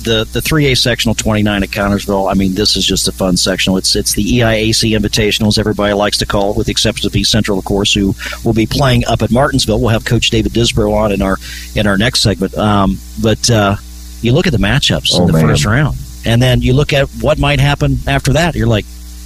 the 0.05 0.29
the 0.33 0.43
three 0.43 0.73
A 0.73 0.75
sectional 0.75 1.15
twenty 1.15 1.43
nine 1.43 1.63
at 1.63 1.69
Connersville. 1.69 2.31
I 2.31 2.35
mean, 2.35 2.55
this 2.55 2.75
is 2.77 2.85
just 2.85 3.07
a 3.07 3.13
fun 3.13 3.37
sectional. 3.37 3.77
It's 3.77 3.95
it's 3.95 4.15
the 4.15 4.25
EIAC 4.25 4.99
Invitationals. 4.99 5.59
Everybody 5.59 5.93
likes 5.95 6.19
to 6.19 6.27
call 6.27 6.51
it, 6.51 6.57
with 6.57 6.67
the 6.67 6.73
exception 6.73 7.07
of 7.07 7.15
East 7.15 7.31
Central, 7.31 7.57
of 7.57 7.65
course, 7.65 7.95
who 7.95 8.15
will 8.45 8.53
be 8.53 8.67
playing 8.67 9.05
up 9.07 9.23
at 9.23 9.31
Martinsville. 9.31 9.81
We'll 9.81 9.91
have 9.91 10.05
Coach 10.05 10.31
David 10.31 10.53
Disbro 10.53 10.93
on 10.93 11.13
in 11.13 11.23
our 11.23 11.37
in 11.77 11.87
our 11.87 11.97
next 11.97 12.21
segment. 12.21 12.57
Um, 12.57 12.99
but 13.23 13.49
uh, 13.49 13.77
you 14.23 14.33
look 14.33 14.47
at 14.47 14.53
the 14.53 14.59
matchups 14.59 15.11
oh, 15.15 15.21
in 15.21 15.27
the 15.29 15.33
man. 15.35 15.47
first 15.47 15.65
round 15.65 15.97
and 16.25 16.41
then 16.41 16.63
you 16.63 16.73
look 16.73 16.93
at 16.93 17.09
what 17.21 17.39
might 17.39 17.61
happen 17.61 17.99
after 18.07 18.33
that. 18.35 18.55
You're 18.55 18.67
like, 18.67 18.85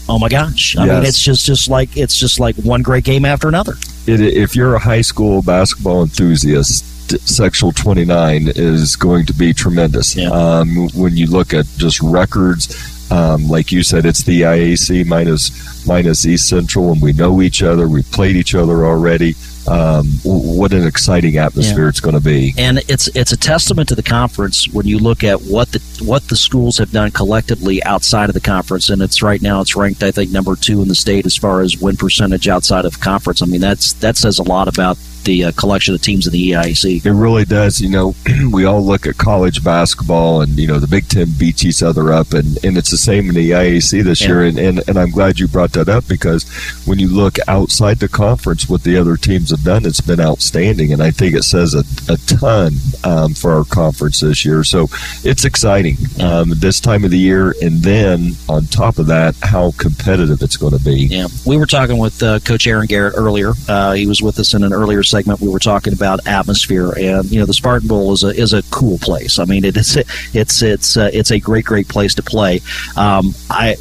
oh 0.09 0.19
my 0.19 0.29
gosh! 0.29 0.77
I 0.77 0.87
yes. 0.87 0.95
mean, 0.95 1.07
it's 1.07 1.23
just 1.23 1.45
just 1.47 1.69
like 1.69 1.97
it's 1.97 2.19
just 2.19 2.41
like 2.41 2.57
one 2.57 2.83
great 2.83 3.05
game 3.05 3.25
after 3.25 3.49
another. 3.49 3.75
It, 4.07 4.21
if 4.21 4.55
you're 4.55 4.75
a 4.75 4.79
high 4.79 5.01
school 5.01 5.43
basketball 5.43 6.03
enthusiast, 6.03 6.85
Sectional 7.29 7.73
29 7.73 8.49
is 8.55 8.97
going 8.97 9.27
to 9.27 9.33
be 9.33 9.53
tremendous. 9.53 10.17
Yeah. 10.17 10.31
Um, 10.31 10.89
when 10.95 11.17
you 11.17 11.27
look 11.27 11.55
at 11.55 11.67
just 11.77 12.01
records, 12.01 13.11
um, 13.11 13.49
like 13.49 13.71
you 13.71 13.83
said, 13.83 14.07
it's 14.07 14.23
the 14.25 14.43
IAC 14.43 15.07
minus 15.07 15.87
minus 15.87 16.27
East 16.27 16.49
Central, 16.49 16.93
and 16.93 17.03
we 17.03 17.13
know 17.13 17.43
each 17.43 17.63
other. 17.63 17.89
We've 17.89 18.11
played 18.11 18.37
each 18.37 18.55
other 18.55 18.85
already 18.85 19.35
um, 19.69 20.07
what 20.23 20.73
an 20.73 20.87
exciting 20.87 21.37
atmosphere 21.37 21.85
yeah. 21.85 21.89
it's 21.89 22.01
going 22.01 22.15
to 22.15 22.21
be. 22.21 22.55
And 22.59 22.79
it's 22.89 23.09
it's 23.09 23.33
a 23.33 23.37
testament 23.37 23.89
to 23.89 23.95
the 23.95 24.03
conference 24.03 24.69
when 24.69 24.87
you 24.87 24.99
look 24.99 25.25
at 25.25 25.43
what 25.43 25.73
the 25.73 26.05
what 26.05 26.29
the 26.29 26.37
schools 26.37 26.79
have 26.79 26.93
done 26.93 27.11
collectively 27.11 27.83
outside 27.85 28.29
of 28.29 28.35
the 28.35 28.41
conference. 28.41 28.91
And 28.91 29.03
it's 29.03 29.23
right 29.23 29.43
now 29.43 29.61
it's 29.61 29.77
ranked 29.77 30.03
I 30.03 30.11
think 30.11 30.31
number 30.31 30.57
two 30.57 30.83
in 30.83 30.89
the 30.89 30.95
state 30.95 31.27
as 31.27 31.37
far 31.37 31.61
as 31.61 31.79
win 31.79 31.97
percentage 31.97 32.49
outside 32.49 32.85
of 32.85 33.01
conference. 33.01 33.43
I 33.43 33.47
mean 33.47 33.61
that's 33.61 33.95
that 33.95 34.17
says 34.17 34.39
a 34.39 34.45
lot 34.45 34.69
about 34.69 34.99
the 35.27 35.45
uh, 35.45 35.53
collection 35.53 35.95
of 35.95 36.01
teams 36.01 36.27
in 36.27 36.33
the 36.33 36.53
EIC. 36.53 37.05
It 37.05 37.13
really 37.13 37.45
does. 37.45 37.81
You 37.81 37.91
know, 37.91 38.15
we 38.51 38.65
all 38.65 38.83
look 38.83 39.07
at 39.07 39.19
college 39.19 39.63
basketball, 39.63 40.41
and 40.41 40.59
you 40.59 40.67
know 40.67 40.79
the 40.79 40.87
Big 40.87 41.09
Ten 41.09 41.29
beats 41.39 41.65
each 41.65 41.83
other 41.83 42.13
up, 42.13 42.33
and, 42.33 42.65
and 42.65 42.79
it's 42.79 42.91
the 42.91 42.97
same 42.97 43.29
in 43.29 43.35
the 43.35 43.51
EIAC 43.51 44.03
this 44.05 44.23
yeah. 44.23 44.29
year. 44.29 44.45
And, 44.45 44.59
and 44.59 44.89
and 44.89 44.99
I'm 44.99 45.11
glad 45.11 45.39
you 45.39 45.49
brought 45.49 45.73
that 45.73 45.89
up 45.89 46.09
because 46.09 46.49
when 46.87 46.99
you 46.99 47.09
look 47.09 47.37
outside 47.49 47.99
the 47.99 48.09
conference, 48.09 48.69
what 48.69 48.83
the 48.85 48.97
other 48.97 49.17
teams 49.17 49.51
have 49.51 49.65
done, 49.65 49.85
it's 49.85 50.01
been 50.01 50.21
outstanding, 50.21 50.93
and 50.93 51.03
I 51.03 51.11
think 51.11 51.35
it 51.35 51.43
says 51.43 51.75
a, 51.75 51.85
a 52.11 52.17
ton 52.39 52.73
um, 53.05 53.35
for 53.35 53.53
our 53.53 53.65
conference 53.65 54.21
this 54.21 54.45
year. 54.45 54.65
So 54.65 54.87
it's 55.25 55.45
exciting 55.45 55.97
um, 56.21 56.53
this 56.57 56.81
time 56.81 57.05
of 57.05 57.11
the 57.11 57.19
year, 57.19 57.55
and 57.61 57.83
then 57.83 58.33
on 58.49 58.67
top 58.67 58.99
of 58.99 59.07
that, 59.09 59.35
how 59.43 59.73
competitive 59.73 60.41
it's 60.41 60.57
going 60.57 60.77
to 60.79 60.85
be. 60.85 61.07
Yeah, 61.07 61.27
we 61.45 61.57
were 61.57 61.67
talking 61.67 61.99
with 61.99 62.23
uh, 62.23 62.39
Coach 62.41 62.67
Aaron 62.67 62.87
Garrett 62.87 63.15
earlier. 63.17 63.53
Uh, 63.69 63.93
he 63.95 64.07
was 64.07 64.23
with 64.23 64.39
us 64.39 64.55
in 64.55 64.63
an 64.63 64.73
earlier 64.73 65.03
segment. 65.17 65.41
We 65.41 65.49
were 65.49 65.59
talking 65.59 65.93
about 65.93 66.27
atmosphere, 66.27 66.93
and 66.93 67.31
you 67.31 67.41
know 67.41 67.47
the 67.47 67.55
Spartan 67.55 67.89
Bowl 67.89 68.13
is 68.13 68.23
a 68.25 68.29
is 68.29 68.53
a 68.53 68.63
cool 68.65 68.99
place. 68.99 69.39
I 69.39 69.45
mean, 69.45 69.65
it's 69.65 69.97
it's 70.35 70.63
it's 70.63 70.97
uh, 70.97 71.11
it's 71.13 71.31
a 71.31 71.39
great 71.39 71.65
great 71.65 71.89
place 71.89 72.15
to 72.15 72.23
play. 72.23 72.61
Um, 72.97 73.35
I 73.51 73.77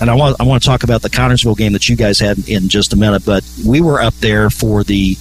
and 0.00 0.10
I 0.10 0.14
want 0.14 0.40
I 0.40 0.44
want 0.44 0.62
to 0.62 0.68
talk 0.68 0.82
about 0.82 1.02
the 1.02 1.10
Connersville 1.10 1.56
game 1.56 1.72
that 1.72 1.88
you 1.88 1.96
guys 1.96 2.18
had 2.18 2.48
in 2.48 2.68
just 2.68 2.92
a 2.92 2.96
minute, 2.96 3.24
but 3.24 3.44
we 3.66 3.80
were 3.80 4.00
up 4.00 4.14
there 4.14 4.50
for 4.50 4.84
the 4.84 5.16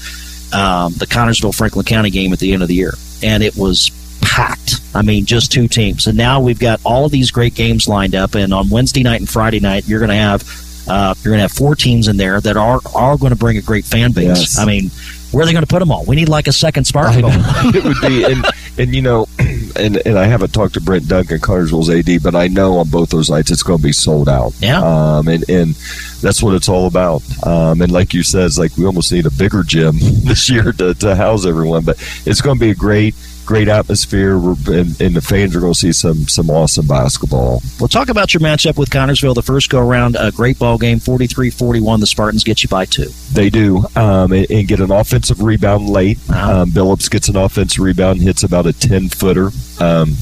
um, 0.53 0.93
the 0.93 1.07
Connersville 1.07 1.55
Franklin 1.55 1.85
County 1.85 2.09
game 2.09 2.33
at 2.33 2.39
the 2.39 2.53
end 2.53 2.61
of 2.61 2.67
the 2.67 2.75
year, 2.75 2.93
and 3.23 3.41
it 3.43 3.55
was 3.55 3.91
packed 4.21 4.79
I 4.95 5.01
mean, 5.01 5.25
just 5.25 5.51
two 5.51 5.67
teams. 5.67 6.07
And 6.07 6.17
now 6.17 6.39
we've 6.39 6.59
got 6.59 6.79
all 6.83 7.05
of 7.05 7.11
these 7.11 7.31
great 7.31 7.55
games 7.55 7.87
lined 7.87 8.15
up. 8.15 8.35
And 8.35 8.53
on 8.53 8.69
Wednesday 8.69 9.03
night 9.03 9.19
and 9.19 9.29
Friday 9.29 9.59
night, 9.59 9.87
you're 9.87 9.99
going 9.99 10.09
to 10.09 10.15
have 10.15 10.43
uh, 10.87 11.15
you're 11.23 11.31
going 11.31 11.39
to 11.39 11.43
have 11.43 11.51
four 11.51 11.75
teams 11.75 12.07
in 12.07 12.17
there 12.17 12.41
that 12.41 12.57
are 12.57 12.79
are 12.93 13.17
going 13.17 13.31
to 13.31 13.37
bring 13.37 13.57
a 13.57 13.61
great 13.61 13.85
fan 13.85 14.11
base. 14.11 14.25
Yes. 14.25 14.57
I 14.59 14.65
mean, 14.65 14.91
where 15.33 15.43
are 15.43 15.45
they 15.47 15.51
going 15.51 15.65
to 15.65 15.67
put 15.67 15.79
them 15.79 15.91
all? 15.91 16.05
We 16.05 16.15
need 16.15 16.29
like 16.29 16.47
a 16.47 16.51
second 16.51 16.85
spark. 16.85 17.13
it 17.15 17.83
would 17.83 18.01
be, 18.01 18.23
and, 18.23 18.45
and 18.77 18.93
you 18.93 19.01
know, 19.01 19.25
and, 19.75 19.97
and 20.05 20.17
I 20.17 20.25
haven't 20.25 20.53
talked 20.53 20.75
to 20.75 20.81
Brent 20.81 21.07
Duncan, 21.07 21.39
Connersville's 21.39 21.89
AD, 21.89 22.21
but 22.21 22.35
I 22.35 22.47
know 22.47 22.77
on 22.77 22.89
both 22.89 23.09
those 23.09 23.29
nights 23.29 23.49
it's 23.49 23.63
going 23.63 23.79
to 23.79 23.83
be 23.83 23.91
sold 23.91 24.29
out. 24.29 24.53
Yeah. 24.59 24.81
Um, 24.81 25.27
and, 25.27 25.49
and 25.49 25.73
that's 26.21 26.43
what 26.43 26.53
it's 26.53 26.69
all 26.69 26.85
about. 26.85 27.23
Um, 27.45 27.81
and 27.81 27.91
like 27.91 28.13
you 28.13 28.21
said, 28.21 28.45
it's 28.45 28.59
like 28.59 28.77
we 28.77 28.85
almost 28.85 29.11
need 29.11 29.25
a 29.25 29.31
bigger 29.31 29.63
gym 29.63 29.95
this 29.99 30.49
year 30.49 30.71
to, 30.73 30.93
to 30.93 31.15
house 31.15 31.45
everyone, 31.45 31.83
but 31.83 31.97
it's 32.25 32.41
going 32.41 32.57
to 32.57 32.61
be 32.61 32.71
a 32.71 32.75
great, 32.75 33.15
great 33.45 33.67
atmosphere, 33.67 34.35
and, 34.35 34.99
and 35.01 35.15
the 35.15 35.21
fans 35.21 35.55
are 35.55 35.59
going 35.59 35.73
to 35.73 35.79
see 35.79 35.91
some 35.91 36.27
some 36.27 36.49
awesome 36.49 36.87
basketball. 36.87 37.61
We'll 37.79 37.89
talk 37.89 38.09
about 38.09 38.33
your 38.33 38.41
matchup 38.41 38.77
with 38.77 38.89
Connersville. 38.89 39.35
The 39.35 39.41
first 39.41 39.69
go 39.69 39.79
around, 39.79 40.15
a 40.19 40.31
great 40.31 40.59
ball 40.59 40.77
game, 40.77 40.99
43-41. 40.99 41.99
The 41.99 42.07
Spartans 42.07 42.43
get 42.43 42.63
you 42.63 42.69
by 42.69 42.85
two. 42.85 43.09
They 43.33 43.49
do, 43.49 43.85
um, 43.95 44.31
and, 44.31 44.49
and 44.49 44.67
get 44.67 44.79
an 44.79 44.91
offensive 44.91 45.41
rebound 45.41 45.89
late. 45.89 46.17
Um, 46.29 46.71
Billups 46.71 47.09
gets 47.09 47.29
an 47.29 47.35
offensive 47.35 47.83
rebound, 47.83 48.21
hits 48.21 48.43
about 48.43 48.65
a 48.65 48.73
ten 48.73 49.09
footer. 49.09 49.49
Um, 49.79 50.15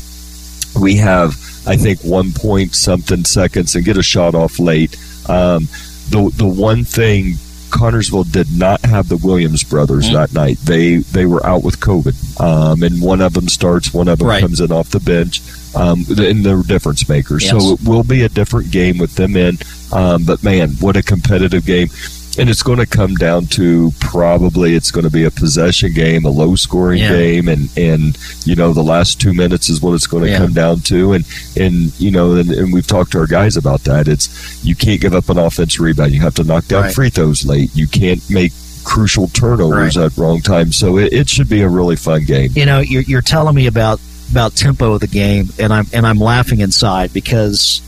we 0.79 0.95
have, 0.97 1.31
I 1.67 1.75
think, 1.75 2.01
one 2.01 2.31
point 2.31 2.75
something 2.75 3.25
seconds 3.25 3.75
and 3.75 3.85
get 3.85 3.97
a 3.97 4.03
shot 4.03 4.35
off 4.35 4.59
late. 4.59 4.95
Um, 5.29 5.67
the 6.09 6.31
the 6.35 6.47
one 6.47 6.83
thing 6.83 7.35
Connersville 7.71 8.31
did 8.31 8.55
not 8.57 8.83
have 8.85 9.09
the 9.09 9.17
Williams 9.17 9.63
brothers 9.63 10.09
Mm. 10.09 10.13
that 10.13 10.33
night. 10.33 10.57
They 10.63 10.97
they 10.97 11.25
were 11.25 11.45
out 11.45 11.63
with 11.63 11.79
COVID, 11.79 12.39
um, 12.39 12.83
and 12.83 13.01
one 13.01 13.21
of 13.21 13.33
them 13.33 13.47
starts, 13.49 13.93
one 13.93 14.07
of 14.07 14.19
them 14.19 14.27
Right. 14.27 14.41
comes 14.41 14.59
in 14.59 14.71
off 14.71 14.89
the 14.89 14.99
bench, 14.99 15.41
um, 15.75 16.05
and 16.09 16.45
they're 16.45 16.61
difference 16.63 17.07
makers. 17.09 17.43
Yes. 17.43 17.51
So 17.51 17.73
it 17.73 17.83
will 17.83 18.03
be 18.03 18.21
a 18.23 18.29
different 18.29 18.71
game 18.71 18.97
with 18.97 19.15
them 19.15 19.35
in. 19.35 19.57
Um, 19.91 20.23
but 20.23 20.43
man, 20.43 20.71
what 20.79 20.95
a 20.97 21.01
competitive 21.03 21.65
game! 21.65 21.89
And 22.39 22.49
it's 22.49 22.63
going 22.63 22.77
to 22.79 22.85
come 22.85 23.15
down 23.15 23.45
to 23.47 23.91
probably 23.99 24.73
it's 24.73 24.89
going 24.89 25.03
to 25.03 25.09
be 25.11 25.25
a 25.25 25.31
possession 25.31 25.91
game, 25.91 26.23
a 26.23 26.29
low 26.29 26.55
scoring 26.55 26.99
Yeah. 26.99 27.09
game, 27.11 27.47
and 27.49 27.69
and 27.77 28.17
you 28.45 28.55
know 28.55 28.71
the 28.71 28.83
last 28.83 29.19
two 29.19 29.33
minutes 29.33 29.67
is 29.69 29.81
what 29.81 29.93
it's 29.95 30.07
going 30.07 30.23
to 30.23 30.29
Yeah. 30.31 30.37
come 30.37 30.53
down 30.53 30.79
to. 30.81 31.11
And 31.13 31.25
and 31.59 31.91
you 31.99 32.09
know 32.09 32.35
and, 32.35 32.49
and 32.49 32.71
we've 32.73 32.87
talked 32.87 33.11
to 33.11 33.19
our 33.19 33.27
guys 33.27 33.57
about 33.57 33.83
that. 33.83 34.07
It's 34.07 34.29
you 34.63 34.75
can't 34.75 35.01
give 35.01 35.13
up 35.13 35.27
an 35.29 35.37
offense 35.37 35.77
rebound. 35.79 36.13
You 36.13 36.21
have 36.21 36.35
to 36.35 36.43
knock 36.45 36.67
down 36.67 36.83
Right. 36.83 36.93
free 36.93 37.09
throws 37.09 37.45
late. 37.45 37.69
You 37.75 37.85
can't 37.85 38.21
make 38.29 38.53
crucial 38.85 39.27
turnovers 39.27 39.97
Right. 39.97 40.05
at 40.05 40.17
wrong 40.17 40.41
time. 40.41 40.71
So 40.71 40.97
it, 40.97 41.11
it 41.13 41.29
should 41.29 41.49
be 41.49 41.61
a 41.61 41.69
really 41.69 41.95
fun 41.97 42.23
game. 42.23 42.51
You 42.55 42.65
know, 42.65 42.79
you're, 42.79 43.03
you're 43.03 43.21
telling 43.21 43.55
me 43.55 43.67
about 43.67 43.99
about 44.31 44.55
tempo 44.55 44.93
of 44.93 45.01
the 45.01 45.07
game, 45.07 45.49
and 45.59 45.73
I'm 45.73 45.85
and 45.91 46.07
I'm 46.07 46.17
laughing 46.17 46.61
inside 46.61 47.11
because 47.11 47.81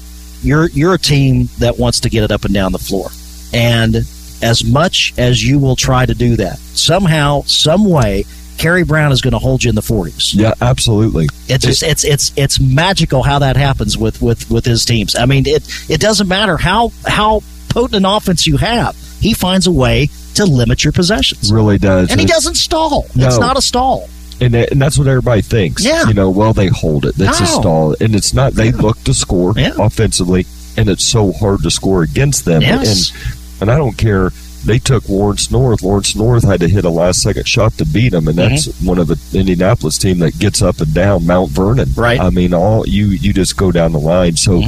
you're 0.43 0.67
you're 0.71 0.93
a 0.95 0.99
team 0.99 1.47
that 1.59 1.79
wants 1.79 2.01
to 2.01 2.09
get 2.09 2.23
it 2.25 2.31
up 2.31 2.43
and 2.43 2.53
down 2.53 2.73
the 2.73 2.77
floor, 2.79 3.09
and 3.53 4.05
as 4.43 4.63
much 4.63 5.13
as 5.17 5.43
you 5.43 5.57
will 5.59 5.75
try 5.75 6.05
to 6.05 6.13
do 6.13 6.35
that, 6.37 6.57
somehow, 6.59 7.41
some 7.43 7.89
way, 7.89 8.25
Kerry 8.57 8.83
Brown 8.83 9.11
is 9.11 9.21
going 9.21 9.31
to 9.33 9.39
hold 9.39 9.63
you 9.63 9.69
in 9.69 9.75
the 9.75 9.81
40s. 9.81 10.35
Yeah, 10.35 10.53
absolutely. 10.61 11.27
It's 11.47 11.65
just 11.65 11.81
it's 11.83 12.03
it's 12.03 12.31
it's 12.35 12.59
magical 12.59 13.23
how 13.23 13.39
that 13.39 13.57
happens 13.57 13.97
with 13.97 14.21
with 14.21 14.49
with 14.51 14.63
his 14.65 14.85
teams. 14.85 15.15
I 15.15 15.25
mean, 15.25 15.45
it 15.47 15.67
it 15.89 15.99
doesn't 15.99 16.27
matter 16.27 16.55
how 16.57 16.91
how 17.07 17.41
potent 17.69 17.95
an 17.95 18.05
offense 18.05 18.45
you 18.45 18.57
have, 18.57 18.95
he 19.19 19.33
finds 19.33 19.65
a 19.65 19.71
way 19.71 20.09
to 20.35 20.45
limit 20.45 20.83
your 20.83 20.93
possessions, 20.93 21.51
really 21.51 21.77
does. 21.79 22.11
and 22.11 22.19
he 22.19 22.25
doesn't 22.27 22.55
stall. 22.55 23.05
It's 23.15 23.39
not 23.39 23.57
a 23.57 23.61
stall. 23.61 24.07
and, 24.41 24.53
that- 24.53 24.71
and 24.71 24.81
that's 24.81 24.97
what 24.97 25.07
everybody 25.07 25.41
thinks. 25.41 25.83
Yeah. 25.85 26.07
You 26.07 26.13
know, 26.13 26.29
well, 26.29 26.53
they 26.53 26.67
hold 26.67 27.05
it. 27.05 27.15
That's 27.15 27.39
a 27.39 27.45
stall. 27.45 27.95
And 28.01 28.15
it's 28.15 28.33
not, 28.33 28.53
they 28.53 28.71
look 28.71 29.03
to 29.05 29.13
score 29.13 29.53
Yeah. 29.55 29.73
offensively, 29.79 30.45
and 30.77 30.89
it's 30.89 31.03
so 31.03 31.31
hard 31.31 31.61
to 31.63 31.71
score 31.71 32.01
against 32.03 32.45
them. 32.45 32.61
Yes. 32.61 33.11
And, 33.11 33.33
and 33.63 33.71
I 33.71 33.77
don't 33.77 33.97
care. 33.97 34.29
They 34.65 34.79
took 34.79 35.09
Lawrence 35.09 35.51
North. 35.51 35.81
Lawrence 35.81 36.15
North 36.15 36.43
had 36.43 36.61
to 36.61 36.69
hit 36.69 36.85
a 36.85 36.89
last 36.89 37.21
second 37.21 37.47
shot 37.47 37.73
to 37.79 37.85
beat 37.85 38.09
them, 38.09 38.27
and 38.29 38.37
that's 38.37 38.67
one 38.81 38.97
of 38.97 39.07
the 39.07 39.19
Indianapolis 39.37 39.97
team 39.97 40.19
that 40.19 40.39
gets 40.39 40.61
up 40.61 40.79
and 40.79 40.93
down 40.93 41.25
Mount 41.25 41.49
Vernon. 41.51 41.87
Mm-hmm. 41.87 42.01
Right. 42.01 42.17
Mm-hmm. 42.19 42.27
I 42.27 42.29
mean, 42.29 42.53
all 42.53 42.87
you 42.87 43.07
you 43.07 43.33
just 43.33 43.57
go 43.57 43.71
down 43.71 43.91
the 43.91 43.99
line. 43.99 44.37
So 44.37 44.61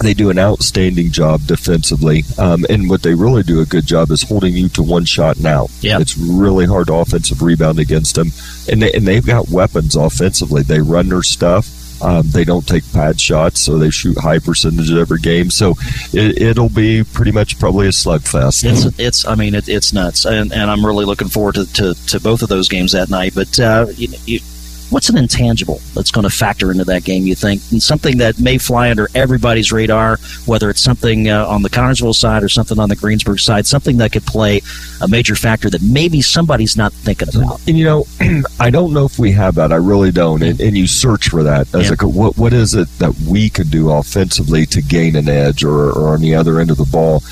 they 0.00 0.14
do 0.14 0.30
an 0.30 0.38
outstanding 0.38 1.10
job 1.10 1.42
defensively, 1.46 2.24
um, 2.38 2.64
and 2.68 2.88
what 2.88 3.02
they 3.02 3.14
really 3.14 3.42
do 3.42 3.60
a 3.60 3.66
good 3.66 3.86
job 3.86 4.10
is 4.10 4.22
holding 4.22 4.54
you 4.54 4.68
to 4.70 4.82
one 4.82 5.04
shot 5.04 5.38
now. 5.40 5.68
Yep. 5.80 6.00
it's 6.00 6.16
really 6.16 6.66
hard 6.66 6.88
to 6.88 6.94
offensive 6.94 7.42
rebound 7.42 7.78
against 7.78 8.16
them, 8.16 8.30
and 8.68 8.82
they, 8.82 8.92
and 8.92 9.06
they've 9.06 9.24
got 9.24 9.48
weapons 9.48 9.96
offensively. 9.96 10.62
They 10.62 10.80
run 10.80 11.08
their 11.08 11.22
stuff. 11.22 11.73
Um, 12.02 12.22
they 12.28 12.44
don't 12.44 12.66
take 12.66 12.84
pad 12.92 13.20
shots, 13.20 13.60
so 13.60 13.78
they 13.78 13.90
shoot 13.90 14.18
high 14.18 14.38
percentage 14.38 14.90
every 14.92 15.20
game. 15.20 15.50
So 15.50 15.74
it, 16.12 16.42
it'll 16.42 16.68
be 16.68 17.04
pretty 17.04 17.32
much 17.32 17.58
probably 17.58 17.86
a 17.86 17.90
slugfest. 17.90 18.64
It's 18.64 18.98
it's. 18.98 19.26
I 19.26 19.34
mean, 19.34 19.54
it, 19.54 19.68
it's 19.68 19.92
nuts, 19.92 20.24
and, 20.24 20.52
and 20.52 20.70
I'm 20.70 20.84
really 20.84 21.04
looking 21.04 21.28
forward 21.28 21.54
to, 21.56 21.72
to, 21.74 21.94
to 22.08 22.20
both 22.20 22.42
of 22.42 22.48
those 22.48 22.68
games 22.68 22.92
that 22.92 23.10
night. 23.10 23.34
But 23.34 23.58
uh, 23.58 23.86
you, 23.96 24.08
you, 24.26 24.40
what's 24.90 25.08
an 25.08 25.16
intangible 25.16 25.80
that's 25.94 26.10
going 26.10 26.24
to 26.28 26.30
factor 26.34 26.70
into 26.70 26.84
that 26.84 27.04
game? 27.04 27.24
You 27.24 27.34
think 27.34 27.62
and 27.72 27.82
something 27.82 28.18
that 28.18 28.38
may 28.38 28.58
fly 28.58 28.90
under 28.90 29.08
everybody's 29.14 29.72
radar, 29.72 30.18
whether 30.46 30.70
it's 30.70 30.80
something 30.80 31.28
uh, 31.28 31.46
on 31.46 31.62
the 31.62 31.70
Connersville 31.70 32.14
side 32.14 32.42
or 32.42 32.48
something 32.48 32.78
on 32.78 32.88
the 32.88 32.96
Greensburg 32.96 33.40
side, 33.40 33.66
something 33.66 33.96
that 33.98 34.12
could 34.12 34.24
play 34.26 34.60
a 35.00 35.08
major 35.08 35.34
factor 35.34 35.68
that 35.70 35.82
maybe 35.82 36.22
somebody's 36.22 36.76
not 36.76 36.92
thinking 36.92 37.28
about. 37.34 37.60
And 37.66 37.78
you 37.78 37.84
know, 37.84 38.06
I 38.60 38.70
don't 38.70 38.92
know 38.92 39.04
if 39.04 39.18
we 39.18 39.32
have 39.32 39.54
that. 39.56 39.72
I 39.72 39.76
really 39.76 40.12
don't. 40.12 40.42
And, 40.42 40.60
and 40.60 40.76
you 40.76 40.86
search 40.86 41.28
for 41.28 41.42
that 41.42 41.72
as 41.74 41.88
Yeah. 41.90 41.96
a, 42.00 42.08
what 42.08 42.36
what 42.38 42.52
is 42.52 42.74
it 42.74 42.88
that 42.98 43.14
we 43.28 43.50
could 43.50 43.70
do 43.70 43.90
offensively 43.90 44.66
to 44.66 44.80
gain 44.82 45.16
an 45.16 45.28
edge, 45.28 45.64
or, 45.64 45.90
or 45.90 46.14
on 46.14 46.20
the 46.20 46.34
other 46.34 46.60
end 46.60 46.70
of 46.70 46.76
the 46.76 46.84
ball? 46.84 47.22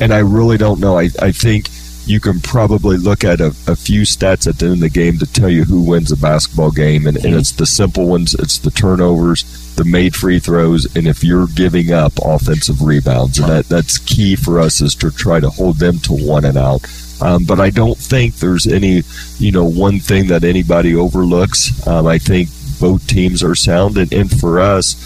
And 0.00 0.12
I 0.12 0.18
really 0.18 0.56
don't 0.58 0.80
know. 0.80 0.98
I 0.98 1.08
I 1.20 1.32
think 1.32 1.68
you 2.06 2.20
can 2.20 2.40
probably 2.40 2.96
look 2.96 3.24
at 3.24 3.40
a, 3.40 3.48
a 3.66 3.76
few 3.76 4.02
stats 4.02 4.46
at 4.48 4.58
the 4.58 4.66
end 4.66 4.74
of 4.74 4.80
the 4.80 4.88
game 4.90 5.18
to 5.18 5.26
tell 5.26 5.48
you 5.50 5.64
who 5.64 5.80
wins 5.82 6.10
a 6.10 6.16
basketball 6.16 6.70
game, 6.70 7.06
and, 7.06 7.16
and 7.24 7.34
it's 7.34 7.52
the 7.52 7.66
simple 7.66 8.06
ones. 8.06 8.34
It's 8.34 8.58
the 8.58 8.70
turnovers, 8.70 9.74
the 9.76 9.84
made 9.84 10.14
free 10.16 10.38
throws, 10.40 10.86
and 10.96 11.06
if 11.06 11.22
you're 11.22 11.46
giving 11.48 11.92
up 11.92 12.12
offensive 12.24 12.82
rebounds, 12.82 13.38
and 13.38 13.48
that 13.48 13.66
that's 13.66 13.98
key 13.98 14.34
for 14.36 14.58
us 14.58 14.80
is 14.80 14.94
to 14.96 15.10
try 15.10 15.40
to 15.40 15.50
hold 15.50 15.76
them 15.78 15.98
to 16.00 16.12
one 16.12 16.44
and 16.44 16.58
out. 16.58 16.82
Um, 17.22 17.44
but 17.44 17.60
I 17.60 17.68
don't 17.70 17.98
think 17.98 18.36
there's 18.36 18.66
any, 18.66 19.02
you 19.38 19.52
know, 19.52 19.64
one 19.64 20.00
thing 20.00 20.26
that 20.28 20.42
anybody 20.42 20.94
overlooks. 20.96 21.86
Um, 21.86 22.06
I 22.06 22.16
think 22.18 22.48
both 22.80 23.06
teams 23.06 23.42
are 23.44 23.54
sound, 23.54 23.98
and, 23.98 24.10
and 24.12 24.30
for 24.40 24.58
us, 24.58 24.96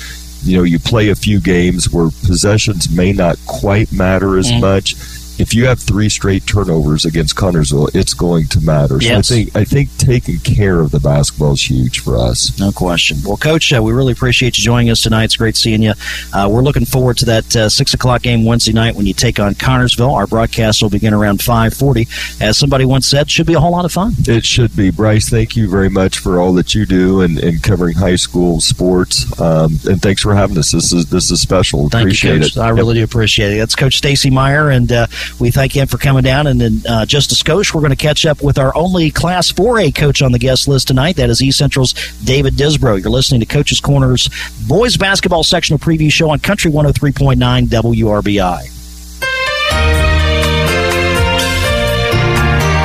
you 0.46 0.56
know, 0.56 0.62
you 0.62 0.78
play 0.78 1.08
a 1.08 1.14
few 1.16 1.40
games 1.40 1.90
where 1.90 2.10
possessions 2.24 2.88
may 2.94 3.12
not 3.12 3.36
quite 3.46 3.90
matter 3.92 4.38
as 4.38 4.50
Mm. 4.52 4.60
much. 4.60 4.94
If 5.38 5.54
you 5.54 5.66
have 5.66 5.80
three 5.80 6.08
straight 6.08 6.46
turnovers 6.46 7.04
against 7.04 7.36
Connersville, 7.36 7.94
it's 7.94 8.14
going 8.14 8.46
to 8.48 8.60
matter. 8.60 9.00
So 9.00 9.06
Yes. 9.08 9.30
I 9.30 9.34
think 9.34 9.56
I 9.56 9.64
think 9.64 9.96
taking 9.98 10.38
care 10.38 10.80
of 10.80 10.90
the 10.90 11.00
basketball 11.00 11.52
is 11.52 11.68
huge 11.68 12.00
for 12.00 12.16
us. 12.16 12.58
No 12.58 12.72
question. 12.72 13.18
Well, 13.24 13.36
Coach, 13.36 13.72
uh, 13.72 13.82
we 13.82 13.92
really 13.92 14.12
appreciate 14.12 14.56
you 14.58 14.64
joining 14.64 14.90
us 14.90 15.02
tonight. 15.02 15.24
It's 15.24 15.36
great 15.36 15.56
seeing 15.56 15.82
you. 15.82 15.92
Uh, 16.32 16.48
we're 16.50 16.62
looking 16.62 16.84
forward 16.84 17.16
to 17.18 17.24
that 17.26 17.56
uh, 17.56 17.68
six 17.68 17.94
o'clock 17.94 18.22
game 18.22 18.44
Wednesday 18.44 18.72
night 18.72 18.94
when 18.94 19.06
you 19.06 19.14
take 19.14 19.38
on 19.38 19.54
Connersville. 19.54 20.12
Our 20.12 20.26
broadcast 20.26 20.82
will 20.82 20.90
begin 20.90 21.12
around 21.14 21.42
five 21.42 21.74
forty. 21.74 22.06
As 22.40 22.56
somebody 22.58 22.84
once 22.84 23.06
said, 23.06 23.30
should 23.30 23.46
be 23.46 23.54
a 23.54 23.60
whole 23.60 23.72
lot 23.72 23.84
of 23.84 23.92
fun. 23.92 24.12
It 24.26 24.44
should 24.44 24.74
be. 24.76 24.90
Bryce, 24.90 25.28
thank 25.28 25.56
you 25.56 25.68
very 25.68 25.88
much 25.90 26.18
for 26.18 26.38
all 26.40 26.52
that 26.54 26.74
you 26.74 26.86
do 26.86 27.20
and, 27.22 27.38
and 27.38 27.62
covering 27.62 27.94
high 27.96 28.16
school 28.16 28.60
sports. 28.60 29.24
Um, 29.40 29.78
and 29.88 30.00
thanks 30.00 30.22
for 30.22 30.34
having 30.34 30.56
us. 30.58 30.70
This 30.72 30.92
is 30.92 31.06
this 31.06 31.30
is 31.30 31.40
special. 31.40 31.88
Thank 31.88 32.04
appreciate 32.04 32.34
you, 32.34 32.40
Coach. 32.42 32.56
it. 32.56 32.60
I 32.60 32.68
really 32.70 32.94
do 32.94 33.04
appreciate 33.04 33.52
it. 33.54 33.58
That's 33.58 33.74
Coach 33.74 33.96
Stacy 33.96 34.30
Meyer, 34.30 34.70
and 34.70 34.90
uh, 34.92 35.06
we 35.38 35.50
thank 35.50 35.76
him 35.76 35.86
for 35.86 35.98
coming 35.98 36.22
down. 36.22 36.46
And 36.46 36.60
in 36.62 36.86
uh, 36.88 37.06
just 37.06 37.32
a 37.32 37.34
skosh, 37.34 37.74
we're 37.74 37.80
going 37.80 37.90
to 37.90 37.96
catch 37.96 38.26
up 38.26 38.42
with 38.42 38.58
our 38.58 38.74
only 38.76 39.10
Class 39.10 39.52
4A 39.52 39.94
coach 39.94 40.22
on 40.22 40.32
the 40.32 40.38
guest 40.38 40.68
list 40.68 40.88
tonight. 40.88 41.16
That 41.16 41.30
is 41.30 41.42
East 41.42 41.58
Central's 41.58 41.92
David 42.24 42.54
Disbro. 42.54 43.00
You're 43.02 43.10
listening 43.10 43.40
to 43.40 43.46
Coach's 43.46 43.80
Corner's 43.80 44.28
boys 44.66 44.96
basketball 44.96 45.42
sectional 45.44 45.78
preview 45.78 46.10
show 46.10 46.30
on 46.30 46.38
Country 46.38 46.70
103.9 46.70 47.66
WRBI. 47.66 48.74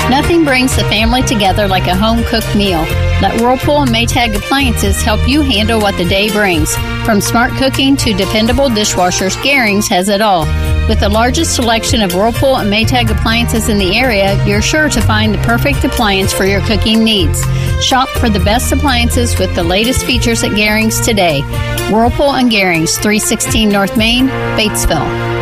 Nothing 0.10 0.44
brings 0.44 0.76
the 0.76 0.84
family 0.86 1.22
together 1.22 1.68
like 1.68 1.88
a 1.88 1.96
home 1.96 2.24
cooked 2.24 2.56
meal. 2.56 2.82
Let 3.22 3.40
Whirlpool 3.40 3.84
and 3.84 3.92
Maytag 3.92 4.36
appliances 4.36 5.02
help 5.02 5.28
you 5.28 5.42
handle 5.42 5.80
what 5.80 5.98
the 5.98 6.06
day 6.06 6.32
brings. 6.32 6.76
From 7.06 7.22
smart 7.22 7.52
cooking 7.54 7.96
to 7.98 8.14
dependable 8.14 8.70
dishwashers, 8.70 9.36
Garings 9.44 9.88
has 9.90 10.10
it 10.10 10.22
all. 10.22 10.46
With 10.90 11.02
the 11.02 11.08
largest 11.08 11.56
selection 11.56 12.02
of 12.02 12.16
Whirlpool 12.16 12.58
and 12.58 12.74
Maytag 12.74 13.12
appliances 13.12 13.70
in 13.70 13.78
the 13.78 13.96
area, 13.96 14.44
you're 14.44 14.60
sure 14.60 14.90
to 14.90 15.02
find 15.02 15.36
the 15.36 15.38
perfect 15.44 15.84
appliance 15.84 16.34
for 16.34 16.46
your 16.46 16.62
cooking 16.62 17.04
needs. 17.04 17.44
Shop 17.86 18.10
for 18.18 18.28
the 18.28 18.40
best 18.40 18.72
appliances 18.72 19.38
with 19.38 19.54
the 19.54 19.64
latest 19.64 20.04
features 20.04 20.44
at 20.44 20.50
Garings 20.54 21.06
today. 21.06 21.42
Whirlpool 21.92 22.34
and 22.34 22.52
Garings, 22.52 22.96
316 22.96 23.70
North 23.70 23.96
Main, 23.98 24.30
Batesville. 24.58 25.39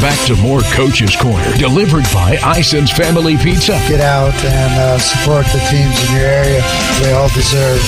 Back 0.00 0.18
to 0.26 0.36
more 0.36 0.60
Coach's 0.72 1.16
Corner, 1.16 1.52
delivered 1.56 2.04
by 2.12 2.38
Ison's 2.42 2.90
Family 2.90 3.36
Pizza. 3.36 3.72
Get 3.88 4.00
out 4.00 4.34
and 4.44 4.72
uh, 4.80 4.98
support 4.98 5.46
the 5.46 5.60
teams 5.70 5.96
in 6.08 6.16
your 6.16 6.26
area. 6.26 6.62
They 7.00 7.12
all 7.12 7.28
deserve 7.30 7.82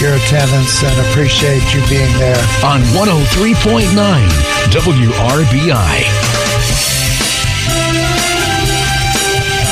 your 0.00 0.14
attendance 0.14 0.82
and 0.82 1.06
appreciate 1.08 1.62
you 1.74 1.80
being 1.88 2.12
there. 2.18 2.40
On 2.64 2.80
103.9 2.94 3.88
WRBI. 4.72 6.04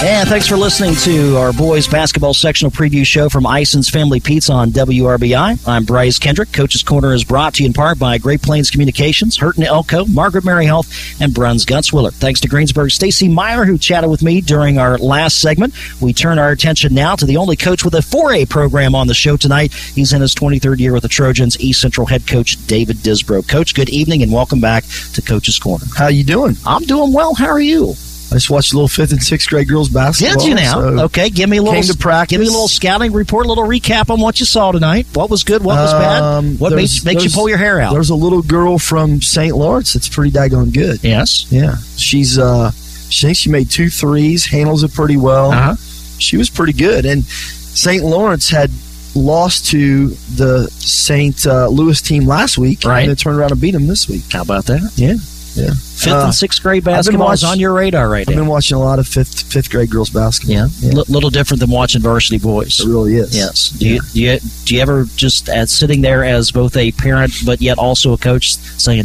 And 0.08 0.28
thanks 0.28 0.46
for 0.46 0.56
listening 0.56 0.94
to 1.02 1.36
our 1.36 1.52
boys 1.52 1.88
basketball 1.88 2.32
sectional 2.32 2.70
preview 2.70 3.04
show 3.04 3.28
from 3.28 3.44
Ison's 3.44 3.90
Family 3.90 4.20
Pizza 4.20 4.52
on 4.52 4.70
WRBI. 4.70 5.66
I'm 5.66 5.84
Bryce 5.84 6.20
Kendrick. 6.20 6.52
Coach's 6.52 6.84
Corner 6.84 7.12
is 7.12 7.24
brought 7.24 7.54
to 7.54 7.64
you 7.64 7.66
in 7.66 7.72
part 7.72 7.98
by 7.98 8.16
Great 8.16 8.40
Plains 8.40 8.70
Communications, 8.70 9.36
Hurton 9.36 9.64
Elko, 9.64 10.04
Margaret 10.04 10.44
Mary 10.44 10.64
Health, 10.64 11.20
and 11.20 11.34
Bruns 11.34 11.66
Gutzwiller. 11.66 12.12
Thanks 12.12 12.38
to 12.42 12.48
Greensburg 12.48 12.92
Stacy 12.92 13.26
Meyer, 13.26 13.64
who 13.64 13.76
chatted 13.78 14.08
with 14.08 14.22
me 14.22 14.40
during 14.40 14.78
our 14.78 14.96
last 14.96 15.40
segment. 15.40 15.74
We 16.00 16.12
turn 16.12 16.38
our 16.38 16.52
attention 16.52 16.94
now 16.94 17.16
to 17.16 17.26
the 17.26 17.38
only 17.38 17.56
coach 17.56 17.84
with 17.84 17.94
a 17.94 17.98
4A 17.98 18.48
program 18.48 18.94
on 18.94 19.08
the 19.08 19.14
show 19.14 19.36
tonight. 19.36 19.74
He's 19.74 20.12
in 20.12 20.20
his 20.20 20.36
23rd 20.36 20.78
year 20.78 20.92
with 20.92 21.02
the 21.02 21.08
Trojans, 21.08 21.58
East 21.58 21.80
Central 21.80 22.06
head 22.06 22.28
coach 22.28 22.64
David 22.68 22.98
Disbro. 22.98 23.48
Coach, 23.48 23.74
good 23.74 23.88
evening 23.88 24.22
and 24.22 24.30
welcome 24.30 24.60
back 24.60 24.84
to 25.14 25.20
Coach's 25.20 25.58
Corner. 25.58 25.86
How 25.96 26.06
you 26.06 26.22
doing? 26.22 26.54
I'm 26.64 26.84
doing 26.84 27.12
well. 27.12 27.34
How 27.34 27.48
are 27.48 27.58
you? 27.58 27.96
I 28.30 28.34
just 28.34 28.50
watched 28.50 28.72
a 28.72 28.76
little 28.76 28.88
fifth 28.88 29.12
and 29.12 29.22
sixth 29.22 29.48
grade 29.48 29.68
girls 29.68 29.88
basketball. 29.88 30.38
Did 30.38 30.48
you 30.48 30.54
now? 30.56 30.80
so 30.80 31.04
okay, 31.04 31.30
give 31.30 31.48
me 31.48 31.58
a 31.58 31.62
little 31.62 31.80
came 31.80 31.90
to 31.90 31.96
practice. 31.96 32.30
Give 32.36 32.40
me 32.40 32.48
a 32.48 32.50
little 32.50 32.66
scouting 32.68 33.12
report, 33.12 33.46
a 33.46 33.48
little 33.48 33.64
recap 33.64 34.10
on 34.10 34.20
what 34.20 34.40
you 34.40 34.46
saw 34.46 34.72
tonight. 34.72 35.06
What 35.14 35.30
was 35.30 35.44
good? 35.44 35.62
What 35.62 35.76
was 35.76 35.92
bad? 35.92 36.22
Um, 36.22 36.56
What 36.58 36.72
makes, 36.72 37.04
makes 37.04 37.22
you 37.22 37.30
pull 37.30 37.48
your 37.48 37.58
hair 37.58 37.80
out? 37.80 37.92
There's 37.92 38.10
a 38.10 38.16
little 38.16 38.42
girl 38.42 38.78
from 38.78 39.22
St. 39.22 39.54
Lawrence 39.56 39.92
that's 39.92 40.08
pretty 40.08 40.32
daggone 40.32 40.72
good. 40.74 41.04
Yes. 41.04 41.46
Yeah. 41.50 41.76
She's 41.96 42.38
uh 42.38 42.72
she 43.08 43.26
thinks 43.26 43.38
she 43.38 43.50
made 43.50 43.70
two 43.70 43.88
threes, 43.88 44.44
handles 44.44 44.82
it 44.82 44.92
pretty 44.92 45.16
well. 45.16 45.52
Uh-huh. 45.52 45.76
She 46.18 46.36
was 46.36 46.50
pretty 46.50 46.72
good. 46.72 47.06
And 47.06 47.24
St. 47.24 48.02
Lawrence 48.02 48.50
had 48.50 48.70
lost 49.14 49.66
to 49.70 50.08
the 50.34 50.68
St. 50.72 51.46
Uh, 51.46 51.68
Louis 51.68 52.00
team 52.02 52.26
last 52.26 52.58
week. 52.58 52.84
Right. 52.84 53.02
And 53.02 53.10
they 53.10 53.14
turned 53.14 53.38
around 53.38 53.52
and 53.52 53.60
beat 53.60 53.70
them 53.70 53.86
this 53.86 54.08
week. 54.08 54.22
How 54.32 54.42
about 54.42 54.64
that? 54.66 54.92
Yeah. 54.96 55.14
Yeah. 55.56 55.70
Fifth 55.70 56.12
Uh, 56.12 56.24
and 56.26 56.34
sixth 56.34 56.62
grade 56.62 56.84
basketball 56.84 57.32
is 57.32 57.42
on 57.42 57.58
your 57.58 57.72
radar 57.72 58.08
right 58.08 58.26
now. 58.26 58.32
I've 58.32 58.36
been 58.38 58.46
watching 58.46 58.76
a 58.76 58.80
lot 58.80 58.98
of 58.98 59.08
fifth 59.08 59.42
fifth 59.52 59.70
grade 59.70 59.90
girls 59.90 60.10
basketball. 60.10 60.68
Yeah, 60.80 60.90
L- 60.92 61.04
little 61.08 61.30
different 61.30 61.60
than 61.60 61.70
watching 61.70 62.02
varsity 62.02 62.38
boys. 62.38 62.80
It 62.80 62.86
really 62.86 63.14
is. 63.16 63.34
Yes. 63.36 63.70
Do 63.70 63.88
you, 63.88 64.00
do 64.12 64.20
you 64.22 64.38
do 64.66 64.74
you 64.74 64.80
ever 64.82 65.04
just 65.16 65.48
as 65.48 65.70
sitting 65.72 66.02
there 66.02 66.24
as 66.24 66.50
both 66.50 66.76
a 66.76 66.92
parent 66.92 67.32
but 67.44 67.60
yet 67.62 67.78
also 67.78 68.12
a 68.12 68.18
coach 68.18 68.52
saying 68.78 69.04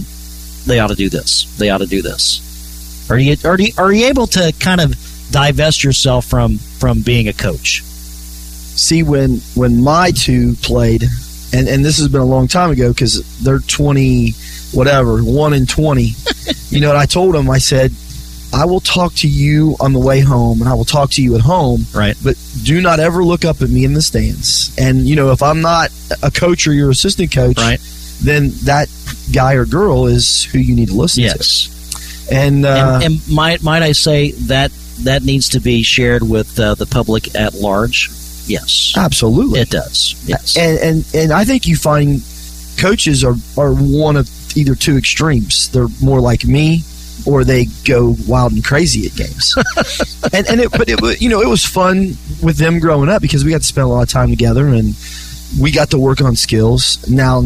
they 0.68 0.80
ought 0.80 0.88
to 0.90 0.96
do 0.96 1.10
this, 1.10 1.46
they 1.58 1.70
ought 1.70 1.80
to 1.80 1.88
do 1.88 2.02
this, 2.02 3.10
are 3.10 3.18
you 3.18 3.36
are 3.46 3.60
you, 3.60 3.72
are 3.78 3.92
you 3.92 4.06
able 4.08 4.28
to 4.28 4.54
kind 4.60 4.82
of 4.82 4.94
divest 5.32 5.84
yourself 5.84 6.26
from 6.26 6.58
from 6.58 7.02
being 7.02 7.28
a 7.28 7.34
coach? 7.34 7.84
see 8.74 9.04
when 9.04 9.38
when 9.54 9.84
my 9.84 10.12
two 10.12 10.56
played 10.64 11.04
and 11.54 11.68
and 11.68 11.84
this 11.86 11.98
has 11.98 12.08
been 12.08 12.22
a 12.22 12.26
long 12.26 12.48
time 12.48 12.72
ago 12.72 12.90
because 12.90 13.22
they're 13.40 13.60
20 13.60 14.34
whatever 14.74 15.24
1 15.24 15.54
in 15.54 15.66
20 15.66 16.12
you 16.70 16.80
know 16.80 16.96
i 16.96 17.06
told 17.06 17.36
them 17.36 17.50
i 17.50 17.58
said 17.58 17.92
i 18.54 18.66
will 18.66 18.80
talk 18.80 19.14
to 19.14 19.28
you 19.28 19.76
on 19.80 19.94
the 19.94 20.00
way 20.00 20.20
home 20.20 20.62
and 20.62 20.70
i 20.70 20.74
will 20.74 20.86
talk 20.86 21.10
to 21.12 21.22
you 21.22 21.36
at 21.36 21.42
home 21.42 21.86
right. 21.94 22.16
but 22.24 22.36
do 22.64 22.82
not 22.82 23.00
ever 23.00 23.24
look 23.24 23.46
up 23.46 23.62
at 23.62 23.70
me 23.70 23.86
in 23.86 23.94
the 23.94 24.02
stands. 24.02 24.78
And 24.78 25.02
you 25.08 25.16
know 25.16 25.32
if 25.32 25.42
i'm 25.42 25.62
not 25.62 25.90
a 26.24 26.32
coach 26.32 26.68
or 26.68 26.74
your 26.74 26.90
assistant 26.90 27.32
coach 27.34 27.58
right. 27.58 27.80
then 28.22 28.50
that 28.66 28.88
guy 29.34 29.54
or 29.54 29.66
girl 29.66 30.08
is 30.08 30.44
who 30.46 30.60
you 30.60 30.76
need 30.76 30.90
to 30.90 30.96
listen 30.96 31.24
Yes. 31.24 31.66
to 31.66 31.82
and 32.32 32.66
uh, 32.66 33.02
and, 33.04 33.14
and 33.14 33.30
might 33.30 33.62
might 33.62 33.84
I 33.84 33.92
say 33.92 34.32
that 34.32 34.72
that 35.04 35.24
needs 35.24 35.50
to 35.50 35.60
be 35.60 35.84
shared 35.84 36.24
with 36.28 36.60
uh, 36.60 36.76
the 36.76 36.86
public 36.86 37.36
at 37.36 37.54
large? 37.54 38.10
Yes, 38.46 38.94
absolutely. 38.98 39.60
It 39.60 39.70
does. 39.70 40.16
Yes, 40.26 40.58
and 40.58 40.80
and 40.80 41.06
and 41.14 41.32
I 41.32 41.44
think 41.44 41.68
you 41.68 41.76
find 41.76 42.22
coaches 42.82 43.24
are 43.24 43.36
are 43.58 43.74
one 43.74 44.18
of 44.18 44.28
either 44.58 44.76
two 44.76 44.98
extremes. 44.98 45.70
They're 45.70 45.88
more 46.02 46.20
like 46.20 46.44
me, 46.46 46.82
or 47.26 47.44
they 47.44 47.66
go 47.86 48.16
wild 48.28 48.54
and 48.54 48.64
crazy 48.64 49.06
at 49.06 49.16
games. 49.16 49.56
and 50.34 50.48
and 50.48 50.60
it, 50.60 50.72
but 50.72 50.90
it 50.90 51.22
you 51.22 51.30
know 51.30 51.42
it 51.42 51.48
was 51.48 51.66
fun 51.66 52.18
with 52.42 52.58
them 52.58 52.80
growing 52.80 53.10
up 53.10 53.22
because 53.22 53.46
we 53.46 53.52
got 53.52 53.62
to 53.62 53.68
spend 53.68 53.86
a 53.86 53.90
lot 53.90 54.02
of 54.02 54.10
time 54.10 54.30
together 54.30 54.68
and 54.68 54.96
we 55.60 55.72
got 55.72 55.92
to 55.92 56.00
work 56.00 56.22
on 56.22 56.36
skills. 56.36 57.08
Now, 57.10 57.44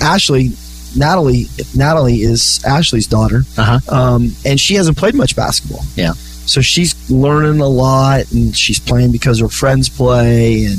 Ashley. 0.00 0.50
Natalie, 0.96 1.46
Natalie 1.72 2.22
is 2.22 2.60
Ashley's 2.64 3.06
daughter, 3.06 3.42
uh-huh. 3.56 3.94
um, 3.94 4.34
and 4.44 4.58
she 4.58 4.74
hasn't 4.74 4.98
played 4.98 5.14
much 5.14 5.36
basketball. 5.36 5.84
Yeah, 5.94 6.14
so 6.14 6.60
she's 6.60 7.08
learning 7.08 7.60
a 7.60 7.68
lot, 7.68 8.28
and 8.32 8.56
she's 8.56 8.80
playing 8.80 9.12
because 9.12 9.38
her 9.38 9.48
friends 9.48 9.88
play, 9.88 10.64
and 10.64 10.78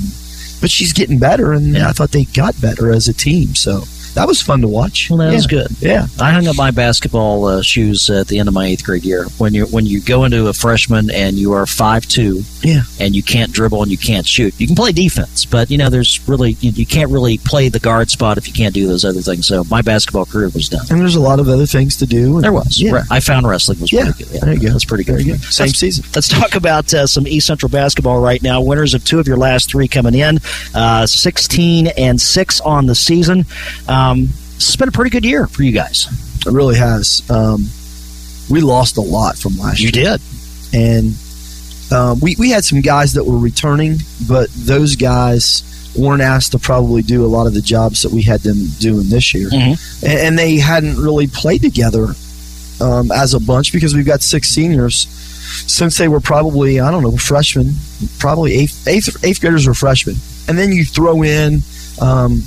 but 0.61 0.69
she's 0.69 0.93
getting 0.93 1.19
better. 1.19 1.51
And 1.51 1.77
I 1.77 1.91
thought 1.91 2.11
they 2.11 2.23
got 2.25 2.59
better 2.61 2.91
as 2.91 3.07
a 3.07 3.13
team, 3.13 3.55
so 3.55 3.83
that 4.15 4.27
was 4.27 4.41
fun 4.41 4.61
to 4.61 4.67
watch. 4.67 5.09
Well, 5.09 5.17
that 5.19 5.29
yeah. 5.29 5.35
was 5.35 5.47
good. 5.47 5.67
Yeah, 5.79 6.07
I 6.19 6.31
hung 6.31 6.47
up 6.47 6.55
my 6.57 6.71
basketball 6.71 7.45
uh, 7.45 7.61
shoes 7.61 8.09
at 8.09 8.27
the 8.27 8.39
end 8.39 8.47
of 8.47 8.53
my 8.53 8.65
eighth 8.65 8.83
grade 8.83 9.03
year. 9.03 9.25
When 9.37 9.53
you 9.53 9.65
when 9.67 9.85
you 9.85 10.01
go 10.01 10.23
into 10.25 10.47
a 10.47 10.53
freshman 10.53 11.09
and 11.11 11.37
you 11.37 11.53
are 11.53 11.65
five 11.65 12.05
two, 12.07 12.41
yeah, 12.61 12.81
and 12.99 13.15
you 13.15 13.23
can't 13.23 13.51
dribble 13.51 13.81
and 13.83 13.91
you 13.91 13.97
can't 13.97 14.27
shoot, 14.27 14.53
you 14.59 14.67
can 14.67 14.75
play 14.75 14.91
defense, 14.91 15.45
but 15.45 15.69
you 15.71 15.77
know 15.77 15.89
there's 15.89 16.19
really 16.27 16.51
you, 16.61 16.71
you 16.71 16.85
can't 16.85 17.11
really 17.11 17.37
play 17.39 17.69
the 17.69 17.79
guard 17.79 18.09
spot 18.09 18.37
if 18.37 18.47
you 18.47 18.53
can't 18.53 18.73
do 18.73 18.87
those 18.87 19.05
other 19.05 19.21
things. 19.21 19.47
So 19.47 19.63
my 19.65 19.81
basketball 19.81 20.25
career 20.25 20.49
was 20.49 20.69
done. 20.69 20.85
and 20.89 20.99
there's 20.99 21.15
a 21.15 21.19
lot 21.21 21.39
of 21.39 21.47
other 21.47 21.65
things 21.65 21.95
to 21.97 22.05
do. 22.05 22.35
and- 22.35 22.43
There 22.43 22.51
was. 22.53 22.81
yeah. 22.81 23.03
I 23.09 23.19
found 23.19 23.47
wrestling 23.47 23.79
was 23.79 23.91
Yeah, 23.91 24.11
pretty 24.11 24.25
good. 24.31 24.41
there 24.41 24.53
you 24.53 24.59
go. 24.61 24.69
That's 24.71 24.85
pretty 24.85 25.03
good. 25.03 25.21
Same 25.41 25.67
Let's- 25.67 25.79
season. 25.79 26.05
Let's 26.13 26.27
talk 26.27 26.55
about 26.55 26.93
uh, 26.93 27.07
some 27.07 27.27
East 27.27 27.47
Central 27.47 27.69
basketball 27.69 28.19
right 28.21 28.41
now. 28.41 28.61
Winners 28.61 28.93
of 28.93 29.03
two 29.03 29.19
of 29.19 29.27
your 29.27 29.37
last 29.37 29.69
three 29.69 29.87
coming 29.87 30.15
in, 30.15 30.39
uh, 30.75 31.05
16 31.05 31.87
and 31.97 32.19
6 32.19 32.61
on 32.61 32.85
the 32.85 32.95
season. 32.95 33.45
Um, 34.01 34.21
this 34.55 34.67
has 34.67 34.75
been 34.75 34.89
a 34.89 34.91
pretty 34.91 35.09
good 35.11 35.25
year 35.25 35.47
for 35.47 35.63
you 35.63 35.71
guys. 35.71 36.07
It 36.45 36.51
really 36.51 36.75
has. 36.77 37.21
Um, 37.29 37.65
we 38.49 38.61
lost 38.61 38.97
a 38.97 39.01
lot 39.01 39.37
from 39.37 39.57
last 39.57 39.79
You 39.79 39.89
year. 39.93 40.11
You 40.11 40.17
did. 40.17 40.21
and 40.73 41.15
um, 41.91 42.19
we 42.19 42.35
we 42.39 42.49
had 42.49 42.63
some 42.63 42.81
guys 42.81 43.13
that 43.13 43.23
were 43.25 43.37
returning, 43.37 43.97
but 44.27 44.49
those 44.55 44.95
guys 44.95 45.63
weren't 45.97 46.21
asked 46.21 46.53
to 46.53 46.59
probably 46.59 47.01
do 47.01 47.25
a 47.25 47.27
lot 47.27 47.47
of 47.47 47.53
the 47.53 47.61
jobs 47.61 48.01
that 48.03 48.11
we 48.11 48.21
had 48.21 48.39
them 48.41 48.65
doing 48.79 49.09
this 49.09 49.33
year, 49.33 49.49
Mhm. 49.49 50.03
and, 50.03 50.19
and 50.19 50.39
they 50.39 50.57
hadn't 50.57 50.95
really 50.97 51.27
played 51.27 51.61
together 51.61 52.15
um, 52.79 53.11
as 53.11 53.33
a 53.33 53.39
bunch 53.41 53.73
because 53.73 53.93
we've 53.93 54.05
got 54.05 54.21
six 54.21 54.47
seniors. 54.49 55.07
Since 55.67 55.97
they 55.97 56.07
were 56.07 56.21
probably 56.21 56.79
I 56.79 56.89
don't 56.91 57.03
know 57.03 57.17
freshmen, 57.17 57.73
probably 58.19 58.53
eighth 58.53 58.87
eighth, 58.87 59.23
eighth 59.23 59.41
graders 59.41 59.67
or 59.67 59.73
freshmen, 59.73 60.15
and 60.47 60.57
then 60.57 60.71
you 60.71 60.85
throw 60.85 61.23
in 61.23 61.61
um, 61.99 62.41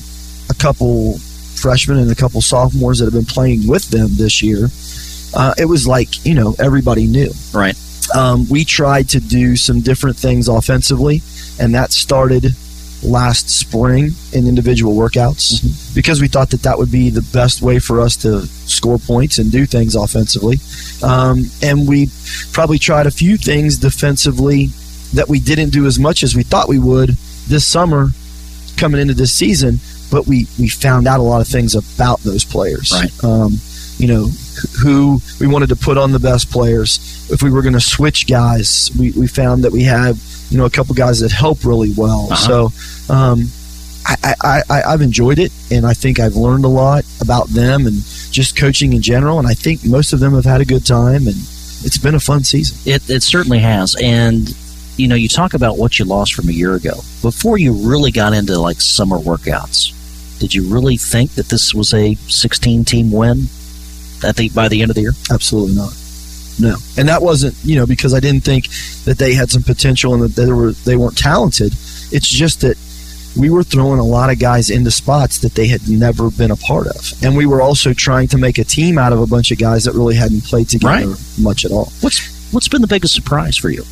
a 0.48 0.55
couple 0.55 1.18
freshmen 1.65 1.97
and 1.97 2.12
a 2.12 2.15
couple 2.15 2.43
sophomores 2.43 2.99
that 2.99 3.07
have 3.07 3.15
been 3.15 3.24
playing 3.24 3.66
with 3.66 3.89
them 3.89 4.09
this 4.16 4.43
year. 4.43 4.69
Uh, 5.35 5.55
it 5.57 5.65
was 5.65 5.86
like 5.86 6.27
you 6.27 6.35
know 6.35 6.55
everybody 6.59 7.07
knew. 7.07 7.32
Right. 7.55 7.74
Um, 8.15 8.47
we 8.51 8.66
tried 8.66 9.09
to 9.11 9.20
do 9.20 9.57
some 9.57 9.81
different 9.81 10.19
things 10.19 10.47
offensively, 10.47 11.23
and 11.59 11.74
that 11.74 11.91
started 11.91 12.55
last 13.03 13.49
spring 13.49 14.11
in 14.35 14.47
individual 14.47 14.95
workouts 14.95 15.95
because 15.95 16.20
we 16.20 16.28
thought 16.28 16.51
that 16.51 16.62
that 16.62 16.77
would 16.78 16.93
be 16.93 17.09
the 17.09 17.27
best 17.32 17.62
way 17.62 17.78
for 17.78 18.01
us 18.01 18.16
to 18.16 18.43
score 18.69 18.99
points 18.99 19.39
and 19.39 19.51
do 19.51 19.65
things 19.65 19.95
offensively. 19.95 20.57
Um, 21.03 21.45
and 21.62 21.89
we 21.89 22.11
probably 22.53 22.78
tried 22.78 23.07
a 23.07 23.11
few 23.11 23.39
things 23.39 23.78
defensively 23.78 24.66
that 25.15 25.28
we 25.28 25.41
didn't 25.41 25.70
do 25.70 25.86
as 25.86 25.99
much 25.99 26.23
as 26.23 26.36
we 26.36 26.43
thought 26.43 26.69
we 26.69 26.78
would 26.78 27.11
this 27.49 27.66
summer 27.66 28.09
coming 28.77 29.01
into 29.01 29.15
this 29.15 29.32
season, 29.32 29.78
but 30.10 30.26
we, 30.26 30.47
we 30.59 30.68
found 30.68 31.06
out 31.06 31.20
a 31.20 31.22
lot 31.22 31.40
of 31.40 31.48
things 31.48 31.74
about 31.74 32.20
those 32.20 32.44
players. 32.44 32.93
Right. 32.93 33.24
Um, 33.24 33.52
you 33.97 34.09
know, 34.09 34.26
who 34.82 35.20
we 35.40 35.47
wanted 35.47 35.68
to 35.68 35.76
put 35.76 35.97
on 35.97 36.12
the 36.12 36.18
best 36.18 36.51
players. 36.51 37.31
If 37.31 37.43
we 37.43 37.51
were 37.51 37.62
going 37.62 37.74
to 37.74 37.81
switch 37.81 38.26
guys, 38.26 38.90
we, 38.98 39.12
we 39.12 39.26
found 39.26 39.64
that 39.64 39.72
we 39.72 39.82
had, 39.85 40.16
you 40.51 40.59
know, 40.59 40.64
a 40.64 40.70
couple 40.70 40.94
guys 40.94 41.20
that 41.20 41.31
help 41.31 41.64
really 41.64 41.93
well. 41.97 42.28
Uh-huh. 42.31 42.70
So, 42.70 43.12
um, 43.14 43.44
I, 44.06 44.35
I, 44.43 44.62
I, 44.68 44.82
I've 44.82 45.01
enjoyed 45.01 45.39
it, 45.39 45.52
and 45.70 45.86
I 45.86 45.94
think 45.94 46.20
I've 46.20 46.36
learned 46.36 46.64
a 46.64 46.68
lot 46.68 47.05
about 47.20 47.48
them 47.48 47.86
and 47.86 47.94
just 48.31 48.56
coaching 48.56 48.93
in 48.93 49.01
general. 49.01 49.39
And 49.39 49.48
I 49.48 49.55
think 49.55 49.85
most 49.85 50.12
of 50.12 50.20
them 50.20 50.35
have 50.35 50.44
had 50.44 50.60
a 50.60 50.64
good 50.66 50.85
time, 50.85 51.26
and 51.26 51.36
it's 51.85 51.98
been 51.98 52.14
a 52.14 52.20
fun 52.20 52.44
season. 52.44 52.76
It, 52.85 53.09
it 53.09 53.22
certainly 53.22 53.60
has. 53.60 53.97
And, 54.02 54.55
you 54.97 55.09
know, 55.09 55.15
you 55.16 55.29
talk 55.29 55.55
about 55.55 55.77
what 55.79 55.99
you 55.99 56.05
lost 56.05 56.35
from 56.35 56.49
a 56.49 56.53
year 56.53 56.75
ago. 56.75 56.95
Before 57.23 57.59
you 57.59 57.73
really 57.73 58.11
got 58.11 58.33
into 58.33 58.59
like 58.59 58.81
summer 58.81 59.19
workouts, 59.19 59.93
did 60.39 60.55
you 60.55 60.66
really 60.73 60.97
think 60.97 61.33
that 61.33 61.49
this 61.49 61.75
was 61.75 61.93
a 61.95 62.15
16 62.15 62.85
team 62.85 63.11
win 63.11 63.45
at 64.25 64.37
the, 64.37 64.49
by 64.51 64.69
the 64.69 64.83
end 64.83 64.91
of 64.91 64.95
the 64.95 65.03
year? 65.03 65.12
Absolutely 65.33 65.75
not. 65.75 65.93
No, 66.61 66.77
and 66.97 67.09
that 67.09 67.21
wasn't 67.21 67.57
you 67.65 67.75
know 67.75 67.85
because 67.87 68.15
I 68.15 68.21
didn't 68.21 68.45
think 68.45 68.69
that 69.07 69.19
they 69.19 69.35
had 69.35 69.51
some 69.51 69.65
potential 69.65 70.15
and 70.15 70.23
that 70.23 70.37
they 70.41 70.53
were 70.53 70.71
they 70.71 70.95
weren't 70.97 71.19
talented. 71.19 71.73
It's 72.12 72.29
just 72.29 72.61
that 72.61 72.77
we 73.37 73.51
were 73.51 73.65
throwing 73.65 73.99
a 73.99 74.05
lot 74.05 74.31
of 74.31 74.39
guys 74.39 74.71
into 74.71 74.93
spots 74.93 75.39
that 75.41 75.55
they 75.57 75.66
had 75.66 75.89
never 75.89 76.31
been 76.31 76.53
a 76.53 76.57
part 76.57 76.87
of. 76.87 77.12
And 77.25 77.37
we 77.37 77.47
were 77.47 77.61
also 77.61 77.93
trying 77.93 78.29
to 78.29 78.39
make 78.39 78.59
a 78.59 78.65
team 78.65 78.99
out 78.99 79.12
of 79.12 79.19
a 79.21 79.27
bunch 79.27 79.51
of 79.51 79.59
guys 79.59 79.83
that 79.87 79.95
really 79.95 80.15
hadn't 80.15 80.45
played 80.45 80.69
together 80.69 81.09
Right. 81.09 81.19
much 81.41 81.65
at 81.65 81.73
all. 81.73 81.93
What's 82.03 82.53
what's 82.53 82.69
been 82.69 82.83
the 82.83 82.87
biggest 82.87 83.15
surprise 83.15 83.57
for 83.57 83.71
you? 83.71 83.83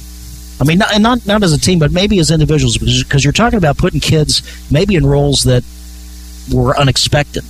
I 0.60 0.64
mean, 0.64 0.78
not 0.78 1.00
not 1.00 1.26
not 1.26 1.42
as 1.42 1.52
a 1.52 1.58
team, 1.58 1.78
but 1.78 1.90
maybe 1.90 2.18
as 2.20 2.30
individuals, 2.30 2.78
because 2.78 3.24
you're 3.24 3.32
talking 3.32 3.56
about 3.56 3.78
putting 3.78 4.00
kids 4.00 4.42
maybe 4.70 4.94
in 4.94 5.04
roles 5.04 5.42
that 5.44 5.64
were 6.52 6.76
unexpected. 6.78 7.44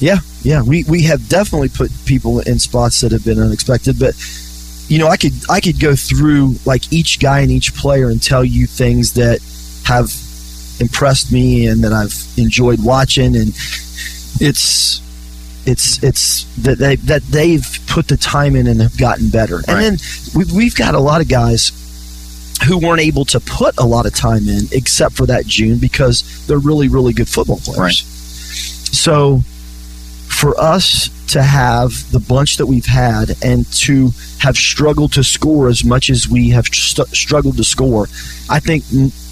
Yeah, 0.00 0.18
yeah, 0.42 0.62
we 0.62 0.84
we 0.84 1.02
have 1.04 1.28
definitely 1.28 1.70
put 1.70 1.90
people 2.04 2.40
in 2.40 2.58
spots 2.58 3.00
that 3.00 3.12
have 3.12 3.24
been 3.24 3.40
unexpected, 3.40 3.98
but 3.98 4.14
you 4.88 4.98
know, 4.98 5.08
I 5.08 5.16
could 5.16 5.32
I 5.48 5.60
could 5.60 5.80
go 5.80 5.96
through 5.96 6.56
like 6.64 6.92
each 6.92 7.18
guy 7.18 7.40
and 7.40 7.50
each 7.50 7.74
player 7.74 8.08
and 8.08 8.22
tell 8.22 8.44
you 8.44 8.66
things 8.66 9.14
that 9.14 9.40
have 9.84 10.12
impressed 10.80 11.32
me 11.32 11.66
and 11.66 11.82
that 11.82 11.92
I've 11.92 12.14
enjoyed 12.36 12.84
watching, 12.84 13.36
and 13.36 13.48
it's 14.38 15.00
it's 15.66 16.02
it's 16.02 16.44
that 16.62 16.78
they 16.78 16.96
that 16.96 17.22
they've 17.22 17.66
put 17.86 18.08
the 18.08 18.16
time 18.16 18.56
in 18.56 18.66
and 18.66 18.80
have 18.80 18.96
gotten 18.96 19.28
better, 19.30 19.56
and 19.68 19.80
then 19.80 19.96
we've 20.34 20.52
we've 20.52 20.76
got 20.76 20.94
a 20.94 21.00
lot 21.00 21.20
of 21.20 21.28
guys 21.28 21.82
who 22.66 22.78
weren't 22.78 23.00
able 23.00 23.24
to 23.26 23.40
put 23.40 23.76
a 23.78 23.84
lot 23.84 24.06
of 24.06 24.14
time 24.14 24.48
in 24.48 24.62
except 24.72 25.14
for 25.14 25.26
that 25.26 25.44
June 25.46 25.78
because 25.78 26.46
they're 26.46 26.58
really 26.58 26.88
really 26.88 27.12
good 27.12 27.28
football 27.28 27.58
players. 27.58 28.02
So 28.92 29.40
for 30.28 30.58
us 30.60 31.10
to 31.28 31.42
have 31.42 32.10
the 32.12 32.20
bunch 32.20 32.56
that 32.56 32.66
we've 32.66 32.86
had 32.86 33.30
and 33.42 33.66
to 33.72 34.10
have 34.38 34.56
struggled 34.56 35.12
to 35.12 35.24
score 35.24 35.68
as 35.68 35.84
much 35.84 36.10
as 36.10 36.28
we 36.28 36.50
have 36.50 36.66
st- 36.66 37.08
struggled 37.08 37.56
to 37.56 37.64
score, 37.64 38.06
I 38.48 38.60
think 38.60 38.84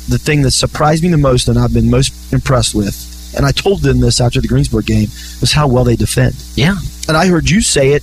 the 0.09 0.19
thing 0.19 0.43
that 0.43 0.51
surprised 0.51 1.03
me 1.03 1.11
the 1.11 1.17
most 1.17 1.49
and 1.49 1.59
I've 1.59 1.73
been 1.73 1.91
most 1.91 2.33
impressed 2.33 2.75
with, 2.75 2.95
and 3.37 3.45
I 3.47 3.53
told 3.53 3.83
them 3.83 4.01
this 4.01 4.21
after 4.21 4.41
the 4.41 4.49
Greensburg 4.49 4.87
game, 4.87 5.09
was 5.41 5.53
how 5.53 5.69
well 5.69 5.85
they 5.85 5.97
defend. 5.97 6.35
Yeah. 6.55 6.77
And 7.09 7.17
I 7.17 7.27
heard 7.27 7.49
you 7.51 7.61
say 7.61 7.93
it 7.93 8.03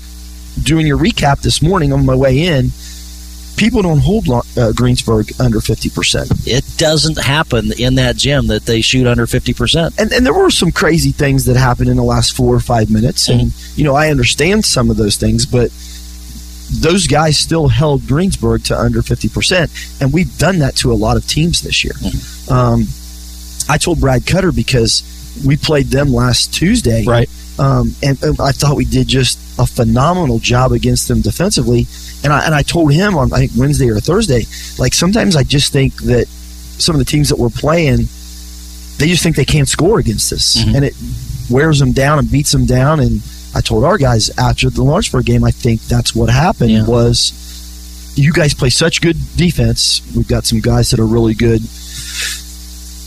doing 0.62 0.86
your 0.86 0.98
recap 0.98 1.42
this 1.42 1.62
morning 1.62 1.94
on 1.94 2.06
my 2.06 2.16
way 2.16 2.42
in. 2.46 2.70
People 3.58 3.82
don't 3.84 4.00
hold 4.00 4.28
uh, 4.30 4.72
Greensburg 4.72 5.32
under 5.40 5.60
50%. 5.60 6.48
It 6.48 6.66
doesn't 6.78 7.18
happen 7.24 7.72
in 7.78 7.96
that 7.96 8.16
gym 8.16 8.48
that 8.48 8.66
they 8.66 8.82
shoot 8.82 9.06
under 9.06 9.28
fifty 9.28 9.54
percent. 9.54 9.94
and 10.00 10.12
and 10.12 10.26
there 10.26 10.34
were 10.34 10.50
some 10.50 10.72
crazy 10.72 11.12
things 11.12 11.46
that 11.46 11.58
happened 11.58 11.90
in 11.90 11.96
the 11.96 12.04
last 12.04 12.36
four 12.36 12.56
or 12.56 12.60
five 12.60 12.90
minutes, 12.90 13.30
and 13.30 13.54
you 13.78 13.84
know 13.84 13.94
I 13.94 14.10
understand 14.10 14.66
some 14.66 14.90
of 14.90 14.98
those 14.98 15.18
things, 15.18 15.46
but 15.46 15.70
those 16.82 17.06
guys 17.06 17.38
still 17.38 17.68
held 17.68 18.08
Greensburg 18.08 18.64
to 18.66 18.80
under 18.80 19.04
fifty 19.04 19.30
percent, 19.30 19.70
and 20.00 20.12
we've 20.12 20.36
done 20.40 20.58
that 20.60 20.76
to 20.78 20.92
a 20.92 20.96
lot 20.96 21.16
of 21.18 21.28
teams 21.28 21.62
this 21.62 21.84
year. 21.84 21.94
Um, 22.50 22.88
I 23.70 23.78
told 23.78 24.00
Brad 24.00 24.26
Cutter 24.26 24.52
because 24.52 25.04
we 25.46 25.58
played 25.58 25.88
them 25.88 26.10
last 26.14 26.54
Tuesday, 26.54 27.04
right? 27.06 27.30
Um, 27.60 27.94
and, 28.02 28.22
and 28.24 28.40
I 28.40 28.52
thought 28.52 28.76
we 28.76 28.86
did 28.86 29.08
just 29.08 29.38
a 29.60 29.66
phenomenal 29.68 30.40
job 30.40 30.72
against 30.72 31.08
them 31.08 31.22
defensively. 31.22 31.86
And 32.24 32.32
I 32.34 32.46
and 32.46 32.56
I 32.56 32.62
told 32.64 32.94
him 32.94 33.16
on 33.16 33.32
I 33.34 33.40
think 33.40 33.52
Wednesday 33.58 33.90
or 33.90 34.00
Thursday, 34.00 34.44
like 34.78 34.94
sometimes 34.94 35.36
I 35.36 35.44
just 35.44 35.72
think 35.74 35.96
that 36.04 36.28
some 36.28 36.96
of 36.96 37.00
the 37.00 37.06
teams 37.06 37.30
that 37.30 37.38
we're 37.38 37.50
playing, 37.50 37.98
they 38.98 39.08
just 39.08 39.22
think 39.24 39.36
they 39.36 39.46
can't 39.46 39.68
score 39.68 40.00
against 40.00 40.32
us, 40.34 40.56
and 40.76 40.86
it 40.86 40.96
wears 41.50 41.80
them 41.80 41.92
down 41.92 42.20
and 42.20 42.32
beats 42.32 42.52
them 42.52 42.66
down. 42.66 43.00
And 43.00 43.22
I 43.54 43.62
told 43.62 43.84
our 43.84 43.98
guys 43.98 44.30
after 44.38 44.70
the 44.70 44.84
Lawrenceburg 44.84 45.26
game, 45.26 45.44
I 45.44 45.52
think 45.52 45.82
that's 45.82 46.16
what 46.16 46.30
happened 46.30 46.72
was 46.88 47.34
you 48.16 48.32
guys 48.34 48.54
play 48.54 48.70
such 48.70 49.02
good 49.02 49.18
defense. 49.36 50.02
We've 50.16 50.28
got 50.28 50.46
some 50.46 50.60
guys 50.60 50.92
that 50.92 51.00
are 51.00 51.06
really 51.06 51.34
good 51.34 51.62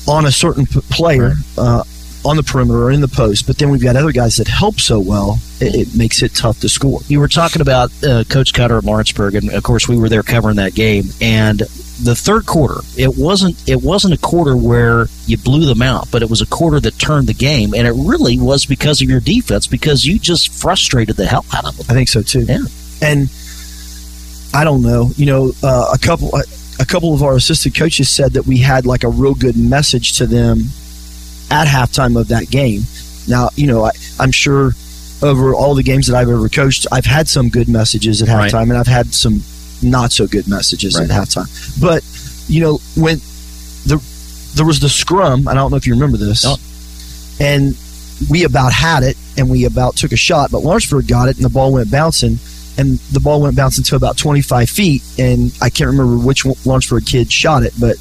on 0.06 0.26
a 0.26 0.32
certain 0.32 0.66
p- 0.66 0.80
player 0.90 1.34
uh, 1.56 1.82
on 2.24 2.36
the 2.36 2.42
perimeter 2.42 2.84
or 2.84 2.90
in 2.90 3.00
the 3.00 3.08
post, 3.08 3.46
but 3.46 3.58
then 3.58 3.70
we've 3.70 3.82
got 3.82 3.96
other 3.96 4.12
guys 4.12 4.36
that 4.36 4.48
help 4.48 4.80
so 4.80 4.98
well, 4.98 5.38
it, 5.60 5.74
it 5.74 5.96
makes 5.96 6.22
it 6.22 6.34
tough 6.34 6.60
to 6.60 6.68
score. 6.68 7.00
You 7.08 7.20
were 7.20 7.28
talking 7.28 7.62
about 7.62 7.90
uh, 8.02 8.24
Coach 8.24 8.52
Cutter 8.52 8.78
at 8.78 8.84
Lawrenceburg, 8.84 9.34
and 9.34 9.52
of 9.52 9.62
course 9.62 9.88
we 9.88 9.96
were 9.96 10.08
there 10.08 10.22
covering 10.22 10.56
that 10.56 10.74
game. 10.74 11.04
And 11.20 11.60
the 12.02 12.14
third 12.14 12.46
quarter, 12.46 12.80
it 12.96 13.16
wasn't 13.16 13.56
it 13.68 13.82
wasn't 13.82 14.14
a 14.14 14.18
quarter 14.18 14.56
where 14.56 15.06
you 15.26 15.36
blew 15.36 15.66
them 15.66 15.82
out, 15.82 16.10
but 16.10 16.22
it 16.22 16.30
was 16.30 16.40
a 16.40 16.46
quarter 16.46 16.80
that 16.80 16.98
turned 16.98 17.26
the 17.26 17.34
game, 17.34 17.74
and 17.74 17.86
it 17.86 17.94
really 17.94 18.38
was 18.38 18.66
because 18.66 19.00
of 19.02 19.08
your 19.08 19.20
defense 19.20 19.66
because 19.66 20.04
you 20.04 20.18
just 20.18 20.52
frustrated 20.52 21.16
the 21.16 21.26
hell 21.26 21.44
out 21.54 21.66
of 21.66 21.76
them. 21.76 21.86
I 21.88 21.92
think 21.94 22.08
so 22.08 22.22
too. 22.22 22.44
Yeah, 22.44 22.58
and 23.02 23.30
I 24.54 24.64
don't 24.64 24.82
know. 24.82 25.10
You 25.16 25.26
know, 25.26 25.52
uh, 25.62 25.90
a 25.92 25.98
couple 25.98 26.30
a 26.80 26.84
couple 26.84 27.14
of 27.14 27.22
our 27.22 27.36
assistant 27.36 27.74
coaches 27.74 28.08
said 28.08 28.32
that 28.32 28.46
we 28.46 28.58
had 28.58 28.86
like 28.86 29.04
a 29.04 29.08
real 29.08 29.34
good 29.34 29.56
message 29.56 30.18
to 30.18 30.26
them 30.26 30.64
at 31.54 31.66
halftime 31.68 32.18
of 32.20 32.28
that 32.28 32.50
game. 32.50 32.82
Now, 33.28 33.48
you 33.56 33.66
know, 33.66 33.84
I, 33.84 33.90
I'm 34.18 34.32
sure 34.32 34.72
over 35.22 35.54
all 35.54 35.74
the 35.74 35.82
games 35.82 36.06
that 36.08 36.16
I've 36.16 36.28
ever 36.28 36.48
coached, 36.48 36.86
I've 36.92 37.06
had 37.06 37.28
some 37.28 37.48
good 37.48 37.68
messages 37.68 38.20
at 38.20 38.28
Right. 38.28 38.52
halftime, 38.52 38.64
and 38.64 38.76
I've 38.76 38.86
had 38.98 39.14
some 39.14 39.42
not 39.82 40.12
so 40.12 40.26
good 40.26 40.46
messages 40.48 40.98
Right. 40.98 41.08
at 41.08 41.16
halftime. 41.16 41.48
But 41.80 42.02
you 42.48 42.60
know, 42.60 42.80
when 42.96 43.18
the 43.86 44.02
there 44.56 44.66
was 44.66 44.80
the 44.80 44.88
scrum, 44.88 45.48
I 45.48 45.54
don't 45.54 45.70
know 45.70 45.76
if 45.76 45.86
you 45.86 45.94
remember 45.94 46.18
this, 46.18 46.44
and 47.40 47.76
we 48.30 48.44
about 48.44 48.72
had 48.72 49.02
it, 49.02 49.16
and 49.38 49.48
we 49.50 49.64
about 49.64 49.96
took 49.96 50.12
a 50.12 50.16
shot, 50.16 50.50
but 50.50 50.62
Lawrenceburg 50.62 51.06
got 51.08 51.28
it, 51.28 51.36
and 51.36 51.44
the 51.44 51.48
ball 51.48 51.72
went 51.72 51.90
bouncing, 51.90 52.38
and 52.78 52.98
the 53.12 53.20
ball 53.20 53.40
went 53.40 53.56
bouncing 53.56 53.82
to 53.84 53.96
about 53.96 54.16
25 54.16 54.68
feet, 54.70 55.02
and 55.18 55.52
I 55.62 55.70
can't 55.70 55.88
remember 55.90 56.16
which 56.24 56.44
Lawrenceburg 56.44 57.06
kid 57.06 57.32
shot 57.32 57.62
it, 57.62 57.72
but 57.80 57.96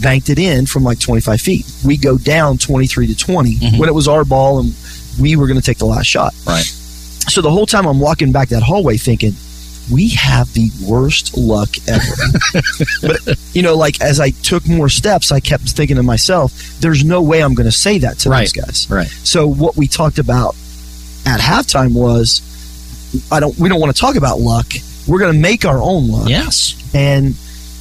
banked 0.00 0.28
it 0.30 0.38
in 0.38 0.66
from 0.66 0.84
like 0.84 1.00
25 1.00 1.40
feet. 1.40 1.66
We 1.84 1.96
go 1.96 2.18
down 2.18 2.58
23 2.58 3.08
to 3.08 3.16
20 3.16 3.56
mm-hmm. 3.56 3.78
when 3.78 3.88
it 3.88 3.92
was 3.92 4.08
our 4.08 4.24
ball, 4.24 4.60
and 4.60 4.74
we 5.20 5.36
were 5.36 5.46
going 5.46 5.58
to 5.58 5.64
take 5.64 5.78
the 5.78 5.86
last 5.86 6.06
shot. 6.06 6.34
Right. 6.46 6.64
So 6.64 7.42
the 7.42 7.50
whole 7.50 7.66
time 7.66 7.86
I'm 7.86 8.00
walking 8.00 8.32
back 8.32 8.48
that 8.48 8.62
hallway 8.62 8.96
thinking, 8.96 9.32
we 9.92 10.08
have 10.10 10.52
the 10.52 10.70
worst 10.86 11.36
luck 11.36 11.68
ever. 11.88 12.14
but, 13.02 13.38
you 13.52 13.62
know, 13.62 13.74
like 13.74 14.00
as 14.00 14.20
I 14.20 14.30
took 14.30 14.66
more 14.68 14.88
steps, 14.88 15.32
I 15.32 15.40
kept 15.40 15.64
thinking 15.70 15.96
to 15.96 16.02
myself, 16.02 16.52
there's 16.80 17.04
no 17.04 17.22
way 17.22 17.42
I'm 17.42 17.54
going 17.54 17.68
to 17.68 17.76
say 17.76 17.98
that 17.98 18.18
to 18.20 18.28
those 18.28 18.52
guys. 18.52 18.88
Right. 18.90 19.08
So 19.08 19.46
what 19.46 19.76
we 19.76 19.86
talked 19.86 20.18
about 20.18 20.54
at 21.26 21.40
halftime 21.40 21.92
was, 21.92 22.42
I 23.32 23.40
don't, 23.40 23.56
we 23.58 23.68
don't 23.68 23.80
want 23.80 23.94
to 23.94 24.00
talk 24.00 24.16
about 24.16 24.38
luck. 24.38 24.66
We're 25.08 25.18
going 25.18 25.34
to 25.34 25.40
make 25.40 25.64
our 25.64 25.78
own 25.78 26.08
luck. 26.08 26.28
Yes. 26.28 26.76
And, 26.94 27.34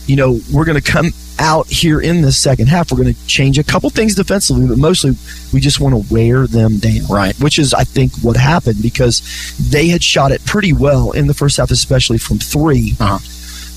you 0.10 0.16
know, 0.16 0.40
we're 0.52 0.66
going 0.66 0.82
to 0.82 0.92
come 0.92 1.12
out 1.38 1.68
here 1.68 2.02
in 2.02 2.24
this 2.24 2.36
second 2.42 2.68
half. 2.68 2.92
We're 2.92 3.04
going 3.04 3.14
to 3.14 3.28
change 3.28 3.60
a 3.60 3.64
couple 3.64 3.92
things 3.92 4.16
defensively, 4.16 4.68
but 4.68 4.80
mostly 4.80 5.12
we 5.54 5.60
just 5.62 5.80
want 5.80 5.94
to 5.94 6.14
wear 6.14 6.48
them 6.48 6.80
down. 6.80 7.06
Right. 7.08 7.40
Which 7.40 7.60
is, 7.60 7.76
I 7.76 7.84
think, 7.84 8.12
what 8.24 8.36
happened 8.36 8.82
because 8.82 9.22
they 9.70 9.88
had 9.88 10.04
shot 10.04 10.32
it 10.32 10.44
pretty 10.46 10.74
well 10.74 11.12
in 11.12 11.28
the 11.28 11.36
first 11.36 11.58
half, 11.58 11.70
especially 11.70 12.18
from 12.18 12.40
3 12.40 12.96
Uh-huh. 13.00 13.20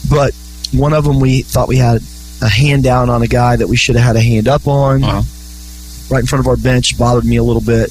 But 0.09 0.35
one 0.73 0.95
of 0.95 1.05
them 1.05 1.21
we 1.21 1.43
thought 1.43 1.69
we 1.69 1.77
had 1.77 2.01
a 2.41 2.49
hand 2.49 2.83
down 2.83 3.11
on 3.11 3.23
a 3.23 3.29
guy 3.29 3.57
that 3.57 3.69
we 3.69 3.77
should 3.77 3.95
have 3.97 4.07
had 4.07 4.17
a 4.17 4.23
hand 4.23 4.49
up 4.49 4.67
on. 4.67 5.05
Uh-huh. 5.05 5.23
Right 6.11 6.21
in 6.21 6.27
front 6.27 6.41
of 6.41 6.49
our 6.49 6.57
bench 6.57 6.99
bothered 6.99 7.27
me 7.27 7.37
a 7.37 7.43
little 7.43 7.63
bit. 7.63 7.91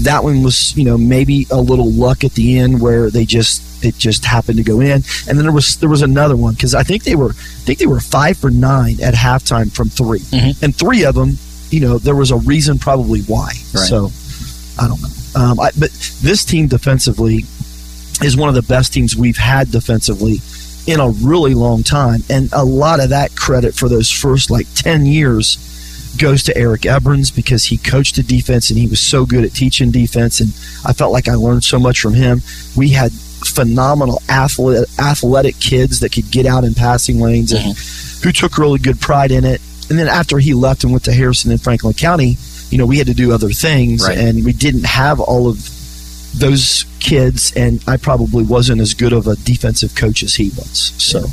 That 0.00 0.24
one 0.24 0.42
was, 0.42 0.76
you 0.76 0.84
know, 0.84 0.98
maybe 0.98 1.46
a 1.52 1.60
little 1.60 1.90
luck 1.92 2.24
at 2.24 2.32
the 2.32 2.58
end 2.58 2.80
where 2.80 3.10
they 3.10 3.24
just 3.24 3.62
it 3.82 3.96
just 3.96 4.24
happened 4.24 4.58
to 4.58 4.64
go 4.64 4.80
in. 4.80 5.02
And 5.28 5.38
then 5.38 5.42
there 5.42 5.52
was 5.52 5.76
there 5.78 5.88
was 5.88 6.02
another 6.02 6.36
one 6.36 6.54
because 6.54 6.74
I 6.74 6.82
think 6.82 7.04
they 7.04 7.16
were 7.16 7.30
I 7.30 7.64
think 7.64 7.78
they 7.78 7.86
were 7.86 8.00
five 8.00 8.36
for 8.36 8.50
nine 8.50 8.96
at 9.02 9.14
halftime 9.14 9.72
from 9.74 9.88
3 9.88 10.20
and 10.62 10.74
three 10.74 11.04
of 11.04 11.14
them, 11.14 11.38
you 11.70 11.80
know, 11.80 11.98
there 11.98 12.16
was 12.16 12.30
a 12.30 12.36
reason 12.36 12.78
probably 12.78 13.22
why. 13.22 13.52
Right. 13.74 13.88
So 13.88 14.10
I 14.78 14.88
don't 14.88 15.00
know. 15.02 15.08
Um, 15.36 15.60
I, 15.60 15.70
but 15.78 15.90
this 16.22 16.44
team 16.44 16.66
defensively 16.66 17.44
is 18.22 18.36
one 18.36 18.48
of 18.48 18.54
the 18.54 18.62
best 18.62 18.94
teams 18.94 19.14
we've 19.16 19.36
had 19.36 19.70
defensively 19.70 20.36
in 20.86 21.00
a 21.00 21.10
really 21.10 21.52
long 21.54 21.82
time, 21.82 22.20
and 22.30 22.48
a 22.52 22.64
lot 22.64 23.00
of 23.00 23.10
that 23.10 23.34
credit 23.34 23.74
for 23.74 23.88
those 23.88 24.10
first 24.10 24.50
like 24.50 24.66
ten 24.74 25.04
years 25.04 25.58
goes 26.16 26.42
to 26.44 26.56
Eric 26.56 26.82
Ebrins 26.82 27.34
because 27.34 27.64
he 27.64 27.76
coached 27.76 28.16
the 28.16 28.22
defense 28.22 28.70
and 28.70 28.78
he 28.78 28.86
was 28.86 29.00
so 29.00 29.26
good 29.26 29.44
at 29.44 29.52
teaching 29.52 29.90
defense, 29.90 30.40
and 30.40 30.50
I 30.88 30.92
felt 30.92 31.12
like 31.12 31.28
I 31.28 31.34
learned 31.34 31.64
so 31.64 31.78
much 31.78 32.00
from 32.00 32.14
him. 32.14 32.40
We 32.76 32.90
had 32.90 33.12
phenomenal 33.56 34.22
athletic 34.28 35.58
kids 35.58 36.00
that 36.00 36.12
could 36.12 36.30
get 36.30 36.46
out 36.46 36.62
in 36.62 36.74
passing 36.74 37.18
lanes 37.20 37.52
and 37.52 37.74
mm-hmm. 37.74 38.22
who 38.22 38.32
took 38.32 38.58
really 38.58 38.78
good 38.78 39.00
pride 39.00 39.32
in 39.32 39.44
it. 39.44 39.60
And 39.90 39.98
then 39.98 40.08
after 40.08 40.38
he 40.38 40.54
left 40.54 40.84
and 40.84 40.92
went 40.92 41.04
to 41.04 41.12
Harrison 41.12 41.50
and 41.50 41.60
Franklin 41.60 41.94
County, 41.94 42.36
you 42.70 42.78
know, 42.78 42.86
we 42.86 42.98
had 42.98 43.06
to 43.06 43.14
do 43.14 43.32
other 43.32 43.50
things, 43.50 44.06
Right. 44.06 44.18
and 44.18 44.44
we 44.44 44.52
didn't 44.52 44.84
have 44.84 45.20
all 45.20 45.48
of 45.48 45.56
those 46.38 46.84
kids. 47.00 47.52
And 47.56 47.82
I 47.86 47.96
probably 47.96 48.44
wasn't 48.44 48.80
as 48.80 48.94
good 48.94 49.12
of 49.12 49.26
a 49.26 49.36
defensive 49.36 49.94
coach 49.94 50.22
as 50.22 50.34
he 50.34 50.50
was. 50.50 50.92
So. 50.98 51.24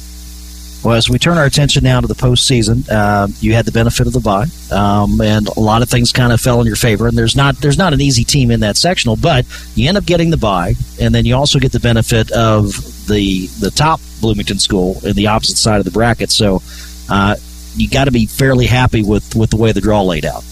Well, 0.83 0.95
as 0.95 1.09
we 1.09 1.17
turn 1.17 1.37
our 1.37 1.45
attention 1.45 1.85
now 1.85 2.01
to 2.01 2.07
the 2.07 2.13
postseason, 2.13 2.89
uh, 2.91 3.27
you 3.39 3.53
had 3.53 3.63
the 3.63 3.71
benefit 3.71 4.05
of 4.05 4.11
the 4.11 4.19
bye, 4.19 4.47
um, 4.69 5.21
and 5.21 5.47
a 5.47 5.59
lot 5.59 5.81
of 5.81 5.89
things 5.89 6.11
kind 6.11 6.33
of 6.33 6.41
fell 6.41 6.59
in 6.59 6.67
your 6.67 6.75
favor. 6.75 7.07
And 7.07 7.17
there's 7.17 7.37
not 7.37 7.55
there's 7.57 7.77
not 7.77 7.93
an 7.93 8.01
easy 8.01 8.25
team 8.25 8.51
in 8.51 8.59
that 8.59 8.75
sectional, 8.75 9.15
but 9.15 9.45
you 9.75 9.87
end 9.87 9.97
up 9.97 10.05
getting 10.05 10.29
the 10.29 10.37
bye, 10.37 10.73
and 10.99 11.15
then 11.15 11.23
you 11.23 11.35
also 11.35 11.57
get 11.57 11.71
the 11.71 11.79
benefit 11.79 12.29
of 12.31 12.73
the 13.07 13.47
the 13.61 13.71
top 13.71 14.01
Bloomington 14.19 14.59
school 14.59 14.99
in 15.05 15.15
the 15.15 15.27
opposite 15.27 15.57
side 15.57 15.79
of 15.79 15.85
the 15.85 15.91
bracket. 15.91 16.31
So 16.31 16.61
uh, 17.09 17.37
you 17.75 17.89
got 17.89 18.05
to 18.05 18.11
be 18.11 18.25
fairly 18.25 18.65
happy 18.65 19.03
with 19.03 19.35
with 19.35 19.51
the 19.51 19.57
way 19.57 19.71
the 19.71 19.81
draw 19.81 20.01
laid 20.01 20.25
out. 20.25 20.43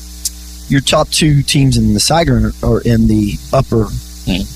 Your 0.70 0.80
top 0.80 1.10
two 1.10 1.44
teams 1.44 1.76
in 1.76 1.94
the 1.94 2.00
Saigon 2.00 2.54
are 2.64 2.80
in 2.82 3.08
the 3.08 3.34
upper 3.52 3.88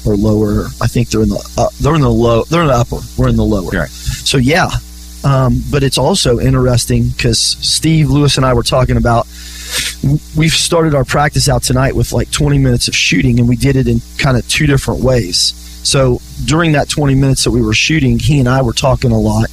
or 0.06 0.16
lower. 0.16 0.68
I 0.82 0.88
think 0.88 1.10
they're 1.10 1.24
in 1.24 1.30
the 1.30 1.54
uh, 1.58 1.68
they're 1.82 1.96
in 1.96 2.02
the 2.02 2.10
low. 2.10 2.44
They're 2.46 2.62
in 2.62 2.68
the 2.68 2.74
upper. 2.74 3.00
We're 3.18 3.28
in 3.28 3.36
the 3.36 3.44
lower. 3.44 3.70
Right. 3.70 3.90
So 3.90 4.38
yeah, 4.38 4.70
um, 5.26 5.64
but 5.72 5.82
it's 5.82 5.98
also 5.98 6.40
interesting 6.40 7.10
because 7.10 7.40
Steve 7.40 8.10
Lewis 8.12 8.38
and 8.38 8.46
I 8.46 8.54
were 8.54 8.64
talking 8.64 8.96
about. 8.96 9.26
We've 10.38 10.54
started 10.54 10.94
our 10.94 11.04
practice 11.04 11.50
out 11.50 11.64
tonight 11.64 11.96
with 11.96 12.14
like 12.14 12.30
20 12.30 12.60
minutes 12.60 12.88
of 12.88 12.96
shooting, 12.96 13.40
and 13.40 13.50
we 13.50 13.56
did 13.56 13.76
it 13.76 13.88
in 13.88 14.02
kind 14.20 14.38
of 14.38 14.48
two 14.48 14.68
different 14.68 15.02
ways. 15.02 15.54
So 15.84 16.22
during 16.46 16.74
that 16.74 16.90
20 16.90 17.16
minutes 17.16 17.44
that 17.44 17.52
we 17.52 17.62
were 17.62 17.74
shooting, 17.74 18.20
he 18.20 18.40
and 18.40 18.48
I 18.48 18.62
were 18.62 18.74
talking 18.74 19.12
a 19.12 19.20
lot, 19.20 19.48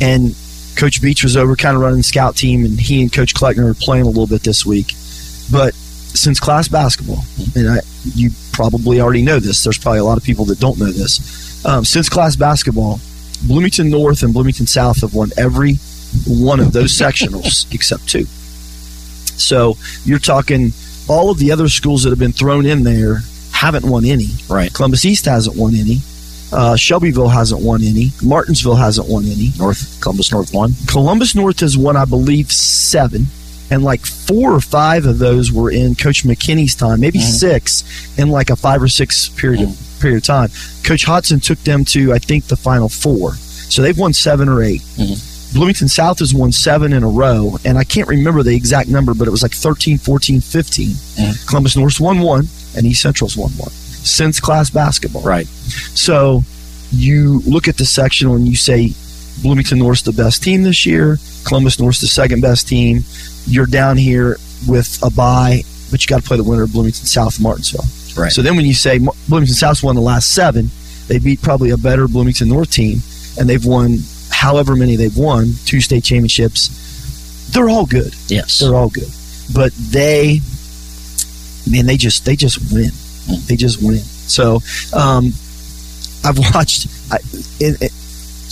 and 0.00 0.34
Coach 0.76 1.02
Beach 1.02 1.22
was 1.22 1.36
over 1.36 1.54
kind 1.54 1.76
of 1.76 1.82
running 1.82 1.98
the 1.98 2.02
scout 2.02 2.34
team, 2.34 2.64
and 2.64 2.80
he 2.80 3.02
and 3.02 3.12
Coach 3.12 3.34
Kleckner 3.34 3.70
are 3.70 3.74
playing 3.74 4.04
a 4.04 4.08
little 4.08 4.26
bit 4.26 4.42
this 4.42 4.64
week. 4.64 4.94
But 5.52 5.74
since 5.74 6.40
class 6.40 6.66
basketball, 6.66 7.22
and 7.54 7.68
I, 7.68 7.80
you 8.14 8.30
probably 8.52 9.02
already 9.02 9.22
know 9.22 9.38
this, 9.38 9.62
there's 9.62 9.78
probably 9.78 10.00
a 10.00 10.04
lot 10.04 10.16
of 10.16 10.24
people 10.24 10.46
that 10.46 10.60
don't 10.60 10.78
know 10.78 10.90
this. 10.90 11.64
Um, 11.66 11.84
since 11.84 12.08
class 12.08 12.36
basketball, 12.36 13.00
Bloomington 13.46 13.90
North 13.90 14.22
and 14.22 14.32
Bloomington 14.32 14.66
South 14.66 15.00
have 15.00 15.14
won 15.14 15.30
every 15.36 15.74
one 16.26 16.60
of 16.60 16.72
those 16.72 16.96
sectionals 16.96 17.66
except 17.74 18.08
two. 18.08 18.24
So 19.36 19.76
you're 20.04 20.18
talking 20.18 20.72
all 21.08 21.30
of 21.30 21.38
the 21.38 21.52
other 21.52 21.68
schools 21.68 22.02
that 22.04 22.10
have 22.10 22.18
been 22.18 22.32
thrown 22.32 22.66
in 22.66 22.82
there 22.82 23.20
haven't 23.52 23.84
won 23.84 24.04
any. 24.04 24.28
Right. 24.48 24.72
Columbus 24.72 25.04
East 25.04 25.26
hasn't 25.26 25.56
won 25.56 25.74
any. 25.74 25.98
Uh, 26.52 26.76
Shelbyville 26.76 27.28
hasn't 27.28 27.62
won 27.62 27.82
any. 27.82 28.10
Martinsville 28.22 28.76
hasn't 28.76 29.08
won 29.08 29.24
any. 29.24 29.50
North 29.58 29.98
Columbus 30.00 30.30
North 30.30 30.54
won. 30.54 30.72
Columbus 30.86 31.34
North 31.34 31.60
has 31.60 31.76
won, 31.76 31.96
I 31.96 32.04
believe, 32.04 32.52
seven, 32.52 33.26
and 33.70 33.82
like 33.82 34.00
four 34.04 34.52
or 34.52 34.60
five 34.60 35.06
of 35.06 35.18
those 35.18 35.52
were 35.52 35.70
in 35.70 35.94
Coach 35.94 36.24
McKinney's 36.24 36.74
time, 36.74 37.00
maybe 37.00 37.18
Mm-hmm. 37.18 37.28
six 37.30 38.18
in 38.18 38.28
like 38.28 38.50
a 38.50 38.56
five 38.56 38.82
or 38.82 38.88
six 38.88 39.28
period 39.30 39.62
of, 39.62 39.98
period 40.00 40.18
of 40.18 40.22
time. 40.24 40.48
Coach 40.84 41.04
Hodson 41.04 41.40
took 41.40 41.58
them 41.60 41.84
to 41.86 42.12
I 42.12 42.18
think 42.18 42.44
the 42.46 42.56
final 42.56 42.88
four, 42.88 43.32
so 43.34 43.82
they've 43.82 43.98
won 43.98 44.12
seven 44.12 44.48
or 44.48 44.62
8 44.62 44.80
Mm-hmm. 44.80 45.30
Bloomington 45.58 45.86
South 45.86 46.18
has 46.18 46.34
won 46.34 46.50
seven 46.50 46.92
in 46.92 47.04
a 47.04 47.08
row, 47.08 47.56
and 47.64 47.78
I 47.78 47.84
can't 47.84 48.08
remember 48.08 48.42
the 48.42 48.56
exact 48.56 48.88
number, 48.88 49.14
but 49.14 49.28
it 49.28 49.30
was 49.30 49.42
like 49.44 49.52
13, 49.52 49.98
14, 49.98 50.40
15. 50.40 50.88
Mm-hmm. 50.88 51.46
Columbus 51.48 51.76
North's 51.76 52.00
won 52.00 52.18
one, 52.20 52.48
and 52.76 52.84
East 52.84 53.02
Central's 53.02 53.36
won 53.36 53.50
one 53.52 53.70
since 53.70 54.40
class 54.40 54.68
basketball. 54.68 55.22
Right. 55.22 55.46
So 55.46 56.42
you 56.90 57.38
look 57.46 57.68
at 57.68 57.76
the 57.76 57.84
sectional 57.84 58.34
and 58.34 58.48
you 58.48 58.56
say 58.56 58.92
Bloomington 59.42 59.78
North's 59.78 60.02
the 60.02 60.12
best 60.12 60.42
team 60.42 60.62
this 60.62 60.86
year, 60.86 61.18
Columbus 61.44 61.78
North's 61.78 62.00
the 62.00 62.06
second 62.06 62.40
best 62.40 62.68
team. 62.68 63.04
You're 63.46 63.66
down 63.66 63.96
here 63.96 64.38
with 64.66 64.98
a 65.02 65.10
bye, 65.10 65.62
but 65.90 66.02
you 66.02 66.08
got 66.08 66.22
to 66.22 66.26
play 66.26 66.36
the 66.36 66.44
winner 66.44 66.62
of 66.62 66.72
Bloomington 66.72 67.06
South 67.06 67.36
and 67.36 67.42
Martinsville. 67.42 67.84
Right. 68.20 68.32
So 68.32 68.42
then 68.42 68.56
when 68.56 68.64
you 68.64 68.74
say 68.74 68.98
Bloomington 68.98 69.54
South's 69.54 69.82
won 69.82 69.96
the 69.96 70.00
last 70.00 70.34
seven, 70.34 70.70
they 71.08 71.18
beat 71.18 71.42
probably 71.42 71.70
a 71.70 71.76
better 71.76 72.08
Bloomington 72.08 72.48
North 72.48 72.70
team, 72.70 73.00
and 73.38 73.48
they've 73.48 73.64
won 73.64 73.98
however 74.30 74.76
many 74.76 74.96
they've 74.96 75.16
won, 75.16 75.52
two 75.64 75.80
state 75.80 76.04
championships. 76.04 77.48
They're 77.50 77.68
all 77.68 77.86
good. 77.86 78.14
Yes. 78.28 78.58
They're 78.58 78.74
all 78.74 78.88
good. 78.88 79.08
But 79.54 79.72
they, 79.74 80.40
man, 81.70 81.86
they 81.86 81.96
just 81.96 82.24
they 82.24 82.36
just 82.36 82.72
win. 82.72 82.90
They 83.46 83.56
just 83.56 83.82
win. 83.82 83.98
So 83.98 84.60
um, 84.94 85.32
I've 86.24 86.38
watched 86.54 86.88
I, 87.12 87.18
it, 87.60 87.82
it, 87.82 87.92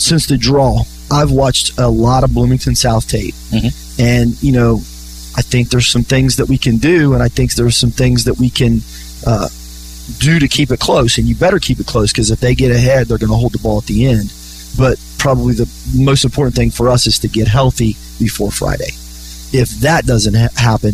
since 0.03 0.27
the 0.27 0.37
draw. 0.37 0.83
I've 1.11 1.31
watched 1.31 1.77
a 1.79 1.87
lot 1.87 2.23
of 2.23 2.33
Bloomington 2.33 2.75
South 2.75 3.07
tape, 3.07 3.33
Mm-hmm. 3.51 4.01
and 4.01 4.41
you 4.43 4.51
know, 4.51 4.75
I 5.37 5.41
think 5.41 5.69
there's 5.69 5.87
some 5.87 6.03
things 6.03 6.35
that 6.37 6.47
we 6.49 6.57
can 6.57 6.77
do, 6.77 7.13
and 7.13 7.21
I 7.21 7.27
think 7.29 7.53
there's 7.53 7.77
some 7.77 7.91
things 7.91 8.23
that 8.25 8.37
we 8.39 8.49
can 8.49 8.79
uh, 9.27 9.47
do 10.19 10.39
to 10.39 10.47
keep 10.47 10.71
it 10.71 10.79
close. 10.79 11.17
And 11.17 11.27
you 11.27 11.35
better 11.35 11.59
keep 11.59 11.79
it 11.79 11.85
close 11.87 12.11
because 12.11 12.31
if 12.31 12.39
they 12.39 12.55
get 12.55 12.71
ahead, 12.71 13.07
they're 13.07 13.17
going 13.17 13.29
to 13.31 13.35
hold 13.37 13.53
the 13.53 13.59
ball 13.59 13.77
at 13.79 13.85
the 13.85 14.05
end. 14.07 14.33
But 14.77 14.99
probably 15.19 15.53
the 15.53 15.69
most 15.95 16.25
important 16.25 16.55
thing 16.55 16.71
for 16.71 16.89
us 16.89 17.05
is 17.07 17.19
to 17.19 17.27
get 17.27 17.47
healthy 17.47 17.95
before 18.19 18.51
Friday. 18.51 18.91
If 19.55 19.69
that 19.81 20.05
doesn't 20.05 20.33
ha- 20.33 20.49
happen, 20.55 20.93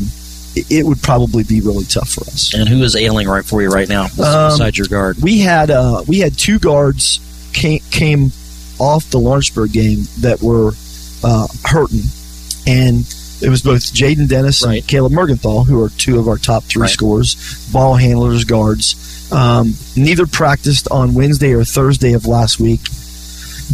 it, 0.55 0.85
would 0.85 1.01
probably 1.01 1.43
be 1.43 1.61
really 1.61 1.85
tough 1.85 2.09
for 2.09 2.21
us. 2.21 2.53
And 2.53 2.67
who 2.67 2.83
is 2.83 2.95
ailing 2.95 3.27
right 3.29 3.45
for 3.45 3.61
you 3.61 3.69
right 3.69 3.87
now 3.87 4.03
Um, 4.05 4.51
beside 4.51 4.77
your 4.77 4.87
guard? 4.87 5.17
We 5.21 5.39
had 5.39 5.71
uh, 5.71 6.03
we 6.07 6.19
had 6.19 6.37
two 6.37 6.59
guards 6.59 7.19
came, 7.53 7.79
came 7.91 8.31
off 8.79 9.09
the 9.11 9.19
Lawrenceburg 9.19 9.71
game 9.71 10.03
that 10.19 10.41
were 10.41 10.71
uh, 11.23 11.47
hurting, 11.65 12.03
and 12.67 12.99
it 13.41 13.49
was 13.49 13.61
both 13.61 13.81
Jaden 13.93 14.27
Dennis 14.27 14.63
and 14.63 14.85
Caleb 14.87 15.13
Mergenthal, 15.13 15.65
who 15.65 15.81
are 15.83 15.89
two 15.89 16.19
of 16.19 16.27
our 16.27 16.37
top 16.37 16.63
three 16.63 16.81
Right. 16.83 16.89
scorers, 16.89 17.69
ball 17.71 17.95
handlers, 17.95 18.43
guards. 18.45 19.31
Um, 19.31 19.73
neither 19.95 20.25
practiced 20.25 20.87
on 20.89 21.13
Wednesday 21.13 21.53
or 21.53 21.63
Thursday 21.63 22.13
of 22.13 22.25
last 22.25 22.59
week. 22.59 22.81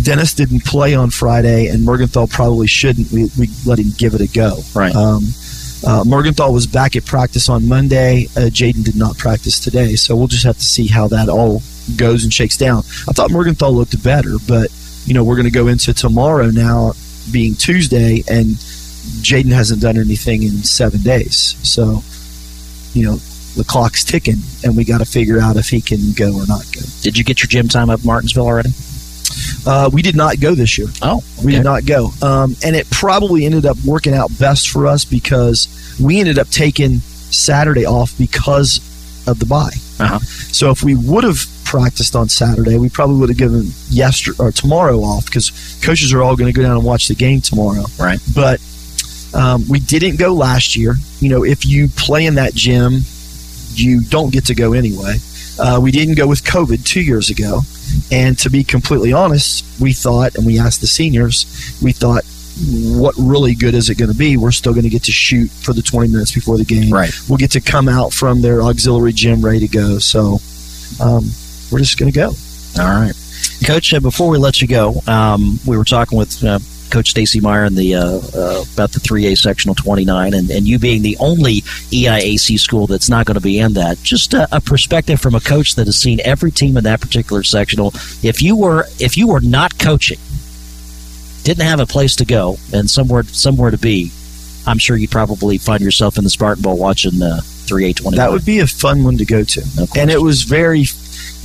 Dennis 0.01 0.33
didn't 0.33 0.65
play 0.65 0.93
on 0.93 1.09
Friday, 1.09 1.67
and 1.67 1.83
Morgenthal 1.85 2.27
probably 2.27 2.67
shouldn't. 2.67 3.11
We, 3.11 3.29
we 3.39 3.49
let 3.65 3.79
him 3.79 3.91
give 3.97 4.13
it 4.13 4.21
a 4.21 4.27
go. 4.27 4.59
Right. 4.73 4.93
Um, 4.93 5.23
uh, 5.87 6.03
Morgenthal 6.05 6.51
was 6.51 6.67
back 6.67 6.95
at 6.95 7.05
practice 7.05 7.47
on 7.47 7.67
Monday. 7.67 8.25
Uh, 8.35 8.49
Jaden 8.49 8.83
did 8.83 8.95
not 8.97 9.17
practice 9.17 9.59
today, 9.59 9.95
so 9.95 10.15
we'll 10.15 10.27
just 10.27 10.43
have 10.43 10.57
to 10.57 10.63
see 10.63 10.87
how 10.87 11.07
that 11.09 11.29
all 11.29 11.61
goes 11.95 12.23
and 12.23 12.33
shakes 12.33 12.57
down. 12.57 12.79
I 13.07 13.13
thought 13.13 13.31
Morgenthal 13.31 13.71
looked 13.73 14.01
better, 14.03 14.33
but 14.47 14.69
you 15.05 15.13
know 15.13 15.23
we're 15.23 15.35
going 15.35 15.45
to 15.45 15.51
go 15.51 15.67
into 15.67 15.93
tomorrow 15.93 16.49
now, 16.49 16.93
being 17.31 17.55
Tuesday, 17.55 18.23
and 18.27 18.55
Jaden 19.21 19.51
hasn't 19.51 19.81
done 19.81 19.97
anything 19.97 20.43
in 20.43 20.63
seven 20.63 21.01
days. 21.01 21.55
So, 21.63 22.01
you 22.93 23.05
know, 23.05 23.15
the 23.55 23.63
clock's 23.63 24.03
ticking, 24.03 24.37
and 24.63 24.75
we 24.75 24.83
got 24.83 24.99
to 24.99 25.05
figure 25.05 25.39
out 25.39 25.57
if 25.57 25.69
he 25.69 25.81
can 25.81 26.11
go 26.13 26.33
or 26.33 26.45
not 26.47 26.65
go. 26.73 26.81
Did 27.01 27.17
you 27.17 27.23
get 27.23 27.41
your 27.41 27.47
gym 27.47 27.67
time 27.67 27.89
up 27.89 28.03
Martinsville 28.03 28.45
already? 28.45 28.71
Uh, 29.67 29.89
we 29.91 30.01
did 30.01 30.15
not 30.15 30.39
go 30.39 30.55
this 30.55 30.77
year. 30.77 30.87
Oh, 31.01 31.23
we 31.43 31.51
did 31.51 31.63
not 31.63 31.85
go, 31.85 32.11
um, 32.21 32.55
and 32.63 32.75
it 32.75 32.89
probably 32.89 33.45
ended 33.45 33.65
up 33.65 33.77
working 33.85 34.13
out 34.13 34.31
best 34.39 34.69
for 34.69 34.87
us 34.87 35.05
because 35.05 35.67
we 36.01 36.19
ended 36.19 36.37
up 36.39 36.49
taking 36.49 36.99
Saturday 36.99 37.85
off 37.85 38.17
because 38.17 38.79
of 39.27 39.39
the 39.39 39.45
bye. 39.45 39.71
Uh-huh. 39.99 40.19
So 40.19 40.71
if 40.71 40.83
we 40.83 40.95
would 40.95 41.23
have 41.23 41.45
practiced 41.75 42.15
on 42.15 42.29
Saturday, 42.29 42.77
we 42.77 42.87
probably 42.87 43.17
would 43.17 43.29
have 43.29 43.37
given 43.37 43.65
yesterday 43.89 44.37
or 44.39 44.51
tomorrow 44.51 44.99
off 44.99 45.25
because 45.25 45.77
coaches 45.83 46.13
are 46.13 46.23
all 46.23 46.35
going 46.35 46.51
to 46.51 46.55
go 46.55 46.63
down 46.65 46.77
and 46.77 46.85
watch 46.85 47.09
the 47.09 47.15
game 47.15 47.41
tomorrow. 47.41 47.83
Right. 47.99 48.19
But 48.33 48.61
um, 49.33 49.65
we 49.67 49.81
didn't 49.81 50.17
go 50.17 50.33
last 50.33 50.77
year. 50.77 50.95
You 51.19 51.29
know, 51.29 51.43
if 51.43 51.65
you 51.65 51.89
play 51.89 52.25
in 52.25 52.35
that 52.35 52.53
gym, 52.53 53.01
you 53.73 54.01
don't 54.01 54.31
get 54.31 54.45
to 54.45 54.55
go 54.55 54.71
anyway. 54.71 55.15
Uh, 55.59 55.79
we 55.81 55.91
didn't 55.91 56.15
go 56.15 56.27
with 56.27 56.43
COVID 56.43 56.85
two 56.85 57.01
years 57.01 57.29
ago. 57.29 57.59
And 58.09 58.37
to 58.39 58.49
be 58.49 58.63
completely 58.63 59.11
honest, 59.11 59.65
we 59.81 59.91
thought, 59.91 60.35
and 60.35 60.45
we 60.45 60.57
asked 60.57 60.79
the 60.79 60.87
seniors, 60.87 61.45
we 61.83 61.91
thought, 61.91 62.23
what 62.97 63.15
really 63.17 63.53
good 63.53 63.73
is 63.73 63.89
it 63.89 63.97
going 63.97 64.11
to 64.11 64.17
be? 64.17 64.37
We're 64.37 64.51
still 64.51 64.71
going 64.71 64.83
to 64.83 64.89
get 64.89 65.03
to 65.03 65.11
shoot 65.11 65.51
for 65.51 65.73
the 65.73 65.81
20 65.81 66.09
minutes 66.09 66.31
before 66.31 66.57
the 66.57 66.63
game. 66.63 66.89
Right. 66.89 67.11
We'll 67.27 67.37
get 67.37 67.51
to 67.51 67.61
come 67.61 67.89
out 67.89 68.13
from 68.13 68.41
their 68.41 68.61
auxiliary 68.63 69.11
gym 69.11 69.43
ready 69.43 69.59
to 69.59 69.67
go. 69.67 69.99
So 69.99 70.39
um, 71.01 71.25
we're 71.71 71.79
just 71.79 71.97
going 71.97 72.11
to 72.11 72.15
go. 72.15 72.33
All 72.79 73.01
right, 73.01 73.13
Coach. 73.65 73.93
Uh, 73.93 73.99
before 73.99 74.29
we 74.29 74.37
let 74.37 74.61
you 74.61 74.67
go, 74.67 75.01
um, 75.07 75.59
we 75.65 75.77
were 75.77 75.85
talking 75.85 76.17
with 76.17 76.43
uh, 76.43 76.59
Coach 76.89 77.09
Stacy 77.09 77.39
Meyer 77.39 77.65
in 77.65 77.75
the 77.75 77.95
uh, 77.95 78.05
uh, 78.33 78.63
about 78.73 78.91
the 78.91 78.99
3A 78.99 79.37
sectional 79.37 79.75
29, 79.75 80.33
and, 80.33 80.49
and 80.49 80.67
you 80.67 80.79
being 80.79 81.01
the 81.01 81.17
only 81.19 81.61
EIAC 81.91 82.59
school 82.59 82.87
that's 82.87 83.09
not 83.09 83.25
going 83.25 83.35
to 83.35 83.41
be 83.41 83.59
in 83.59 83.73
that. 83.73 84.01
Just 84.03 84.33
a, 84.33 84.47
a 84.55 84.61
perspective 84.61 85.19
from 85.19 85.35
a 85.35 85.39
coach 85.39 85.75
that 85.75 85.87
has 85.87 85.97
seen 85.97 86.19
every 86.23 86.51
team 86.51 86.77
in 86.77 86.83
that 86.83 87.01
particular 87.01 87.43
sectional. 87.43 87.87
If 88.23 88.41
you 88.41 88.55
were 88.55 88.85
if 88.99 89.17
you 89.17 89.27
were 89.27 89.41
not 89.41 89.77
coaching, 89.79 90.19
didn't 91.43 91.65
have 91.65 91.79
a 91.79 91.85
place 91.85 92.15
to 92.17 92.25
go 92.25 92.57
and 92.73 92.89
somewhere 92.89 93.23
somewhere 93.23 93.71
to 93.71 93.77
be, 93.77 94.11
I'm 94.67 94.77
sure 94.77 94.97
you 94.97 95.07
probably 95.07 95.57
find 95.57 95.81
yourself 95.81 96.17
in 96.17 96.23
the 96.23 96.29
Spartan 96.29 96.61
Bowl 96.63 96.77
watching 96.77 97.21
uh, 97.21 97.41
3A 97.65 97.95
29. 97.95 98.17
That 98.17 98.31
would 98.31 98.45
be 98.45 98.59
a 98.59 98.67
fun 98.67 99.03
one 99.03 99.17
to 99.17 99.25
go 99.25 99.43
to. 99.43 99.87
and 99.97 100.09
it 100.09 100.21
was 100.21 100.43
very, 100.43 100.85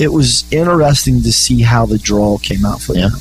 it 0.01 0.09
was 0.13 0.51
interesting 0.53 1.23
to 1.23 1.33
see 1.33 1.61
how 1.63 1.87
the 1.87 1.99
draw 1.99 2.39
came 2.39 2.65
out 2.65 2.81
for 2.81 2.95
them. 2.95 3.13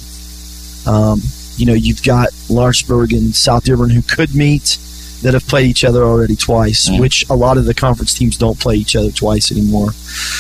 Um, 0.88 1.22
you 1.58 1.66
know, 1.66 1.74
you've 1.74 2.02
got 2.04 2.30
Lawrenceburg 2.50 3.12
and 3.12 3.36
South 3.36 3.66
Dearborn 3.66 3.90
who 3.90 4.02
could 4.02 4.34
meet 4.34 4.78
that 5.22 5.34
have 5.34 5.46
played 5.48 5.68
each 5.68 5.84
other 5.84 6.04
already 6.04 6.36
twice, 6.38 6.88
Mm-hmm. 6.90 7.02
which 7.02 7.30
a 7.30 7.36
lot 7.36 7.58
of 7.58 7.66
the 7.66 7.74
conference 7.74 8.14
teams 8.14 8.38
don't 8.38 8.58
play 8.60 8.76
each 8.78 8.96
other 8.96 9.12
twice 9.12 9.52
anymore. 9.52 9.90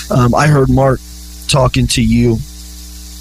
Um, 0.09 0.33
I 0.33 0.47
heard 0.47 0.69
Mark 0.69 1.01
talking 1.49 1.87
to 1.87 2.01
you 2.01 2.37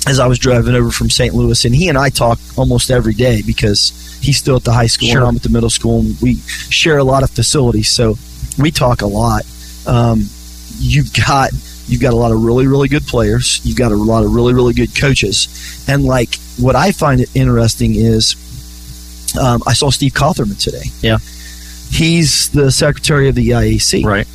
as 0.07 0.21
I 0.21 0.27
was 0.29 0.39
driving 0.39 0.75
over 0.77 0.91
from 0.93 1.11
St. 1.11 1.35
Louis, 1.35 1.65
and 1.65 1.75
he 1.75 1.89
and 1.89 1.99
I 1.99 2.09
talk 2.11 2.39
almost 2.57 2.91
every 2.93 3.15
day 3.15 3.43
because 3.45 3.93
he's 4.23 4.37
still 4.39 4.57
at 4.57 4.65
the 4.65 4.73
high 4.73 4.87
school 4.87 5.09
Sure. 5.09 5.19
and 5.19 5.27
I'm 5.29 5.37
at 5.37 5.43
the 5.43 5.49
middle 5.49 5.69
school, 5.71 6.01
and 6.01 6.17
we 6.21 6.37
share 6.71 6.99
a 6.99 7.05
lot 7.05 7.25
of 7.25 7.31
facilities, 7.31 7.89
so 7.91 8.17
we 8.59 8.71
talk 8.71 9.03
a 9.03 9.07
lot. 9.07 9.43
Um, 9.87 10.23
you've 10.79 11.13
got 11.13 11.51
you've 11.89 12.01
got 12.01 12.13
a 12.13 12.17
lot 12.17 12.31
of 12.33 12.43
really 12.43 12.67
really 12.67 12.89
good 12.89 13.07
players. 13.07 13.61
You've 13.65 13.77
got 13.79 13.93
a 13.93 13.97
lot 13.97 14.25
of 14.25 14.33
really 14.35 14.55
really 14.55 14.75
good 14.75 14.95
coaches, 14.95 15.85
and 15.89 16.05
like 16.05 16.37
what 16.59 16.77
I 16.77 16.93
find 16.93 17.21
it 17.21 17.31
interesting 17.35 17.95
is 17.95 18.37
Um, 19.39 19.63
I 19.67 19.75
saw 19.75 19.91
Steve 19.91 20.13
Cawthorman 20.15 20.59
today. 20.59 20.85
Yeah. 21.03 21.19
He's 21.91 22.49
the 22.51 22.71
secretary 22.71 23.29
of 23.29 23.35
the 23.35 23.51
IAC. 23.51 24.05
Right. 24.05 24.27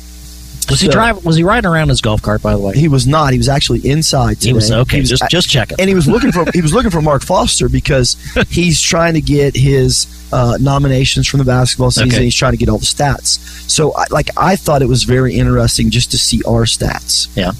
Was 0.70 0.80
he 0.80 0.88
driving? 0.88 1.22
Was 1.24 1.36
he 1.36 1.42
riding 1.42 1.68
around 1.68 1.88
his 1.90 2.00
golf 2.00 2.22
cart? 2.22 2.40
By 2.42 2.52
the 2.54 2.58
way, 2.60 2.74
He 2.74 2.88
was 2.88 3.06
not. 3.06 3.32
He 3.32 3.38
was 3.38 3.48
actually 3.48 3.80
inside. 3.86 4.36
Today. 4.40 4.48
He 4.48 4.52
was- 4.54 4.70
okay, 4.70 5.00
was- 5.00 5.10
just- 5.10 5.28
just 5.28 5.48
checking. 5.50 5.78
And 5.80 5.88
he 5.88 5.94
was 5.94 6.06
looking 6.08 6.32
for 6.32 6.44
he 6.54 6.62
was 6.62 6.72
looking 6.72 6.90
for 6.90 7.02
Mark 7.02 7.22
Foster 7.22 7.68
because 7.68 8.16
he's 8.48 8.80
trying 8.80 9.14
to 9.14 9.20
get 9.20 9.54
his 9.56 10.06
uh, 10.34 10.58
nominations 10.60 11.28
from 11.28 11.38
the 11.38 11.44
basketball 11.44 11.90
season. 11.90 12.10
Okay. 12.10 12.24
He's 12.24 12.34
trying 12.34 12.52
to 12.52 12.58
get 12.58 12.68
all 12.68 12.78
the 12.78 12.84
stats. 12.84 13.38
So, 13.70 13.94
I, 13.94 14.04
like, 14.10 14.30
I 14.36 14.56
thought 14.56 14.82
it 14.82 14.88
was 14.88 15.04
very 15.04 15.34
interesting 15.34 15.90
just 15.90 16.10
to 16.10 16.18
see 16.18 16.42
our 16.46 16.64
stats. 16.64 17.28
Yeah. 17.36 17.52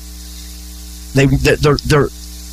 They 1.15 1.27
they're, 1.27 1.77
they're 1.77 2.09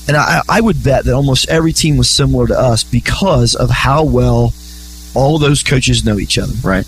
and 0.07 0.15
I, 0.17 0.41
I 0.47 0.61
would 0.61 0.83
bet 0.83 1.05
that 1.05 1.13
almost 1.13 1.49
every 1.49 1.73
team 1.73 1.97
was 1.97 2.09
similar 2.09 2.47
to 2.47 2.57
us 2.57 2.83
because 2.83 3.55
of 3.55 3.69
how 3.69 4.03
well 4.03 4.53
all 5.15 5.39
those 5.39 5.63
coaches 5.63 6.05
know 6.05 6.19
each 6.19 6.37
other. 6.37 6.53
Right. 6.63 6.85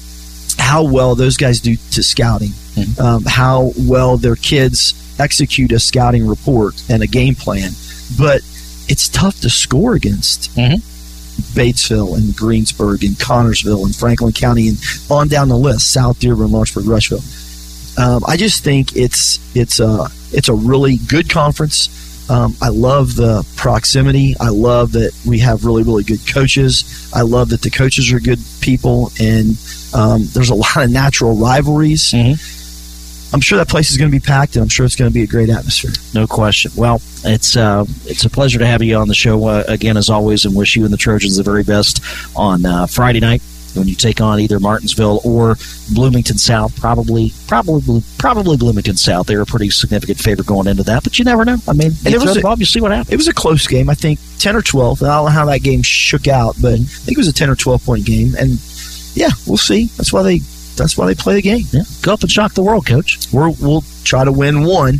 How 0.60 0.84
well 0.84 1.16
those 1.16 1.38
guys 1.38 1.60
do 1.60 1.76
to 1.92 2.04
scouting. 2.04 2.52
Um, 3.00 3.24
how 3.26 3.72
well 3.78 4.18
their 4.18 4.36
kids 4.36 4.94
execute 5.20 5.72
a 5.72 5.80
scouting 5.80 6.28
report 6.28 6.82
and 6.90 7.02
a 7.04 7.08
game 7.08 7.36
plan. 7.36 7.72
But 8.18 8.42
it's 8.88 9.10
tough 9.10 9.40
to 9.42 9.50
score 9.50 9.94
against 9.96 10.56
Batesville 11.54 12.18
and 12.18 12.36
Greensburg 12.36 13.04
and 13.04 13.16
Connersville 13.16 13.86
and 13.86 13.96
Franklin 13.96 14.34
County 14.34 14.70
and 14.70 14.78
on 15.10 15.28
down 15.28 15.50
the 15.50 15.58
list, 15.58 15.92
South 15.94 16.20
Dearborn, 16.20 16.52
Lawrenceburg, 16.52 16.86
Rushville. 16.86 17.22
Um, 17.98 18.24
I 18.28 18.38
just 18.38 18.64
think 18.64 18.96
it's 18.96 19.40
it's 19.56 19.80
a 19.80 20.08
it's 20.32 20.50
a 20.50 20.54
really 20.54 20.98
good 20.98 21.30
conference. 21.30 22.30
Um, 22.30 22.56
I 22.62 22.70
love 22.70 23.16
the 23.16 23.46
proximity. 23.56 24.36
I 24.40 24.50
love 24.50 24.94
that 24.94 25.14
we 25.28 25.40
have 25.40 25.66
really 25.66 25.84
really 25.84 26.04
good 26.04 26.26
coaches. 26.28 27.12
I 27.14 27.22
love 27.22 27.50
that 27.50 27.62
the 27.62 27.70
coaches 27.70 28.12
are 28.12 28.20
good 28.20 28.40
people, 28.62 29.12
and 29.20 29.58
um, 29.94 30.26
there's 30.34 30.50
a 30.50 30.56
lot 30.56 30.78
of 30.78 30.90
natural 30.90 31.36
rivalries. 31.36 32.14
I'm 33.34 33.42
sure 33.42 33.58
that 33.58 33.68
place 33.68 33.90
is 33.92 33.98
going 33.98 34.12
to 34.12 34.16
be 34.16 34.24
packed, 34.24 34.56
and 34.56 34.64
I'm 34.64 34.70
sure 34.70 34.86
it's 34.86 34.96
going 34.96 35.10
to 35.10 35.14
be 35.14 35.24
a 35.24 35.28
great 35.28 35.50
atmosphere. 35.50 35.92
No 36.14 36.28
question. 36.28 36.72
Well, 36.76 37.02
it's 37.24 37.58
uh, 37.58 37.86
it's 38.06 38.26
a 38.26 38.30
pleasure 38.30 38.60
to 38.60 38.66
have 38.66 38.84
you 38.84 38.96
on 38.96 39.08
the 39.08 39.16
show 39.16 39.44
uh, 39.48 39.64
again 39.68 39.98
as 39.98 40.10
always, 40.10 40.46
and 40.46 40.56
wish 40.56 40.76
you 40.76 40.84
and 40.84 40.94
the 40.94 40.98
Trojans 40.98 41.38
the 41.38 41.44
very 41.44 41.64
best 41.64 42.02
on 42.36 42.66
uh, 42.66 42.86
Friday 42.86 43.20
night 43.20 43.42
when 43.76 43.88
you 43.88 43.96
take 43.96 44.22
on 44.22 44.40
either 44.40 44.60
Martinsville 44.60 45.20
or 45.24 45.56
Bloomington 45.94 46.38
South. 46.38 46.80
Probably, 46.80 47.34
probably, 47.48 48.04
probably 48.20 48.56
Bloomington 48.56 48.98
South. 48.98 49.26
They're 49.26 49.42
a 49.42 49.48
pretty 49.48 49.72
significant 49.72 50.20
favorite 50.20 50.46
going 50.48 50.68
into 50.68 50.84
that, 50.84 51.04
but 51.04 51.18
you 51.18 51.26
never 51.26 51.44
know. 51.44 51.58
I 51.68 51.74
mean, 51.74 51.88
it 52.06 52.14
was 52.14 52.24
throw 52.24 52.34
the 52.36 52.40
a- 52.40 52.44
ball, 52.44 52.60
you 52.60 52.66
see 52.66 52.82
what 52.82 52.92
happens. 52.92 53.12
It 53.12 53.18
was 53.18 53.28
a 53.28 53.34
close 53.34 53.66
game. 53.66 53.90
I 53.90 53.96
think 53.96 54.20
ten 54.38 54.56
or 54.56 54.62
twelve. 54.62 55.02
I 55.02 55.08
don't 55.08 55.26
know 55.26 55.32
how 55.32 55.46
that 55.46 55.64
game 55.64 55.82
shook 55.82 56.28
out, 56.28 56.56
but 56.62 56.74
I 56.74 56.78
think 56.78 57.18
it 57.18 57.20
was 57.20 57.28
a 57.28 57.34
ten 57.34 57.50
or 57.50 57.56
twelve 57.56 57.84
point 57.84 58.06
game. 58.06 58.36
And 58.38 58.60
yeah, 59.16 59.30
we'll 59.48 59.58
see. 59.58 59.86
That's 59.98 60.14
why 60.14 60.22
they 60.24 60.42
that's 60.76 60.98
why 60.98 61.06
they 61.08 61.16
play 61.16 61.36
the 61.36 61.42
game. 61.42 61.66
Yeah, 61.72 61.84
go 62.02 62.14
up 62.14 62.22
and 62.22 62.32
shock 62.32 62.54
the 62.54 62.64
world, 62.64 62.86
coach. 62.86 63.20
We're, 63.32 63.50
we'll 63.50 63.84
try 64.04 64.26
to 64.26 64.32
win 64.32 64.64
one 64.64 65.00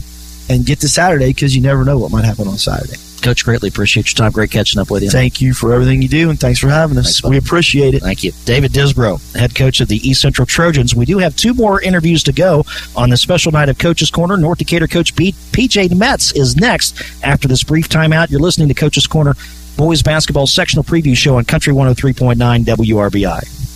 and 0.50 0.66
get 0.66 0.80
to 0.82 0.90
Saturday 0.90 1.28
because 1.28 1.56
you 1.56 1.62
never 1.62 1.86
know 1.86 1.98
what 1.98 2.12
might 2.12 2.26
happen 2.26 2.48
on 2.48 2.58
Saturday. 2.58 2.98
Coach, 3.22 3.46
greatly 3.46 3.70
appreciate 3.70 4.08
your 4.08 4.16
time. 4.16 4.34
Great 4.34 4.52
catching 4.52 4.82
up 4.82 4.92
with 4.92 5.02
you. 5.02 5.10
Thank 5.10 5.40
you 5.40 5.54
for 5.54 5.72
everything 5.72 6.02
you 6.02 6.10
do, 6.10 6.30
and 6.30 6.38
thanks 6.38 6.60
for 6.60 6.68
having 6.68 6.98
us. 6.98 7.24
we 7.24 7.38
appreciate 7.38 7.94
it. 7.94 8.02
Thank 8.02 8.22
you. 8.22 8.34
David 8.44 8.74
Disbro, 8.74 9.34
head 9.34 9.56
coach 9.56 9.80
of 9.80 9.88
the 9.88 9.96
East 10.08 10.22
Central 10.22 10.46
Trojans. 10.46 10.94
We 10.94 11.06
do 11.06 11.20
have 11.20 11.34
two 11.38 11.54
more 11.54 11.82
interviews 11.82 12.22
to 12.24 12.34
go 12.34 12.66
on 12.98 13.10
the 13.10 13.16
special 13.16 13.54
night 13.54 13.70
of 13.70 13.78
Coach's 13.78 14.12
Corner. 14.12 14.36
North 14.36 14.58
Decatur 14.58 14.88
coach 14.88 15.16
B- 15.16 15.34
PJ 15.54 15.96
Metz 15.96 16.34
is 16.34 16.58
next 16.58 17.02
after 17.24 17.48
this 17.48 17.64
brief 17.64 17.88
timeout. 17.88 18.30
You're 18.30 18.42
listening 18.42 18.68
to 18.68 18.74
Coach's 18.74 19.08
Corner 19.08 19.36
boys 19.78 20.04
basketball 20.04 20.46
sectional 20.46 20.84
preview 20.84 21.16
show 21.16 21.38
on 21.38 21.46
Country 21.46 21.74
103.9 21.74 22.36
WRBI. 22.66 23.73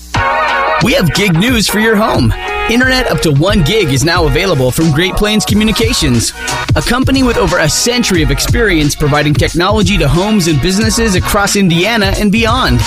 We 0.83 0.93
have 0.93 1.13
gig 1.15 1.33
news 1.33 1.67
for 1.67 1.79
your 1.79 1.95
home. 1.95 2.31
Internet 2.69 3.07
up 3.07 3.19
to 3.21 3.31
one 3.31 3.63
gig 3.63 3.89
is 3.89 4.03
now 4.03 4.27
available 4.27 4.71
from 4.71 4.91
Great 4.91 5.15
Plains 5.15 5.43
Communications, 5.43 6.33
a 6.75 6.81
company 6.81 7.23
with 7.23 7.37
over 7.37 7.57
a 7.57 7.67
century 7.69 8.21
of 8.21 8.29
experience 8.29 8.95
providing 8.95 9.33
technology 9.33 9.97
to 9.97 10.07
homes 10.07 10.47
and 10.47 10.61
businesses 10.61 11.15
across 11.15 11.55
Indiana 11.55 12.13
and 12.17 12.31
beyond. 12.31 12.79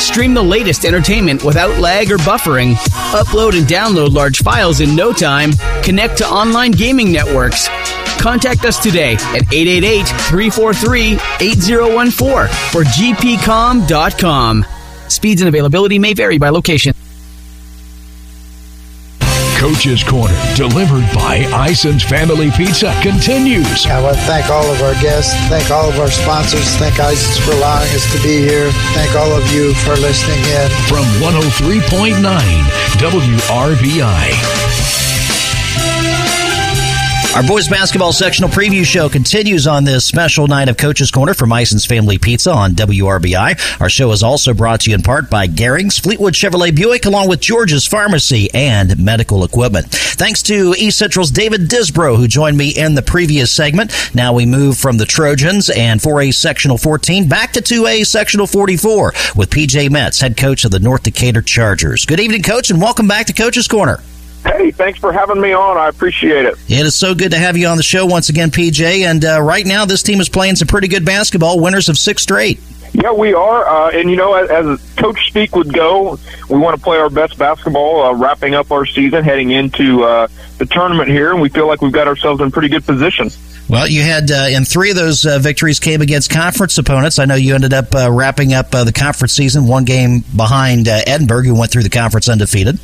Stream 0.00 0.34
the 0.34 0.42
latest 0.42 0.84
entertainment 0.84 1.42
without 1.42 1.80
lag 1.80 2.10
or 2.12 2.18
buffering. 2.18 2.74
Upload 3.12 3.56
and 3.56 3.66
download 3.66 4.12
large 4.12 4.42
files 4.42 4.80
in 4.80 4.94
no 4.94 5.12
time. 5.12 5.52
Connect 5.82 6.18
to 6.18 6.26
online 6.28 6.72
gaming 6.72 7.10
networks. 7.10 7.68
Contact 8.18 8.64
us 8.64 8.78
today 8.82 9.14
at 9.14 9.52
888 9.52 10.06
343 10.06 11.12
8014 11.40 12.12
or 12.74 12.84
gpcom.com. 12.84 14.66
Speeds 15.08 15.40
and 15.40 15.48
availability 15.48 15.98
may 15.98 16.12
vary 16.12 16.36
by 16.36 16.50
location. 16.50 16.92
Coach's 19.68 20.02
Corner, 20.02 20.34
delivered 20.54 21.04
by 21.14 21.44
Ison's 21.68 22.02
Family 22.02 22.50
Pizza, 22.50 22.90
continues. 23.02 23.84
I 23.84 24.00
want 24.00 24.16
to 24.16 24.22
thank 24.22 24.48
all 24.48 24.64
of 24.64 24.80
our 24.80 24.94
guests, 24.94 25.34
thank 25.50 25.70
all 25.70 25.90
of 25.90 26.00
our 26.00 26.10
sponsors, 26.10 26.64
thank 26.76 26.98
Ison's 26.98 27.36
for 27.36 27.52
allowing 27.52 27.90
us 27.90 28.10
to 28.16 28.22
be 28.22 28.38
here, 28.38 28.70
thank 28.94 29.14
all 29.14 29.30
of 29.30 29.46
you 29.52 29.74
for 29.74 29.92
listening 29.96 30.40
in. 30.40 30.70
From 30.88 31.04
103.9 31.20 32.16
WRBI. 32.96 34.28
Our 37.38 37.46
boys 37.46 37.68
basketball 37.68 38.12
sectional 38.12 38.50
preview 38.50 38.84
show 38.84 39.08
continues 39.08 39.68
on 39.68 39.84
this 39.84 40.04
special 40.04 40.48
night 40.48 40.68
of 40.68 40.76
Coach's 40.76 41.12
Corner 41.12 41.34
from 41.34 41.52
Ison's 41.52 41.86
Family 41.86 42.18
Pizza 42.18 42.50
on 42.50 42.72
WRBI. 42.72 43.80
Our 43.80 43.88
show 43.88 44.10
is 44.10 44.24
also 44.24 44.52
brought 44.52 44.80
to 44.80 44.90
you 44.90 44.96
in 44.96 45.04
part 45.04 45.30
by 45.30 45.46
Garings, 45.46 46.02
Fleetwood 46.02 46.34
Chevrolet 46.34 46.74
Buick, 46.74 47.04
along 47.04 47.28
with 47.28 47.38
George's 47.38 47.86
Pharmacy 47.86 48.52
and 48.52 48.98
Medical 48.98 49.44
Equipment. 49.44 49.86
Thanks 49.88 50.42
to 50.42 50.74
East 50.76 50.98
Central's 50.98 51.30
David 51.30 51.68
Disbro, 51.68 52.16
who 52.16 52.26
joined 52.26 52.58
me 52.58 52.70
in 52.70 52.96
the 52.96 53.02
previous 53.02 53.52
segment. 53.52 53.92
Now 54.16 54.32
we 54.32 54.44
move 54.44 54.76
from 54.76 54.98
the 54.98 55.06
Trojans 55.06 55.70
and 55.70 56.00
4A 56.00 56.34
Sectional 56.34 56.76
14 56.76 57.28
back 57.28 57.52
to 57.52 57.60
2A 57.62 58.04
Sectional 58.04 58.48
44 58.48 59.12
with 59.36 59.50
PJ 59.50 59.92
Metz, 59.92 60.20
head 60.20 60.36
coach 60.36 60.64
of 60.64 60.72
the 60.72 60.80
North 60.80 61.04
Decatur 61.04 61.42
Chargers. 61.42 62.04
Good 62.04 62.18
evening, 62.18 62.42
Coach, 62.42 62.72
and 62.72 62.82
welcome 62.82 63.06
back 63.06 63.26
to 63.26 63.32
Coach's 63.32 63.68
Corner. 63.68 64.00
Hey, 64.48 64.70
thanks 64.70 64.98
for 64.98 65.12
having 65.12 65.40
me 65.40 65.52
on. 65.52 65.76
I 65.76 65.88
appreciate 65.88 66.46
it. 66.46 66.54
It 66.68 66.86
is 66.86 66.94
so 66.94 67.14
good 67.14 67.32
to 67.32 67.38
have 67.38 67.56
you 67.56 67.66
on 67.66 67.76
the 67.76 67.82
show 67.82 68.06
once 68.06 68.30
again, 68.30 68.50
PJ. 68.50 69.02
And 69.02 69.24
uh, 69.24 69.42
right 69.42 69.66
now, 69.66 69.84
this 69.84 70.02
team 70.02 70.20
is 70.20 70.28
playing 70.28 70.56
some 70.56 70.66
pretty 70.66 70.88
good 70.88 71.04
basketball, 71.04 71.60
winners 71.60 71.88
of 71.88 71.98
six 71.98 72.22
straight. 72.22 72.58
Yeah, 72.94 73.12
we 73.12 73.34
are. 73.34 73.68
Uh, 73.68 73.90
and, 73.90 74.10
you 74.10 74.16
know, 74.16 74.34
as, 74.34 74.48
as 74.48 74.94
Coach 74.96 75.28
Speak 75.28 75.54
would 75.54 75.72
go, 75.72 76.18
we 76.48 76.58
want 76.58 76.76
to 76.76 76.82
play 76.82 76.96
our 76.96 77.10
best 77.10 77.36
basketball, 77.36 78.02
uh, 78.02 78.14
wrapping 78.14 78.54
up 78.54 78.72
our 78.72 78.86
season, 78.86 79.22
heading 79.22 79.50
into 79.50 80.02
uh, 80.04 80.28
the 80.56 80.64
tournament 80.64 81.10
here, 81.10 81.30
and 81.30 81.42
we 81.42 81.50
feel 81.50 81.66
like 81.66 81.82
we've 81.82 81.92
got 81.92 82.08
ourselves 82.08 82.40
in 82.40 82.50
pretty 82.50 82.68
good 82.68 82.86
position. 82.86 83.28
Well, 83.68 83.86
you 83.86 84.00
had, 84.00 84.30
uh, 84.30 84.46
and 84.48 84.66
three 84.66 84.88
of 84.90 84.96
those 84.96 85.26
uh, 85.26 85.38
victories 85.38 85.78
came 85.78 86.00
against 86.00 86.30
conference 86.30 86.78
opponents. 86.78 87.18
I 87.18 87.26
know 87.26 87.34
you 87.34 87.54
ended 87.54 87.74
up 87.74 87.94
uh, 87.94 88.10
wrapping 88.10 88.54
up 88.54 88.74
uh, 88.74 88.84
the 88.84 88.92
conference 88.92 89.34
season 89.34 89.66
one 89.66 89.84
game 89.84 90.24
behind 90.34 90.88
uh, 90.88 91.02
Edinburgh, 91.06 91.42
who 91.42 91.54
went 91.54 91.70
through 91.70 91.82
the 91.82 91.90
conference 91.90 92.30
undefeated. 92.30 92.80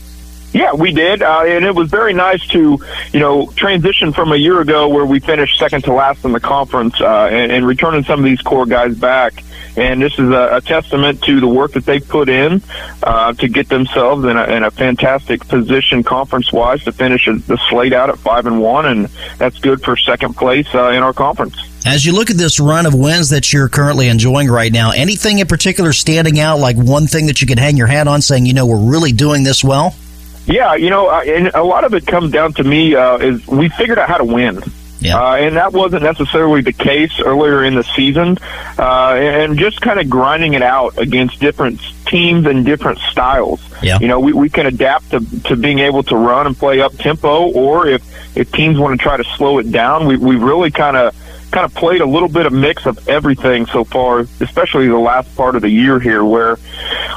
Yeah, 0.55 0.72
we 0.72 0.93
did, 0.93 1.20
uh, 1.20 1.43
and 1.44 1.64
it 1.64 1.74
was 1.74 1.90
very 1.90 2.14
nice 2.14 2.47
to, 2.48 2.78
you 3.12 3.18
know, 3.18 3.48
transition 3.56 4.12
from 4.12 4.31
a 4.31 4.36
year 4.36 4.60
ago 4.60 4.89
where 4.89 5.05
we 5.05 5.18
finished 5.18 5.59
second 5.59 5.82
to 5.85 5.93
last 5.93 6.24
in 6.24 6.31
the 6.31 6.39
conference 6.39 7.01
uh, 7.01 7.26
and, 7.26 7.51
and 7.51 7.66
returning 7.66 8.05
some 8.05 8.20
of 8.20 8.24
these 8.24 8.40
core 8.40 8.64
guys 8.64 8.97
back. 8.97 9.43
And 9.76 10.01
this 10.01 10.12
is 10.12 10.31
a, 10.31 10.59
a 10.59 10.60
testament 10.60 11.24
to 11.24 11.40
the 11.40 11.48
work 11.48 11.72
that 11.72 11.85
they've 11.85 12.09
put 12.09 12.28
in 12.28 12.62
uh, 13.02 13.32
to 13.32 13.48
get 13.48 13.68
themselves 13.68 14.24
in 14.24 14.36
a, 14.36 14.44
in 14.44 14.62
a 14.62 14.70
fantastic 14.70 15.44
position 15.48 16.05
conference-wise 16.05 16.85
to 16.85 16.93
finish 16.93 17.26
the 17.26 17.59
slate 17.68 17.93
out 17.93 18.09
at 18.09 18.18
five 18.18 18.47
and 18.47 18.60
one, 18.60 18.86
and 18.86 19.06
that's 19.39 19.59
good 19.59 19.82
for 19.82 19.97
second 19.97 20.36
place 20.36 20.72
uh, 20.72 20.90
in 20.90 21.02
our 21.02 21.12
conference. 21.12 21.56
As 21.85 22.06
you 22.06 22.12
look 22.12 22.31
at 22.31 22.36
this 22.36 22.60
run 22.60 22.86
of 22.86 22.94
wins 22.94 23.31
that 23.31 23.52
you're 23.52 23.68
currently 23.68 24.06
enjoying 24.06 24.48
right 24.48 24.72
now, 24.72 24.93
anything 24.93 25.40
in 25.40 25.48
particular 25.48 25.93
standing 25.93 26.39
out, 26.39 26.60
like 26.60 26.76
one 26.76 27.09
thing 27.09 27.26
that 27.26 27.40
you 27.40 27.48
could 27.48 27.59
hang 27.59 27.76
your 27.76 27.89
hat 27.89 28.06
on, 28.06 28.22
saying, 28.22 28.47
you 28.47 28.55
know, 28.55 28.66
we're 28.66 28.78
really 28.78 29.10
doing 29.10 29.43
this 29.43 29.64
well? 29.64 29.97
Yeah, 30.46 30.74
you 30.74 30.90
know, 30.90 31.08
uh, 31.08 31.22
and 31.26 31.48
a 31.54 31.62
lot 31.62 31.84
of 31.84 31.94
it 31.94 32.06
comes 32.06 32.30
down 32.30 32.52
to 32.54 32.64
me 32.64 32.94
uh, 32.94 33.18
is 33.18 33.46
we 33.46 33.68
figured 33.70 33.98
out 33.98 34.08
how 34.08 34.18
to 34.18 34.24
win. 34.24 34.62
Yeah. 35.00 35.22
Uh, 35.22 35.36
and 35.36 35.56
that 35.56 35.72
wasn't 35.72 36.02
necessarily 36.02 36.62
the 36.62 36.72
case 36.72 37.20
earlier 37.20 37.62
in 37.62 37.74
the 37.74 37.82
season. 37.82 38.38
Uh, 38.78 39.14
and 39.14 39.58
just 39.58 39.80
kind 39.80 40.00
of 40.00 40.08
grinding 40.08 40.54
it 40.54 40.62
out 40.62 40.98
against 40.98 41.40
different 41.40 41.80
teams 42.06 42.46
and 42.46 42.64
different 42.64 42.98
styles. 43.10 43.60
Yeah. 43.82 43.98
You 44.00 44.08
know, 44.08 44.20
we, 44.20 44.32
we 44.32 44.48
can 44.48 44.66
adapt 44.66 45.10
to, 45.10 45.20
to 45.42 45.56
being 45.56 45.80
able 45.80 46.02
to 46.04 46.16
run 46.16 46.46
and 46.46 46.56
play 46.56 46.80
up 46.80 46.96
tempo, 46.96 47.50
or 47.50 47.86
if, 47.86 48.36
if 48.36 48.50
teams 48.52 48.78
want 48.78 48.98
to 48.98 49.02
try 49.02 49.16
to 49.16 49.24
slow 49.36 49.58
it 49.58 49.70
down, 49.70 50.06
we, 50.06 50.16
we 50.16 50.36
really 50.36 50.70
kind 50.70 50.96
of 50.96 51.14
kind 51.55 51.64
of 51.64 51.74
played 51.74 52.01
a 52.01 52.06
little 52.06 52.28
bit 52.28 52.47
of 52.47 52.52
mix 52.52 52.85
of 52.85 53.09
everything 53.09 53.64
so 53.66 53.85
far, 53.85 54.20
especially 54.40 54.89
the 54.89 54.98
last 54.98 55.35
part 55.36 55.55
of 55.55 55.62
the 55.62 55.70
year 55.70 56.01
here, 56.01 56.24
where 56.24 56.59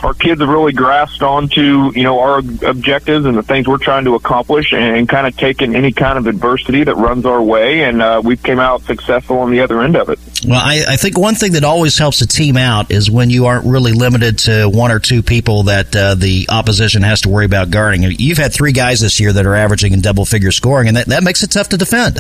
our 0.04 0.14
kids 0.14 0.40
have 0.40 0.48
really 0.48 0.72
grasped 0.72 1.24
onto 1.24 1.92
you 1.96 2.04
know 2.04 2.20
our 2.20 2.38
objectives 2.38 3.26
and 3.26 3.36
the 3.36 3.42
things 3.42 3.68
we're 3.68 3.80
trying 3.80 4.06
to 4.06 4.14
accomplish, 4.14 4.74
and 4.74 5.10
kind 5.10 5.26
of 5.26 5.36
taken 5.36 5.76
any 5.76 5.92
kind 5.92 6.20
of 6.20 6.28
adversity 6.28 6.84
that 6.84 6.96
runs 6.96 7.26
our 7.26 7.42
way, 7.42 7.84
and 7.84 8.00
uh, 8.00 8.22
we 8.24 8.38
came 8.38 8.60
out 8.60 8.84
successful 8.84 9.40
on 9.40 9.50
the 9.50 9.60
other 9.60 9.82
end 9.82 9.96
of 9.96 10.10
it. 10.10 10.20
Well, 10.48 10.62
I, 10.64 10.86
I 10.88 10.98
think 10.98 11.18
one 11.18 11.34
thing 11.34 11.54
that 11.54 11.64
always 11.64 11.98
helps 11.98 12.22
a 12.22 12.28
team 12.28 12.58
out 12.58 12.92
is 12.92 13.10
when 13.10 13.32
you 13.32 13.48
aren't 13.48 13.66
really 13.66 13.92
limited 13.92 14.38
to 14.40 14.70
one 14.70 14.92
or 14.92 15.00
two 15.00 15.24
people 15.24 15.64
that 15.64 15.96
uh, 15.96 16.14
the 16.14 16.46
opposition 16.50 17.02
has 17.02 17.22
to 17.22 17.30
worry 17.30 17.46
about 17.46 17.72
guarding. 17.72 18.04
You've 18.04 18.38
had 18.38 18.54
three 18.54 18.72
guys 18.72 19.02
this 19.02 19.20
year 19.20 19.34
that 19.34 19.48
are 19.48 19.56
averaging 19.56 19.94
in 19.94 20.02
double 20.02 20.26
figure 20.26 20.52
scoring, 20.52 20.90
and 20.90 20.98
that, 20.98 21.08
that 21.08 21.24
makes 21.24 21.42
it 21.42 21.50
tough 21.50 21.70
to 21.70 21.78
defend. 21.78 22.20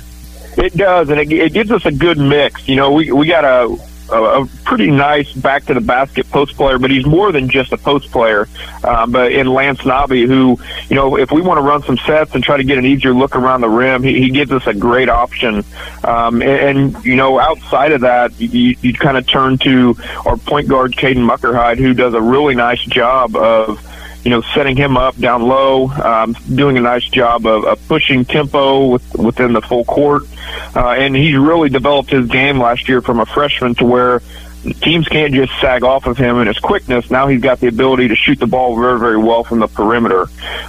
It 0.58 0.74
does, 0.74 1.10
and 1.10 1.20
it, 1.20 1.32
it 1.32 1.54
gives 1.54 1.72
us 1.72 1.86
a 1.86 1.92
good 1.92 2.18
mix. 2.18 2.68
You 2.68 2.76
know, 2.76 2.92
we 2.92 3.12
we 3.12 3.28
got 3.28 3.46
a 3.46 3.78
a, 4.10 4.46
pretty 4.64 4.90
nice 4.90 5.32
back 5.34 5.66
to 5.66 5.74
the 5.74 5.82
basket 5.82 6.30
post 6.30 6.56
player, 6.56 6.78
but 6.78 6.92
he's 6.92 7.06
more 7.06 7.32
than 7.32 7.50
just 7.50 7.72
a 7.72 7.78
post 7.78 8.12
player. 8.12 8.48
Um, 8.84 9.12
but 9.12 9.32
in 9.32 9.48
Lance 9.48 9.86
Nobby, 9.86 10.26
who, 10.26 10.60
you 10.90 10.96
know, 10.96 11.18
if 11.18 11.32
we 11.32 11.42
want 11.42 11.58
to 11.58 11.62
run 11.62 11.84
some 11.84 11.98
sets 11.98 12.34
and 12.36 12.44
try 12.44 12.58
to 12.58 12.64
get 12.64 12.78
an 12.78 12.86
easier 12.86 13.14
look 13.14 13.36
around 13.36 13.62
the 13.62 13.70
rim, 13.70 14.04
he, 14.04 14.20
he 14.20 14.30
gives 14.30 14.52
us 14.52 14.66
a 14.68 14.74
great 14.74 15.10
option. 15.10 15.64
Um, 16.04 16.42
and, 16.42 16.96
and, 16.96 17.06
you 17.06 17.16
know, 17.16 17.40
outside 17.40 17.92
of 17.92 18.02
that, 18.02 18.40
you, 18.40 18.76
you 18.82 18.94
kind 18.94 19.18
of 19.18 19.28
turn 19.28 19.58
to 19.60 19.96
our 20.26 20.38
point 20.38 20.68
guard, 20.68 20.94
Caden 20.94 21.28
Muckerhide, 21.28 21.78
who 21.78 21.94
does 21.94 22.14
a 22.14 22.22
really 22.22 22.56
nice 22.56 22.82
job 22.82 23.36
of, 23.36 23.84
you 24.28 24.32
know, 24.32 24.42
setting 24.54 24.76
him 24.76 24.98
up 24.98 25.16
down 25.16 25.42
low, 25.42 25.88
um, 25.88 26.36
doing 26.54 26.78
a 26.78 26.82
nice 26.82 27.08
job 27.08 27.46
of, 27.46 27.64
of 27.64 27.88
pushing 27.88 28.26
tempo 28.26 28.88
with, 28.88 29.16
within 29.16 29.54
the 29.54 29.62
full 29.62 29.86
court. 29.86 30.24
Uh, 30.76 30.90
and 30.90 31.16
he's 31.16 31.38
really 31.38 31.70
developed 31.70 32.10
his 32.10 32.28
game 32.28 32.60
last 32.60 32.90
year 32.90 33.02
from 33.02 33.22
a 33.22 33.26
freshman 33.26 33.74
to 33.76 33.86
where 33.86 34.22
teams 34.82 35.08
can't 35.08 35.34
just 35.34 35.54
sag 35.62 35.86
off 35.86 36.08
of 36.08 36.18
him 36.18 36.40
and 36.40 36.50
his 36.50 36.60
quickness. 36.60 37.10
Now 37.10 37.30
he's 37.30 37.40
got 37.40 37.62
the 37.62 37.68
ability 37.68 38.10
to 38.10 38.18
shoot 38.18 38.38
the 38.38 38.48
ball 38.48 38.78
very, 38.78 39.00
very 39.00 39.18
well 39.18 39.46
from 39.46 39.60
the 39.60 39.68
perimeter. 39.68 40.26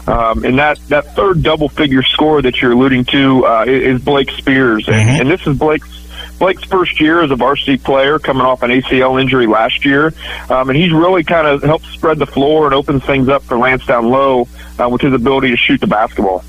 Um, 0.06 0.44
and 0.44 0.60
that, 0.60 0.78
that 0.86 1.16
third 1.16 1.43
double 1.43 1.68
figure 1.68 2.05
score 2.05 2.40
that 2.40 2.62
you're 2.62 2.70
alluding 2.70 3.06
to 3.06 3.44
uh, 3.44 3.64
is 3.66 4.01
Blake 4.01 4.30
Spears. 4.30 4.86
Mm-hmm. 4.86 4.93
And, 4.93 5.20
and 5.22 5.30
this 5.32 5.44
is 5.48 5.59
Blake's 5.59 6.07
Blake's 6.39 6.65
first 6.65 7.01
year 7.01 7.23
as 7.23 7.31
a 7.31 7.36
varsity 7.36 7.77
player, 7.77 8.19
coming 8.19 8.43
off 8.43 8.62
an 8.62 8.70
ACL 8.70 9.20
injury 9.20 9.47
last 9.47 9.85
year, 9.85 10.12
um, 10.51 10.70
and 10.70 10.77
he's 10.77 10.93
really 10.93 11.24
kind 11.24 11.47
of 11.47 11.62
helped 11.62 11.86
spread 11.86 12.19
the 12.19 12.27
floor 12.27 12.66
and 12.66 12.74
opens 12.74 13.05
things 13.05 13.28
up 13.28 13.43
for 13.43 13.59
Lance 13.59 13.85
down 13.86 14.09
low 14.09 14.48
uh, 14.78 14.89
with 14.89 15.01
his 15.01 15.12
ability 15.12 15.51
to 15.51 15.56
shoot 15.56 15.81
the 15.81 15.86
basketball. 15.86 16.44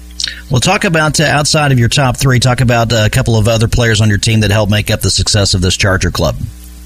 Well, 0.51 0.59
talk 0.59 0.83
about 0.83 1.19
uh, 1.19 1.25
outside 1.25 1.71
of 1.71 1.79
your 1.79 1.89
top 1.89 2.17
three. 2.17 2.39
Talk 2.39 2.61
about 2.61 2.91
uh, 2.91 3.03
a 3.05 3.09
couple 3.09 3.35
of 3.35 3.47
other 3.47 3.67
players 3.67 4.01
on 4.01 4.09
your 4.09 4.17
team 4.17 4.39
that 4.39 4.51
help 4.51 4.69
make 4.69 4.89
up 4.89 5.01
the 5.01 5.11
success 5.11 5.53
of 5.53 5.61
this 5.61 5.77
Charger 5.77 6.11
club. 6.11 6.35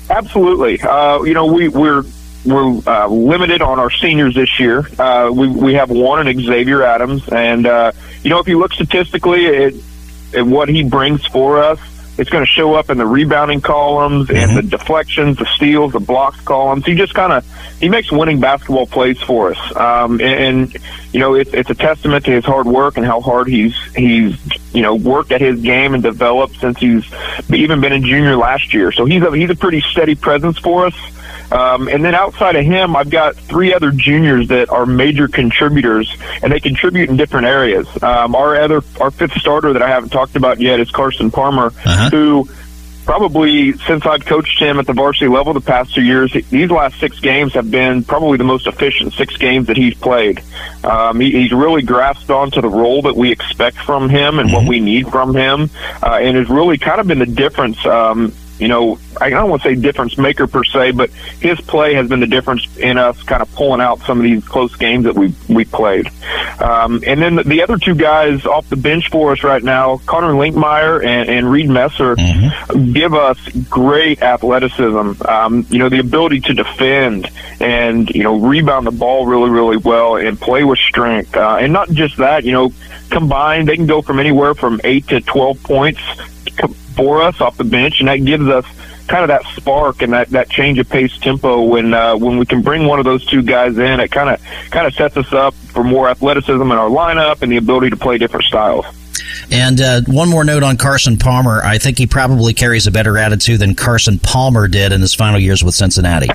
Absolutely. 0.09 0.81
Uh, 0.81 1.23
you 1.23 1.33
know, 1.33 1.45
we, 1.45 1.69
we're 1.69 2.03
we're 2.45 2.81
uh, 2.85 3.07
limited 3.07 3.61
on 3.61 3.79
our 3.79 3.89
seniors 3.89 4.35
this 4.35 4.59
year. 4.59 4.85
Uh, 4.99 5.31
we 5.33 5.47
we 5.47 5.73
have 5.75 5.89
one 5.89 6.27
in 6.27 6.41
Xavier 6.41 6.83
Adams, 6.83 7.27
and 7.29 7.65
uh, 7.65 7.93
you 8.21 8.29
know, 8.29 8.39
if 8.39 8.47
you 8.47 8.59
look 8.59 8.73
statistically 8.73 9.47
at, 9.47 9.73
at 10.33 10.45
what 10.45 10.67
he 10.67 10.83
brings 10.83 11.25
for 11.27 11.63
us, 11.63 11.79
it's 12.17 12.29
going 12.29 12.45
to 12.45 12.51
show 12.51 12.75
up 12.75 12.89
in 12.89 12.97
the 12.97 13.05
rebounding 13.05 13.61
columns 13.61 14.29
and 14.29 14.37
mm-hmm. 14.37 14.55
the 14.55 14.61
deflections, 14.63 15.37
the 15.37 15.47
steals, 15.55 15.93
the 15.93 15.99
blocks 15.99 16.39
columns. 16.41 16.85
He 16.85 16.95
just 16.95 17.13
kind 17.13 17.33
of 17.33 17.45
he 17.79 17.89
makes 17.89 18.11
winning 18.11 18.39
basketball 18.39 18.87
plays 18.87 19.19
for 19.21 19.51
us, 19.51 19.75
um, 19.75 20.21
and, 20.21 20.21
and 20.21 20.77
you 21.11 21.19
know 21.19 21.33
it's 21.33 21.53
it's 21.53 21.69
a 21.69 21.75
testament 21.75 22.25
to 22.25 22.31
his 22.31 22.45
hard 22.45 22.67
work 22.67 22.97
and 22.97 23.05
how 23.05 23.19
hard 23.19 23.47
he's 23.47 23.75
he's 23.95 24.37
you 24.73 24.81
know 24.81 24.95
worked 24.95 25.31
at 25.31 25.41
his 25.41 25.61
game 25.61 25.93
and 25.93 26.03
developed 26.03 26.59
since 26.59 26.79
he's 26.79 27.05
even 27.49 27.81
been 27.81 27.93
a 27.93 27.99
junior 27.99 28.35
last 28.35 28.73
year. 28.73 28.91
So 28.91 29.05
he's 29.05 29.23
a 29.23 29.31
he's 29.31 29.49
a 29.49 29.55
pretty 29.55 29.81
steady 29.81 30.15
presence 30.15 30.59
for 30.59 30.85
us. 30.85 30.95
Um, 31.53 31.87
and 31.87 32.03
then 32.03 32.15
outside 32.15 32.55
of 32.55 32.65
him, 32.65 32.95
I've 32.95 33.11
got 33.11 33.35
three 33.35 33.73
other 33.73 33.91
juniors 33.91 34.47
that 34.47 34.69
are 34.69 34.87
major 34.87 35.27
contributors, 35.27 36.11
and 36.41 36.51
they 36.51 36.59
contribute 36.59 37.09
in 37.09 37.15
different 37.15 37.45
areas. 37.45 37.87
Um, 38.01 38.35
our 38.35 38.55
other, 38.55 38.81
our 38.99 39.11
fifth 39.11 39.33
starter 39.33 39.73
that 39.73 39.83
I 39.83 39.87
haven't 39.87 40.09
talked 40.09 40.35
about 40.35 40.59
yet 40.59 40.79
is 40.79 40.89
Carson 40.89 41.29
Palmer, 41.29 41.67
uh-huh. 41.67 42.09
who 42.09 42.49
probably 43.05 43.73
since 43.73 44.05
I've 44.05 44.25
coached 44.25 44.59
him 44.59 44.79
at 44.79 44.87
the 44.87 44.93
varsity 44.93 45.27
level 45.27 45.53
the 45.53 45.61
past 45.61 45.93
two 45.93 46.01
years, 46.01 46.33
these 46.49 46.71
last 46.71 46.99
six 46.99 47.19
games 47.19 47.53
have 47.53 47.69
been 47.69 48.03
probably 48.03 48.37
the 48.37 48.43
most 48.43 48.65
efficient 48.65 49.13
six 49.13 49.35
games 49.37 49.67
that 49.67 49.77
he's 49.77 49.93
played. 49.93 50.41
Um, 50.83 51.19
he, 51.19 51.31
he's 51.31 51.51
really 51.51 51.81
grasped 51.81 52.29
onto 52.29 52.61
the 52.61 52.69
role 52.69 53.01
that 53.03 53.15
we 53.15 53.31
expect 53.31 53.77
from 53.77 54.09
him 54.09 54.39
and 54.39 54.49
mm-hmm. 54.49 54.57
what 54.57 54.67
we 54.67 54.79
need 54.79 55.09
from 55.09 55.35
him, 55.35 55.69
uh, 56.01 56.19
and 56.21 56.37
has 56.37 56.49
really 56.49 56.77
kind 56.77 56.99
of 56.99 57.07
been 57.07 57.19
the 57.19 57.25
difference. 57.25 57.85
Um, 57.85 58.33
you 58.63 58.69
know, 58.69 58.97
I 59.19 59.29
don't 59.29 59.49
want 59.49 59.61
to 59.63 59.67
say 59.67 59.75
difference 59.75 60.17
maker 60.17 60.47
per 60.47 60.63
se, 60.63 60.91
but 60.91 61.09
his 61.41 61.59
play 61.59 61.95
has 61.95 62.07
been 62.07 62.21
the 62.21 62.27
difference 62.27 62.65
in 62.77 62.97
us 62.97 63.21
kind 63.23 63.41
of 63.41 63.53
pulling 63.55 63.81
out 63.81 63.99
some 64.03 64.19
of 64.19 64.23
these 64.23 64.47
close 64.47 64.73
games 64.77 65.03
that 65.03 65.15
we 65.15 65.35
we 65.49 65.65
played. 65.65 66.09
Um, 66.61 67.03
and 67.05 67.21
then 67.21 67.35
the, 67.35 67.43
the 67.43 67.61
other 67.61 67.77
two 67.77 67.93
guys 67.93 68.45
off 68.45 68.69
the 68.69 68.77
bench 68.77 69.09
for 69.09 69.33
us 69.33 69.43
right 69.43 69.61
now, 69.61 69.97
Connor 70.05 70.31
Linkmeyer 70.31 71.03
and, 71.03 71.29
and 71.29 71.51
Reed 71.51 71.69
Messer, 71.69 72.15
mm-hmm. 72.15 72.93
give 72.93 73.13
us 73.13 73.37
great 73.69 74.21
athleticism. 74.21 75.21
Um, 75.27 75.67
you 75.69 75.79
know, 75.79 75.89
the 75.89 75.99
ability 75.99 76.39
to 76.39 76.53
defend 76.53 77.29
and 77.59 78.09
you 78.11 78.23
know 78.23 78.39
rebound 78.39 78.87
the 78.87 78.91
ball 78.91 79.25
really 79.25 79.49
really 79.49 79.75
well 79.75 80.15
and 80.15 80.39
play 80.39 80.63
with 80.63 80.79
strength. 80.79 81.35
Uh, 81.35 81.57
and 81.59 81.73
not 81.73 81.89
just 81.89 82.15
that, 82.15 82.45
you 82.45 82.53
know, 82.53 82.71
combined 83.09 83.67
they 83.67 83.75
can 83.75 83.87
go 83.87 84.01
from 84.01 84.19
anywhere 84.19 84.53
from 84.53 84.79
eight 84.85 85.05
to 85.09 85.19
twelve 85.19 85.61
points 85.63 85.99
for 86.95 87.21
us 87.21 87.41
off 87.41 87.57
the 87.57 87.63
bench, 87.63 87.99
and 87.99 88.07
that 88.07 88.17
gives 88.17 88.47
us 88.47 88.65
kind 89.07 89.23
of 89.23 89.27
that 89.27 89.43
spark 89.55 90.01
and 90.01 90.13
that, 90.13 90.29
that 90.29 90.49
change 90.49 90.79
of 90.79 90.89
pace 90.89 91.17
tempo 91.17 91.61
when 91.61 91.93
uh, 91.93 92.15
when 92.15 92.37
we 92.37 92.45
can 92.45 92.61
bring 92.61 92.85
one 92.87 92.99
of 92.99 93.05
those 93.05 93.25
two 93.25 93.41
guys 93.41 93.77
in. 93.77 93.99
It 93.99 94.11
kind 94.11 94.29
of 94.29 94.41
kind 94.71 94.87
of 94.87 94.93
sets 94.93 95.17
us 95.17 95.31
up 95.33 95.53
for 95.53 95.83
more 95.83 96.09
athleticism 96.09 96.61
in 96.61 96.71
our 96.71 96.89
lineup 96.89 97.41
and 97.41 97.51
the 97.51 97.57
ability 97.57 97.89
to 97.89 97.97
play 97.97 98.17
different 98.17 98.45
styles. 98.45 98.85
And 99.51 99.81
uh, 99.81 100.01
one 100.07 100.29
more 100.29 100.43
note 100.43 100.63
on 100.63 100.77
Carson 100.77 101.17
Palmer. 101.17 101.61
I 101.63 101.77
think 101.77 101.97
he 101.97 102.07
probably 102.07 102.53
carries 102.53 102.87
a 102.87 102.91
better 102.91 103.17
attitude 103.17 103.59
than 103.59 103.75
Carson 103.75 104.19
Palmer 104.19 104.67
did 104.67 104.91
in 104.91 105.01
his 105.01 105.13
final 105.13 105.39
years 105.39 105.63
with 105.63 105.75
Cincinnati. 105.75 106.29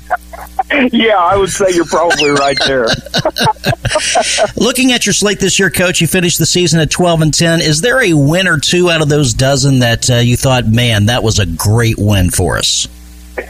yeah, 0.92 1.16
I 1.16 1.36
would 1.36 1.50
say 1.50 1.66
you're 1.70 1.84
probably 1.84 2.30
right 2.30 2.58
there. 2.66 2.86
Looking 4.56 4.92
at 4.92 5.06
your 5.06 5.12
slate 5.12 5.40
this 5.40 5.58
year, 5.58 5.70
Coach, 5.70 6.00
you 6.00 6.06
finished 6.06 6.38
the 6.38 6.46
season 6.46 6.80
at 6.80 6.90
12 6.90 7.22
and 7.22 7.34
10. 7.34 7.60
Is 7.60 7.80
there 7.80 8.02
a 8.02 8.12
win 8.12 8.46
or 8.46 8.58
two 8.58 8.90
out 8.90 9.02
of 9.02 9.08
those 9.08 9.32
dozen 9.34 9.80
that 9.80 10.10
uh, 10.10 10.16
you 10.16 10.36
thought, 10.36 10.66
man, 10.66 11.06
that 11.06 11.22
was 11.22 11.38
a 11.38 11.46
great 11.46 11.98
win 11.98 12.30
for 12.30 12.58
us? 12.58 12.86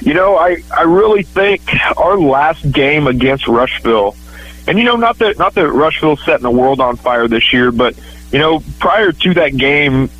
You 0.03 0.15
know, 0.15 0.37
I, 0.37 0.63
I 0.77 0.83
really 0.83 1.23
think 1.23 1.63
our 1.97 2.19
last 2.19 2.71
game 2.71 3.07
against 3.07 3.49
Rushville, 3.49 4.15
and 4.67 4.79
you 4.79 4.85
know, 4.85 4.97
not 4.97 5.19
that 5.19 5.39
not 5.39 5.55
that 5.55 5.71
Rushville's 5.71 6.23
setting 6.25 6.43
the 6.43 6.51
world 6.51 6.79
on 6.81 6.97
fire 6.97 7.27
this 7.27 7.53
year, 7.55 7.73
but 7.73 7.99
you 8.33 8.39
know, 8.39 8.63
prior 8.79 9.13
to 9.13 9.35
that 9.35 9.57
game, 9.57 10.11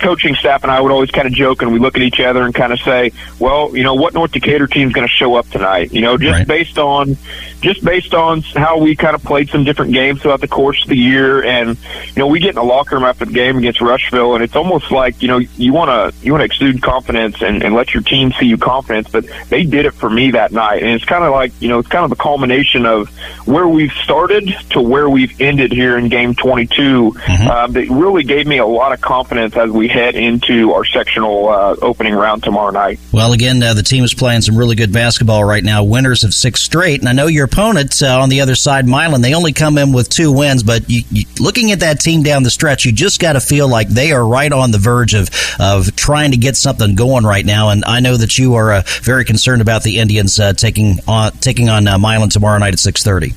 coaching 0.00 0.34
staff 0.34 0.64
and 0.64 0.72
I 0.72 0.80
would 0.80 0.90
always 0.90 1.10
kind 1.10 1.28
of 1.28 1.32
joke 1.32 1.62
and 1.62 1.72
we 1.72 1.78
look 1.78 1.96
at 1.96 2.02
each 2.02 2.18
other 2.20 2.42
and 2.42 2.54
kind 2.54 2.72
of 2.72 2.80
say, 2.80 3.12
well, 3.38 3.76
you 3.76 3.84
know, 3.84 3.94
what 3.94 4.12
North 4.12 4.32
Decatur 4.32 4.66
team's 4.66 4.92
going 4.92 5.06
to 5.06 5.12
show 5.12 5.36
up 5.36 5.48
tonight? 5.48 5.92
You 5.92 6.00
know, 6.00 6.18
just 6.18 6.38
right. 6.38 6.48
based 6.48 6.78
on 6.78 7.16
just 7.64 7.84
based 7.84 8.14
on 8.14 8.42
how 8.42 8.78
we 8.78 8.94
kind 8.94 9.14
of 9.14 9.24
played 9.24 9.48
some 9.48 9.64
different 9.64 9.92
games 9.92 10.22
throughout 10.22 10.40
the 10.40 10.48
course 10.48 10.82
of 10.82 10.88
the 10.88 10.96
year, 10.96 11.42
and 11.42 11.70
you 11.70 12.12
know, 12.16 12.26
we 12.26 12.38
get 12.38 12.50
in 12.50 12.54
the 12.56 12.62
locker 12.62 12.94
room 12.94 13.04
after 13.04 13.24
the 13.24 13.32
game 13.32 13.56
against 13.56 13.80
Rushville, 13.80 14.34
and 14.34 14.44
it's 14.44 14.54
almost 14.54 14.90
like 14.90 15.20
you 15.22 15.28
know 15.28 15.38
you 15.38 15.72
want 15.72 15.88
to 15.88 16.24
you 16.24 16.32
want 16.32 16.42
to 16.42 16.44
exude 16.44 16.82
confidence 16.82 17.42
and, 17.42 17.62
and 17.62 17.74
let 17.74 17.94
your 17.94 18.02
team 18.02 18.32
see 18.38 18.46
you 18.46 18.58
confidence, 18.58 19.08
but 19.10 19.24
they 19.48 19.64
did 19.64 19.86
it 19.86 19.94
for 19.94 20.10
me 20.10 20.32
that 20.32 20.52
night, 20.52 20.82
and 20.82 20.92
it's 20.92 21.04
kind 21.04 21.24
of 21.24 21.32
like 21.32 21.52
you 21.60 21.68
know 21.68 21.78
it's 21.78 21.88
kind 21.88 22.04
of 22.04 22.10
the 22.10 22.22
culmination 22.22 22.86
of 22.86 23.08
where 23.46 23.66
we've 23.66 23.92
started 23.92 24.48
to 24.70 24.80
where 24.80 25.08
we've 25.08 25.40
ended 25.40 25.72
here 25.72 25.96
in 25.96 26.08
game 26.08 26.34
22. 26.34 27.12
Mm-hmm. 27.12 27.48
Uh, 27.48 27.66
that 27.68 27.88
really 27.88 28.24
gave 28.24 28.46
me 28.46 28.58
a 28.58 28.66
lot 28.66 28.92
of 28.92 29.00
confidence 29.00 29.56
as 29.56 29.70
we 29.70 29.88
head 29.88 30.14
into 30.14 30.72
our 30.72 30.84
sectional 30.84 31.48
uh, 31.48 31.76
opening 31.80 32.14
round 32.14 32.42
tomorrow 32.42 32.70
night. 32.70 33.00
Well, 33.12 33.32
again, 33.32 33.62
uh, 33.62 33.74
the 33.74 33.82
team 33.82 34.04
is 34.04 34.12
playing 34.12 34.42
some 34.42 34.56
really 34.56 34.76
good 34.76 34.92
basketball 34.92 35.44
right 35.44 35.64
now, 35.64 35.82
winners 35.84 36.24
of 36.24 36.34
six 36.34 36.60
straight. 36.60 37.00
And 37.00 37.08
I 37.08 37.12
know 37.12 37.26
your 37.26 37.46
opponent 37.54 38.02
uh, 38.02 38.20
on 38.20 38.28
the 38.28 38.40
other 38.40 38.56
side, 38.56 38.84
Milan, 38.84 39.20
they 39.20 39.32
only 39.32 39.52
come 39.52 39.78
in 39.78 39.92
with 39.92 40.08
two 40.08 40.32
wins, 40.32 40.64
but 40.64 40.90
you, 40.90 41.02
you, 41.10 41.24
looking 41.38 41.70
at 41.70 41.80
that 41.80 42.00
team 42.00 42.24
down 42.24 42.42
the 42.42 42.50
stretch, 42.50 42.84
you 42.84 42.90
just 42.90 43.20
got 43.20 43.34
to 43.34 43.40
feel 43.40 43.68
like 43.68 43.88
they 43.88 44.10
are 44.10 44.26
right 44.26 44.52
on 44.52 44.72
the 44.72 44.78
verge 44.78 45.14
of, 45.14 45.30
of 45.60 45.94
trying 45.94 46.32
to 46.32 46.36
get 46.36 46.56
something 46.56 46.96
going 46.96 47.24
right 47.24 47.46
now. 47.46 47.70
And 47.70 47.84
I 47.84 48.00
know 48.00 48.16
that 48.16 48.38
you 48.38 48.54
are 48.54 48.72
uh, 48.72 48.82
very 49.02 49.24
concerned 49.24 49.62
about 49.62 49.84
the 49.84 49.98
Indians 49.98 50.40
uh, 50.40 50.52
taking 50.52 50.98
on 51.06 51.30
taking 51.32 51.68
on 51.68 51.86
uh, 51.86 51.96
Milan 51.96 52.28
tomorrow 52.28 52.58
night 52.58 52.72
at 52.72 52.80
six 52.80 53.04
thirty. 53.04 53.34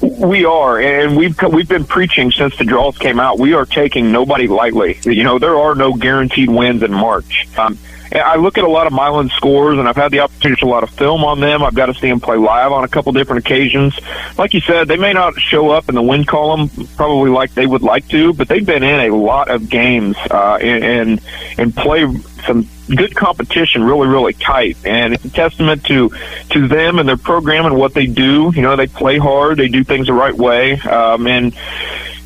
We 0.00 0.44
are, 0.44 0.80
and 0.80 1.16
we've 1.16 1.36
we've 1.50 1.68
been 1.68 1.84
preaching 1.84 2.30
since 2.32 2.56
the 2.58 2.64
draws 2.64 2.98
came 2.98 3.18
out. 3.18 3.38
We 3.38 3.54
are 3.54 3.64
taking 3.64 4.12
nobody 4.12 4.46
lightly. 4.46 4.98
You 5.04 5.24
know, 5.24 5.38
there 5.38 5.58
are 5.58 5.74
no 5.74 5.94
guaranteed 5.94 6.50
wins 6.50 6.82
in 6.82 6.92
March. 6.92 7.46
Um, 7.56 7.78
I 8.12 8.36
look 8.36 8.58
at 8.58 8.64
a 8.64 8.68
lot 8.68 8.86
of 8.86 8.92
Milan 8.92 9.28
scores, 9.30 9.78
and 9.78 9.88
I've 9.88 9.96
had 9.96 10.10
the 10.10 10.20
opportunity 10.20 10.60
to 10.60 10.66
a 10.66 10.68
lot 10.68 10.82
of 10.82 10.90
film 10.90 11.24
on 11.24 11.40
them. 11.40 11.62
I've 11.62 11.74
got 11.74 11.86
to 11.86 11.94
see 11.94 12.08
them 12.08 12.20
play 12.20 12.36
live 12.36 12.72
on 12.72 12.84
a 12.84 12.88
couple 12.88 13.12
different 13.12 13.44
occasions. 13.44 13.98
Like 14.38 14.54
you 14.54 14.60
said, 14.60 14.88
they 14.88 14.96
may 14.96 15.12
not 15.12 15.34
show 15.34 15.70
up 15.70 15.88
in 15.88 15.94
the 15.94 16.02
win 16.02 16.24
column 16.24 16.68
probably 16.96 17.30
like 17.30 17.54
they 17.54 17.66
would 17.66 17.82
like 17.82 18.06
to, 18.08 18.32
but 18.34 18.48
they've 18.48 18.64
been 18.64 18.82
in 18.82 19.10
a 19.10 19.16
lot 19.16 19.50
of 19.50 19.68
games 19.68 20.16
uh, 20.30 20.58
and, 20.60 20.84
and 20.84 21.20
and 21.58 21.76
play 21.76 22.06
some 22.46 22.68
good 22.94 23.14
competition 23.14 23.82
really 23.82 24.06
really 24.06 24.34
tight 24.34 24.76
and 24.84 25.14
it's 25.14 25.24
a 25.24 25.30
testament 25.30 25.82
to 25.84 26.10
to 26.50 26.68
them 26.68 26.98
and 26.98 27.08
their 27.08 27.16
program 27.16 27.64
and 27.64 27.74
what 27.74 27.94
they 27.94 28.06
do 28.06 28.52
you 28.54 28.60
know 28.60 28.76
they 28.76 28.86
play 28.86 29.16
hard 29.16 29.58
they 29.58 29.68
do 29.68 29.82
things 29.82 30.06
the 30.06 30.12
right 30.12 30.34
way 30.34 30.78
um, 30.80 31.26
and 31.26 31.56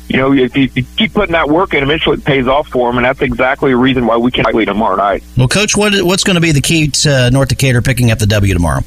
you 0.09 0.17
know, 0.17 0.33
if 0.33 0.57
you, 0.57 0.67
keep 0.67 1.13
putting 1.13 1.33
that 1.33 1.49
work 1.49 1.73
in, 1.73 1.83
eventually 1.83 2.17
it 2.17 2.25
pays 2.25 2.47
off 2.47 2.67
for 2.67 2.89
them, 2.89 2.97
and 2.97 3.05
that's 3.05 3.21
exactly 3.21 3.71
the 3.71 3.77
reason 3.77 4.07
why 4.07 4.17
we 4.17 4.31
can't 4.31 4.53
lead 4.55 4.65
tomorrow 4.65 4.95
night. 4.95 5.23
Well, 5.37 5.47
Coach, 5.47 5.77
what, 5.77 5.93
what's 6.01 6.23
going 6.23 6.35
to 6.35 6.41
be 6.41 6.51
the 6.51 6.61
key 6.61 6.87
to 6.87 7.27
uh, 7.27 7.29
North 7.29 7.49
Decatur 7.49 7.81
picking 7.81 8.09
up 8.09 8.17
the 8.17 8.25
W 8.25 8.53
tomorrow? 8.53 8.81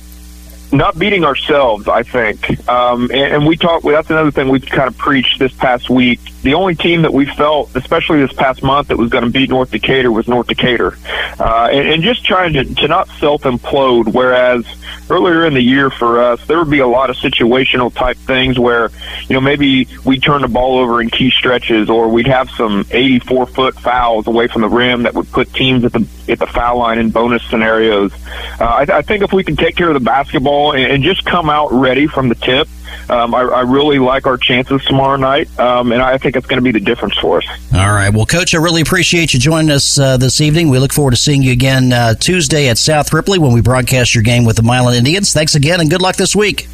Not 0.72 0.98
beating 0.98 1.24
ourselves, 1.24 1.86
I 1.86 2.02
think. 2.02 2.68
Um, 2.68 3.10
and, 3.10 3.34
and 3.34 3.46
we 3.46 3.56
talked. 3.56 3.84
That's 3.84 4.10
another 4.10 4.30
thing 4.30 4.48
we've 4.48 4.64
kind 4.64 4.88
of 4.88 4.96
preached 4.96 5.38
this 5.38 5.52
past 5.52 5.90
week. 5.90 6.20
The 6.42 6.54
only 6.54 6.74
team 6.74 7.02
that 7.02 7.12
we 7.12 7.26
felt, 7.26 7.74
especially 7.76 8.20
this 8.20 8.32
past 8.32 8.62
month, 8.62 8.88
that 8.88 8.98
was 8.98 9.10
going 9.10 9.24
to 9.24 9.30
beat 9.30 9.50
North 9.50 9.70
Decatur 9.70 10.10
was 10.10 10.26
North 10.26 10.48
Decatur, 10.48 10.96
uh, 11.38 11.68
and, 11.70 11.88
and 11.88 12.02
just 12.02 12.24
trying 12.24 12.54
to, 12.54 12.64
to 12.64 12.88
not 12.88 13.08
self 13.20 13.42
implode. 13.42 14.12
Whereas 14.12 14.64
earlier 15.10 15.44
in 15.44 15.54
the 15.54 15.62
year 15.62 15.90
for 15.90 16.20
us, 16.22 16.44
there 16.46 16.58
would 16.58 16.70
be 16.70 16.80
a 16.80 16.86
lot 16.86 17.10
of 17.10 17.16
situational 17.16 17.94
type 17.94 18.16
things 18.16 18.58
where, 18.58 18.90
you 19.28 19.34
know, 19.34 19.40
maybe 19.40 19.86
we 20.04 20.18
turn 20.18 20.42
the 20.42 20.48
ball 20.48 20.78
over 20.78 21.00
in 21.00 21.10
key 21.10 21.30
stretches, 21.30 21.90
or 21.90 22.08
we'd 22.08 22.26
have 22.26 22.50
some 22.50 22.86
84 22.90 23.46
foot 23.46 23.74
fouls 23.78 24.26
away 24.26 24.48
from 24.48 24.62
the 24.62 24.68
rim 24.68 25.02
that 25.02 25.14
would 25.14 25.30
put 25.30 25.52
teams 25.52 25.84
at 25.84 25.92
the 25.92 26.06
at 26.28 26.38
the 26.38 26.46
foul 26.46 26.78
line 26.78 26.98
in 26.98 27.10
bonus 27.10 27.42
scenarios. 27.50 28.12
Uh, 28.60 28.64
I, 28.64 28.86
I 28.98 29.02
think 29.02 29.22
if 29.22 29.32
we 29.32 29.44
can 29.44 29.56
take 29.56 29.76
care 29.76 29.88
of 29.88 29.94
the 29.94 30.00
basketball 30.00 30.61
and, 30.70 30.84
and 30.84 31.02
just 31.02 31.24
come 31.24 31.50
out 31.50 31.72
ready 31.72 32.06
from 32.06 32.28
the 32.28 32.36
tip, 32.36 32.68
um, 33.10 33.34
I, 33.34 33.40
I, 33.40 33.60
really 33.62 33.98
like 33.98 34.26
our 34.26 34.36
chances 34.36 34.84
tomorrow 34.84 35.16
night, 35.16 35.48
um, 35.58 35.92
and 35.92 36.00
I 36.00 36.18
think 36.18 36.36
it's 36.36 36.46
going 36.46 36.58
to 36.58 36.62
be 36.62 36.70
the 36.70 36.80
difference 36.80 37.16
for 37.18 37.38
us. 37.38 37.46
All 37.74 37.92
right. 37.92 38.10
Well, 38.10 38.26
Coach, 38.26 38.54
I 38.54 38.58
really 38.58 38.80
appreciate 38.80 39.34
you 39.34 39.40
joining 39.40 39.70
us 39.70 39.98
uh, 39.98 40.16
this 40.16 40.40
evening. 40.40 40.70
We 40.70 40.78
look 40.78 40.92
forward 40.92 41.10
to 41.10 41.16
seeing 41.16 41.42
you 41.42 41.52
again 41.52 41.92
uh, 41.92 42.14
Tuesday 42.14 42.68
at 42.68 42.78
South 42.78 43.12
Ripley 43.12 43.38
when 43.38 43.52
we 43.52 43.60
broadcast 43.60 44.14
your 44.14 44.22
game 44.22 44.44
with 44.44 44.56
the 44.56 44.62
Milan 44.62 44.94
Indians. 44.94 45.32
Thanks 45.32 45.54
again, 45.54 45.80
and 45.80 45.90
good 45.90 46.00
luck 46.00 46.16
this 46.16 46.36
week. 46.36 46.68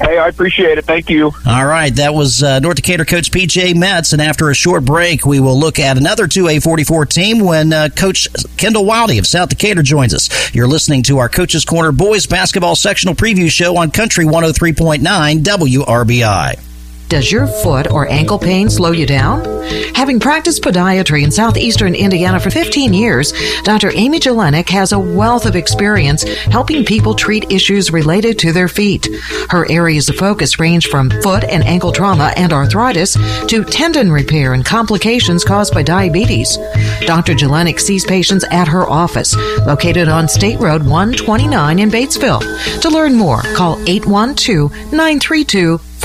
Hey, 0.00 0.18
I 0.18 0.28
appreciate 0.28 0.76
it. 0.76 0.84
Thank 0.84 1.08
you. 1.08 1.32
All 1.46 1.66
right. 1.66 1.94
That 1.94 2.12
was 2.14 2.42
uh, 2.42 2.58
North 2.60 2.76
Decatur 2.76 3.04
coach 3.04 3.30
PJ 3.30 3.74
Metz. 3.74 4.12
And 4.12 4.20
after 4.20 4.50
a 4.50 4.54
short 4.54 4.84
break, 4.84 5.24
we 5.24 5.40
will 5.40 5.58
look 5.58 5.78
at 5.78 5.96
another 5.96 6.26
2A44 6.26 7.08
team 7.08 7.40
when 7.40 7.72
uh, 7.72 7.88
Coach 7.96 8.28
Kendall 8.58 8.84
Wildy 8.84 9.18
of 9.18 9.26
South 9.26 9.48
Decatur 9.48 9.82
joins 9.82 10.12
us. 10.12 10.54
You're 10.54 10.68
listening 10.68 11.02
to 11.04 11.18
our 11.18 11.28
Coach's 11.28 11.64
Corner 11.64 11.92
Boys 11.92 12.26
Basketball 12.26 12.76
Sectional 12.76 13.14
Preview 13.14 13.50
Show 13.50 13.76
on 13.78 13.90
Country 13.90 14.26
103.9 14.26 15.00
WRBI. 15.42 16.75
Does 17.08 17.30
your 17.30 17.46
foot 17.46 17.88
or 17.92 18.10
ankle 18.10 18.38
pain 18.38 18.68
slow 18.68 18.90
you 18.90 19.06
down? 19.06 19.44
Having 19.94 20.18
practiced 20.18 20.62
podiatry 20.62 21.22
in 21.22 21.30
southeastern 21.30 21.94
Indiana 21.94 22.40
for 22.40 22.50
15 22.50 22.92
years, 22.92 23.32
Dr. 23.62 23.92
Amy 23.94 24.18
Jelenic 24.18 24.68
has 24.70 24.90
a 24.90 24.98
wealth 24.98 25.46
of 25.46 25.54
experience 25.54 26.24
helping 26.24 26.84
people 26.84 27.14
treat 27.14 27.52
issues 27.52 27.92
related 27.92 28.40
to 28.40 28.52
their 28.52 28.66
feet. 28.66 29.08
Her 29.50 29.70
areas 29.70 30.08
of 30.08 30.16
focus 30.16 30.58
range 30.58 30.88
from 30.88 31.10
foot 31.22 31.44
and 31.44 31.62
ankle 31.64 31.92
trauma 31.92 32.32
and 32.36 32.52
arthritis 32.52 33.14
to 33.46 33.64
tendon 33.64 34.10
repair 34.10 34.52
and 34.52 34.64
complications 34.64 35.44
caused 35.44 35.74
by 35.74 35.84
diabetes. 35.84 36.58
Dr. 37.06 37.34
Jelenic 37.34 37.78
sees 37.78 38.04
patients 38.04 38.44
at 38.50 38.66
her 38.66 38.88
office, 38.88 39.36
located 39.64 40.08
on 40.08 40.26
State 40.26 40.58
Road 40.58 40.82
129 40.82 41.78
in 41.78 41.90
Batesville. 41.90 42.80
To 42.80 42.88
learn 42.88 43.14
more, 43.14 43.42
call 43.54 43.78
812 43.88 44.92
932 44.92 45.78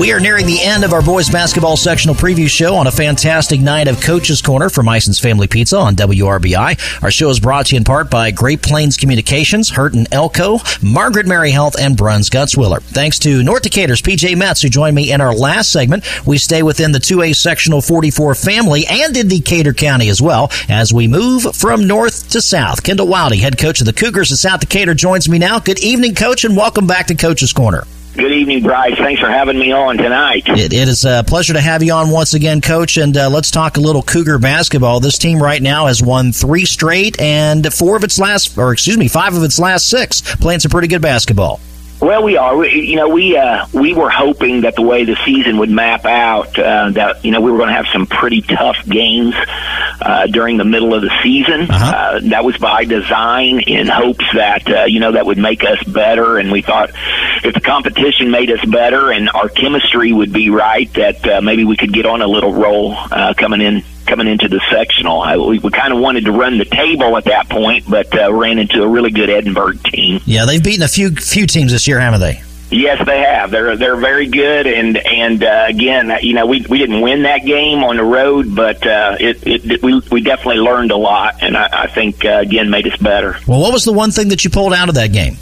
We 0.00 0.12
are 0.12 0.20
nearing 0.20 0.46
the 0.46 0.62
end 0.62 0.82
of 0.82 0.94
our 0.94 1.02
boys 1.02 1.28
basketball 1.28 1.76
sectional 1.76 2.14
preview 2.14 2.48
show 2.48 2.74
on 2.74 2.86
a 2.86 2.90
fantastic 2.90 3.60
night 3.60 3.86
of 3.86 4.00
Coach's 4.00 4.40
Corner 4.40 4.70
from 4.70 4.88
Ison's 4.88 5.20
Family 5.20 5.46
Pizza 5.46 5.76
on 5.76 5.94
WRBI. 5.94 7.02
Our 7.02 7.10
show 7.10 7.28
is 7.28 7.38
brought 7.38 7.66
to 7.66 7.74
you 7.74 7.76
in 7.76 7.84
part 7.84 8.10
by 8.10 8.30
Great 8.30 8.62
Plains 8.62 8.96
Communications, 8.96 9.70
Hurton 9.70 10.06
Elko, 10.10 10.60
Margaret 10.82 11.26
Mary 11.26 11.50
Health, 11.50 11.78
and 11.78 11.98
Bruns 11.98 12.30
Gutzwiller. 12.30 12.80
Thanks 12.80 13.18
to 13.20 13.42
North 13.42 13.62
Decatur's 13.62 14.00
PJ 14.00 14.38
Metz, 14.38 14.62
who 14.62 14.70
joined 14.70 14.96
me 14.96 15.12
in 15.12 15.20
our 15.20 15.34
last 15.34 15.70
segment. 15.70 16.02
We 16.26 16.38
stay 16.38 16.62
within 16.62 16.92
the 16.92 16.98
2A 16.98 17.36
sectional 17.36 17.82
44 17.82 18.34
family 18.34 18.86
and 18.86 19.14
in 19.14 19.28
Decatur 19.28 19.74
County 19.74 20.08
as 20.08 20.22
well 20.22 20.50
as 20.70 20.94
we 20.94 21.08
move 21.08 21.54
from 21.54 21.86
north 21.86 22.30
to 22.30 22.40
south. 22.40 22.82
Kendall 22.82 23.06
Wildy, 23.06 23.38
head 23.38 23.58
coach 23.58 23.80
of 23.80 23.86
the 23.86 23.92
Cougars 23.92 24.32
of 24.32 24.38
South 24.38 24.60
Decatur, 24.60 24.94
joins 24.94 25.28
me 25.28 25.38
now. 25.38 25.58
Good 25.58 25.80
evening, 25.80 26.14
coach, 26.14 26.44
and 26.44 26.56
welcome 26.56 26.86
back 26.86 27.06
to 27.08 27.14
Coach's 27.14 27.52
Corner. 27.52 27.84
Good 28.14 28.32
evening, 28.32 28.62
Bryce. 28.62 28.96
Thanks 28.96 29.20
for 29.20 29.30
having 29.30 29.58
me 29.58 29.72
on 29.72 29.96
tonight. 29.96 30.42
It, 30.48 30.72
it 30.72 30.88
is 30.88 31.04
a 31.04 31.24
pleasure 31.26 31.52
to 31.52 31.60
have 31.60 31.82
you 31.82 31.92
on 31.92 32.10
once 32.10 32.34
again, 32.34 32.60
Coach. 32.60 32.96
And 32.96 33.16
uh, 33.16 33.30
let's 33.30 33.50
talk 33.50 33.76
a 33.76 33.80
little 33.80 34.02
Cougar 34.02 34.38
basketball. 34.40 35.00
This 35.00 35.16
team 35.16 35.40
right 35.40 35.62
now 35.62 35.86
has 35.86 36.02
won 36.02 36.32
three 36.32 36.64
straight 36.64 37.20
and 37.20 37.72
four 37.72 37.96
of 37.96 38.02
its 38.02 38.18
last, 38.18 38.58
or 38.58 38.72
excuse 38.72 38.98
me, 38.98 39.06
five 39.06 39.36
of 39.36 39.44
its 39.44 39.58
last 39.58 39.88
six, 39.88 40.22
playing 40.36 40.60
some 40.60 40.70
pretty 40.70 40.88
good 40.88 41.02
basketball. 41.02 41.60
Well, 42.00 42.22
we 42.22 42.38
are. 42.38 42.56
We, 42.56 42.80
you 42.80 42.96
know, 42.96 43.08
we 43.08 43.36
uh, 43.36 43.66
we 43.74 43.92
were 43.92 44.08
hoping 44.08 44.62
that 44.62 44.74
the 44.74 44.82
way 44.82 45.04
the 45.04 45.16
season 45.26 45.58
would 45.58 45.68
map 45.68 46.06
out, 46.06 46.58
uh, 46.58 46.90
that 46.92 47.24
you 47.24 47.30
know 47.30 47.42
we 47.42 47.50
were 47.50 47.58
going 47.58 47.68
to 47.68 47.74
have 47.74 47.88
some 47.92 48.06
pretty 48.06 48.40
tough 48.40 48.84
games 48.86 49.34
uh, 50.00 50.26
during 50.26 50.56
the 50.56 50.64
middle 50.64 50.94
of 50.94 51.02
the 51.02 51.10
season. 51.22 51.70
Uh-huh. 51.70 51.96
Uh, 51.96 52.20
that 52.30 52.42
was 52.42 52.56
by 52.56 52.86
design, 52.86 53.60
in 53.60 53.86
hopes 53.86 54.24
that 54.34 54.66
uh, 54.70 54.84
you 54.84 55.00
know 55.00 55.12
that 55.12 55.26
would 55.26 55.38
make 55.38 55.62
us 55.62 55.82
better. 55.84 56.38
And 56.38 56.50
we 56.50 56.62
thought 56.62 56.90
if 57.44 57.52
the 57.52 57.60
competition 57.60 58.30
made 58.30 58.50
us 58.50 58.64
better 58.64 59.10
and 59.12 59.28
our 59.28 59.50
chemistry 59.50 60.12
would 60.12 60.32
be 60.32 60.48
right, 60.48 60.90
that 60.94 61.26
uh, 61.26 61.40
maybe 61.42 61.64
we 61.64 61.76
could 61.76 61.92
get 61.92 62.06
on 62.06 62.22
a 62.22 62.26
little 62.26 62.52
roll 62.52 62.94
uh, 62.96 63.34
coming 63.36 63.60
in 63.60 63.84
coming 64.10 64.26
into 64.26 64.48
the 64.48 64.60
sectional. 64.70 65.20
I, 65.20 65.36
we, 65.36 65.58
we 65.60 65.70
kind 65.70 65.94
of 65.94 66.00
wanted 66.00 66.24
to 66.26 66.32
run 66.32 66.58
the 66.58 66.64
table 66.64 67.16
at 67.16 67.24
that 67.24 67.48
point, 67.48 67.88
but 67.88 68.12
uh, 68.18 68.32
ran 68.32 68.58
into 68.58 68.82
a 68.82 68.88
really 68.88 69.10
good 69.10 69.30
Edinburgh 69.30 69.74
team. 69.84 70.20
Yeah, 70.26 70.44
they've 70.44 70.62
beaten 70.62 70.82
a 70.82 70.88
few 70.88 71.14
few 71.14 71.46
teams 71.46 71.72
this 71.72 71.86
year, 71.86 72.00
haven't 72.00 72.20
they? 72.20 72.42
Yes, 72.70 73.04
they 73.04 73.20
have. 73.20 73.50
They're 73.50 73.76
they're 73.76 73.96
very 73.96 74.26
good, 74.26 74.66
and 74.66 74.96
and 74.96 75.42
uh, 75.42 75.64
again, 75.68 76.12
you 76.22 76.34
know, 76.34 76.46
we 76.46 76.64
we 76.68 76.78
didn't 76.78 77.00
win 77.00 77.22
that 77.22 77.44
game 77.44 77.82
on 77.82 77.96
the 77.96 78.04
road, 78.04 78.54
but 78.54 78.86
uh, 78.86 79.16
it, 79.18 79.44
it 79.44 79.82
we 79.82 80.00
we 80.10 80.20
definitely 80.20 80.60
learned 80.60 80.92
a 80.92 80.96
lot, 80.96 81.42
and 81.42 81.56
I, 81.56 81.84
I 81.84 81.86
think 81.88 82.24
uh, 82.24 82.38
again 82.42 82.70
made 82.70 82.86
us 82.86 82.96
better. 82.98 83.36
Well, 83.46 83.60
what 83.60 83.72
was 83.72 83.84
the 83.84 83.92
one 83.92 84.12
thing 84.12 84.28
that 84.28 84.44
you 84.44 84.50
pulled 84.50 84.72
out 84.72 84.88
of 84.88 84.94
that 84.96 85.12
game? 85.12 85.36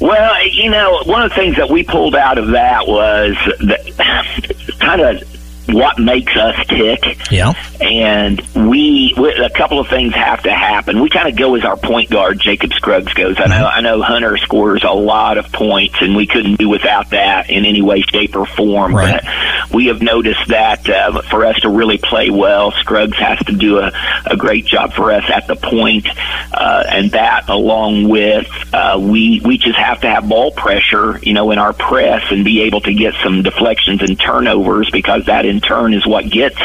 Well, 0.00 0.48
you 0.48 0.68
know, 0.70 1.02
one 1.04 1.22
of 1.22 1.30
the 1.30 1.36
things 1.36 1.56
that 1.56 1.70
we 1.70 1.84
pulled 1.84 2.16
out 2.16 2.38
of 2.38 2.48
that 2.48 2.88
was 2.88 3.36
that 3.60 4.76
kind 4.80 5.00
of 5.00 5.33
what 5.68 5.98
makes 5.98 6.36
us 6.36 6.66
tick. 6.66 7.02
Yeah. 7.30 7.52
And 7.80 8.40
we, 8.54 9.14
a 9.16 9.50
couple 9.50 9.78
of 9.78 9.88
things 9.88 10.14
have 10.14 10.42
to 10.42 10.52
happen. 10.52 11.00
We 11.00 11.10
kind 11.10 11.28
of 11.28 11.36
go 11.36 11.54
as 11.54 11.64
our 11.64 11.76
point 11.76 12.10
guard 12.10 12.38
Jacob 12.40 12.72
Scruggs 12.72 13.12
goes. 13.14 13.36
I 13.38 13.46
know 13.46 13.66
I 13.66 13.80
know 13.80 14.02
Hunter 14.02 14.36
scores 14.36 14.84
a 14.84 14.92
lot 14.92 15.38
of 15.38 15.50
points, 15.52 15.96
and 16.00 16.16
we 16.16 16.26
couldn't 16.26 16.56
do 16.56 16.68
without 16.68 17.10
that 17.10 17.50
in 17.50 17.64
any 17.64 17.82
way, 17.82 18.02
shape, 18.02 18.36
or 18.36 18.46
form. 18.46 18.94
Right. 18.94 19.22
But 19.22 19.72
we 19.72 19.86
have 19.86 20.02
noticed 20.02 20.48
that 20.48 20.88
uh, 20.88 21.22
for 21.22 21.44
us 21.44 21.60
to 21.60 21.68
really 21.68 21.98
play 21.98 22.30
well, 22.30 22.72
Scruggs 22.72 23.18
has 23.18 23.38
to 23.46 23.52
do 23.52 23.78
a, 23.78 23.92
a 24.26 24.36
great 24.36 24.66
job 24.66 24.92
for 24.92 25.12
us 25.12 25.24
at 25.28 25.46
the 25.46 25.56
point, 25.56 26.06
uh, 26.52 26.84
and 26.88 27.10
that 27.12 27.48
along 27.48 28.08
with 28.08 28.46
uh, 28.72 28.98
we 29.00 29.40
we 29.44 29.58
just 29.58 29.78
have 29.78 30.00
to 30.02 30.08
have 30.08 30.28
ball 30.28 30.50
pressure, 30.52 31.18
you 31.22 31.32
know, 31.32 31.50
in 31.50 31.58
our 31.58 31.72
press 31.72 32.22
and 32.30 32.44
be 32.44 32.62
able 32.62 32.80
to 32.82 32.92
get 32.92 33.14
some 33.22 33.42
deflections 33.42 34.02
and 34.02 34.18
turnovers 34.18 34.90
because 34.90 35.26
that 35.26 35.46
in 35.54 35.60
turn 35.60 35.94
is 35.94 36.06
what 36.06 36.28
gets 36.30 36.58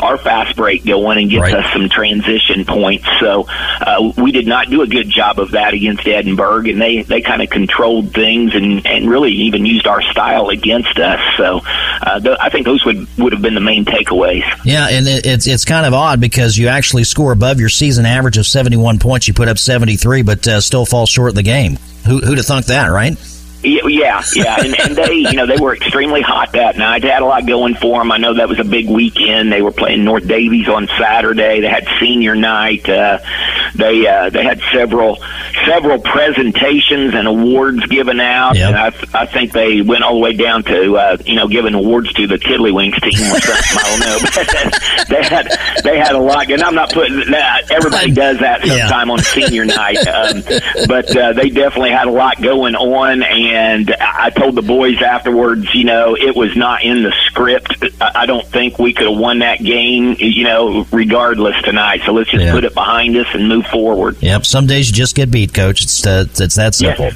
our 0.00 0.18
fast 0.18 0.56
break 0.56 0.84
going 0.84 1.18
and 1.18 1.30
gets 1.30 1.42
Right. 1.42 1.54
us 1.54 1.72
some 1.72 1.88
transition 1.88 2.64
points. 2.64 3.06
So 3.20 3.46
uh, 3.48 4.12
we 4.16 4.32
did 4.32 4.46
not 4.46 4.68
do 4.68 4.82
a 4.82 4.86
good 4.86 5.08
job 5.08 5.38
of 5.38 5.52
that 5.52 5.72
against 5.74 6.06
Edinburgh, 6.06 6.66
and 6.66 6.80
they 6.80 7.02
they 7.02 7.20
kind 7.20 7.40
of 7.42 7.48
controlled 7.50 8.12
things 8.12 8.54
and 8.54 8.84
and 8.86 9.08
really 9.08 9.30
even 9.32 9.64
used 9.64 9.86
our 9.86 10.02
style 10.02 10.48
against 10.48 10.98
us. 10.98 11.20
So 11.36 11.60
uh, 12.02 12.20
th- 12.20 12.36
I 12.40 12.50
think 12.50 12.66
those 12.66 12.84
would 12.84 13.06
would 13.18 13.32
have 13.32 13.42
been 13.42 13.54
the 13.54 13.60
main 13.60 13.84
takeaways. 13.84 14.44
Yeah, 14.64 14.88
and 14.90 15.06
it, 15.06 15.26
it's 15.26 15.46
it's 15.46 15.64
kind 15.64 15.86
of 15.86 15.94
odd 15.94 16.20
because 16.20 16.58
you 16.58 16.68
actually 16.68 17.04
score 17.04 17.32
above 17.32 17.60
your 17.60 17.68
season 17.68 18.04
average 18.04 18.36
of 18.38 18.46
71 18.46 18.98
points. 18.98 19.28
You 19.28 19.34
put 19.34 19.48
up 19.48 19.58
73, 19.58 20.22
but 20.22 20.46
uh, 20.48 20.60
still 20.60 20.84
fall 20.84 21.06
short 21.06 21.30
of 21.30 21.34
the 21.36 21.42
game. 21.42 21.76
Who, 22.06 22.18
who'd 22.18 22.36
have 22.38 22.46
thunk 22.46 22.66
that, 22.66 22.88
right? 22.88 23.16
Yeah, 23.64 24.22
yeah, 24.34 24.56
and, 24.60 24.78
and 24.80 24.96
they, 24.96 25.14
you 25.14 25.32
know, 25.32 25.46
they 25.46 25.56
were 25.56 25.74
extremely 25.74 26.20
hot 26.20 26.52
that 26.52 26.76
night. 26.76 27.02
They 27.02 27.08
had 27.08 27.22
a 27.22 27.26
lot 27.26 27.46
going 27.46 27.74
for 27.74 27.98
them. 27.98 28.12
I 28.12 28.18
know 28.18 28.34
that 28.34 28.48
was 28.48 28.60
a 28.60 28.64
big 28.64 28.88
weekend. 28.88 29.50
They 29.50 29.62
were 29.62 29.72
playing 29.72 30.04
North 30.04 30.24
Daviess 30.24 30.68
on 30.68 30.86
Saturday. 30.98 31.60
They 31.60 31.68
had 31.68 31.86
senior 31.98 32.34
night. 32.34 32.88
Uh, 32.88 33.18
they 33.74 34.06
uh, 34.06 34.30
they 34.30 34.44
had 34.44 34.60
several 34.72 35.18
several 35.66 35.98
presentations 36.00 37.14
and 37.14 37.26
awards 37.26 37.84
given 37.86 38.20
out. 38.20 38.56
Yep. 38.56 38.68
And 38.68 38.76
I, 38.76 38.90
th- 38.90 39.14
I 39.14 39.26
think 39.26 39.52
they 39.52 39.80
went 39.82 40.04
all 40.04 40.14
the 40.14 40.20
way 40.20 40.34
down 40.34 40.62
to 40.64 40.96
uh, 40.96 41.16
you 41.24 41.36
know 41.36 41.48
giving 41.48 41.74
awards 41.74 42.12
to 42.14 42.26
the 42.26 42.36
Tiddlywinks 42.36 43.00
team 43.00 43.32
or 43.32 43.40
something. 43.40 43.78
I 43.78 43.82
don't 43.88 44.00
know, 44.00 44.18
but 44.34 45.08
they 45.08 45.22
had 45.22 45.48
they 45.84 45.98
had 45.98 46.12
a 46.12 46.18
lot. 46.18 46.50
And 46.50 46.62
I'm 46.62 46.74
not 46.74 46.92
putting 46.92 47.30
that. 47.30 47.70
Everybody 47.70 48.10
does 48.24 48.40
that 48.40 48.66
sometime 48.66 49.10
on 49.10 49.18
senior 49.20 49.64
night, 49.64 49.98
um, 50.08 50.42
but 50.88 51.14
uh, 51.16 51.32
they 51.34 51.50
definitely 51.50 51.90
had 51.92 52.08
a 52.08 52.10
lot 52.10 52.42
going 52.42 52.74
on. 52.74 53.22
And 53.22 53.94
I 54.00 54.30
told 54.30 54.56
the 54.56 54.62
boys 54.62 55.00
afterwards, 55.00 55.72
you 55.74 55.84
know, 55.84 56.16
it 56.16 56.34
was 56.34 56.56
not 56.56 56.82
in 56.82 57.02
the 57.04 57.12
script. 57.26 57.84
I 58.00 58.22
I 58.24 58.26
don't 58.26 58.46
think 58.46 58.78
we 58.78 58.94
could 58.94 59.06
have 59.06 59.18
won 59.18 59.40
that 59.40 59.62
game, 59.62 60.16
you 60.18 60.44
know, 60.44 60.86
regardless 60.90 61.54
tonight. 61.62 62.00
So 62.06 62.12
let's 62.12 62.30
just 62.30 62.42
Yeah. 62.42 62.52
put 62.52 62.64
it 62.64 62.72
behind 62.72 63.14
us 63.18 63.26
and 63.34 63.48
move 63.48 63.66
forward. 63.66 64.16
Yep. 64.20 64.46
Some 64.46 64.66
days 64.66 64.88
you 64.88 64.94
just 64.94 65.14
get 65.14 65.30
beat, 65.30 65.52
coach. 65.52 65.82
It's 65.82 66.06
uh, 66.06 66.24
it's 66.38 66.54
that 66.56 66.74
simple. 66.74 67.04
Yeah. 67.06 67.12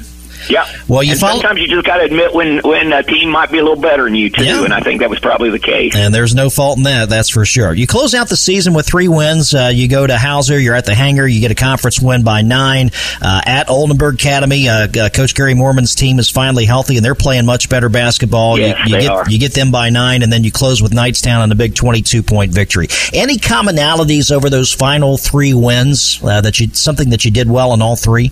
Well, 0.87 1.03
you 1.03 1.15
follow- 1.15 1.33
sometimes 1.33 1.59
you 1.61 1.67
just 1.67 1.85
got 1.85 1.97
to 1.97 2.03
admit 2.05 2.33
when 2.33 2.59
when 2.59 2.91
a 2.91 3.03
team 3.03 3.29
might 3.29 3.51
be 3.51 3.59
a 3.59 3.63
little 3.63 3.79
better 3.81 4.03
than 4.05 4.15
you 4.15 4.29
too, 4.29 4.63
and 4.63 4.73
I 4.73 4.79
think 4.79 4.99
that 5.01 5.09
was 5.09 5.19
probably 5.19 5.49
the 5.49 5.59
case. 5.59 5.95
And 5.95 6.13
there's 6.13 6.33
no 6.35 6.49
fault 6.49 6.77
in 6.77 6.83
that, 6.83 7.09
that's 7.09 7.29
for 7.29 7.45
sure. 7.45 7.73
You 7.73 7.87
close 7.87 8.13
out 8.13 8.29
the 8.29 8.37
season 8.37 8.73
with 8.73 8.87
three 8.87 9.07
wins. 9.07 9.53
Uh, 9.53 9.71
you 9.73 9.87
go 9.87 10.05
to 10.05 10.17
Hauser, 10.17 10.59
you're 10.59 10.75
at 10.75 10.85
the 10.85 10.95
hangar, 10.95 11.27
you 11.27 11.39
get 11.41 11.51
a 11.51 11.55
conference 11.55 11.99
win 11.99 12.23
by 12.23 12.41
nine. 12.41 12.91
Uh, 13.21 13.41
at 13.45 13.69
Oldenburg 13.69 14.15
Academy, 14.15 14.67
uh, 14.69 14.87
uh, 14.99 15.09
Coach 15.09 15.35
Gary 15.35 15.53
Moorman's 15.53 15.95
team 15.95 16.19
is 16.19 16.29
finally 16.29 16.65
healthy 16.65 16.95
and 16.97 17.05
they're 17.05 17.15
playing 17.15 17.45
much 17.45 17.69
better 17.69 17.89
basketball. 17.89 18.57
Yes, 18.57 18.77
you, 18.79 18.83
you 18.85 18.91
they 18.95 19.01
get 19.07 19.11
are. 19.11 19.29
you 19.29 19.39
get 19.39 19.53
them 19.53 19.71
by 19.71 19.89
nine, 19.89 20.23
and 20.23 20.31
then 20.31 20.43
you 20.43 20.51
close 20.51 20.81
with 20.81 20.91
Knightstown 20.91 21.39
on 21.39 21.51
a 21.51 21.55
big 21.55 21.75
22 21.75 22.23
point 22.23 22.51
victory. 22.51 22.87
Any 23.13 23.37
commonalities 23.37 24.31
over 24.31 24.49
those 24.49 24.73
final 24.73 25.17
three 25.17 25.53
wins 25.53 26.19
uh, 26.23 26.41
that 26.41 26.59
you 26.59 26.69
something 26.73 27.09
that 27.11 27.25
you 27.25 27.31
did 27.31 27.49
well 27.49 27.73
in 27.73 27.81
all 27.81 27.95
three? 27.95 28.31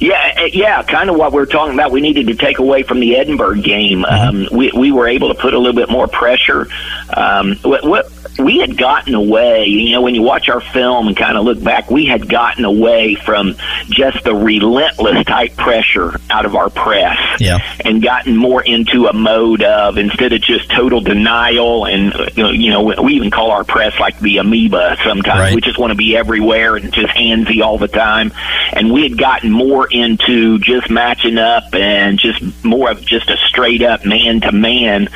Yeah, 0.00 0.34
uh, 0.38 0.44
yeah, 0.52 0.82
kind 0.82 1.10
of 1.10 1.16
what 1.16 1.32
we 1.32 1.40
are 1.40 1.46
talking 1.46 1.74
about. 1.74 1.90
We 1.90 2.00
needed 2.00 2.28
to 2.28 2.34
take 2.34 2.58
away 2.58 2.82
from 2.82 3.00
the 3.00 3.16
Edinburgh 3.16 3.62
game. 3.62 4.04
Um, 4.04 4.48
we 4.52 4.70
we 4.72 4.92
were 4.92 5.08
able 5.08 5.28
to 5.28 5.34
put 5.34 5.54
a 5.54 5.58
little 5.58 5.74
bit 5.74 5.90
more 5.90 6.06
pressure. 6.06 6.68
Um, 7.14 7.56
what, 7.62 7.84
what 7.84 8.12
we 8.38 8.58
had 8.58 8.76
gotten 8.76 9.14
away, 9.14 9.66
you 9.66 9.92
know, 9.92 10.02
when 10.02 10.14
you 10.14 10.22
watch 10.22 10.48
our 10.48 10.60
film 10.60 11.06
and 11.08 11.16
kind 11.16 11.36
of 11.36 11.44
look 11.44 11.62
back, 11.62 11.90
we 11.90 12.06
had 12.06 12.28
gotten 12.28 12.64
away 12.64 13.14
from 13.14 13.54
just 13.90 14.24
the 14.24 14.34
relentless 14.34 15.24
type 15.24 15.56
pressure 15.56 16.18
out 16.30 16.44
of 16.44 16.54
our 16.56 16.70
press. 16.70 17.16
Yeah. 17.40 17.58
and 17.84 18.02
gotten 18.02 18.36
more 18.36 18.62
into 18.62 19.06
a 19.06 19.12
mode 19.12 19.62
of 19.62 19.98
instead 19.98 20.32
of 20.32 20.40
just 20.40 20.70
total 20.70 21.00
denial 21.00 21.86
and 21.86 22.14
uh, 22.14 22.26
you 22.50 22.70
know, 22.70 22.82
we 23.02 23.14
even 23.14 23.30
call 23.30 23.50
our 23.50 23.64
press 23.64 23.98
like 23.98 24.18
the 24.20 24.38
amoeba 24.38 24.96
sometimes 25.04 25.40
Right. 25.40 25.54
we 25.54 25.60
just 25.60 25.78
want 25.78 25.90
to 25.90 25.96
be 25.96 26.16
everywhere 26.16 26.76
and 26.76 26.92
just 26.92 27.08
handsy 27.14 27.60
all 27.62 27.76
the 27.78 27.88
time 27.88 28.32
and 28.72 28.92
we 28.92 29.02
had 29.02 29.18
gotten 29.18 29.50
more 29.50 29.86
into 29.90 30.58
just 30.60 30.88
matching 30.90 31.38
up 31.38 31.74
and 31.74 32.18
just 32.18 32.40
more 32.64 32.90
of 32.90 33.04
just 33.04 33.30
a 33.30 33.36
straight 33.48 33.82
up 33.82 34.04
man 34.04 34.40
to 34.42 34.52
man 34.52 35.08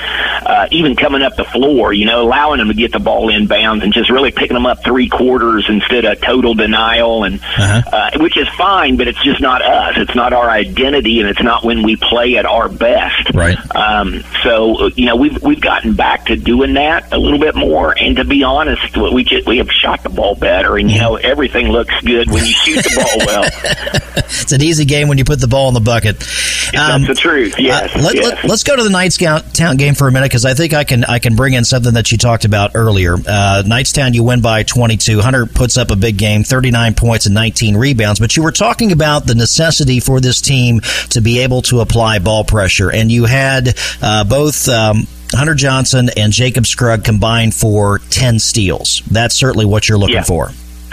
uh 0.44 0.66
even 0.72 0.96
coming 0.96 1.22
up 1.22 1.36
the 1.36 1.44
floor 1.44 1.92
you 1.92 2.04
know 2.04 2.22
allowing 2.22 2.58
them 2.58 2.68
to 2.68 2.74
get 2.74 2.90
the 2.92 2.98
ball 3.08 3.30
inbounds 3.30 3.82
and 3.82 3.90
just 3.94 4.10
really 4.10 4.30
picking 4.30 4.52
them 4.52 4.66
up 4.66 4.84
three 4.84 5.08
quarters 5.08 5.64
instead 5.66 6.04
of 6.04 6.20
total 6.20 6.52
denial 6.52 7.24
and 7.24 7.40
uh, 7.56 8.10
which 8.16 8.36
is 8.36 8.46
fine, 8.50 8.98
but 8.98 9.08
it's 9.08 9.22
just 9.22 9.40
not 9.40 9.62
us. 9.62 9.94
It's 9.96 10.14
not 10.14 10.34
our 10.34 10.50
identity, 10.50 11.20
and 11.20 11.28
it's 11.30 11.42
not 11.42 11.64
when 11.64 11.82
we 11.82 11.96
play 11.96 12.36
at 12.36 12.44
our 12.44 12.68
best. 12.68 13.32
Right. 13.32 13.56
Um, 13.74 14.22
so 14.42 14.76
uh, 14.76 14.90
you 14.94 15.06
know 15.06 15.16
we've 15.16 15.42
we've 15.42 15.60
gotten 15.60 15.94
back 15.94 16.26
to 16.26 16.36
doing 16.36 16.74
that 16.74 17.10
a 17.10 17.18
little 17.18 17.38
bit 17.38 17.54
more, 17.54 17.96
and 17.98 18.16
to 18.16 18.24
be 18.26 18.42
honest, 18.42 18.94
we 18.94 19.24
just 19.24 19.46
we 19.46 19.56
have 19.56 19.70
shot 19.70 20.02
the 20.02 20.10
ball 20.10 20.34
better, 20.34 20.76
and 20.76 20.90
you 20.90 21.00
know 21.00 21.16
everything 21.16 21.68
looks 21.68 21.98
good 22.02 22.30
when 22.30 22.44
you 22.44 22.52
shoot 22.52 22.84
the 22.84 22.94
ball 22.94 23.26
well. 23.26 24.04
It's 24.28 24.52
an 24.52 24.62
easy 24.62 24.84
game 24.84 25.08
when 25.08 25.18
you 25.18 25.24
put 25.24 25.40
the 25.40 25.48
ball 25.48 25.68
in 25.68 25.74
the 25.74 25.80
bucket. 25.80 26.16
Um, 26.76 27.02
That's 27.02 27.08
the 27.08 27.14
truth. 27.14 27.58
Yes. 27.58 27.94
Uh, 27.94 28.00
let, 28.00 28.14
yes. 28.14 28.50
us 28.50 28.62
go 28.62 28.76
to 28.76 28.82
the 28.82 28.88
Knightstown 28.88 29.78
game 29.78 29.94
for 29.94 30.08
a 30.08 30.12
minute 30.12 30.26
because 30.26 30.44
I 30.44 30.54
think 30.54 30.74
I 30.74 30.84
can 30.84 31.04
I 31.04 31.18
can 31.18 31.36
bring 31.36 31.54
in 31.54 31.64
something 31.64 31.94
that 31.94 32.12
you 32.12 32.18
talked 32.18 32.44
about 32.44 32.72
earlier. 32.74 32.97
Uh, 33.06 33.62
Knightstown, 33.66 34.14
you 34.14 34.22
win 34.24 34.40
by 34.40 34.62
22. 34.62 35.20
Hunter 35.20 35.46
puts 35.46 35.76
up 35.76 35.90
a 35.90 35.96
big 35.96 36.16
game, 36.18 36.42
39 36.42 36.94
points 36.94 37.26
and 37.26 37.34
19 37.34 37.76
rebounds. 37.76 38.18
But 38.20 38.36
you 38.36 38.42
were 38.42 38.52
talking 38.52 38.92
about 38.92 39.26
the 39.26 39.34
necessity 39.34 40.00
for 40.00 40.20
this 40.20 40.40
team 40.40 40.80
to 41.10 41.20
be 41.20 41.40
able 41.40 41.62
to 41.62 41.80
apply 41.80 42.18
ball 42.18 42.44
pressure, 42.44 42.90
and 42.90 43.10
you 43.12 43.24
had 43.26 43.76
uh, 44.02 44.24
both. 44.24 44.68
Um, 44.68 45.06
Hunter 45.30 45.54
Johnson 45.54 46.08
and 46.16 46.32
Jacob 46.32 46.66
Scrugg 46.66 47.04
combined 47.04 47.54
for 47.54 47.98
10 48.08 48.38
steals. 48.38 49.02
That's 49.10 49.34
certainly 49.34 49.66
what 49.66 49.86
you're 49.86 49.98
looking 49.98 50.14
Yeah. 50.14 50.22
for. 50.22 50.52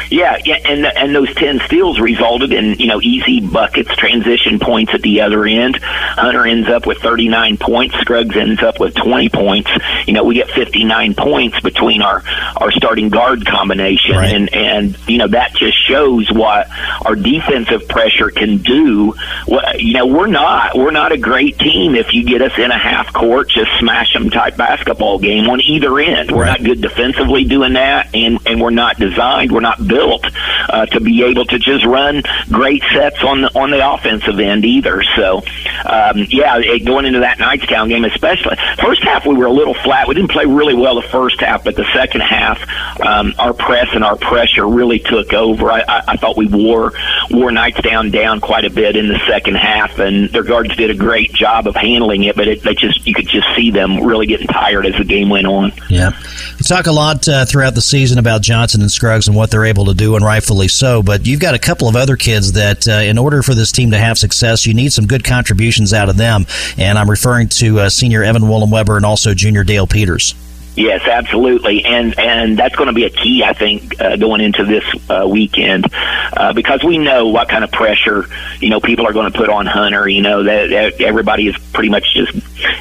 Yeah, 0.09 0.37
yeah, 0.45 0.59
and 0.65 0.85
and 0.85 1.15
those 1.15 1.33
ten 1.35 1.59
steals 1.65 1.99
resulted 1.99 2.53
in 2.53 2.77
you 2.79 2.87
know 2.87 3.01
easy 3.01 3.41
buckets, 3.41 3.95
transition 3.95 4.59
points 4.59 4.93
at 4.93 5.01
the 5.01 5.21
other 5.21 5.45
end. 5.45 5.77
Hunter 5.81 6.45
ends 6.45 6.69
up 6.69 6.85
with 6.85 6.99
thirty 6.99 7.27
nine 7.27 7.57
points. 7.57 7.95
Scruggs 7.95 8.35
ends 8.35 8.61
up 8.61 8.79
with 8.79 8.93
twenty 8.95 9.29
points. 9.29 9.71
You 10.05 10.13
know, 10.13 10.23
we 10.23 10.35
get 10.35 10.49
fifty 10.51 10.83
nine 10.83 11.15
points 11.15 11.59
between 11.61 12.01
our 12.01 12.23
our 12.57 12.71
starting 12.71 13.09
guard 13.09 13.45
combination, 13.45 14.15
and 14.15 14.53
and 14.53 14.97
you 15.07 15.17
know 15.17 15.27
that 15.27 15.53
just 15.55 15.77
shows 15.87 16.31
what 16.31 16.67
our 17.05 17.15
defensive 17.15 17.87
pressure 17.87 18.29
can 18.29 18.57
do. 18.57 19.15
What 19.47 19.81
you 19.81 19.93
know, 19.93 20.05
we're 20.05 20.27
not 20.27 20.75
we're 20.75 20.91
not 20.91 21.11
a 21.11 21.17
great 21.17 21.57
team 21.57 21.95
if 21.95 22.13
you 22.13 22.23
get 22.23 22.41
us 22.41 22.57
in 22.57 22.71
a 22.71 22.77
half 22.77 23.11
court, 23.11 23.49
just 23.49 23.71
smash 23.79 24.13
them 24.13 24.29
type 24.29 24.55
basketball 24.55 25.19
game 25.19 25.49
on 25.49 25.61
either 25.61 25.99
end. 25.99 26.31
We're 26.31 26.45
not 26.45 26.63
good 26.63 26.81
defensively 26.81 27.45
doing 27.45 27.73
that, 27.73 28.13
and 28.13 28.39
and 28.45 28.61
we're 28.61 28.69
not 28.69 28.97
designed. 28.97 29.51
We're 29.51 29.61
not 29.61 29.84
built 29.87 30.25
uh, 30.69 30.85
to 30.87 30.99
be 30.99 31.23
able 31.23 31.45
to 31.45 31.59
just 31.59 31.85
run 31.85 32.21
great 32.49 32.83
sets 32.93 33.23
on 33.23 33.41
the 33.41 33.59
on 33.59 33.71
the 33.71 33.93
offensive 33.93 34.39
end 34.39 34.65
either. 34.65 35.03
So, 35.15 35.37
um, 35.85 36.25
yeah, 36.29 36.57
it, 36.59 36.85
going 36.85 37.05
into 37.05 37.19
that 37.19 37.37
Knightstown 37.37 37.89
game, 37.89 38.05
especially 38.05 38.57
first 38.79 39.03
half, 39.03 39.25
we 39.25 39.35
were 39.35 39.45
a 39.45 39.51
little 39.51 39.73
flat. 39.73 40.07
We 40.07 40.15
didn't 40.15 40.31
play 40.31 40.45
really 40.45 40.75
well 40.75 40.95
the 40.95 41.07
first 41.07 41.39
half, 41.41 41.63
but 41.63 41.75
the 41.75 41.85
second 41.93 42.21
half, 42.21 42.59
um, 43.01 43.33
our 43.39 43.53
press 43.53 43.89
and 43.93 44.03
our 44.03 44.15
pressure 44.15 44.67
really 44.67 44.99
took 44.99 45.33
over. 45.33 45.71
I, 45.71 45.81
I, 45.81 46.03
I 46.09 46.17
thought 46.17 46.37
we 46.37 46.47
wore 46.47 46.93
wore 47.31 47.51
Knightstown 47.51 48.11
down 48.11 48.25
down 48.25 48.41
quite 48.41 48.65
a 48.65 48.69
bit 48.69 48.95
in 48.95 49.07
the 49.07 49.19
second 49.27 49.55
half, 49.55 49.99
and 49.99 50.29
their 50.29 50.43
guards 50.43 50.75
did 50.75 50.89
a 50.89 50.95
great 50.95 51.31
job 51.31 51.67
of 51.67 51.75
handling 51.75 52.23
it. 52.23 52.35
But 52.35 52.47
it, 52.47 52.63
they 52.63 52.73
just 52.73 53.05
you 53.05 53.13
could 53.13 53.27
just 53.27 53.47
see 53.55 53.71
them 53.71 54.03
really 54.03 54.25
getting 54.25 54.47
tired 54.47 54.85
as 54.85 54.95
the 54.97 55.03
game 55.03 55.29
went 55.29 55.47
on. 55.47 55.71
Yeah. 55.89 56.11
we 56.57 56.63
talk 56.63 56.87
a 56.87 56.91
lot 56.91 57.27
uh, 57.27 57.45
throughout 57.45 57.75
the 57.75 57.81
season 57.81 58.17
about 58.17 58.41
Johnson 58.41 58.81
and 58.81 58.91
Scruggs 58.91 59.27
and 59.27 59.35
what 59.35 59.51
they're 59.51 59.65
able 59.65 59.74
to 59.83 59.93
do, 59.93 60.15
and 60.15 60.23
rightfully 60.23 60.69
so. 60.69 61.03
But 61.03 61.27
you've 61.27 61.41
got 61.41 61.55
a 61.55 61.59
couple 61.59 61.89
of 61.89 61.97
other 61.97 62.15
kids 62.15 62.53
that, 62.53 62.87
uh, 62.87 62.91
in 62.93 63.17
order 63.17 63.43
for 63.43 63.53
this 63.53 63.73
team 63.73 63.91
to 63.91 63.97
have 63.97 64.17
success, 64.17 64.65
you 64.65 64.73
need 64.73 64.93
some 64.93 65.07
good 65.07 65.25
contributions 65.25 65.91
out 65.91 66.07
of 66.07 66.15
them. 66.15 66.45
And 66.77 66.97
I'm 66.97 67.09
referring 67.09 67.49
to 67.49 67.81
uh, 67.81 67.89
senior 67.89 68.23
Evan 68.23 68.47
Willem 68.47 68.71
Weber 68.71 68.95
and 68.95 69.05
also 69.05 69.33
junior 69.33 69.65
Dale 69.65 69.87
Peters. 69.87 70.35
Yes, 70.75 71.07
absolutely, 71.07 71.85
and 71.85 72.17
and 72.19 72.57
that's 72.57 72.75
going 72.75 72.87
to 72.87 72.93
be 72.93 73.05
a 73.05 73.09
key, 73.09 73.43
I 73.43 73.53
think, 73.53 74.01
uh, 74.01 74.17
going 74.17 74.41
into 74.41 74.65
this 74.65 74.83
uh, 75.09 75.25
weekend, 75.25 75.85
uh, 75.93 76.51
because 76.51 76.83
we 76.83 76.97
know 76.97 77.27
what 77.27 77.47
kind 77.47 77.63
of 77.63 77.71
pressure 77.71 78.27
you 78.59 78.69
know 78.69 78.81
people 78.81 79.07
are 79.07 79.13
going 79.13 79.31
to 79.31 79.37
put 79.37 79.49
on 79.49 79.65
Hunter. 79.67 80.07
You 80.07 80.21
know 80.21 80.43
that, 80.43 80.69
that 80.71 81.01
everybody 81.01 81.47
is 81.47 81.57
pretty 81.71 81.87
much 81.87 82.13
just 82.13 82.33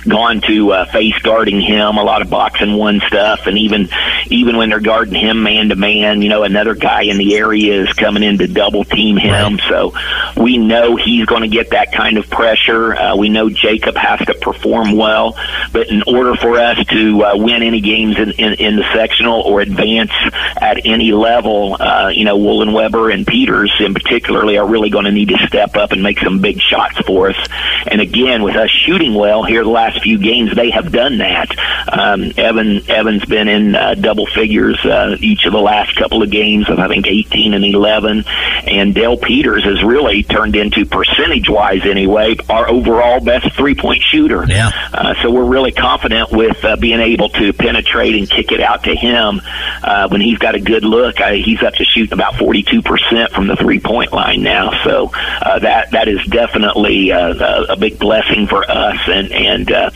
gone 0.09 0.41
to 0.49 0.73
uh, 0.73 0.85
face 0.87 1.17
guarding 1.21 1.61
him, 1.61 1.97
a 1.97 2.03
lot 2.03 2.21
of 2.21 2.31
boxing 2.31 2.75
one 2.75 3.01
stuff, 3.07 3.47
and 3.47 3.57
even 3.59 3.89
even 4.27 4.57
when 4.57 4.71
they're 4.71 4.81
guarding 4.81 5.15
him 5.15 5.45
man 5.45 5.69
to 5.69 5.77
man, 5.77 6.21
you 6.21 6.29
know 6.29 6.43
another 6.43 6.75
guy 6.75 7.03
in 7.03 7.17
the 7.17 7.37
area 7.37 7.81
is 7.81 7.93
coming 7.93 8.25
in 8.25 8.39
to 8.39 8.49
double 8.49 8.83
team 8.83 9.17
him. 9.17 9.61
So 9.69 9.95
we 10.37 10.59
know 10.59 10.97
he's 10.97 11.27
going 11.27 11.43
to 11.43 11.49
get 11.49 11.71
that 11.71 11.93
kind 11.93 12.19
of 12.19 12.29
pressure. 12.29 12.97
Uh, 12.97 13.17
we 13.17 13.29
know 13.29 13.49
Jacob 13.51 13.95
has 13.95 14.19
to 14.27 14.35
perform 14.35 14.97
well, 14.97 15.37
but 15.73 15.89
in 15.89 16.03
order 16.09 16.35
for 16.35 16.59
us 16.59 16.85
to 16.87 17.25
uh, 17.25 17.37
win 17.37 17.63
any 17.63 17.84
games 17.85 18.19
in, 18.19 18.31
in, 18.33 18.55
in 18.55 18.77
the 18.77 18.85
sectional 18.95 19.43
or 19.43 19.61
advance 19.61 20.13
at 20.61 20.85
any 20.85 21.13
level, 21.13 21.77
uh, 21.81 22.09
you 22.09 22.25
know, 22.25 22.37
Woolen 22.37 22.73
Weber 22.73 23.11
and 23.11 23.27
Peters 23.27 23.73
in 23.81 23.95
particularly 23.95 24.59
are 24.59 24.67
really 24.67 24.91
going 24.91 25.05
to 25.05 25.13
need 25.13 25.29
to 25.29 25.39
step 25.47 25.77
up 25.77 25.93
and 25.93 26.03
make 26.03 26.19
some 26.19 26.41
big 26.41 26.61
shots 26.61 26.99
for 27.01 27.31
us. 27.31 27.49
And 27.87 28.01
again, 28.01 28.43
with 28.43 28.57
us 28.57 28.71
shooting 28.71 29.15
well 29.15 29.45
here 29.45 29.63
the 29.63 29.71
last 29.71 30.03
few 30.03 30.19
games, 30.19 30.55
they 30.55 30.71
have 30.71 30.91
done 30.91 31.19
that. 31.19 31.51
Um, 31.93 32.33
Evan 32.37 32.91
Evan's 32.91 33.25
been 33.25 33.49
in 33.49 33.75
uh, 33.75 33.95
double 33.95 34.27
figures 34.27 34.83
uh, 34.85 35.17
each 35.21 35.45
of 35.45 35.53
the 35.53 35.61
last 35.61 35.95
couple 35.97 36.23
of 36.23 36.31
games 36.31 36.69
of 36.69 36.79
I 36.79 36.89
think 36.89 37.07
18 37.07 37.55
and 37.55 37.65
11, 37.65 38.25
and 38.67 38.95
Dale 38.95 39.17
Peters 39.17 39.65
has 39.65 39.83
really 39.83 40.23
turned 40.23 40.57
into 40.57 40.87
percentage 40.87 41.49
wise 41.49 41.85
anyway 41.85 42.37
our 42.49 42.69
overall 42.69 43.21
best 43.21 43.53
three 43.55 43.75
point 43.75 44.03
shooter. 44.03 44.45
Yeah. 44.49 44.71
Uh, 44.93 45.15
so 45.23 45.31
we're 45.31 45.45
really 45.45 45.73
confident 45.73 46.31
with 46.31 46.65
uh, 46.65 46.77
being 46.77 47.01
able 47.01 47.29
to 47.31 47.53
penetrate 47.53 47.74
and 47.75 48.31
kick 48.31 48.53
it 48.53 48.61
out 48.61 48.85
to 48.85 48.95
him. 48.95 49.41
uh, 49.83 50.09
when 50.09 50.21
he's 50.21 50.39
got 50.39 50.55
a 50.55 50.61
good 50.61 50.85
look, 50.85 51.21
uh, 51.21 51.33
he's 51.33 51.63
up 51.63 51.75
to 51.75 51.85
shooting 51.85 52.13
about 52.13 52.35
42% 52.35 53.31
from 53.31 53.47
the 53.47 53.57
three 53.57 53.81
point 53.81 54.13
line 54.13 54.43
now. 54.43 54.73
So 54.85 55.11
uh, 55.15 55.59
that 55.61 55.91
that 55.93 56.09
is 56.09 56.25
definitely 56.27 57.13
uh, 57.13 57.35
a, 57.35 57.73
a 57.73 57.77
big 57.77 57.99
blessing 57.99 58.47
for 58.47 58.69
us 58.71 58.99
and 59.07 59.33
and 59.33 59.71
uh, 59.71 59.91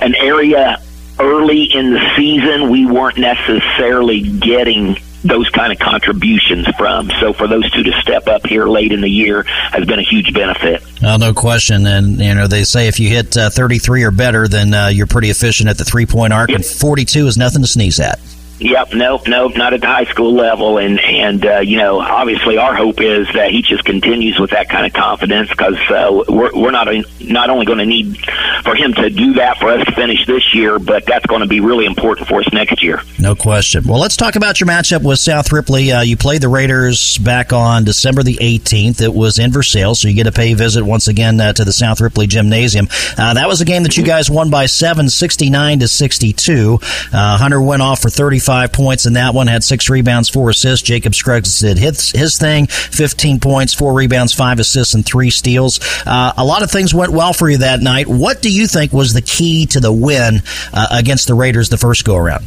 an 0.00 0.14
area 0.14 0.80
early 1.18 1.64
in 1.64 1.92
the 1.92 2.12
season 2.16 2.70
we 2.70 2.86
weren't 2.86 3.18
necessarily 3.18 4.22
getting 4.22 4.96
those 5.22 5.48
kind 5.50 5.72
of 5.72 5.78
contributions 5.78 6.66
from. 6.76 7.10
So 7.20 7.32
for 7.32 7.46
those 7.46 7.70
two 7.70 7.82
to 7.82 7.92
step 8.00 8.26
up 8.26 8.46
here 8.46 8.66
late 8.66 8.92
in 8.92 9.00
the 9.00 9.10
year 9.10 9.42
has 9.44 9.86
been 9.86 9.98
a 9.98 10.02
huge 10.02 10.32
benefit. 10.32 10.82
Uh, 11.02 11.16
no 11.16 11.34
question. 11.34 11.86
And, 11.86 12.18
you 12.18 12.34
know, 12.34 12.46
they 12.46 12.64
say 12.64 12.88
if 12.88 12.98
you 13.00 13.08
hit 13.08 13.36
uh, 13.36 13.50
33 13.50 14.04
or 14.04 14.10
better, 14.10 14.48
then 14.48 14.72
uh, 14.72 14.88
you're 14.88 15.06
pretty 15.06 15.30
efficient 15.30 15.68
at 15.68 15.78
the 15.78 15.84
three 15.84 16.06
point 16.06 16.32
arc, 16.32 16.50
and 16.50 16.64
42 16.64 17.26
is 17.26 17.36
nothing 17.36 17.62
to 17.62 17.68
sneeze 17.68 18.00
at. 18.00 18.18
Yep, 18.60 18.92
nope, 18.92 19.26
nope, 19.26 19.56
not 19.56 19.72
at 19.72 19.80
the 19.80 19.86
high 19.86 20.04
school 20.04 20.34
level, 20.34 20.76
and 20.76 21.00
and 21.00 21.44
uh, 21.46 21.58
you 21.60 21.78
know, 21.78 21.98
obviously, 21.98 22.58
our 22.58 22.74
hope 22.74 23.00
is 23.00 23.26
that 23.32 23.50
he 23.50 23.62
just 23.62 23.86
continues 23.86 24.38
with 24.38 24.50
that 24.50 24.68
kind 24.68 24.84
of 24.84 24.92
confidence 24.92 25.48
because 25.48 25.78
uh, 25.88 26.24
we're 26.28 26.54
we're 26.54 26.70
not 26.70 26.86
a, 26.86 27.02
not 27.20 27.48
only 27.48 27.64
going 27.64 27.78
to 27.78 27.86
need 27.86 28.18
for 28.62 28.74
him 28.74 28.92
to 28.92 29.08
do 29.08 29.32
that 29.34 29.56
for 29.56 29.70
us 29.70 29.86
to 29.86 29.92
finish 29.92 30.26
this 30.26 30.54
year, 30.54 30.78
but 30.78 31.06
that's 31.06 31.24
going 31.24 31.40
to 31.40 31.46
be 31.46 31.60
really 31.60 31.86
important 31.86 32.28
for 32.28 32.40
us 32.40 32.52
next 32.52 32.82
year. 32.82 33.00
No 33.18 33.34
question. 33.34 33.84
Well, 33.84 33.98
let's 33.98 34.16
talk 34.16 34.36
about 34.36 34.60
your 34.60 34.68
matchup 34.68 35.02
with 35.02 35.18
South 35.18 35.50
Ripley. 35.52 35.90
Uh, 35.90 36.02
you 36.02 36.18
played 36.18 36.42
the 36.42 36.48
Raiders 36.48 37.16
back 37.16 37.54
on 37.54 37.84
December 37.84 38.22
the 38.22 38.36
18th. 38.36 39.00
It 39.00 39.14
was 39.14 39.38
in 39.38 39.52
Versailles, 39.52 39.94
so 39.94 40.08
you 40.08 40.14
get 40.14 40.26
a 40.26 40.32
pay 40.32 40.52
visit 40.52 40.84
once 40.84 41.08
again 41.08 41.40
uh, 41.40 41.54
to 41.54 41.64
the 41.64 41.72
South 41.72 42.02
Ripley 42.02 42.26
Gymnasium. 42.26 42.88
Uh, 43.16 43.32
that 43.32 43.48
was 43.48 43.62
a 43.62 43.64
game 43.64 43.84
that 43.84 43.96
you 43.96 44.04
guys 44.04 44.30
won 44.30 44.50
by 44.50 44.66
seven, 44.66 45.08
69 45.08 45.78
to 45.78 45.88
62. 45.88 46.78
Uh, 47.12 47.38
Hunter 47.38 47.62
went 47.62 47.80
off 47.80 48.00
for 48.02 48.10
35 48.50 48.72
points 48.72 49.06
in 49.06 49.12
that 49.12 49.32
one, 49.32 49.46
had 49.46 49.62
six 49.62 49.88
rebounds, 49.88 50.28
four 50.28 50.50
assists. 50.50 50.84
Jacob 50.84 51.14
Scruggs 51.14 51.60
did 51.60 51.78
his, 51.78 52.10
his 52.10 52.36
thing, 52.36 52.66
15 52.66 53.38
points, 53.38 53.72
four 53.72 53.92
rebounds, 53.92 54.34
five 54.34 54.58
assists, 54.58 54.94
and 54.94 55.06
three 55.06 55.30
steals. 55.30 55.78
Uh, 56.04 56.32
a 56.36 56.44
lot 56.44 56.64
of 56.64 56.70
things 56.70 56.92
went 56.92 57.12
well 57.12 57.32
for 57.32 57.48
you 57.48 57.58
that 57.58 57.80
night. 57.80 58.08
What 58.08 58.42
do 58.42 58.52
you 58.52 58.66
think 58.66 58.92
was 58.92 59.14
the 59.14 59.22
key 59.22 59.66
to 59.66 59.78
the 59.78 59.92
win 59.92 60.42
uh, 60.72 60.88
against 60.90 61.28
the 61.28 61.34
Raiders 61.34 61.68
the 61.68 61.76
first 61.76 62.04
go 62.04 62.16
around? 62.16 62.44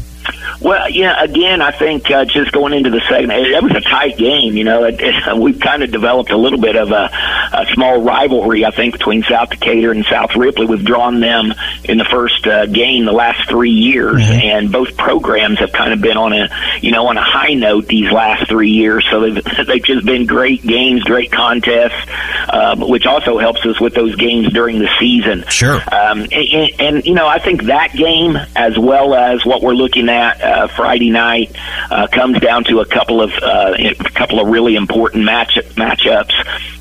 Well, 0.62 0.90
yeah. 0.90 1.22
Again, 1.24 1.62
I 1.62 1.72
think 1.72 2.10
uh, 2.10 2.26
just 2.26 2.52
going 2.52 2.74
into 2.74 2.90
the 2.90 3.02
second, 3.10 3.32
it, 3.32 3.48
it 3.48 3.64
was 3.64 3.74
a 3.74 3.82
tight 3.82 4.18
game. 4.18 4.56
You 4.56 4.64
know, 4.64 4.84
it, 4.86 5.00
it, 5.00 5.38
we've 5.38 5.60
kind 5.60 5.84
of 5.84 5.92
developed 5.92 6.32
a 6.32 6.38
little 6.38 6.60
bit 6.60 6.76
of 6.76 6.92
a, 6.92 7.10
a 7.54 7.66
small 7.74 8.02
rivalry. 8.02 8.66
I 8.66 8.72
think 8.72 8.94
between 8.94 9.24
South 9.24 9.50
Decatur 9.50 9.92
and 9.92 10.06
South 10.06 10.36
Ripley. 10.36 10.66
We've 10.66 10.84
drawn 10.84 11.20
them 11.20 11.54
in 11.84 11.98
the 11.98 12.06
first 12.06 12.48
uh, 12.48 12.66
game 12.68 13.06
the 13.06 13.12
last 13.12 13.50
three 13.50 13.72
years, 13.72 14.22
mm-hmm. 14.22 14.42
and 14.42 14.72
both 14.72 14.96
programs 14.96 15.60
have 15.60 15.72
kind 15.72 15.92
of 15.92 16.02
been 16.02 16.18
on 16.18 16.34
a 16.34 16.50
you 16.82 16.92
know 16.92 17.08
on 17.08 17.18
a 17.18 17.24
high 17.24 17.54
note 17.54 17.88
these 17.88 18.12
last 18.12 18.48
three 18.48 18.72
years. 18.72 19.06
So 19.10 19.22
they've 19.22 19.44
they've 19.68 19.84
just 19.84 20.06
been 20.06 20.26
great 20.26 20.62
games, 20.62 21.04
great 21.04 21.32
contests, 21.32 22.10
um, 22.50 22.80
which 22.80 23.06
also 23.06 23.38
helps 23.38 23.66
us 23.66 23.80
with 23.80 23.94
those 23.94 24.16
games 24.16 24.52
during 24.54 24.80
the 24.80 24.90
season. 25.00 25.44
Sure. 25.50 25.82
Um, 25.94 26.28
and, 26.32 26.72
and 26.80 27.06
you 27.06 27.14
know, 27.14 27.28
I 27.28 27.40
think 27.40 27.64
that 27.64 27.94
game 27.94 28.38
as 28.56 28.78
well 28.78 29.14
as 29.14 29.46
what 29.46 29.62
we're 29.62 29.74
looking 29.74 30.10
at 30.10 30.13
uh, 30.14 30.68
Friday 30.68 31.10
night 31.10 31.56
uh, 31.90 32.08
comes 32.08 32.40
down 32.40 32.64
to 32.66 32.80
a 32.80 32.86
couple 32.86 33.22
of 33.22 33.32
uh, 33.32 33.74
a 33.78 33.96
couple 33.96 34.40
of 34.40 34.48
really 34.48 34.76
important 34.76 35.26
match 35.26 35.60
matchups. 35.76 36.34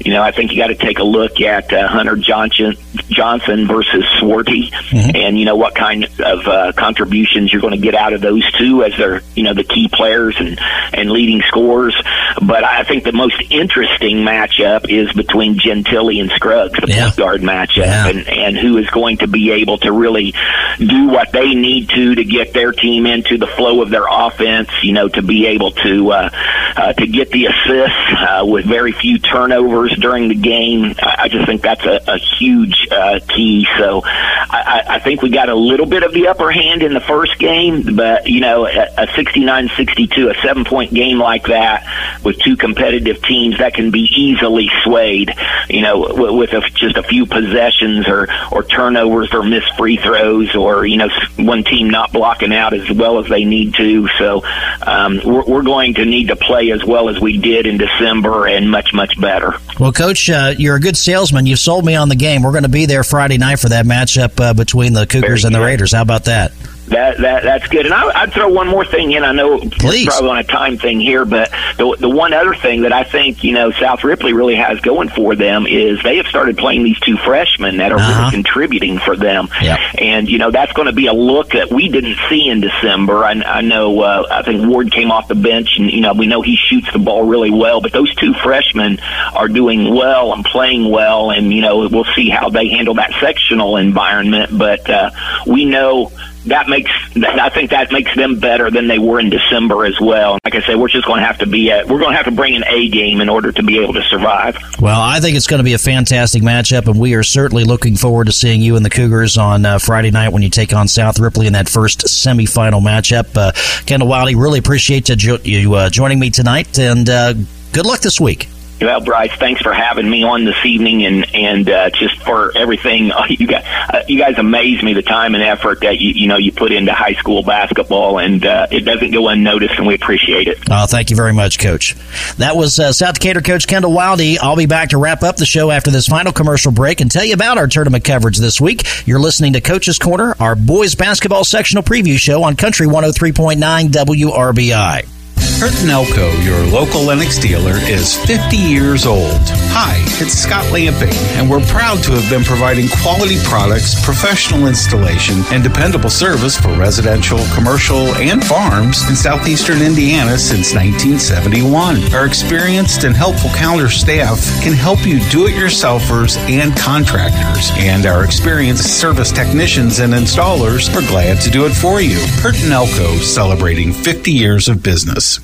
You 0.05 0.13
know, 0.13 0.23
I 0.23 0.33
think 0.33 0.51
you 0.51 0.59
got 0.59 0.69
to 0.69 0.75
take 0.75 0.99
a 0.99 1.05
look 1.05 1.41
at 1.41 1.73
uh, 1.73 1.89
Hunter 1.89 2.17
Johnson 2.17 2.75
Johnson 3.09 3.67
versus 3.67 4.05
Swarty, 4.19 4.71
mm-hmm. 4.71 5.17
and 5.17 5.39
you 5.39 5.45
know 5.45 5.57
what 5.57 5.75
kind 5.75 6.05
of 6.05 6.47
uh, 6.47 6.73
contributions 6.73 7.53
you're 7.53 7.63
going 7.63 7.75
to 7.75 7.81
get 7.81 7.95
out 7.95 8.13
of 8.13 8.21
those 8.21 8.51
two 8.53 8.83
as 8.83 8.97
they're 8.97 9.21
you 9.35 9.43
know 9.45 9.55
the 9.55 9.65
key 9.65 9.89
players 9.89 10.37
and 10.39 10.59
and 10.93 11.11
leading 11.11 11.43
scorers. 11.43 11.95
But 12.41 12.65
I 12.65 12.85
think 12.85 13.05
the 13.05 13.13
most 13.13 13.41
interesting 13.51 14.19
matchup 14.19 14.89
is 14.89 15.13
between 15.13 15.57
Gentili 15.57 16.21
and 16.21 16.31
Scruggs, 16.33 16.79
the 16.81 16.89
yeah. 16.89 17.05
point 17.05 17.17
guard 17.17 17.41
matchup, 17.43 17.87
yeah. 17.87 18.09
and 18.09 18.29
and 18.29 18.57
who 18.57 18.79
is 18.79 18.89
going 18.91 19.19
to 19.19 19.29
be 19.29 19.51
able 19.53 19.79
to 19.79 19.93
really 19.93 20.35
do 20.79 21.09
what 21.09 21.33
they 21.33 21.55
need 21.55 21.91
to 21.91 22.15
to 22.15 22.25
get 22.25 22.53
their 22.53 22.73
team 22.73 23.07
into 23.23 23.39
the 23.39 23.47
flow 23.47 23.83
of 23.83 23.91
their 23.91 24.07
offense. 24.09 24.71
You 24.83 24.93
know, 24.93 25.09
to 25.09 25.23
be 25.23 25.47
able 25.47 25.73
to 25.73 26.13
uh, 26.13 26.31
uh, 26.77 26.93
to 26.95 27.07
get 27.07 27.31
the 27.31 27.47
assists 27.47 28.13
uh, 28.13 28.45
with 28.47 28.65
very 28.65 28.93
few 28.93 29.19
turnovers 29.19 29.97
during 29.99 30.29
the 30.29 30.35
game. 30.35 30.95
I, 31.01 31.29
just 31.29 31.47
think 31.47 31.63
that's 31.63 31.85
a, 31.85 32.01
a 32.09 32.19
huge 32.19 32.89
uh, 32.91 33.21
key. 33.29 33.67
So 33.79 34.03
I, 34.05 34.85
I 34.89 34.99
think 34.99 35.23
we 35.23 35.31
got 35.31 35.49
a 35.49 35.55
little 35.55 35.87
bit 35.87 36.03
of 36.03 36.13
the 36.13 36.29
upper 36.29 36.51
hand 36.51 36.83
in 36.83 36.95
the 36.95 37.01
first 37.01 37.39
game, 37.39 37.97
but 37.97 38.27
you 38.29 38.41
know, 38.41 38.67
a, 38.67 38.87
a 38.99 39.07
69-62, 39.07 40.37
a 40.37 40.41
seven-point 40.43 40.93
game 40.93 41.19
like 41.19 41.47
that 41.47 42.21
with 42.25 42.39
two 42.39 42.57
competitive 42.57 43.23
teams 43.23 43.59
that 43.59 43.75
can 43.75 43.91
be 43.91 44.09
easily 44.17 44.71
swayed. 44.85 45.35
You 45.69 45.83
know, 45.83 46.33
with 46.33 46.53
a, 46.53 46.61
just 46.75 46.97
a 46.97 47.03
few 47.03 47.27
possessions 47.27 48.09
or 48.09 48.29
or 48.51 48.63
turnovers 48.63 49.33
or 49.33 49.43
missed 49.43 49.75
free 49.77 49.97
throws 49.97 50.55
or 50.55 50.87
you 50.87 50.97
know 50.97 51.09
one 51.37 51.65
team 51.65 51.91
not 51.91 52.13
blocking 52.13 52.53
out 52.53 52.75
as 52.75 52.91
well 52.91 53.12
as 53.19 53.29
they 53.29 53.45
need 53.45 53.75
to. 53.75 54.09
So 54.19 54.43
um, 54.87 55.21
we're, 55.25 55.45
we're 55.45 55.63
going 55.63 55.95
to 55.95 56.05
need 56.05 56.29
to 56.29 56.37
play 56.37 56.71
as 56.73 56.85
well 56.85 57.09
as 57.09 57.21
we 57.21 57.39
did 57.39 57.67
in 57.67 57.79
December 57.79 58.47
and 58.47 58.71
much 58.71 58.93
much 58.93 59.21
better. 59.21 59.55
Well, 59.79 59.93
coach, 59.93 60.29
uh, 60.31 60.55
you're 60.57 60.77
a 60.77 60.81
good 60.81 60.97
salesman. 60.97 61.47
You've 61.47 61.59
sold 61.59 61.85
me 61.85 61.95
on 61.97 62.09
the 62.09 62.17
game. 62.17 62.43
We're 62.43 62.53
going 62.53 62.63
to 62.65 62.69
be 62.69 62.87
there 62.87 63.05
Friday 63.05 63.39
night 63.39 63.59
for 63.59 63.69
that 63.71 63.87
matchup 63.87 64.41
uh, 64.41 64.55
between 64.55 64.93
the 64.93 65.07
Cougars 65.07 65.45
and 65.45 65.55
the 65.55 65.61
Raiders. 65.61 65.93
How 65.93 66.03
about 66.03 66.25
that? 66.25 66.53
That 66.93 67.19
that 67.19 67.43
that's 67.43 67.67
good. 67.69 67.87
And 67.87 67.95
I, 67.95 68.25
would 68.25 68.35
throw 68.35 68.49
one 68.49 68.69
more 68.69 68.85
thing 68.85 69.13
in. 69.13 69.25
I 69.25 69.33
know 69.33 69.59
Please. 69.59 70.07
probably 70.07 70.31
on 70.31 70.39
a 70.39 70.45
time 70.45 70.77
thing 70.77 71.01
here, 71.01 71.25
but 71.25 71.51
the 71.79 71.97
the 71.99 72.09
one 72.09 72.35
other 72.35 72.55
thing 72.55 72.83
that 72.83 72.93
I 72.93 73.03
think 73.03 73.43
you 73.43 73.53
know 73.53 73.71
South 73.73 74.05
Ripley 74.05 74.35
really 74.35 74.57
has 74.57 74.79
going 74.81 75.09
for 75.09 75.35
them 75.35 75.67
is 75.67 76.03
they 76.03 76.19
have 76.19 76.27
started 76.27 76.59
playing 76.59 76.85
these 76.85 77.01
two 77.01 77.17
freshmen 77.17 77.79
that 77.79 77.93
are 77.93 77.99
uh-huh. 77.99 78.21
really 78.21 78.31
contributing 78.33 78.99
for 78.99 79.17
them. 79.17 79.49
Yep. 79.63 79.79
And 79.99 80.29
you 80.29 80.37
know 80.37 80.51
that's 80.51 80.73
going 80.75 80.87
to 80.87 80.93
be 80.93 81.07
a 81.07 81.15
look 81.15 81.53
that 81.53 81.71
we 81.71 81.89
didn't 81.89 82.19
see 82.29 82.49
in 82.49 82.61
December. 82.61 83.25
I, 83.25 83.33
I 83.33 83.61
know 83.63 84.01
uh, 84.01 84.27
I 84.31 84.43
think 84.43 84.67
Ward 84.67 84.93
came 84.93 85.11
off 85.11 85.29
the 85.29 85.35
bench, 85.35 85.79
and 85.79 85.91
you 85.91 86.03
know 86.03 86.13
we 86.13 86.27
know 86.27 86.43
he 86.43 86.57
shoots 86.57 86.93
the 86.93 86.99
ball 86.99 87.25
really 87.25 87.51
well, 87.51 87.81
but 87.81 87.93
those 87.93 88.15
two 88.17 88.35
freshmen 88.35 89.01
are 89.35 89.49
doing 89.49 89.95
well 89.95 90.35
and 90.35 90.45
playing 90.45 90.91
well, 90.91 91.31
and 91.31 91.53
you 91.55 91.63
know 91.63 91.89
we'll 91.89 92.05
see 92.15 92.29
how 92.29 92.51
they 92.51 92.69
handle 92.69 92.95
that 92.95 93.13
sectional 93.19 93.79
environment. 93.79 94.57
But 94.57 94.91
uh, 94.91 95.11
we 95.47 95.65
know 95.65 96.13
that 96.47 96.69
makes 96.69 96.91
I 97.17 97.51
think 97.51 97.71
that 97.71 97.93
makes 97.93 98.15
them 98.17 98.39
better 98.39 98.71
than 98.71 98.89
they 98.89 98.99
were 98.99 99.21
in 99.21 99.31
December 99.31 99.85
as 99.85 100.01
well. 100.01 100.39
Like 100.45 100.55
I 100.55 100.63
said, 100.63 100.77
we're 100.77 100.89
just 100.89 101.07
going 101.07 101.21
to 101.21 101.27
have 101.27 101.39
to 101.39 101.47
be 101.47 101.71
at, 101.71 101.87
we're 101.87 101.99
going 101.99 102.13
to 102.13 102.17
have 102.17 102.27
to 102.27 102.33
bring 102.33 102.57
an 102.57 102.65
A 102.67 102.89
game 102.89 103.21
in 103.21 103.29
order 103.29 103.53
to 103.53 103.63
be 103.63 103.79
able 103.79 103.95
to 103.95 104.03
survive. 104.03 104.57
Well, 104.81 105.01
I 105.01 105.21
think 105.21 105.37
it's 105.37 105.47
going 105.47 105.59
to 105.59 105.65
be 105.65 105.75
a 105.75 105.79
fantastic 105.79 106.43
matchup, 106.43 106.89
and 106.89 106.99
we 106.99 107.15
are 107.15 107.23
certainly 107.23 107.65
looking 107.65 107.97
forward 107.97 108.27
to 108.27 108.33
seeing 108.33 108.61
you 108.61 108.77
and 108.77 108.85
the 108.85 108.91
Cougars 108.91 109.39
on 109.39 109.65
uh, 109.65 109.79
Friday 109.79 110.11
night 110.11 110.31
when 110.31 110.43
you 110.43 110.51
take 110.51 110.73
on 110.73 110.89
South 110.89 111.19
Ripley 111.19 111.47
in 111.47 111.53
that 111.53 111.69
first 111.69 112.01
semifinal 112.07 112.81
matchup. 112.81 113.37
Uh, 113.37 113.53
Kendall 113.85 114.09
Wildy, 114.09 114.35
really 114.41 114.59
appreciate 114.59 115.09
you 115.09 115.75
uh, 115.75 115.91
joining 115.91 116.19
me 116.19 116.31
tonight, 116.31 116.79
and 116.79 117.09
uh, 117.09 117.35
good 117.73 117.87
luck 117.87 118.01
this 118.01 118.21
week. 118.21 118.49
Well, 118.83 119.01
Bryce, 119.01 119.33
thanks 119.39 119.63
for 119.63 119.73
having 119.73 120.11
me 120.11 120.25
on 120.25 120.45
this 120.45 120.57
evening, 120.65 121.05
and 121.05 121.35
and 121.35 121.71
uh, 121.71 121.91
just 121.91 122.21
for 122.23 122.57
everything 122.57 123.13
you 123.29 123.47
guys 123.47 123.65
uh, 123.65 124.03
you 124.09 124.19
guys 124.19 124.37
amaze 124.39 124.83
me 124.83 124.93
the 124.93 125.03
time 125.03 125.35
and 125.35 125.45
effort 125.45 125.81
that 125.83 126.01
you 126.01 126.11
you 126.11 126.27
know 126.27 126.37
you 126.37 126.51
put 126.51 126.73
into 126.73 126.93
high 126.93 127.15
school 127.15 127.45
basketball, 127.45 128.19
and 128.19 128.45
uh, 128.45 128.67
it 128.71 128.81
doesn't 128.81 129.13
go 129.13 129.29
unnoticed, 129.29 129.75
and 129.79 129.87
we 129.87 129.95
appreciate 129.95 130.49
it. 130.49 130.59
Oh, 130.69 130.87
thank 130.87 131.11
you 131.11 131.17
very 131.17 131.33
much, 131.33 131.61
Coach. 131.61 131.95
That 132.39 132.57
was 132.57 132.81
uh, 132.81 132.93
South 132.93 133.15
Decatur 133.15 133.41
coach 133.41 133.69
Kendall 133.69 133.93
Wildy. 133.93 134.37
I'll 134.41 134.57
be 134.57 134.67
back 134.67 134.91
to 134.91 134.99
wrap 134.99 135.23
up 135.23 135.37
the 135.37 135.47
show 135.47 135.71
after 135.71 135.91
this 135.91 136.09
final 136.09 136.33
commercial 136.33 136.73
break 136.73 137.01
and 137.01 137.11
tell 137.11 137.25
you 137.25 137.35
about 137.35 137.59
our 137.59 137.69
tournament 137.69 138.05
coverage 138.05 138.39
this 138.39 138.61
week. 138.61 138.83
You're 139.07 139.21
listening 139.21 139.53
to 139.53 139.61
Coach's 139.61 139.99
Corner, 139.99 140.35
our 140.41 140.57
boys 140.57 140.97
basketball 140.97 141.45
sectional 141.45 141.85
preview 141.85 142.19
show 142.19 142.43
on 142.43 142.57
Country 142.57 142.87
103.9 142.89 143.89
WRBI. 143.91 145.22
Curtin 145.63 145.91
Elko, 145.91 146.29
your 146.41 146.59
local 146.67 147.03
Lennox 147.03 147.39
dealer, 147.39 147.77
is 147.87 148.17
50 148.27 148.57
years 148.57 149.07
old. 149.07 149.39
Hi, 149.71 149.95
it's 150.19 150.33
Scott 150.33 150.69
Lamping, 150.73 151.15
and 151.39 151.49
we're 151.49 151.65
proud 151.67 152.03
to 152.03 152.11
have 152.19 152.29
been 152.29 152.43
providing 152.43 152.89
quality 153.01 153.39
products, 153.45 153.95
professional 154.05 154.67
installation, 154.67 155.37
and 155.53 155.63
dependable 155.63 156.11
service 156.11 156.59
for 156.59 156.77
residential, 156.77 157.39
commercial, 157.55 158.11
and 158.19 158.45
farms 158.45 159.09
in 159.09 159.15
southeastern 159.15 159.83
Indiana 159.83 160.37
since 160.37 160.75
1971. 160.75 162.13
Our 162.13 162.27
experienced 162.27 163.05
and 163.05 163.15
helpful 163.15 163.51
counter 163.51 163.89
staff 163.89 164.43
can 164.65 164.73
help 164.73 165.07
you 165.07 165.21
do 165.31 165.47
it 165.47 165.53
yourselfers 165.53 166.37
and 166.51 166.77
contractors, 166.77 167.71
and 167.79 168.05
our 168.05 168.25
experienced 168.25 168.99
service 168.99 169.31
technicians 169.31 170.01
and 170.01 170.13
installers 170.13 170.93
are 170.93 171.07
glad 171.07 171.41
to 171.43 171.51
do 171.51 171.67
it 171.67 171.73
for 171.73 172.01
you. 172.01 172.19
Curtin 172.43 172.73
Elko 172.73 173.15
celebrating 173.19 173.93
50 173.93 174.33
years 174.33 174.67
of 174.67 174.83
business. 174.83 175.39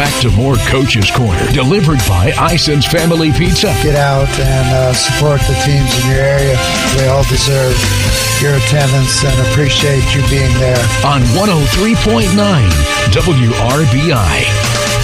Back 0.00 0.18
to 0.22 0.30
more 0.30 0.56
Coach's 0.72 1.10
Corner, 1.10 1.46
delivered 1.52 1.98
by 2.08 2.32
Ison's 2.32 2.86
Family 2.86 3.32
Pizza. 3.32 3.66
Get 3.82 3.96
out 3.96 4.30
and 4.40 4.68
uh, 4.72 4.94
support 4.94 5.42
the 5.42 5.52
teams 5.66 5.92
in 6.00 6.08
your 6.08 6.24
area. 6.24 6.56
They 6.96 7.08
all 7.08 7.22
deserve 7.24 7.76
your 8.40 8.54
attendance 8.54 9.22
and 9.22 9.38
appreciate 9.52 10.00
you 10.16 10.22
being 10.30 10.54
there. 10.56 10.80
On 11.04 11.20
103.9 11.36 12.32
WRBI. 13.12 14.99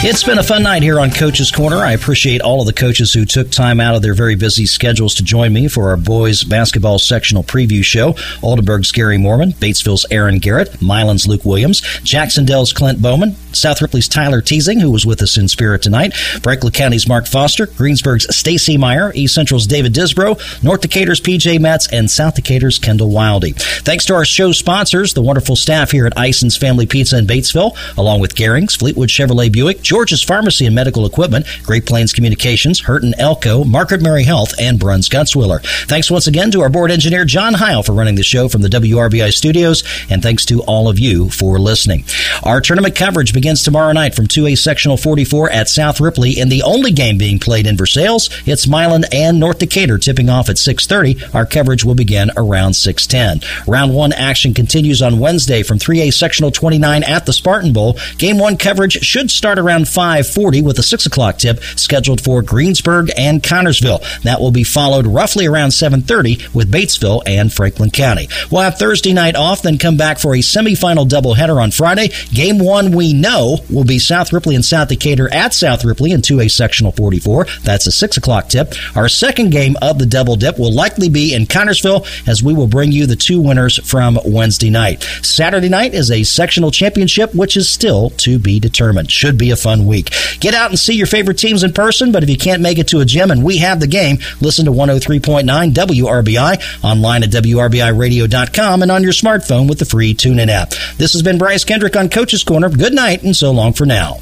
It's 0.00 0.22
been 0.22 0.38
a 0.38 0.44
fun 0.44 0.62
night 0.62 0.84
here 0.84 1.00
on 1.00 1.10
Coach's 1.10 1.50
Corner. 1.50 1.78
I 1.78 1.90
appreciate 1.90 2.40
all 2.40 2.60
of 2.60 2.68
the 2.68 2.72
coaches 2.72 3.12
who 3.12 3.24
took 3.24 3.50
time 3.50 3.80
out 3.80 3.96
of 3.96 4.00
their 4.02 4.14
very 4.14 4.36
busy 4.36 4.64
schedules 4.64 5.16
to 5.16 5.24
join 5.24 5.52
me 5.52 5.66
for 5.66 5.90
our 5.90 5.96
boys 5.96 6.44
basketball 6.44 7.00
sectional 7.00 7.42
preview 7.42 7.82
show. 7.82 8.14
Oldenburg's 8.40 8.92
Gary 8.92 9.18
Moorman, 9.18 9.54
Batesville's 9.54 10.06
Aaron 10.12 10.38
Garrett, 10.38 10.80
Milan's 10.80 11.26
Luke 11.26 11.44
Williams, 11.44 11.80
Jacksonville's 12.04 12.72
Clint 12.72 13.02
Bowman, 13.02 13.34
South 13.52 13.82
Ripley's 13.82 14.06
Tyler 14.06 14.40
Teasing, 14.40 14.78
who 14.78 14.92
was 14.92 15.04
with 15.04 15.20
us 15.20 15.36
in 15.36 15.48
spirit 15.48 15.82
tonight, 15.82 16.14
Franklin 16.14 16.72
County's 16.72 17.08
Mark 17.08 17.26
Foster, 17.26 17.66
Greensburg's 17.66 18.34
Stacy 18.34 18.78
Meyer, 18.78 19.10
East 19.16 19.34
Central's 19.34 19.66
David 19.66 19.94
Disbro, 19.94 20.62
North 20.62 20.82
Decatur's 20.82 21.20
PJ 21.20 21.60
Metz, 21.60 21.92
and 21.92 22.08
South 22.08 22.36
Decatur's 22.36 22.78
Kendall 22.78 23.10
Wildy. 23.10 23.56
Thanks 23.82 24.04
to 24.04 24.14
our 24.14 24.24
show 24.24 24.52
sponsors, 24.52 25.14
the 25.14 25.22
wonderful 25.22 25.56
staff 25.56 25.90
here 25.90 26.06
at 26.06 26.16
Ison's 26.16 26.56
Family 26.56 26.86
Pizza 26.86 27.18
in 27.18 27.26
Batesville, 27.26 27.76
along 27.98 28.20
with 28.20 28.36
Garings, 28.36 28.78
Fleetwood 28.78 29.08
Chevrolet 29.08 29.50
Buick, 29.50 29.82
George's 29.88 30.22
Pharmacy 30.22 30.66
and 30.66 30.74
Medical 30.74 31.06
Equipment, 31.06 31.46
Great 31.62 31.86
Plains 31.86 32.12
Communications, 32.12 32.82
Hurton 32.82 33.14
Elko, 33.16 33.64
Margaret 33.64 34.02
Mary 34.02 34.22
Health, 34.22 34.52
and 34.60 34.78
Bruns 34.78 35.08
Gutzwiller. 35.08 35.64
Thanks 35.86 36.10
once 36.10 36.26
again 36.26 36.50
to 36.50 36.60
our 36.60 36.68
board 36.68 36.90
engineer, 36.90 37.24
John 37.24 37.54
Heil, 37.54 37.82
for 37.82 37.94
running 37.94 38.14
the 38.14 38.22
show 38.22 38.50
from 38.50 38.60
the 38.60 38.68
WRBI 38.68 39.32
studios, 39.32 39.82
and 40.10 40.22
thanks 40.22 40.44
to 40.44 40.60
all 40.64 40.90
of 40.90 40.98
you 40.98 41.30
for 41.30 41.58
listening. 41.58 42.04
Our 42.42 42.60
tournament 42.60 42.96
coverage 42.96 43.32
begins 43.32 43.62
tomorrow 43.62 43.92
night 43.92 44.14
from 44.14 44.26
2A 44.26 44.58
Sectional 44.58 44.98
44 44.98 45.50
at 45.50 45.70
South 45.70 46.02
Ripley, 46.02 46.38
in 46.38 46.50
the 46.50 46.64
only 46.64 46.90
game 46.90 47.16
being 47.16 47.38
played 47.38 47.66
in 47.66 47.78
Versailles, 47.78 48.28
it's 48.44 48.68
Milan 48.68 49.04
and 49.10 49.40
North 49.40 49.58
Decatur 49.58 49.96
tipping 49.96 50.28
off 50.28 50.50
at 50.50 50.56
6.30. 50.56 51.34
Our 51.34 51.46
coverage 51.46 51.82
will 51.82 51.94
begin 51.94 52.30
around 52.36 52.72
6.10. 52.72 53.66
Round 53.66 53.94
one 53.94 54.12
action 54.12 54.52
continues 54.52 55.00
on 55.00 55.18
Wednesday 55.18 55.62
from 55.62 55.78
3A 55.78 56.12
Sectional 56.12 56.50
29 56.50 57.04
at 57.04 57.24
the 57.24 57.32
Spartan 57.32 57.72
Bowl. 57.72 57.98
Game 58.18 58.38
one 58.38 58.58
coverage 58.58 59.00
should 59.00 59.30
start 59.30 59.58
around 59.58 59.77
5 59.84 60.08
540 60.08 60.62
with 60.62 60.78
a 60.78 60.82
6 60.82 61.06
o'clock 61.06 61.36
tip 61.36 61.62
scheduled 61.76 62.20
for 62.20 62.40
Greensburg 62.42 63.10
and 63.16 63.42
Connersville. 63.42 64.02
That 64.22 64.40
will 64.40 64.50
be 64.50 64.64
followed 64.64 65.06
roughly 65.06 65.46
around 65.46 65.72
730 65.72 66.48
with 66.54 66.72
Batesville 66.72 67.22
and 67.26 67.52
Franklin 67.52 67.90
County. 67.90 68.28
We'll 68.50 68.62
have 68.62 68.78
Thursday 68.78 69.12
night 69.12 69.36
off, 69.36 69.62
then 69.62 69.76
come 69.76 69.96
back 69.96 70.18
for 70.18 70.34
a 70.34 70.38
semifinal 70.38 71.06
doubleheader 71.06 71.62
on 71.62 71.72
Friday. 71.72 72.08
Game 72.32 72.58
one, 72.58 72.92
we 72.92 73.12
know, 73.12 73.58
will 73.70 73.84
be 73.84 73.98
South 73.98 74.32
Ripley 74.32 74.54
and 74.54 74.64
South 74.64 74.88
Decatur 74.88 75.32
at 75.32 75.52
South 75.52 75.84
Ripley 75.84 76.12
in 76.12 76.22
2A 76.22 76.50
Sectional 76.50 76.92
44. 76.92 77.46
That's 77.62 77.86
a 77.86 77.92
6 77.92 78.16
o'clock 78.16 78.48
tip. 78.48 78.72
Our 78.96 79.08
second 79.08 79.50
game 79.50 79.76
of 79.82 79.98
the 79.98 80.06
double 80.06 80.36
dip 80.36 80.58
will 80.58 80.72
likely 80.72 81.10
be 81.10 81.34
in 81.34 81.44
Connersville 81.44 82.06
as 82.26 82.42
we 82.42 82.54
will 82.54 82.66
bring 82.66 82.92
you 82.92 83.06
the 83.06 83.16
two 83.16 83.40
winners 83.40 83.78
from 83.86 84.18
Wednesday 84.24 84.70
night. 84.70 85.02
Saturday 85.22 85.68
night 85.68 85.92
is 85.92 86.10
a 86.10 86.22
sectional 86.22 86.70
championship, 86.70 87.34
which 87.34 87.56
is 87.56 87.68
still 87.68 88.10
to 88.10 88.38
be 88.38 88.58
determined. 88.58 89.10
Should 89.10 89.36
be 89.36 89.50
a 89.50 89.56
fun 89.68 89.84
week. 89.84 90.10
Get 90.40 90.54
out 90.54 90.70
and 90.70 90.78
see 90.78 90.94
your 90.94 91.06
favorite 91.06 91.36
teams 91.36 91.62
in 91.62 91.74
person, 91.74 92.10
but 92.10 92.22
if 92.22 92.30
you 92.30 92.38
can't 92.38 92.62
make 92.62 92.78
it 92.78 92.88
to 92.88 93.00
a 93.00 93.04
gym 93.04 93.30
and 93.30 93.44
we 93.44 93.58
have 93.58 93.80
the 93.80 93.86
game, 93.86 94.16
listen 94.40 94.64
to 94.64 94.70
103.9 94.70 95.44
WRBI 95.72 96.82
online 96.82 97.22
at 97.22 97.28
WRBIRadio.com 97.28 98.82
and 98.82 98.90
on 98.90 99.02
your 99.02 99.12
smartphone 99.12 99.68
with 99.68 99.78
the 99.78 99.84
free 99.84 100.14
TuneIn 100.14 100.48
app. 100.48 100.70
This 100.96 101.12
has 101.12 101.20
been 101.20 101.36
Bryce 101.36 101.64
Kendrick 101.64 101.96
on 101.96 102.08
Coach's 102.08 102.44
Corner. 102.44 102.70
Good 102.70 102.94
night 102.94 103.22
and 103.24 103.36
so 103.36 103.50
long 103.50 103.74
for 103.74 103.84
now. 103.84 104.20